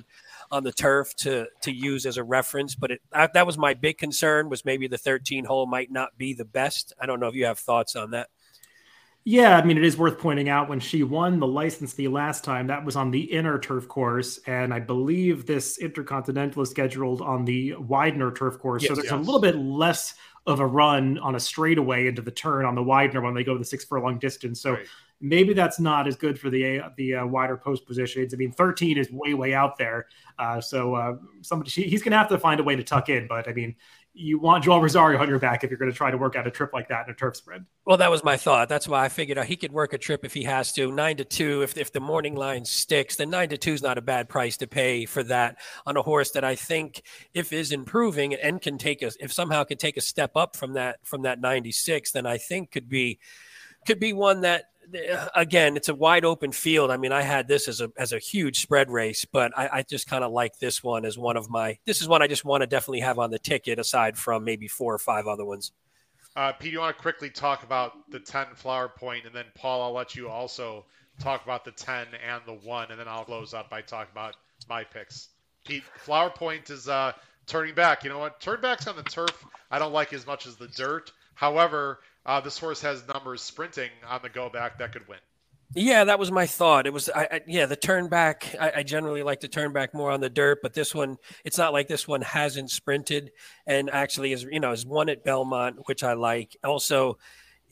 on 0.51 0.65
the 0.65 0.73
turf 0.73 1.15
to 1.17 1.47
to 1.63 1.73
use 1.73 2.07
as 2.07 2.17
a 2.17 2.25
reference. 2.25 2.75
But 2.75 2.93
it, 2.93 3.03
I, 3.13 3.29
that 3.35 3.47
was 3.47 3.57
my 3.57 3.75
big 3.75 3.99
concern 3.99 4.49
was 4.49 4.65
maybe 4.65 4.89
the 4.89 4.99
13 4.99 5.45
hole 5.45 5.67
might 5.67 5.91
not 5.91 6.17
be 6.19 6.35
the 6.35 6.45
best. 6.45 6.93
I 7.01 7.07
don't 7.07 7.21
know 7.21 7.29
if 7.29 7.35
you 7.35 7.47
have 7.47 7.59
thoughts 7.59 7.97
on 7.97 8.11
that. 8.11 8.29
Yeah, 9.27 9.57
I 9.57 9.65
mean, 9.65 9.79
it 9.79 9.85
is 9.85 9.97
worth 9.97 10.19
pointing 10.19 10.51
out 10.51 10.69
when 10.69 10.81
she 10.81 11.03
won 11.03 11.41
the 11.41 11.47
license 11.47 11.95
fee 11.95 12.09
last 12.09 12.45
time, 12.45 12.67
that 12.67 12.85
was 12.85 12.95
on 12.95 13.11
the 13.11 13.23
inner 13.23 13.59
turf 13.59 13.89
course. 13.89 14.39
And 14.47 14.73
I 14.75 14.81
believe 14.81 15.47
this 15.47 15.79
intercontinental 15.79 16.61
is 16.61 16.69
scheduled 16.69 17.23
on 17.23 17.47
the 17.47 17.75
Widener 17.77 18.31
turf 18.33 18.59
course. 18.59 18.83
Yes, 18.83 18.91
so 18.91 18.95
there's 18.97 19.05
yes. 19.07 19.15
a 19.15 19.17
little 19.17 19.41
bit 19.41 19.57
less 19.57 20.15
of 20.47 20.61
a 20.61 20.67
run 20.67 21.19
on 21.19 21.35
a 21.35 21.41
straightaway 21.41 22.07
into 22.07 22.23
the 22.23 22.31
turn 22.31 22.65
on 22.65 22.75
the 22.75 22.83
Widener 22.83 23.21
when 23.21 23.35
they 23.35 23.45
go 23.45 23.57
the 23.57 23.65
six 23.65 23.85
furlong 23.85 24.19
distance. 24.19 24.61
So 24.61 24.73
right. 24.73 24.87
maybe 25.21 25.55
that's 25.55 25.81
not 25.81 26.07
as 26.07 26.17
good 26.17 26.39
for 26.39 26.51
the 26.51 26.83
the 26.97 27.15
uh, 27.17 27.27
wider 27.27 27.57
post 27.57 27.87
positions. 27.87 28.35
I 28.35 28.37
mean, 28.37 28.53
13 28.53 28.99
is 28.99 29.11
way 29.11 29.35
way 29.35 29.55
out 29.55 29.79
there. 29.79 30.07
Uh, 30.39 30.61
so 30.61 30.95
uh, 30.95 31.17
somebody 31.41 31.71
he's 31.71 32.03
going 32.03 32.13
to 32.13 32.19
have 32.19 32.29
to 32.29 32.39
find 32.39 32.61
a 32.61 32.63
way 32.63 32.77
to 32.77 32.83
tuck 32.83 33.09
in. 33.09 33.27
But 33.27 33.49
I 33.49 33.53
mean, 33.53 33.75
you 34.17 34.39
want 34.39 34.63
Joel 34.63 34.81
Rosario 34.81 35.21
on 35.21 35.29
your 35.29 35.41
back 35.41 35.65
if 35.65 35.71
you're 35.71 35.79
going 35.79 35.91
to 35.91 35.97
try 35.97 36.09
to 36.09 36.17
work 36.17 36.37
out 36.37 36.47
a 36.47 36.51
trip 36.51 36.73
like 36.73 36.89
that 36.89 37.07
in 37.07 37.13
a 37.13 37.17
turf 37.17 37.35
spread. 37.35 37.67
Well, 37.85 37.97
that 37.97 38.13
was 38.13 38.23
my 38.23 38.37
thought. 38.37 38.69
That's 38.69 38.87
why 38.87 39.05
I 39.05 39.09
figured 39.09 39.37
out 39.39 39.47
he 39.47 39.57
could 39.57 39.73
work 39.73 39.93
a 39.93 39.99
trip 39.99 40.25
if 40.25 40.33
he 40.33 40.45
has 40.45 40.73
to. 40.75 40.93
Nine 40.93 41.17
to 41.17 41.25
two. 41.25 41.63
If 41.63 41.77
if 41.77 41.93
the 41.93 42.01
morning 42.01 42.37
line 42.37 42.65
sticks, 42.65 43.17
then 43.17 43.31
nine 43.31 43.49
to 43.49 43.59
two 43.59 43.73
is 43.73 43.83
not 43.83 43.99
a 43.99 44.03
bad 44.03 44.29
price 44.29 44.57
to 44.59 44.69
pay 44.69 45.05
for 45.05 45.25
that 45.25 45.59
on 45.85 45.97
a 45.97 46.03
horse 46.03 46.31
that 46.31 46.45
I 46.45 46.55
think 46.55 47.03
if 47.35 47.53
is 47.53 47.73
improving 47.73 48.35
and 48.35 48.63
can 48.63 48.79
take 48.79 49.03
a 49.03 49.11
if 49.19 49.33
somehow 49.33 49.65
could 49.65 49.81
take 49.81 49.97
a 49.97 50.01
step 50.01 50.37
up 50.37 50.55
from 50.55 50.75
that 50.75 51.05
from 51.05 51.23
that 51.23 51.41
96, 51.41 52.13
then 52.13 52.25
I 52.25 52.39
think 52.39 52.71
could 52.71 52.89
be 52.89 53.19
could 53.85 53.99
be 53.99 54.13
one 54.13 54.43
that 54.43 54.67
again, 55.35 55.77
it's 55.77 55.89
a 55.89 55.95
wide 55.95 56.25
open 56.25 56.53
field. 56.53 56.91
I 56.91 56.97
mean, 56.97 57.13
I 57.13 57.23
had 57.23 57.49
this 57.49 57.69
as 57.69 57.81
a 57.81 57.91
as 57.97 58.13
a 58.13 58.19
huge 58.19 58.61
spread 58.61 58.91
race, 58.91 59.25
but 59.25 59.57
I, 59.57 59.69
I 59.73 59.83
just 59.83 60.09
kind 60.09 60.25
of 60.25 60.33
like 60.33 60.59
this 60.59 60.83
one 60.83 61.05
as 61.05 61.19
one 61.19 61.37
of 61.37 61.51
my. 61.51 61.79
This 61.85 62.01
is 62.01 62.09
one 62.09 62.23
I 62.23 62.27
just 62.27 62.45
want 62.45 62.63
to 62.63 62.67
definitely 62.67 63.01
have 63.01 63.19
on 63.19 63.31
the 63.31 63.39
ticket, 63.39 63.79
aside 63.79 64.17
from 64.17 64.45
maybe 64.45 64.69
four 64.69 64.95
or 64.95 64.99
five 64.99 65.27
other 65.27 65.45
ones. 65.45 65.73
Uh, 66.37 66.53
Pete, 66.53 66.73
you 66.73 66.81
want 66.81 66.97
to 66.97 67.03
quickly 67.03 67.31
talk 67.31 67.63
about 67.63 68.11
the 68.11 68.21
ten 68.21 68.47
flower 68.55 68.89
point, 68.89 69.27
and 69.27 69.35
then 69.35 69.47
Paul, 69.55 69.83
I'll 69.83 69.93
let 69.93 70.17
you 70.17 70.29
also 70.29 70.85
talk 71.21 71.45
about 71.45 71.65
the 71.65 71.73
ten 71.73 72.07
and 72.27 72.43
the 72.47 72.67
one, 72.67 72.91
and 72.91 72.99
then 72.99 73.09
I'll 73.09 73.25
close 73.25 73.55
up 73.55 73.71
by 73.71 73.83
talking 73.83 74.13
about 74.13 74.37
my 74.69 74.85
picks. 74.85 75.29
Pete, 75.65 75.85
flower 75.99 76.31
point 76.31 76.71
is 76.71 76.89
uh, 76.89 77.13
turning 77.47 77.75
back. 77.75 78.05
You 78.05 78.11
know 78.11 78.19
what? 78.19 78.41
Turnbacks 78.41 78.89
on 78.89 78.97
the 78.97 79.03
turf 79.03 79.45
I 79.71 79.79
don't 79.81 79.93
like 79.93 80.13
as 80.13 80.25
much 80.25 80.47
as 80.47 80.55
the 80.55 80.69
dirt. 80.69 81.11
However, 81.35 81.99
uh, 82.27 82.41
this 82.41 82.59
horse 82.59 82.81
has 82.81 83.07
numbers 83.07 83.43
sprinting 83.43 83.91
on 84.09 84.21
the 84.23 84.29
go 84.29 84.49
back 84.49 84.79
that 84.79 84.93
could 84.93 85.07
win. 85.09 85.19
Yeah, 85.75 86.05
that 86.05 86.19
was 86.19 86.31
my 86.31 86.47
thought. 86.47 86.87
It 86.87 86.93
was, 86.93 87.09
I, 87.09 87.23
I 87.25 87.41
yeah, 87.47 87.67
the 87.67 87.77
turn 87.77 88.09
back. 88.09 88.55
I, 88.61 88.73
I, 88.77 88.83
generally 88.85 89.25
like 89.25 89.41
to 89.41 89.49
turn 89.49 89.73
back 89.73 89.93
more 89.93 90.13
on 90.13 90.21
the 90.21 90.31
dirt, 90.31 90.61
but 90.63 90.73
this 90.73 90.95
one, 90.95 91.17
it's 91.45 91.59
not 91.59 91.73
like 91.73 91.89
this 91.89 92.07
one 92.07 92.21
hasn't 92.21 92.71
sprinted 92.71 93.33
and 93.67 93.91
actually 93.91 94.33
is, 94.33 94.45
you 94.45 94.61
know, 94.61 94.71
has 94.71 94.87
won 94.87 95.09
at 95.09 95.25
Belmont, 95.25 95.79
which 95.87 96.05
I 96.05 96.13
like. 96.13 96.57
Also, 96.63 97.19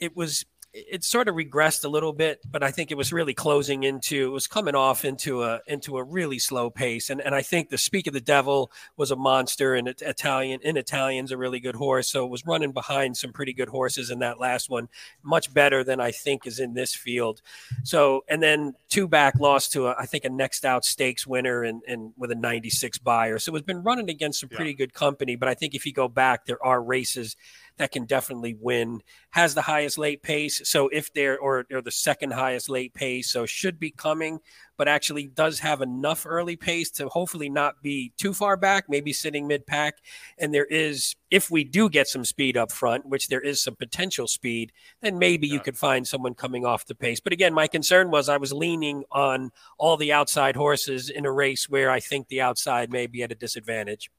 it 0.00 0.16
was 0.16 0.44
it 0.74 1.04
sort 1.04 1.28
of 1.28 1.34
regressed 1.34 1.84
a 1.84 1.88
little 1.88 2.14
bit, 2.14 2.40
but 2.50 2.62
I 2.62 2.70
think 2.70 2.90
it 2.90 2.96
was 2.96 3.12
really 3.12 3.34
closing 3.34 3.82
into 3.82 4.26
it 4.26 4.30
was 4.30 4.46
coming 4.46 4.74
off 4.74 5.04
into 5.04 5.42
a 5.42 5.60
into 5.66 5.98
a 5.98 6.02
really 6.02 6.38
slow 6.38 6.70
pace. 6.70 7.10
And 7.10 7.20
and 7.20 7.34
I 7.34 7.42
think 7.42 7.68
the 7.68 7.76
Speak 7.76 8.06
of 8.06 8.14
the 8.14 8.20
Devil 8.20 8.72
was 8.96 9.10
a 9.10 9.16
monster 9.16 9.74
and 9.74 9.86
Italian 9.86 10.60
in 10.62 10.78
Italian's 10.78 11.30
a 11.30 11.36
really 11.36 11.60
good 11.60 11.74
horse. 11.74 12.08
So 12.08 12.24
it 12.24 12.30
was 12.30 12.46
running 12.46 12.72
behind 12.72 13.18
some 13.18 13.32
pretty 13.32 13.52
good 13.52 13.68
horses 13.68 14.10
in 14.10 14.20
that 14.20 14.40
last 14.40 14.70
one, 14.70 14.88
much 15.22 15.52
better 15.52 15.84
than 15.84 16.00
I 16.00 16.10
think 16.10 16.46
is 16.46 16.58
in 16.58 16.72
this 16.72 16.94
field. 16.94 17.42
So 17.84 18.24
and 18.28 18.42
then 18.42 18.74
two 18.88 19.06
back 19.06 19.38
lost 19.38 19.72
to 19.72 19.88
a, 19.88 19.94
I 19.98 20.06
think 20.06 20.24
a 20.24 20.30
next 20.30 20.64
out 20.64 20.86
stakes 20.86 21.26
winner 21.26 21.62
and 21.64 21.82
and 21.86 22.12
with 22.16 22.30
a 22.30 22.34
96 22.34 22.98
Beyer, 22.98 23.38
So 23.38 23.54
it's 23.56 23.66
been 23.66 23.82
running 23.82 24.08
against 24.08 24.40
some 24.40 24.48
pretty 24.48 24.70
yeah. 24.70 24.76
good 24.76 24.94
company. 24.94 25.36
But 25.36 25.50
I 25.50 25.54
think 25.54 25.74
if 25.74 25.84
you 25.84 25.92
go 25.92 26.08
back, 26.08 26.46
there 26.46 26.64
are 26.64 26.82
races 26.82 27.36
that 27.78 27.92
can 27.92 28.04
definitely 28.04 28.56
win. 28.58 29.02
Has 29.30 29.54
the 29.54 29.62
highest 29.62 29.98
late 29.98 30.22
pace, 30.22 30.60
so 30.64 30.88
if 30.88 31.12
they're 31.12 31.38
or, 31.38 31.64
or 31.72 31.82
the 31.82 31.90
second 31.90 32.32
highest 32.32 32.68
late 32.68 32.94
pace, 32.94 33.30
so 33.30 33.46
should 33.46 33.78
be 33.78 33.90
coming, 33.90 34.40
but 34.76 34.88
actually 34.88 35.28
does 35.28 35.60
have 35.60 35.80
enough 35.80 36.26
early 36.26 36.56
pace 36.56 36.90
to 36.90 37.08
hopefully 37.08 37.48
not 37.48 37.82
be 37.82 38.12
too 38.18 38.32
far 38.34 38.56
back, 38.56 38.86
maybe 38.88 39.12
sitting 39.12 39.46
mid 39.46 39.66
pack. 39.66 39.98
And 40.38 40.52
there 40.52 40.64
is, 40.64 41.14
if 41.30 41.50
we 41.50 41.64
do 41.64 41.88
get 41.88 42.08
some 42.08 42.24
speed 42.24 42.56
up 42.56 42.72
front, 42.72 43.06
which 43.06 43.28
there 43.28 43.40
is 43.40 43.62
some 43.62 43.76
potential 43.76 44.26
speed, 44.26 44.72
then 45.00 45.18
maybe 45.18 45.46
yeah. 45.46 45.54
you 45.54 45.60
could 45.60 45.78
find 45.78 46.06
someone 46.06 46.34
coming 46.34 46.64
off 46.64 46.86
the 46.86 46.94
pace. 46.94 47.20
But 47.20 47.32
again, 47.32 47.54
my 47.54 47.68
concern 47.68 48.10
was 48.10 48.28
I 48.28 48.38
was 48.38 48.52
leaning 48.52 49.04
on 49.10 49.50
all 49.78 49.96
the 49.96 50.12
outside 50.12 50.56
horses 50.56 51.10
in 51.10 51.26
a 51.26 51.32
race 51.32 51.68
where 51.68 51.90
I 51.90 52.00
think 52.00 52.28
the 52.28 52.40
outside 52.40 52.90
may 52.90 53.06
be 53.06 53.22
at 53.22 53.32
a 53.32 53.36
disadvantage. 53.36 54.10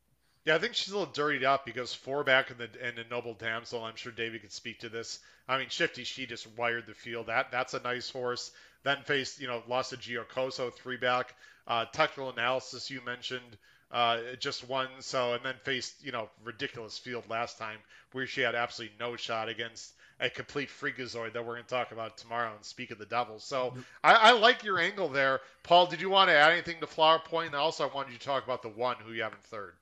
Yeah, 0.45 0.55
I 0.55 0.57
think 0.57 0.73
she's 0.73 0.93
a 0.93 0.97
little 0.97 1.13
dirtied 1.13 1.45
up 1.45 1.65
because 1.65 1.93
four 1.93 2.23
back 2.25 2.51
in 2.51 2.57
the 2.57 2.87
in 2.87 2.95
the 2.95 3.05
Noble 3.09 3.33
Damsel. 3.33 3.83
I'm 3.83 3.95
sure 3.95 4.11
Davey 4.11 4.39
could 4.39 4.51
speak 4.51 4.79
to 4.79 4.89
this. 4.89 5.19
I 5.47 5.57
mean, 5.57 5.69
Shifty, 5.69 6.03
she 6.03 6.25
just 6.25 6.47
wired 6.57 6.85
the 6.85 6.93
field. 6.93 7.27
That 7.27 7.49
that's 7.49 7.73
a 7.73 7.79
nice 7.81 8.09
horse. 8.09 8.51
Then 8.83 8.97
faced, 9.05 9.39
you 9.39 9.47
know, 9.47 9.63
lost 9.69 9.91
to 9.91 9.97
Giocoso 9.97 10.73
three 10.73 10.97
back. 10.97 11.33
Uh, 11.65 11.85
technical 11.85 12.29
analysis 12.29 12.91
you 12.91 12.99
mentioned, 13.05 13.57
uh, 13.89 14.17
just 14.37 14.67
won. 14.67 14.89
So 14.99 15.33
and 15.33 15.45
then 15.45 15.55
faced, 15.63 16.03
you 16.03 16.11
know, 16.11 16.29
ridiculous 16.43 16.97
field 16.97 17.23
last 17.29 17.57
time 17.57 17.77
where 18.11 18.27
she 18.27 18.41
had 18.41 18.53
absolutely 18.53 18.97
no 18.99 19.15
shot 19.15 19.47
against 19.47 19.93
a 20.19 20.29
complete 20.29 20.67
freakazoid 20.69 21.33
that 21.33 21.45
we're 21.45 21.53
going 21.53 21.63
to 21.63 21.69
talk 21.69 21.93
about 21.93 22.17
tomorrow 22.17 22.51
and 22.53 22.65
speak 22.65 22.91
of 22.91 22.97
the 22.97 23.05
devil. 23.05 23.39
So. 23.39 23.73
I, 24.03 24.13
I, 24.13 24.31
like 24.33 24.63
your 24.63 24.77
angle 24.77 25.07
there, 25.07 25.39
Paul. 25.63 25.87
Did 25.87 26.01
you 26.01 26.09
want 26.09 26.29
to 26.29 26.35
add 26.35 26.51
anything 26.51 26.81
to 26.81 26.87
Flower 26.87 27.19
Point? 27.19 27.47
And 27.47 27.55
also, 27.55 27.87
I 27.87 27.93
wanted 27.93 28.11
you 28.11 28.19
to 28.19 28.25
talk 28.25 28.43
about 28.43 28.61
the 28.61 28.69
one 28.69 28.97
who 29.03 29.13
you 29.13 29.23
have 29.23 29.31
in 29.31 29.39
third. 29.43 29.73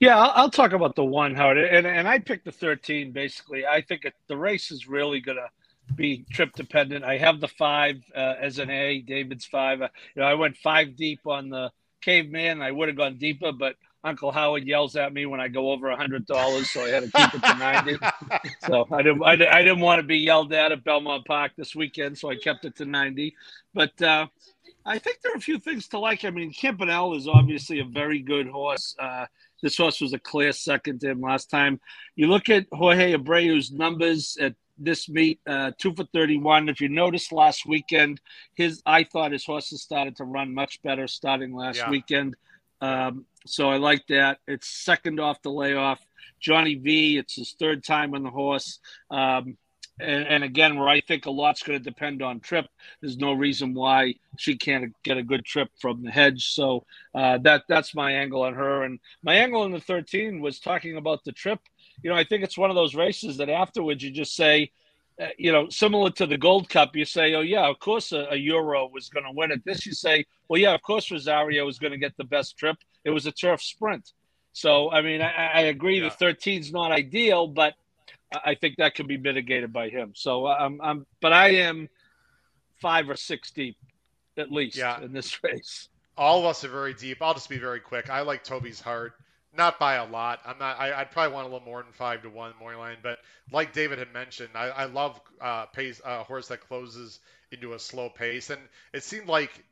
Yeah, 0.00 0.18
I'll, 0.18 0.32
I'll, 0.34 0.50
talk 0.50 0.72
about 0.72 0.94
the 0.94 1.04
one, 1.04 1.34
Howard, 1.34 1.58
and 1.58 1.86
and 1.86 2.08
I 2.08 2.18
picked 2.18 2.44
the 2.44 2.52
thirteen. 2.52 3.12
Basically, 3.12 3.66
I 3.66 3.80
think 3.80 4.04
it, 4.04 4.14
the 4.28 4.36
race 4.36 4.70
is 4.70 4.88
really 4.88 5.20
gonna 5.20 5.48
be 5.94 6.24
trip 6.32 6.52
dependent. 6.54 7.04
I 7.04 7.18
have 7.18 7.40
the 7.40 7.48
five 7.48 7.96
uh, 8.14 8.34
as 8.40 8.58
an 8.58 8.70
A. 8.70 9.00
David's 9.00 9.46
five. 9.46 9.82
Uh, 9.82 9.88
you 10.14 10.22
know, 10.22 10.28
I 10.28 10.34
went 10.34 10.56
five 10.56 10.96
deep 10.96 11.26
on 11.26 11.48
the 11.48 11.70
caveman. 12.02 12.62
I 12.62 12.70
would 12.70 12.88
have 12.88 12.96
gone 12.96 13.18
deeper, 13.18 13.52
but 13.52 13.76
Uncle 14.04 14.30
Howard 14.30 14.66
yells 14.66 14.94
at 14.94 15.12
me 15.12 15.26
when 15.26 15.40
I 15.40 15.48
go 15.48 15.72
over 15.72 15.88
a 15.88 15.96
hundred 15.96 16.26
dollars, 16.26 16.70
so 16.70 16.82
I 16.82 16.88
had 16.90 17.02
to 17.04 17.10
keep 17.10 17.34
it 17.34 17.42
to 17.42 17.58
ninety. 17.58 17.96
so 18.66 18.86
I 18.92 19.02
didn't, 19.02 19.22
I, 19.24 19.32
I, 19.32 19.62
didn't 19.62 19.80
want 19.80 20.00
to 20.00 20.06
be 20.06 20.18
yelled 20.18 20.52
at 20.52 20.70
at 20.70 20.84
Belmont 20.84 21.26
Park 21.26 21.52
this 21.56 21.74
weekend, 21.74 22.16
so 22.16 22.30
I 22.30 22.36
kept 22.36 22.64
it 22.64 22.76
to 22.76 22.84
ninety. 22.84 23.34
But 23.74 24.00
uh, 24.00 24.28
I 24.84 24.98
think 25.00 25.20
there 25.20 25.32
are 25.32 25.36
a 25.36 25.40
few 25.40 25.58
things 25.58 25.88
to 25.88 25.98
like. 25.98 26.24
I 26.24 26.30
mean, 26.30 26.52
Campanelle 26.52 27.16
is 27.16 27.26
obviously 27.26 27.80
a 27.80 27.84
very 27.84 28.20
good 28.20 28.46
horse. 28.46 28.94
Uh, 28.96 29.26
this 29.62 29.76
horse 29.76 30.00
was 30.00 30.12
a 30.12 30.18
clear 30.18 30.52
second 30.52 31.00
to 31.00 31.10
him 31.10 31.20
last 31.20 31.50
time. 31.50 31.80
You 32.14 32.28
look 32.28 32.48
at 32.48 32.66
Jorge 32.72 33.14
Abreu's 33.14 33.70
numbers 33.70 34.36
at 34.40 34.54
this 34.78 35.08
meet, 35.08 35.40
uh, 35.46 35.72
two 35.78 35.94
for 35.94 36.04
31. 36.12 36.68
If 36.68 36.80
you 36.80 36.88
noticed 36.88 37.32
last 37.32 37.66
weekend, 37.66 38.20
his 38.54 38.82
I 38.84 39.04
thought 39.04 39.32
his 39.32 39.44
horses 39.44 39.82
started 39.82 40.16
to 40.16 40.24
run 40.24 40.54
much 40.54 40.82
better 40.82 41.06
starting 41.06 41.54
last 41.54 41.78
yeah. 41.78 41.90
weekend. 41.90 42.36
Um, 42.80 43.24
so 43.46 43.70
I 43.70 43.78
like 43.78 44.06
that. 44.08 44.38
It's 44.46 44.68
second 44.68 45.20
off 45.20 45.42
the 45.42 45.50
layoff. 45.50 46.04
Johnny 46.40 46.74
V, 46.74 47.16
it's 47.16 47.36
his 47.36 47.54
third 47.58 47.84
time 47.84 48.14
on 48.14 48.22
the 48.22 48.30
horse. 48.30 48.78
Um, 49.10 49.56
and, 49.98 50.26
and 50.26 50.44
again, 50.44 50.78
where 50.78 50.88
I 50.88 51.00
think 51.00 51.26
a 51.26 51.30
lot's 51.30 51.62
going 51.62 51.78
to 51.78 51.84
depend 51.84 52.22
on 52.22 52.40
trip. 52.40 52.66
There's 53.00 53.16
no 53.16 53.32
reason 53.32 53.74
why 53.74 54.14
she 54.38 54.56
can't 54.56 54.94
get 55.02 55.16
a 55.16 55.22
good 55.22 55.44
trip 55.44 55.70
from 55.80 56.02
the 56.02 56.10
hedge. 56.10 56.52
So 56.52 56.84
uh, 57.14 57.38
that 57.38 57.64
that's 57.68 57.94
my 57.94 58.12
angle 58.12 58.42
on 58.42 58.54
her. 58.54 58.82
And 58.82 58.98
my 59.22 59.34
angle 59.34 59.64
in 59.64 59.72
the 59.72 59.80
13 59.80 60.40
was 60.40 60.60
talking 60.60 60.96
about 60.96 61.24
the 61.24 61.32
trip. 61.32 61.60
You 62.02 62.10
know, 62.10 62.16
I 62.16 62.24
think 62.24 62.44
it's 62.44 62.58
one 62.58 62.70
of 62.70 62.76
those 62.76 62.94
races 62.94 63.38
that 63.38 63.48
afterwards 63.48 64.02
you 64.02 64.10
just 64.10 64.36
say, 64.36 64.70
uh, 65.20 65.28
you 65.38 65.50
know, 65.50 65.68
similar 65.70 66.10
to 66.10 66.26
the 66.26 66.36
Gold 66.36 66.68
Cup, 66.68 66.94
you 66.94 67.06
say, 67.06 67.34
oh, 67.34 67.40
yeah, 67.40 67.66
of 67.66 67.78
course 67.78 68.12
a, 68.12 68.26
a 68.30 68.36
Euro 68.36 68.88
was 68.92 69.08
going 69.08 69.24
to 69.24 69.32
win 69.32 69.50
it. 69.50 69.64
This, 69.64 69.86
you 69.86 69.92
say, 69.92 70.26
well, 70.48 70.60
yeah, 70.60 70.74
of 70.74 70.82
course 70.82 71.10
Rosario 71.10 71.64
was 71.64 71.78
going 71.78 71.92
to 71.92 71.98
get 71.98 72.14
the 72.18 72.24
best 72.24 72.58
trip. 72.58 72.76
It 73.04 73.10
was 73.10 73.24
a 73.24 73.32
turf 73.32 73.62
sprint. 73.62 74.12
So, 74.52 74.90
I 74.90 75.00
mean, 75.00 75.22
I, 75.22 75.50
I 75.54 75.60
agree 75.62 76.00
yeah. 76.00 76.08
the 76.08 76.14
13 76.14 76.60
is 76.60 76.72
not 76.72 76.92
ideal, 76.92 77.46
but 77.46 77.74
I 78.32 78.54
think 78.54 78.76
that 78.78 78.94
can 78.94 79.06
be 79.06 79.16
mitigated 79.16 79.72
by 79.72 79.88
him. 79.88 80.12
So 80.14 80.46
I'm, 80.46 80.80
I'm, 80.80 81.06
but 81.20 81.32
I 81.32 81.50
am 81.50 81.88
five 82.80 83.08
or 83.08 83.16
six 83.16 83.50
deep 83.50 83.76
at 84.36 84.52
least 84.52 84.76
yeah. 84.76 85.00
in 85.00 85.12
this 85.12 85.42
race. 85.44 85.88
All 86.16 86.38
of 86.38 86.44
us 86.46 86.64
are 86.64 86.68
very 86.68 86.94
deep. 86.94 87.18
I'll 87.20 87.34
just 87.34 87.48
be 87.48 87.58
very 87.58 87.80
quick. 87.80 88.08
I 88.08 88.22
like 88.22 88.42
Toby's 88.42 88.80
heart, 88.80 89.12
not 89.56 89.78
by 89.78 89.96
a 89.96 90.06
lot. 90.06 90.40
I'm 90.46 90.58
not. 90.58 90.78
I, 90.78 90.98
would 90.98 91.10
probably 91.10 91.34
want 91.34 91.46
a 91.46 91.50
little 91.52 91.66
more 91.66 91.82
than 91.82 91.92
five 91.92 92.22
to 92.22 92.30
one 92.30 92.52
morning 92.58 92.80
line, 92.80 92.96
but 93.02 93.18
like 93.52 93.72
David 93.72 93.98
had 93.98 94.12
mentioned, 94.12 94.50
I, 94.54 94.68
I 94.68 94.84
love 94.86 95.20
uh, 95.40 95.66
pace 95.66 96.00
a 96.04 96.08
uh, 96.08 96.24
horse 96.24 96.48
that 96.48 96.60
closes 96.60 97.20
into 97.52 97.74
a 97.74 97.78
slow 97.78 98.08
pace, 98.08 98.48
and 98.48 98.60
it 98.94 99.04
seemed 99.04 99.28
like 99.28 99.62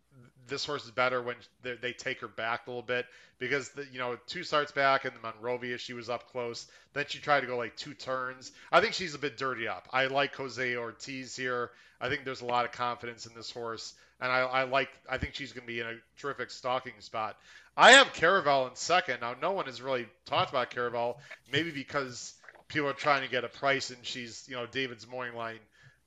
this 0.49 0.65
horse 0.65 0.85
is 0.85 0.91
better 0.91 1.23
when 1.23 1.37
they, 1.63 1.75
they 1.75 1.93
take 1.93 2.21
her 2.21 2.29
back 2.29 2.67
a 2.67 2.71
little 2.71 2.83
bit 2.83 3.07
because 3.39 3.71
the, 3.71 3.87
you 3.93 3.99
know 3.99 4.17
two 4.27 4.43
starts 4.43 4.73
back 4.73 5.05
and 5.05 5.15
the 5.15 5.21
Monrovia 5.21 5.79
she 5.79 5.93
was 5.93 6.09
up 6.09 6.31
close. 6.31 6.67
Then 6.93 7.05
she 7.09 7.19
tried 7.19 7.41
to 7.41 7.47
go 7.47 7.57
like 7.57 7.77
two 7.77 7.95
turns. 7.95 8.53
I 8.71 8.81
think 8.81 8.95
she's 8.95 9.15
a 9.15 9.19
bit 9.19 9.37
dirty 9.37 9.69
up. 9.69 9.89
I 9.93 10.07
like 10.07 10.35
Jose 10.37 10.77
Ortiz 10.77 11.37
here. 11.37 11.71
I 12.01 12.09
think 12.09 12.25
there's 12.25 12.43
a 12.43 12.47
lot 12.47 12.65
of 12.65 12.73
confidence 12.73 13.27
in 13.27 13.35
this 13.35 13.51
horse, 13.51 13.95
and 14.21 14.31
I, 14.31 14.41
I 14.41 14.63
like. 14.65 14.89
I 15.09 15.19
think 15.19 15.35
she's 15.35 15.53
going 15.53 15.67
to 15.67 15.73
be 15.73 15.81
in 15.81 15.87
a 15.87 15.95
terrific 16.19 16.51
stalking 16.51 16.95
spot. 17.01 17.37
I 17.77 17.93
have 17.93 18.13
Caravel 18.13 18.69
in 18.69 18.77
second. 18.77 19.21
Now 19.21 19.35
no 19.41 19.53
one 19.53 19.67
has 19.67 19.81
really 19.81 20.07
talked 20.27 20.51
about 20.51 20.71
Caravel, 20.71 21.19
maybe 21.53 21.71
because 21.71 22.35
people 22.69 22.89
are 22.89 22.95
trying 22.95 23.23
to 23.23 23.31
get 23.31 23.45
a 23.45 23.49
price 23.49 23.91
and 23.91 23.99
she's 24.03 24.45
you 24.49 24.57
know 24.57 24.67
David's 24.67 25.07
morning 25.07 25.37
line 25.37 25.59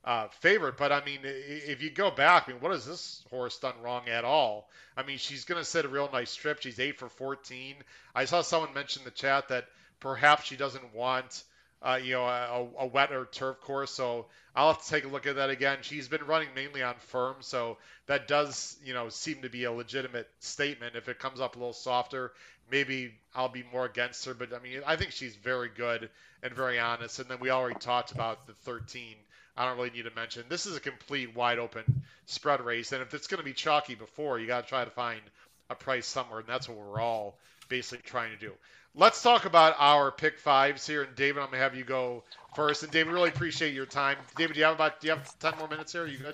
uh, 0.07 0.29
favorite. 0.39 0.77
But 0.77 0.93
I 0.93 1.03
mean, 1.03 1.19
if 1.23 1.83
you 1.83 1.91
go 1.91 2.09
back, 2.09 2.45
I 2.47 2.53
mean, 2.53 2.61
what 2.61 2.71
has 2.71 2.85
this 2.85 3.23
horse 3.29 3.59
done 3.59 3.73
wrong 3.83 4.07
at 4.07 4.23
all? 4.23 4.69
I 4.95 5.03
mean, 5.03 5.17
she's 5.17 5.43
going 5.43 5.59
to 5.59 5.65
set 5.65 5.83
a 5.83 5.89
real 5.89 6.09
nice 6.11 6.33
trip. 6.33 6.61
She's 6.61 6.79
eight 6.79 6.97
for 6.97 7.09
14. 7.09 7.75
I 8.15 8.23
saw 8.23 8.41
someone 8.41 8.73
mention 8.73 9.01
in 9.01 9.05
the 9.05 9.11
chat 9.11 9.49
that 9.49 9.65
perhaps 9.99 10.45
she 10.45 10.55
doesn't 10.55 10.95
want, 10.95 11.43
uh, 11.81 11.99
you 12.01 12.13
know, 12.13 12.23
a, 12.23 12.67
a 12.79 12.87
wet 12.87 13.11
or 13.11 13.25
turf 13.25 13.59
course. 13.59 13.91
So 13.91 14.27
I'll 14.55 14.71
have 14.71 14.81
to 14.81 14.89
take 14.89 15.03
a 15.03 15.09
look 15.09 15.27
at 15.27 15.35
that 15.35 15.49
again. 15.49 15.79
She's 15.81 16.07
been 16.07 16.25
running 16.25 16.47
mainly 16.55 16.81
on 16.83 16.95
firm, 16.95 17.35
so 17.41 17.77
that 18.05 18.29
does, 18.29 18.77
you 18.85 18.93
know, 18.93 19.09
seem 19.09 19.41
to 19.41 19.49
be 19.49 19.65
a 19.65 19.73
legitimate 19.73 20.29
statement. 20.39 20.95
If 20.95 21.09
it 21.09 21.19
comes 21.19 21.41
up 21.41 21.57
a 21.57 21.59
little 21.59 21.73
softer, 21.73 22.31
maybe 22.71 23.13
I'll 23.35 23.49
be 23.49 23.65
more 23.73 23.83
against 23.83 24.23
her. 24.23 24.33
But 24.33 24.53
I 24.53 24.59
mean, 24.59 24.83
I 24.87 24.95
think 24.95 25.11
she's 25.11 25.35
very 25.35 25.69
good 25.75 26.09
and 26.41 26.53
very 26.53 26.79
honest. 26.79 27.19
And 27.19 27.29
then 27.29 27.39
we 27.41 27.49
already 27.49 27.77
talked 27.77 28.13
about 28.13 28.47
the 28.47 28.53
13 28.53 29.15
I 29.57 29.65
don't 29.65 29.77
really 29.77 29.89
need 29.89 30.03
to 30.03 30.15
mention. 30.15 30.43
This 30.49 30.65
is 30.65 30.77
a 30.77 30.79
complete 30.79 31.35
wide 31.35 31.59
open 31.59 32.03
spread 32.25 32.61
race, 32.61 32.91
and 32.91 33.01
if 33.01 33.13
it's 33.13 33.27
going 33.27 33.39
to 33.39 33.45
be 33.45 33.53
chalky 33.53 33.95
before, 33.95 34.39
you 34.39 34.47
got 34.47 34.63
to 34.63 34.69
try 34.69 34.85
to 34.85 34.91
find 34.91 35.21
a 35.69 35.75
price 35.75 36.05
somewhere, 36.05 36.39
and 36.39 36.47
that's 36.47 36.69
what 36.69 36.77
we're 36.77 37.01
all 37.01 37.37
basically 37.69 38.03
trying 38.03 38.31
to 38.31 38.37
do. 38.37 38.51
Let's 38.95 39.21
talk 39.21 39.45
about 39.45 39.75
our 39.77 40.11
pick 40.11 40.39
fives 40.39 40.87
here, 40.87 41.03
and 41.03 41.15
David, 41.15 41.41
I'm 41.41 41.47
gonna 41.47 41.57
have 41.57 41.75
you 41.75 41.83
go 41.83 42.23
first. 42.55 42.83
And 42.83 42.91
David, 42.91 43.13
really 43.13 43.29
appreciate 43.29 43.73
your 43.73 43.85
time. 43.85 44.17
David, 44.35 44.53
do 44.53 44.59
you 44.59 44.65
have 44.65 44.75
about 44.75 45.01
do 45.01 45.07
you 45.07 45.13
have 45.13 45.39
ten 45.39 45.53
more 45.59 45.67
minutes 45.67 45.91
here? 45.91 46.03
Are 46.03 46.07
you 46.07 46.17
good? 46.17 46.33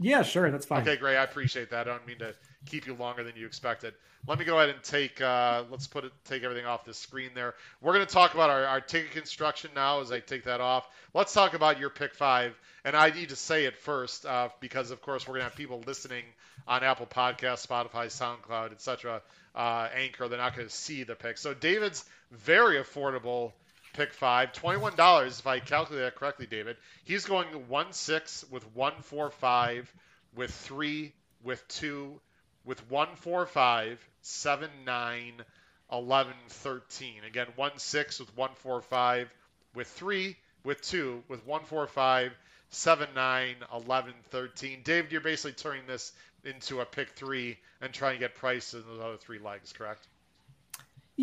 Yeah, 0.00 0.22
sure, 0.22 0.50
that's 0.50 0.66
fine. 0.66 0.82
Okay, 0.82 0.96
great. 0.96 1.16
I 1.16 1.22
appreciate 1.22 1.70
that. 1.70 1.86
I 1.86 1.92
don't 1.92 2.06
mean 2.06 2.18
to 2.18 2.34
keep 2.66 2.86
you 2.86 2.94
longer 2.94 3.24
than 3.24 3.36
you 3.36 3.46
expected. 3.46 3.94
Let 4.26 4.38
me 4.38 4.44
go 4.44 4.58
ahead 4.58 4.68
and 4.68 4.82
take 4.82 5.20
uh, 5.20 5.64
let's 5.70 5.86
put 5.86 6.04
it 6.04 6.12
take 6.24 6.42
everything 6.42 6.66
off 6.66 6.84
the 6.84 6.92
screen 6.92 7.30
there. 7.34 7.54
We're 7.80 7.94
going 7.94 8.06
to 8.06 8.12
talk 8.12 8.34
about 8.34 8.50
our, 8.50 8.64
our 8.66 8.80
ticket 8.80 9.12
construction 9.12 9.70
now 9.74 10.00
as 10.00 10.12
I 10.12 10.20
take 10.20 10.44
that 10.44 10.60
off. 10.60 10.86
Let's 11.14 11.32
talk 11.32 11.54
about 11.54 11.78
your 11.78 11.90
pick 11.90 12.14
five, 12.14 12.58
and 12.84 12.94
I 12.94 13.10
need 13.10 13.30
to 13.30 13.36
say 13.36 13.64
it 13.64 13.76
first 13.76 14.26
uh, 14.26 14.50
because 14.60 14.90
of 14.90 15.00
course 15.00 15.26
we're 15.26 15.34
going 15.34 15.40
to 15.40 15.48
have 15.48 15.56
people 15.56 15.82
listening 15.86 16.24
on 16.68 16.84
Apple 16.84 17.06
Podcasts, 17.06 17.66
Spotify, 17.66 18.06
SoundCloud, 18.06 18.72
etc. 18.72 19.22
Uh, 19.54 19.88
Anchor. 19.94 20.28
They're 20.28 20.38
not 20.38 20.54
going 20.54 20.68
to 20.68 20.74
see 20.74 21.02
the 21.04 21.14
pick. 21.14 21.38
So 21.38 21.54
David's 21.54 22.04
very 22.30 22.76
affordable 22.76 23.52
pick 23.94 24.12
five, 24.12 24.52
twenty-one 24.52 24.96
dollars 24.96 25.40
if 25.40 25.46
I 25.46 25.60
calculate 25.60 26.04
that 26.04 26.14
correctly, 26.14 26.46
David. 26.46 26.76
He's 27.04 27.24
going 27.24 27.48
one 27.68 27.92
six 27.92 28.44
with 28.50 28.64
one 28.76 28.92
four 29.00 29.30
five, 29.30 29.92
with 30.36 30.50
three, 30.50 31.14
with 31.42 31.66
two, 31.68 32.20
with 32.70 32.88
1, 32.88 33.08
4, 33.16 33.46
5, 33.46 34.08
7, 34.22 34.70
9, 34.86 35.32
11, 35.90 36.32
13. 36.46 37.24
Again, 37.26 37.48
1, 37.56 37.70
6 37.78 38.20
with 38.20 38.36
1, 38.36 38.50
4, 38.54 38.80
5, 38.80 39.34
with 39.74 39.88
3, 39.88 40.36
with 40.62 40.80
2, 40.80 41.24
with 41.26 41.44
1, 41.44 41.64
4, 41.64 41.86
5, 41.88 42.32
7, 42.68 43.08
9, 43.12 43.56
11, 43.74 44.14
13. 44.30 44.80
David, 44.84 45.10
you're 45.10 45.20
basically 45.20 45.50
turning 45.50 45.84
this 45.88 46.12
into 46.44 46.80
a 46.80 46.86
pick 46.86 47.08
three 47.10 47.58
and 47.80 47.92
trying 47.92 48.14
to 48.14 48.20
get 48.20 48.36
price 48.36 48.72
in 48.72 48.84
those 48.86 49.00
other 49.00 49.16
three 49.16 49.40
legs, 49.40 49.72
correct? 49.72 50.06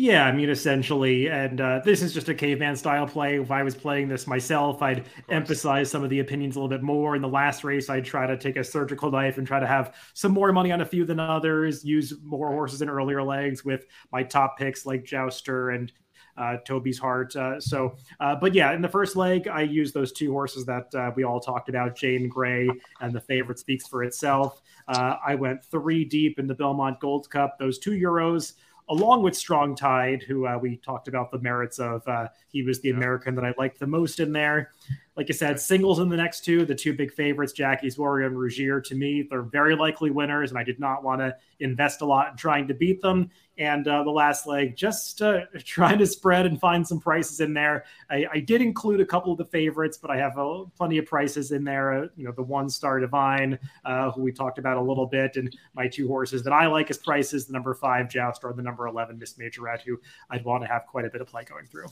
Yeah, 0.00 0.26
I 0.26 0.30
mean, 0.30 0.48
essentially, 0.48 1.28
and 1.28 1.60
uh, 1.60 1.80
this 1.84 2.02
is 2.02 2.14
just 2.14 2.28
a 2.28 2.34
caveman 2.34 2.76
style 2.76 3.04
play. 3.04 3.40
If 3.40 3.50
I 3.50 3.64
was 3.64 3.74
playing 3.74 4.06
this 4.06 4.28
myself, 4.28 4.80
I'd 4.80 5.06
emphasize 5.28 5.90
some 5.90 6.04
of 6.04 6.10
the 6.10 6.20
opinions 6.20 6.54
a 6.54 6.60
little 6.60 6.68
bit 6.68 6.84
more. 6.84 7.16
In 7.16 7.20
the 7.20 7.26
last 7.26 7.64
race, 7.64 7.90
I'd 7.90 8.04
try 8.04 8.24
to 8.24 8.36
take 8.36 8.54
a 8.54 8.62
surgical 8.62 9.10
knife 9.10 9.38
and 9.38 9.46
try 9.46 9.58
to 9.58 9.66
have 9.66 9.96
some 10.14 10.30
more 10.30 10.52
money 10.52 10.70
on 10.70 10.82
a 10.82 10.86
few 10.86 11.04
than 11.04 11.18
others, 11.18 11.84
use 11.84 12.14
more 12.22 12.52
horses 12.52 12.80
in 12.80 12.88
earlier 12.88 13.24
legs 13.24 13.64
with 13.64 13.86
my 14.12 14.22
top 14.22 14.56
picks 14.56 14.86
like 14.86 15.02
Jouster 15.04 15.70
and 15.70 15.90
uh, 16.36 16.58
Toby's 16.64 17.00
Heart. 17.00 17.34
Uh, 17.34 17.60
so, 17.60 17.96
uh, 18.20 18.36
but 18.36 18.54
yeah, 18.54 18.72
in 18.74 18.80
the 18.80 18.88
first 18.88 19.16
leg, 19.16 19.48
I 19.48 19.62
used 19.62 19.94
those 19.94 20.12
two 20.12 20.30
horses 20.30 20.64
that 20.66 20.94
uh, 20.94 21.10
we 21.16 21.24
all 21.24 21.40
talked 21.40 21.68
about, 21.68 21.96
Jane 21.96 22.28
Grey, 22.28 22.70
and 23.00 23.12
the 23.12 23.20
favorite 23.20 23.58
speaks 23.58 23.88
for 23.88 24.04
itself. 24.04 24.62
Uh, 24.86 25.16
I 25.26 25.34
went 25.34 25.64
three 25.64 26.04
deep 26.04 26.38
in 26.38 26.46
the 26.46 26.54
Belmont 26.54 27.00
Gold 27.00 27.28
Cup, 27.30 27.58
those 27.58 27.80
two 27.80 27.90
euros 27.90 28.52
along 28.90 29.22
with 29.22 29.36
Strong 29.36 29.76
Tide, 29.76 30.22
who 30.22 30.46
uh, 30.46 30.58
we 30.58 30.76
talked 30.76 31.08
about 31.08 31.30
the 31.30 31.38
merits 31.38 31.78
of. 31.78 32.06
Uh, 32.06 32.28
he 32.48 32.62
was 32.62 32.80
the. 32.80 32.90
American 32.98 33.34
that 33.36 33.44
I 33.44 33.54
liked 33.56 33.78
the 33.78 33.86
most 33.86 34.20
in 34.20 34.32
there. 34.32 34.72
Like 35.18 35.26
I 35.30 35.32
said, 35.32 35.58
singles 35.58 35.98
in 35.98 36.08
the 36.08 36.16
next 36.16 36.44
two, 36.44 36.64
the 36.64 36.76
two 36.76 36.94
big 36.94 37.12
favorites, 37.12 37.52
Jackie's 37.52 37.98
Warrior 37.98 38.28
and 38.28 38.38
Rougier, 38.38 38.80
to 38.82 38.94
me, 38.94 39.26
they're 39.28 39.42
very 39.42 39.74
likely 39.74 40.12
winners, 40.12 40.50
and 40.50 40.58
I 40.60 40.62
did 40.62 40.78
not 40.78 41.02
want 41.02 41.20
to 41.20 41.34
invest 41.58 42.02
a 42.02 42.06
lot 42.06 42.30
in 42.30 42.36
trying 42.36 42.68
to 42.68 42.74
beat 42.74 43.02
them. 43.02 43.28
And 43.58 43.88
uh, 43.88 44.04
the 44.04 44.12
last 44.12 44.46
leg, 44.46 44.76
just 44.76 45.20
uh, 45.20 45.40
trying 45.64 45.98
to 45.98 46.06
spread 46.06 46.46
and 46.46 46.60
find 46.60 46.86
some 46.86 47.00
prices 47.00 47.40
in 47.40 47.52
there. 47.52 47.84
I, 48.08 48.26
I, 48.34 48.38
did 48.38 48.62
include 48.62 49.00
a 49.00 49.04
couple 49.04 49.32
of 49.32 49.38
the 49.38 49.44
favorites, 49.44 49.98
but 50.00 50.12
I 50.12 50.18
have 50.18 50.38
uh, 50.38 50.66
plenty 50.76 50.98
of 50.98 51.06
prices 51.06 51.50
in 51.50 51.64
there. 51.64 51.92
Uh, 51.92 52.06
you 52.16 52.24
know, 52.24 52.30
the 52.30 52.44
one 52.44 52.70
star 52.70 53.00
Divine, 53.00 53.58
uh, 53.84 54.12
who 54.12 54.22
we 54.22 54.30
talked 54.30 54.60
about 54.60 54.76
a 54.76 54.80
little 54.80 55.06
bit, 55.06 55.34
and 55.34 55.52
my 55.74 55.88
two 55.88 56.06
horses 56.06 56.44
that 56.44 56.52
I 56.52 56.68
like 56.68 56.90
as 56.90 56.98
prices, 56.98 57.46
the 57.46 57.54
number 57.54 57.74
five 57.74 58.08
Jouster, 58.08 58.52
the 58.54 58.62
number 58.62 58.86
11 58.86 59.18
Miss 59.18 59.34
Majorette, 59.34 59.82
who 59.82 60.00
I'd 60.30 60.44
want 60.44 60.62
to 60.62 60.68
have 60.68 60.86
quite 60.86 61.06
a 61.06 61.10
bit 61.10 61.20
of 61.20 61.26
play 61.26 61.42
going 61.42 61.66
through. 61.66 61.88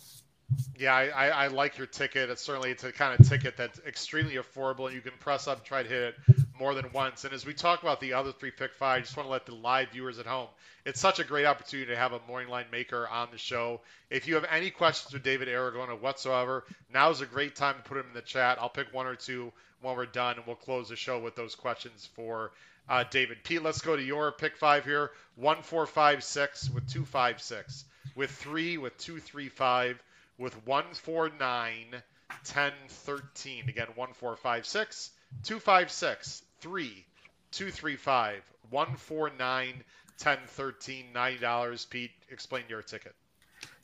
Yeah, 0.78 0.94
I, 0.94 1.08
I, 1.08 1.28
I, 1.28 1.46
like 1.48 1.76
your 1.76 1.86
ticket. 1.86 2.30
It's 2.30 2.42
certainly 2.42 2.70
it's 2.70 2.84
a 2.84 2.92
kind 2.92 3.18
of 3.18 3.28
ticket 3.28 3.56
that's 3.56 3.80
extremely 3.86 4.36
affordable, 4.36 4.86
and 4.86 4.94
you 4.94 5.00
can 5.00 5.12
press 5.18 5.48
up 5.48 5.58
and 5.58 5.66
try 5.66 5.82
to 5.82 5.88
hit 5.88 6.02
it 6.02 6.14
more 6.58 6.74
than 6.74 6.86
once. 6.92 7.24
And 7.24 7.34
as 7.34 7.44
we 7.44 7.52
talk 7.52 7.82
about 7.82 8.00
the 8.00 8.12
other 8.12 8.32
three 8.32 8.52
pick 8.52 8.72
five, 8.74 8.98
I 8.98 9.00
just 9.00 9.16
want 9.16 9.26
to 9.26 9.30
let 9.30 9.46
the 9.46 9.54
live 9.54 9.90
viewers 9.90 10.18
at 10.18 10.26
home. 10.26 10.48
It's 10.84 11.00
such 11.00 11.18
a 11.18 11.24
great 11.24 11.46
opportunity 11.46 11.90
to 11.90 11.96
have 11.96 12.12
a 12.12 12.20
morning 12.28 12.48
line 12.48 12.66
maker 12.70 13.08
on 13.08 13.28
the 13.32 13.38
show. 13.38 13.80
If 14.08 14.28
you 14.28 14.34
have 14.36 14.44
any 14.44 14.70
questions 14.70 15.12
with 15.12 15.24
David 15.24 15.48
Aragona 15.48 15.98
whatsoever, 15.98 16.64
now 16.92 17.10
is 17.10 17.20
a 17.20 17.26
great 17.26 17.56
time 17.56 17.74
to 17.76 17.82
put 17.82 17.96
them 17.96 18.06
in 18.08 18.14
the 18.14 18.22
chat. 18.22 18.58
I'll 18.60 18.68
pick 18.68 18.94
one 18.94 19.06
or 19.06 19.16
two 19.16 19.52
when 19.80 19.96
we're 19.96 20.06
done, 20.06 20.36
and 20.36 20.46
we'll 20.46 20.56
close 20.56 20.88
the 20.88 20.96
show 20.96 21.18
with 21.18 21.34
those 21.34 21.56
questions 21.56 22.08
for 22.14 22.52
uh, 22.88 23.04
David. 23.10 23.38
Pete, 23.42 23.62
let's 23.62 23.80
go 23.80 23.96
to 23.96 24.02
your 24.02 24.30
pick 24.30 24.56
five 24.56 24.84
here. 24.84 25.10
One, 25.34 25.62
four, 25.62 25.86
five, 25.86 26.22
six 26.22 26.70
with 26.70 26.88
two, 26.88 27.04
five, 27.04 27.42
six 27.42 27.84
with 28.14 28.30
three, 28.30 28.78
with 28.78 28.96
two, 28.98 29.18
three, 29.18 29.48
five 29.48 30.02
with 30.38 30.54
149, 30.66 32.02
10, 32.44 32.72
13. 32.88 33.68
Again, 33.68 33.88
1456, 33.94 35.10
256, 35.42 36.42
3, 36.60 37.04
235, 37.52 38.42
149, 38.70 39.84
10, 40.18 40.38
13, 40.46 41.06
$90. 41.14 41.90
Pete, 41.90 42.10
explain 42.30 42.64
your 42.68 42.82
ticket. 42.82 43.14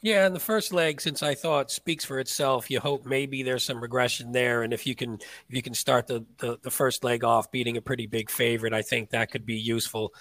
Yeah, 0.04 0.26
and 0.26 0.34
the 0.34 0.40
first 0.40 0.72
leg, 0.72 1.00
since 1.00 1.22
I 1.22 1.34
thought 1.34 1.70
speaks 1.70 2.04
for 2.04 2.18
itself, 2.18 2.70
you 2.70 2.80
hope 2.80 3.06
maybe 3.06 3.44
there's 3.44 3.64
some 3.64 3.80
regression 3.80 4.32
there, 4.32 4.62
and 4.62 4.72
if 4.72 4.84
you 4.84 4.96
can, 4.96 5.14
if 5.14 5.54
you 5.54 5.62
can 5.62 5.74
start 5.74 6.08
the, 6.08 6.24
the, 6.38 6.58
the 6.60 6.72
first 6.72 7.04
leg 7.04 7.22
off 7.22 7.52
beating 7.52 7.76
a 7.76 7.80
pretty 7.82 8.06
big 8.06 8.28
favorite, 8.28 8.72
I 8.72 8.82
think 8.82 9.10
that 9.10 9.30
could 9.30 9.46
be 9.46 9.54
useful. 9.54 10.12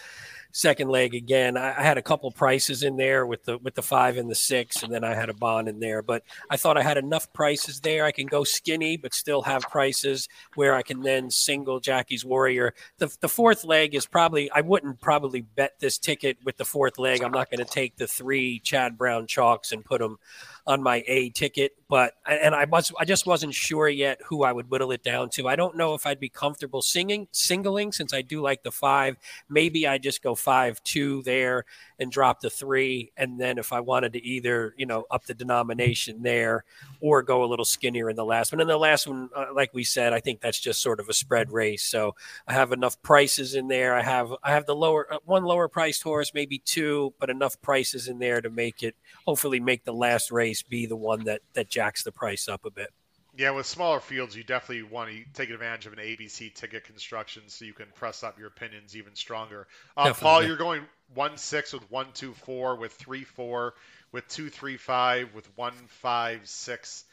Second 0.51 0.89
leg 0.89 1.15
again. 1.15 1.57
I, 1.57 1.79
I, 1.79 1.83
had 1.83 1.97
a 1.97 2.01
couple 2.01 2.31
prices 2.31 2.83
in 2.83 2.97
there 2.97 3.25
with 3.25 3.43
the 3.43 3.57
with 3.57 3.75
the 3.75 3.81
five 3.81 4.17
and 4.17 4.29
the 4.29 4.35
six, 4.35 4.83
and 4.83 4.93
then 4.93 5.03
I 5.03 5.13
had 5.13 5.29
a 5.29 5.33
bond 5.33 5.67
in 5.67 5.79
there. 5.79 6.01
But 6.01 6.23
I 6.49 6.57
thought 6.57 6.77
I 6.77 6.83
had 6.83 6.97
enough 6.97 7.31
prices 7.33 7.79
there. 7.79 8.05
I 8.05 8.11
can 8.11 8.27
go 8.27 8.43
skinny, 8.43 8.97
but 8.97 9.13
still 9.13 9.41
have 9.41 9.63
prices 9.63 10.27
where 10.55 10.75
I 10.75 10.81
can 10.81 11.01
then 11.01 11.29
single 11.29 11.79
Jackie's 11.79 12.25
Warrior. 12.25 12.73
The 12.97 13.15
the 13.21 13.29
fourth 13.29 13.63
leg 13.63 13.95
is 13.95 14.05
probably 14.05 14.51
I 14.51 14.61
wouldn't 14.61 15.01
probably 15.01 15.41
bet 15.41 15.79
this 15.79 15.97
ticket 15.97 16.37
with 16.43 16.57
the 16.57 16.65
fourth 16.65 16.97
leg. 16.97 17.23
I'm 17.23 17.31
not 17.31 17.49
going 17.49 17.65
to 17.65 17.71
take 17.71 17.95
the 17.95 18.07
three 18.07 18.59
Chad 18.59 18.97
Brown 18.97 19.27
chalks 19.27 19.71
and 19.71 19.85
put 19.85 19.99
them 19.99 20.17
on 20.67 20.83
my 20.83 21.03
A 21.07 21.29
ticket, 21.29 21.73
but 21.89 22.13
and 22.27 22.53
I 22.53 22.65
was 22.65 22.91
I 22.99 23.05
just 23.05 23.25
wasn't 23.25 23.53
sure 23.53 23.89
yet 23.89 24.21
who 24.25 24.43
I 24.43 24.51
would 24.51 24.69
whittle 24.69 24.91
it 24.91 25.03
down 25.03 25.29
to. 25.31 25.47
I 25.47 25.55
don't 25.55 25.75
know 25.75 25.93
if 25.93 26.05
I'd 26.05 26.19
be 26.19 26.29
comfortable 26.29 26.81
singing 26.81 27.27
singling 27.31 27.91
since 27.91 28.13
I 28.13 28.21
do 28.21 28.41
like 28.41 28.63
the 28.63 28.71
five. 28.71 29.17
Maybe 29.49 29.87
I 29.87 29.97
just 29.97 30.21
go 30.21 30.35
five 30.35 30.83
two 30.83 31.23
there 31.23 31.65
and 31.99 32.11
drop 32.11 32.41
the 32.41 32.49
three, 32.49 33.11
and 33.17 33.39
then 33.39 33.57
if 33.57 33.73
I 33.73 33.79
wanted 33.79 34.13
to 34.13 34.23
either 34.23 34.73
you 34.77 34.85
know 34.85 35.05
up 35.09 35.25
the 35.25 35.33
denomination 35.33 36.21
there 36.21 36.63
or 36.99 37.23
go 37.23 37.43
a 37.43 37.47
little 37.47 37.65
skinnier 37.65 38.09
in 38.09 38.15
the 38.15 38.25
last 38.25 38.51
one. 38.51 38.61
And 38.61 38.69
the 38.69 38.77
last 38.77 39.07
one, 39.07 39.29
uh, 39.35 39.45
like 39.53 39.73
we 39.73 39.83
said, 39.83 40.13
I 40.13 40.19
think 40.19 40.41
that's 40.41 40.59
just 40.59 40.81
sort 40.81 40.99
of 40.99 41.09
a 41.09 41.13
spread 41.13 41.51
race. 41.51 41.83
So 41.83 42.15
I 42.47 42.53
have 42.53 42.71
enough 42.71 43.01
prices 43.01 43.55
in 43.55 43.67
there. 43.67 43.95
I 43.95 44.03
have 44.03 44.33
I 44.43 44.51
have 44.51 44.65
the 44.65 44.75
lower 44.75 45.11
uh, 45.11 45.17
one 45.25 45.43
lower 45.43 45.67
priced 45.67 46.03
horse, 46.03 46.33
maybe 46.33 46.59
two, 46.59 47.13
but 47.19 47.29
enough 47.29 47.59
prices 47.61 48.07
in 48.07 48.19
there 48.19 48.41
to 48.41 48.49
make 48.49 48.83
it 48.83 48.95
hopefully 49.25 49.59
make 49.59 49.83
the 49.83 49.93
last 49.93 50.31
race 50.31 50.50
be 50.61 50.85
the 50.85 50.95
one 50.95 51.25
that 51.25 51.41
that 51.53 51.69
jacks 51.69 52.03
the 52.03 52.11
price 52.11 52.47
up 52.47 52.65
a 52.65 52.71
bit. 52.71 52.89
Yeah, 53.37 53.51
with 53.51 53.65
smaller 53.65 54.01
fields, 54.01 54.35
you 54.35 54.43
definitely 54.43 54.83
want 54.83 55.09
to 55.09 55.23
take 55.33 55.49
advantage 55.49 55.85
of 55.85 55.93
an 55.93 55.99
ABC 55.99 56.53
ticket 56.53 56.83
construction 56.83 57.43
so 57.47 57.63
you 57.63 57.73
can 57.73 57.87
press 57.95 58.23
up 58.23 58.37
your 58.37 58.49
opinions 58.49 58.95
even 58.97 59.15
stronger. 59.15 59.67
Uh, 59.95 60.13
Paul, 60.13 60.43
you're 60.43 60.57
going 60.57 60.81
one 61.13 61.37
six 61.37 61.71
with 61.71 61.89
one 61.89 62.07
two 62.13 62.33
four 62.33 62.75
with 62.75 62.91
three 62.93 63.23
four 63.23 63.73
with 64.11 64.27
two 64.27 64.49
three 64.49 64.75
five 64.75 65.33
with 65.33 65.47
one 65.57 65.73
five 65.87 66.41
six 66.43 67.05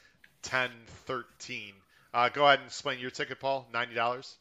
ten 0.43 0.71
thirteen. 1.07 1.73
Uh, 2.13 2.29
go 2.29 2.47
ahead 2.47 2.59
and 2.59 2.67
explain 2.67 2.99
your 2.99 3.11
ticket, 3.11 3.39
Paul. 3.39 3.69
Ninety 3.73 3.95
dollars. 3.95 4.37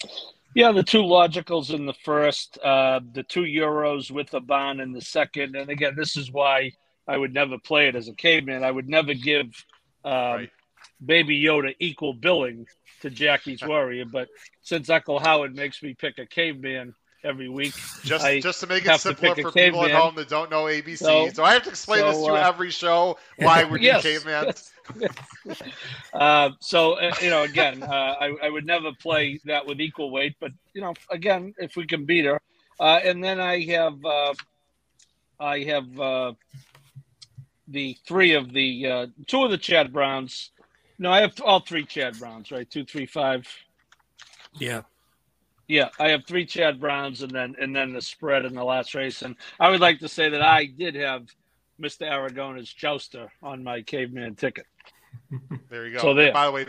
Yeah, 0.56 0.72
the 0.72 0.84
two 0.84 1.03
logicals 1.03 1.74
in 1.74 1.86
the 1.86 1.94
first, 1.94 2.57
uh, 2.64 3.02
the 3.14 3.22
two 3.22 3.41
euros 3.41 4.10
with 4.10 4.32
the 4.32 4.40
bond 4.40 4.82
in 4.82 4.94
the 4.94 5.02
second, 5.02 5.56
and 5.56 5.69
again, 5.69 5.94
this 5.95 6.18
is 6.18 6.32
why 6.32 6.72
I 7.07 7.17
would 7.17 7.34
never 7.34 7.57
play 7.57 7.88
it 7.88 7.95
as 7.95 8.07
a 8.07 8.13
caveman. 8.13 8.63
I 8.63 8.71
would 8.71 8.89
never 8.89 9.13
give 9.13 9.65
um, 10.03 10.11
right. 10.13 10.49
Baby 11.03 11.41
Yoda 11.41 11.75
equal 11.79 12.13
billing 12.13 12.67
to 13.01 13.09
Jackie's 13.09 13.61
Warrior, 13.65 14.05
but 14.05 14.29
since 14.61 14.89
Uncle 14.89 15.19
Howard 15.19 15.55
makes 15.55 15.81
me 15.81 15.93
pick 15.93 16.17
a 16.17 16.25
caveman 16.25 16.95
every 17.23 17.49
week, 17.49 17.73
just 18.03 18.25
I 18.25 18.39
just 18.39 18.59
to 18.61 18.67
make 18.67 18.85
it 18.85 18.99
simpler 18.99 19.35
for 19.35 19.51
people 19.51 19.85
at 19.85 19.91
home 19.91 20.15
that 20.15 20.29
don't 20.29 20.49
know 20.49 20.63
ABC, 20.63 20.97
so, 20.97 21.29
so 21.29 21.43
I 21.43 21.53
have 21.53 21.63
to 21.63 21.69
explain 21.69 21.99
so, 21.99 22.11
this 22.11 22.25
to 22.25 22.34
uh, 22.34 22.47
every 22.47 22.71
show 22.71 23.17
why 23.38 23.63
we 23.63 23.81
yes, 23.81 24.03
do 24.03 24.09
caveman. 24.09 24.45
Yes. 24.45 24.71
uh, 26.13 26.49
so 26.59 26.93
uh, 26.93 27.13
you 27.21 27.29
know, 27.29 27.43
again, 27.43 27.84
uh, 27.84 28.15
I, 28.19 28.35
I, 28.43 28.49
would 28.49 28.65
never 28.65 28.91
play 28.93 29.39
that 29.45 29.65
with 29.65 29.81
equal 29.81 30.11
weight, 30.11 30.35
but 30.39 30.51
you 30.73 30.81
know, 30.81 30.93
again, 31.11 31.53
if 31.57 31.75
we 31.75 31.85
can 31.85 32.05
beat 32.05 32.25
her, 32.25 32.41
uh, 32.79 32.99
and 33.03 33.23
then 33.23 33.39
I 33.39 33.63
have 33.65 34.05
uh, 34.05 34.34
I 35.39 35.59
have 35.63 36.35
the 37.68 37.98
three 38.07 38.34
of 38.34 38.53
the 38.53 38.88
uh, 38.88 39.07
two 39.27 39.44
of 39.44 39.52
the 39.52 39.57
Chad 39.57 39.91
Browns. 39.94 40.52
No, 40.99 41.11
I 41.11 41.22
have 41.22 41.39
all 41.41 41.60
three 41.60 41.85
Chad 41.85 42.18
Browns, 42.18 42.52
right? 42.52 42.69
Two, 42.69 42.85
three, 42.85 43.06
five. 43.06 43.48
Yeah. 44.53 44.81
Yeah, 45.68 45.89
I 45.99 46.10
have 46.10 46.26
three 46.26 46.45
Chad 46.45 46.80
Browns 46.80 47.22
and 47.22 47.31
then 47.31 47.56
and 47.60 47.76
then 47.76 47.91
the 47.94 48.02
spread 48.02 48.45
in 48.45 48.53
the 48.53 48.64
last 48.64 48.95
race. 48.95 49.22
And 49.22 49.35
I 49.60 49.69
would 49.69 49.81
like 49.81 49.99
to 49.99 50.07
say 50.07 50.30
that 50.30 50.41
I 50.41 50.65
did 50.65 50.95
have 50.95 51.27
Mr. 51.80 52.10
Aragona's 52.10 52.73
Jouster 52.73 53.30
on 53.44 53.64
my 53.64 53.81
caveman 53.81 54.35
ticket. 54.35 54.65
There 55.69 55.85
you 55.85 55.95
go. 55.95 55.99
So 55.99 56.14
there. 56.14 56.31
By 56.31 56.45
the 56.45 56.52
way, 56.53 56.65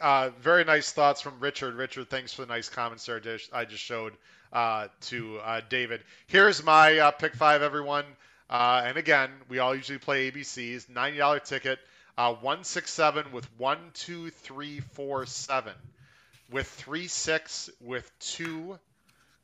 uh, 0.00 0.30
very 0.40 0.64
nice 0.64 0.92
thoughts 0.92 1.20
from 1.20 1.38
Richard. 1.38 1.74
Richard, 1.74 2.08
thanks 2.08 2.32
for 2.32 2.42
the 2.42 2.48
nice 2.48 2.70
comments 2.70 3.04
there 3.04 3.20
I 3.52 3.64
just 3.66 3.82
showed 3.82 4.14
uh, 4.52 4.88
to 5.02 5.38
uh, 5.38 5.60
David. 5.68 6.02
Here's 6.26 6.62
my 6.64 6.98
uh, 6.98 7.10
pick 7.10 7.34
five, 7.34 7.60
everyone. 7.60 8.04
Uh, 8.50 8.82
and 8.84 8.96
again, 8.96 9.30
we 9.48 9.58
all 9.58 9.74
usually 9.74 9.98
play 9.98 10.30
ABCs. 10.30 10.86
$90 10.90 11.44
ticket. 11.44 11.78
Uh, 12.16 12.32
167 12.34 13.30
with 13.32 13.46
1, 13.58 13.78
2, 13.94 14.30
3, 14.30 14.80
4, 14.80 15.26
7. 15.26 15.72
With 16.50 16.66
3, 16.66 17.06
6, 17.06 17.70
with 17.80 18.10
2, 18.20 18.78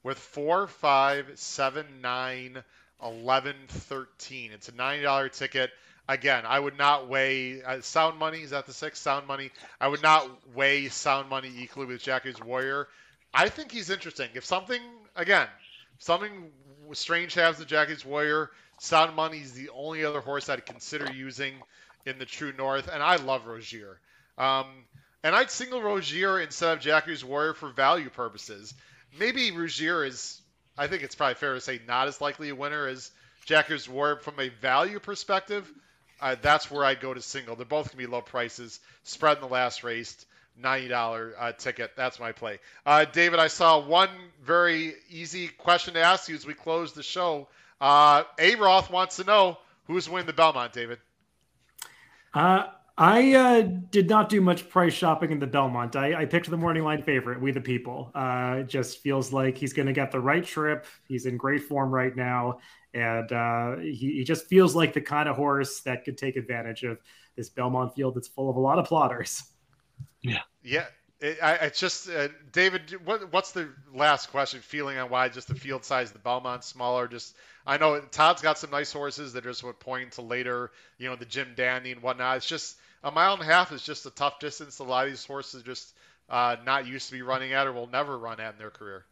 with 0.02 0.18
4, 0.18 0.66
5, 0.66 1.32
7, 1.34 1.86
9, 2.00 2.64
11, 3.02 3.56
13. 3.68 4.52
It's 4.52 4.68
a 4.68 4.72
$90 4.72 5.32
ticket. 5.32 5.70
Again, 6.08 6.44
I 6.46 6.58
would 6.58 6.76
not 6.76 7.08
weigh 7.08 7.62
uh, 7.62 7.80
Sound 7.80 8.18
Money. 8.18 8.40
Is 8.40 8.50
that 8.50 8.66
the 8.66 8.74
six? 8.74 8.98
Sound 8.98 9.26
Money. 9.26 9.50
I 9.80 9.88
would 9.88 10.02
not 10.02 10.28
weigh 10.54 10.88
Sound 10.88 11.30
Money 11.30 11.50
equally 11.56 11.86
with 11.86 12.02
Jackie's 12.02 12.40
Warrior. 12.40 12.88
I 13.32 13.48
think 13.48 13.72
he's 13.72 13.88
interesting. 13.88 14.28
If 14.34 14.44
something, 14.44 14.82
again, 15.16 15.48
something 15.98 16.50
strange 16.92 17.34
happens 17.34 17.58
to 17.58 17.64
Jackie's 17.64 18.04
Warrior, 18.04 18.50
Sound 18.84 19.16
Money 19.16 19.38
is 19.38 19.52
the 19.54 19.70
only 19.70 20.04
other 20.04 20.20
horse 20.20 20.50
I'd 20.50 20.66
consider 20.66 21.10
using 21.10 21.54
in 22.04 22.18
the 22.18 22.26
True 22.26 22.52
North, 22.52 22.86
and 22.92 23.02
I 23.02 23.16
love 23.16 23.46
Rougier. 23.46 23.98
Um, 24.36 24.66
and 25.22 25.34
I'd 25.34 25.50
single 25.50 25.80
Rougier 25.80 26.38
instead 26.38 26.74
of 26.74 26.80
Jackie's 26.80 27.24
Warrior 27.24 27.54
for 27.54 27.70
value 27.70 28.10
purposes. 28.10 28.74
Maybe 29.18 29.52
Rougier 29.52 30.04
is, 30.04 30.38
I 30.76 30.86
think 30.86 31.02
it's 31.02 31.14
probably 31.14 31.36
fair 31.36 31.54
to 31.54 31.62
say, 31.62 31.80
not 31.88 32.08
as 32.08 32.20
likely 32.20 32.50
a 32.50 32.54
winner 32.54 32.86
as 32.86 33.10
Jackie's 33.46 33.88
Warrior 33.88 34.16
from 34.16 34.38
a 34.38 34.50
value 34.50 35.00
perspective. 35.00 35.66
Uh, 36.20 36.36
that's 36.42 36.70
where 36.70 36.84
I'd 36.84 37.00
go 37.00 37.14
to 37.14 37.22
single. 37.22 37.56
They're 37.56 37.64
both 37.64 37.86
going 37.86 38.02
to 38.02 38.06
be 38.06 38.06
low 38.06 38.20
prices. 38.20 38.80
Spread 39.02 39.38
in 39.38 39.42
the 39.42 39.48
last 39.48 39.82
race, 39.82 40.26
$90 40.62 41.32
uh, 41.38 41.52
ticket. 41.52 41.92
That's 41.96 42.20
my 42.20 42.32
play. 42.32 42.58
Uh, 42.84 43.06
David, 43.06 43.38
I 43.38 43.48
saw 43.48 43.80
one 43.80 44.10
very 44.44 44.92
easy 45.08 45.48
question 45.48 45.94
to 45.94 46.02
ask 46.02 46.28
you 46.28 46.34
as 46.34 46.46
we 46.46 46.52
close 46.52 46.92
the 46.92 47.02
show. 47.02 47.48
Uh, 47.84 48.24
A. 48.38 48.54
Roth 48.54 48.90
wants 48.90 49.16
to 49.16 49.24
know 49.24 49.58
who's 49.86 50.08
winning 50.08 50.26
the 50.26 50.32
Belmont, 50.32 50.72
David. 50.72 51.00
Uh, 52.32 52.68
I 52.96 53.34
uh, 53.34 53.60
did 53.60 54.08
not 54.08 54.30
do 54.30 54.40
much 54.40 54.70
price 54.70 54.94
shopping 54.94 55.30
in 55.30 55.38
the 55.38 55.46
Belmont. 55.46 55.94
I, 55.94 56.22
I 56.22 56.24
picked 56.24 56.48
the 56.48 56.56
morning 56.56 56.82
line 56.82 57.02
favorite, 57.02 57.42
We 57.42 57.52
the 57.52 57.60
People. 57.60 58.10
Uh, 58.14 58.60
it 58.60 58.68
just 58.68 59.02
feels 59.02 59.34
like 59.34 59.58
he's 59.58 59.74
going 59.74 59.84
to 59.84 59.92
get 59.92 60.10
the 60.12 60.18
right 60.18 60.42
trip. 60.42 60.86
He's 61.08 61.26
in 61.26 61.36
great 61.36 61.62
form 61.64 61.90
right 61.90 62.16
now. 62.16 62.60
And 62.94 63.30
uh, 63.30 63.76
he, 63.76 64.14
he 64.16 64.24
just 64.24 64.46
feels 64.46 64.74
like 64.74 64.94
the 64.94 65.02
kind 65.02 65.28
of 65.28 65.36
horse 65.36 65.80
that 65.80 66.06
could 66.06 66.16
take 66.16 66.36
advantage 66.36 66.84
of 66.84 66.96
this 67.36 67.50
Belmont 67.50 67.94
field 67.94 68.14
that's 68.14 68.28
full 68.28 68.48
of 68.48 68.56
a 68.56 68.60
lot 68.60 68.78
of 68.78 68.86
plotters. 68.86 69.42
Yeah. 70.22 70.40
Yeah. 70.62 70.86
It, 71.20 71.36
I, 71.42 71.54
it's 71.56 71.78
just 71.78 72.08
uh, 72.08 72.28
David. 72.50 72.96
What, 73.04 73.30
what's 73.30 73.52
the 73.52 73.68
last 73.92 74.30
question? 74.30 74.60
Feeling 74.60 74.96
on 74.96 75.10
why 75.10 75.28
just 75.28 75.48
the 75.48 75.54
field 75.54 75.84
size, 75.84 76.12
the 76.12 76.18
Belmont 76.18 76.64
smaller? 76.64 77.08
Just 77.08 77.36
I 77.66 77.78
know 77.78 77.98
Todd's 78.00 78.42
got 78.42 78.58
some 78.58 78.70
nice 78.70 78.92
horses 78.92 79.32
that 79.32 79.44
just 79.44 79.64
would 79.64 79.80
point 79.80 80.12
to 80.12 80.22
later, 80.22 80.70
you 80.98 81.08
know, 81.08 81.16
the 81.16 81.24
Jim 81.24 81.54
Dandy 81.56 81.92
and 81.92 82.02
whatnot. 82.02 82.38
It's 82.38 82.46
just 82.46 82.76
a 83.02 83.10
mile 83.10 83.34
and 83.34 83.42
a 83.42 83.46
half 83.46 83.72
is 83.72 83.82
just 83.82 84.04
a 84.06 84.10
tough 84.10 84.38
distance. 84.38 84.78
A 84.78 84.84
lot 84.84 85.06
of 85.06 85.12
these 85.12 85.24
horses 85.24 85.62
just 85.62 85.94
uh, 86.28 86.56
not 86.64 86.86
used 86.86 87.06
to 87.08 87.12
be 87.12 87.22
running 87.22 87.52
at 87.52 87.66
or 87.66 87.72
will 87.72 87.86
never 87.86 88.18
run 88.18 88.40
at 88.40 88.52
in 88.52 88.58
their 88.58 88.70
career. 88.70 89.04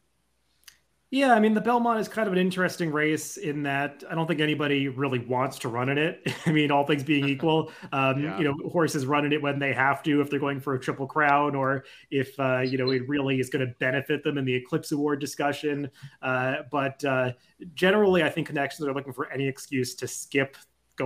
Yeah, 1.12 1.34
I 1.34 1.40
mean 1.40 1.52
the 1.52 1.60
Belmont 1.60 2.01
is 2.01 2.09
kind 2.09 2.26
of 2.26 2.32
an 2.32 2.39
interesting 2.39 2.90
race 2.90 3.36
in 3.36 3.64
that 3.64 4.02
I 4.10 4.14
don't 4.14 4.26
think 4.26 4.40
anybody 4.40 4.89
really 4.89 5.18
wants 5.18 5.59
to 5.59 5.68
run 5.68 5.90
in 5.90 5.98
it. 5.98 6.26
I 6.47 6.52
mean, 6.52 6.70
all 6.70 6.86
things 6.86 7.05
being 7.05 7.28
equal, 7.28 7.70
um, 7.93 8.22
yeah. 8.22 8.39
you 8.39 8.44
know, 8.44 8.55
horses 8.70 9.05
running 9.05 9.30
it 9.32 9.43
when 9.43 9.59
they 9.59 9.74
have 9.74 10.02
to 10.05 10.22
if 10.22 10.30
they're 10.30 10.40
going 10.40 10.59
for 10.59 10.72
a 10.72 10.80
triple 10.80 11.06
crown 11.06 11.55
or 11.55 11.84
if 12.10 12.40
uh, 12.40 12.60
you 12.60 12.78
know 12.78 12.90
it 12.90 13.06
really 13.06 13.40
is 13.40 13.51
going 13.51 13.64
to 13.64 13.74
benefit 13.74 14.24
them 14.24 14.39
in 14.39 14.47
the 14.47 14.55
Eclipse 14.55 14.90
Award 14.90 15.20
discussion. 15.20 15.90
Uh, 16.22 16.62
but 16.70 17.05
uh, 17.05 17.32
generally, 17.74 18.22
I 18.22 18.30
think 18.30 18.47
connections 18.47 18.89
are 18.89 18.94
looking 18.94 19.12
for 19.12 19.30
any 19.30 19.47
excuse 19.47 19.94
to 19.97 20.09
skip 20.09 20.56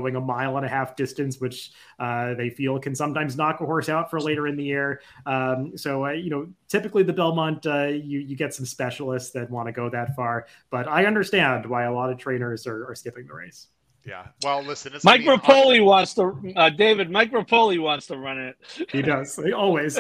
going 0.01 0.17
a 0.17 0.21
mile 0.21 0.57
and 0.57 0.67
a 0.67 0.69
half 0.69 0.97
distance, 0.97 1.41
which 1.41 1.73
uh, 1.99 2.35
they 2.35 2.51
feel 2.51 2.79
can 2.79 2.95
sometimes 2.95 3.37
knock 3.37 3.61
a 3.61 3.65
horse 3.65 3.89
out 3.89 4.11
for 4.11 4.21
later 4.21 4.47
in 4.47 4.57
the 4.57 4.65
year. 4.65 5.01
Um, 5.25 5.77
so, 5.77 6.07
uh, 6.07 6.11
you 6.11 6.31
know, 6.31 6.49
typically 6.69 7.03
the 7.03 7.13
Belmont, 7.13 7.67
uh, 7.67 7.87
you, 7.87 8.21
you 8.21 8.37
get 8.37 8.55
some 8.55 8.67
specialists 8.67 9.31
that 9.33 9.51
want 9.51 9.69
to 9.69 9.73
go 9.73 9.89
that 9.91 10.15
far, 10.15 10.47
but 10.71 10.87
I 10.87 11.07
understand 11.07 11.67
why 11.67 11.85
a 11.85 11.93
lot 11.93 12.11
of 12.11 12.19
trainers 12.19 12.67
are, 12.67 12.91
are 12.91 12.95
skipping 12.95 13.27
the 13.27 13.35
race. 13.35 13.69
Yeah. 14.05 14.27
Well, 14.45 14.63
listen, 14.63 14.93
Mike 15.03 15.23
Repole 15.23 15.85
wants 15.85 16.15
to, 16.15 16.39
uh, 16.55 16.71
David, 16.71 17.11
Mike 17.11 17.33
Repole 17.33 17.81
wants 17.81 18.07
to 18.07 18.17
run 18.17 18.39
it. 18.39 18.57
He 18.93 19.03
does. 19.03 19.35
He 19.35 19.53
always. 19.53 19.99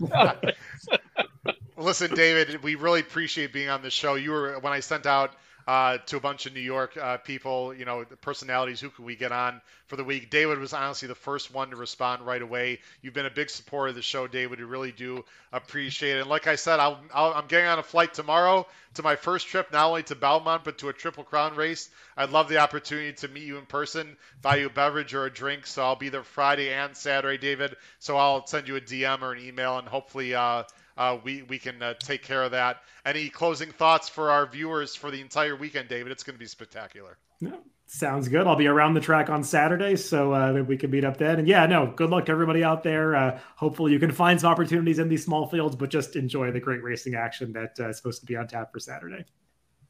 listen, 1.76 2.14
David, 2.14 2.62
we 2.62 2.76
really 2.76 3.00
appreciate 3.00 3.52
being 3.52 3.68
on 3.68 3.82
the 3.82 3.90
show. 3.90 4.14
You 4.14 4.30
were, 4.30 4.60
when 4.60 4.72
I 4.72 4.78
sent 4.78 5.04
out 5.04 5.34
uh, 5.70 5.98
to 5.98 6.16
a 6.16 6.20
bunch 6.20 6.46
of 6.46 6.52
New 6.52 6.60
York 6.60 6.96
uh, 6.96 7.16
people, 7.18 7.72
you 7.72 7.84
know, 7.84 8.02
the 8.02 8.16
personalities. 8.16 8.80
Who 8.80 8.90
can 8.90 9.04
we 9.04 9.14
get 9.14 9.30
on 9.30 9.60
for 9.86 9.94
the 9.94 10.02
week? 10.02 10.28
David 10.28 10.58
was 10.58 10.72
honestly 10.72 11.06
the 11.06 11.14
first 11.14 11.54
one 11.54 11.70
to 11.70 11.76
respond 11.76 12.26
right 12.26 12.42
away. 12.42 12.80
You've 13.02 13.14
been 13.14 13.24
a 13.24 13.30
big 13.30 13.50
supporter 13.50 13.90
of 13.90 13.94
the 13.94 14.02
show, 14.02 14.26
David. 14.26 14.58
We 14.58 14.64
really 14.64 14.90
do 14.90 15.24
appreciate 15.52 16.16
it. 16.16 16.22
And 16.22 16.28
like 16.28 16.48
I 16.48 16.56
said, 16.56 16.80
i 16.80 16.98
am 17.14 17.46
getting 17.46 17.68
on 17.68 17.78
a 17.78 17.84
flight 17.84 18.14
tomorrow 18.14 18.66
to 18.94 19.04
my 19.04 19.14
first 19.14 19.46
trip, 19.46 19.72
not 19.72 19.86
only 19.86 20.02
to 20.02 20.16
Belmont, 20.16 20.64
but 20.64 20.78
to 20.78 20.88
a 20.88 20.92
Triple 20.92 21.22
Crown 21.22 21.54
race. 21.54 21.88
I'd 22.16 22.30
love 22.30 22.48
the 22.48 22.58
opportunity 22.58 23.12
to 23.18 23.28
meet 23.28 23.44
you 23.44 23.56
in 23.56 23.64
person, 23.66 24.16
buy 24.42 24.56
you 24.56 24.66
a 24.66 24.70
beverage 24.70 25.14
or 25.14 25.26
a 25.26 25.32
drink. 25.32 25.68
So 25.68 25.84
I'll 25.84 25.94
be 25.94 26.08
there 26.08 26.24
Friday 26.24 26.72
and 26.72 26.96
Saturday, 26.96 27.38
David. 27.38 27.76
So 28.00 28.16
I'll 28.16 28.44
send 28.44 28.66
you 28.66 28.74
a 28.74 28.80
DM 28.80 29.22
or 29.22 29.34
an 29.34 29.46
email, 29.46 29.78
and 29.78 29.86
hopefully, 29.86 30.34
uh, 30.34 30.64
uh, 31.00 31.18
we 31.24 31.42
we 31.42 31.58
can 31.58 31.82
uh, 31.82 31.94
take 31.98 32.22
care 32.22 32.42
of 32.42 32.50
that. 32.50 32.82
Any 33.06 33.30
closing 33.30 33.70
thoughts 33.70 34.10
for 34.10 34.30
our 34.30 34.44
viewers 34.46 34.94
for 34.94 35.10
the 35.10 35.22
entire 35.22 35.56
weekend, 35.56 35.88
David? 35.88 36.12
It's 36.12 36.22
going 36.22 36.34
to 36.34 36.38
be 36.38 36.46
spectacular. 36.46 37.16
Yeah, 37.40 37.56
sounds 37.86 38.28
good. 38.28 38.46
I'll 38.46 38.54
be 38.54 38.66
around 38.66 38.92
the 38.92 39.00
track 39.00 39.30
on 39.30 39.42
Saturday, 39.42 39.96
so 39.96 40.34
uh, 40.34 40.52
we 40.62 40.76
can 40.76 40.90
meet 40.90 41.06
up 41.06 41.16
then. 41.16 41.38
And 41.38 41.48
yeah, 41.48 41.64
no, 41.64 41.86
good 41.86 42.10
luck 42.10 42.26
to 42.26 42.32
everybody 42.32 42.62
out 42.62 42.82
there. 42.82 43.16
Uh, 43.16 43.40
hopefully, 43.56 43.92
you 43.92 43.98
can 43.98 44.12
find 44.12 44.38
some 44.38 44.52
opportunities 44.52 44.98
in 44.98 45.08
these 45.08 45.24
small 45.24 45.46
fields, 45.46 45.74
but 45.74 45.88
just 45.88 46.16
enjoy 46.16 46.52
the 46.52 46.60
great 46.60 46.82
racing 46.82 47.14
action 47.14 47.54
that 47.54 47.80
uh, 47.80 47.88
is 47.88 47.96
supposed 47.96 48.20
to 48.20 48.26
be 48.26 48.36
on 48.36 48.46
tap 48.46 48.70
for 48.70 48.78
Saturday. 48.78 49.24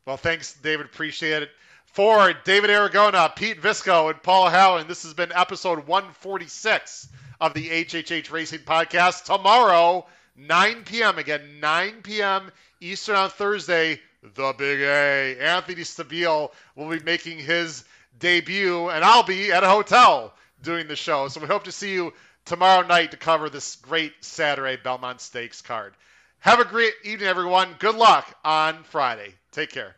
Well, 0.06 0.16
thanks, 0.16 0.52
David. 0.62 0.86
Appreciate 0.86 1.42
it. 1.42 1.50
For 1.86 2.32
David 2.44 2.70
Aragona, 2.70 3.34
Pete 3.34 3.60
Visco, 3.60 4.10
and 4.10 4.22
Paul 4.22 4.48
Howland, 4.48 4.88
this 4.88 5.02
has 5.02 5.12
been 5.12 5.32
episode 5.34 5.88
146 5.88 7.08
of 7.40 7.52
the 7.52 7.68
HHH 7.68 8.30
Racing 8.30 8.60
Podcast. 8.60 9.24
Tomorrow 9.24 10.06
9 10.36 10.84
p.m. 10.84 11.18
Again, 11.18 11.60
9 11.60 12.02
p.m. 12.02 12.50
Eastern 12.80 13.16
on 13.16 13.30
Thursday. 13.30 14.00
The 14.22 14.54
Big 14.56 14.80
A. 14.80 15.38
Anthony 15.40 15.82
Stabile 15.82 16.50
will 16.76 16.90
be 16.90 17.00
making 17.00 17.38
his 17.38 17.84
debut, 18.18 18.90
and 18.90 19.02
I'll 19.02 19.22
be 19.22 19.50
at 19.50 19.64
a 19.64 19.68
hotel 19.68 20.34
doing 20.62 20.88
the 20.88 20.96
show. 20.96 21.28
So 21.28 21.40
we 21.40 21.46
hope 21.46 21.64
to 21.64 21.72
see 21.72 21.94
you 21.94 22.12
tomorrow 22.44 22.86
night 22.86 23.12
to 23.12 23.16
cover 23.16 23.48
this 23.48 23.76
great 23.76 24.12
Saturday 24.20 24.76
Belmont 24.82 25.20
Stakes 25.20 25.62
card. 25.62 25.94
Have 26.40 26.60
a 26.60 26.64
great 26.64 26.94
evening, 27.04 27.28
everyone. 27.28 27.76
Good 27.78 27.96
luck 27.96 28.26
on 28.44 28.82
Friday. 28.84 29.34
Take 29.52 29.70
care. 29.70 29.94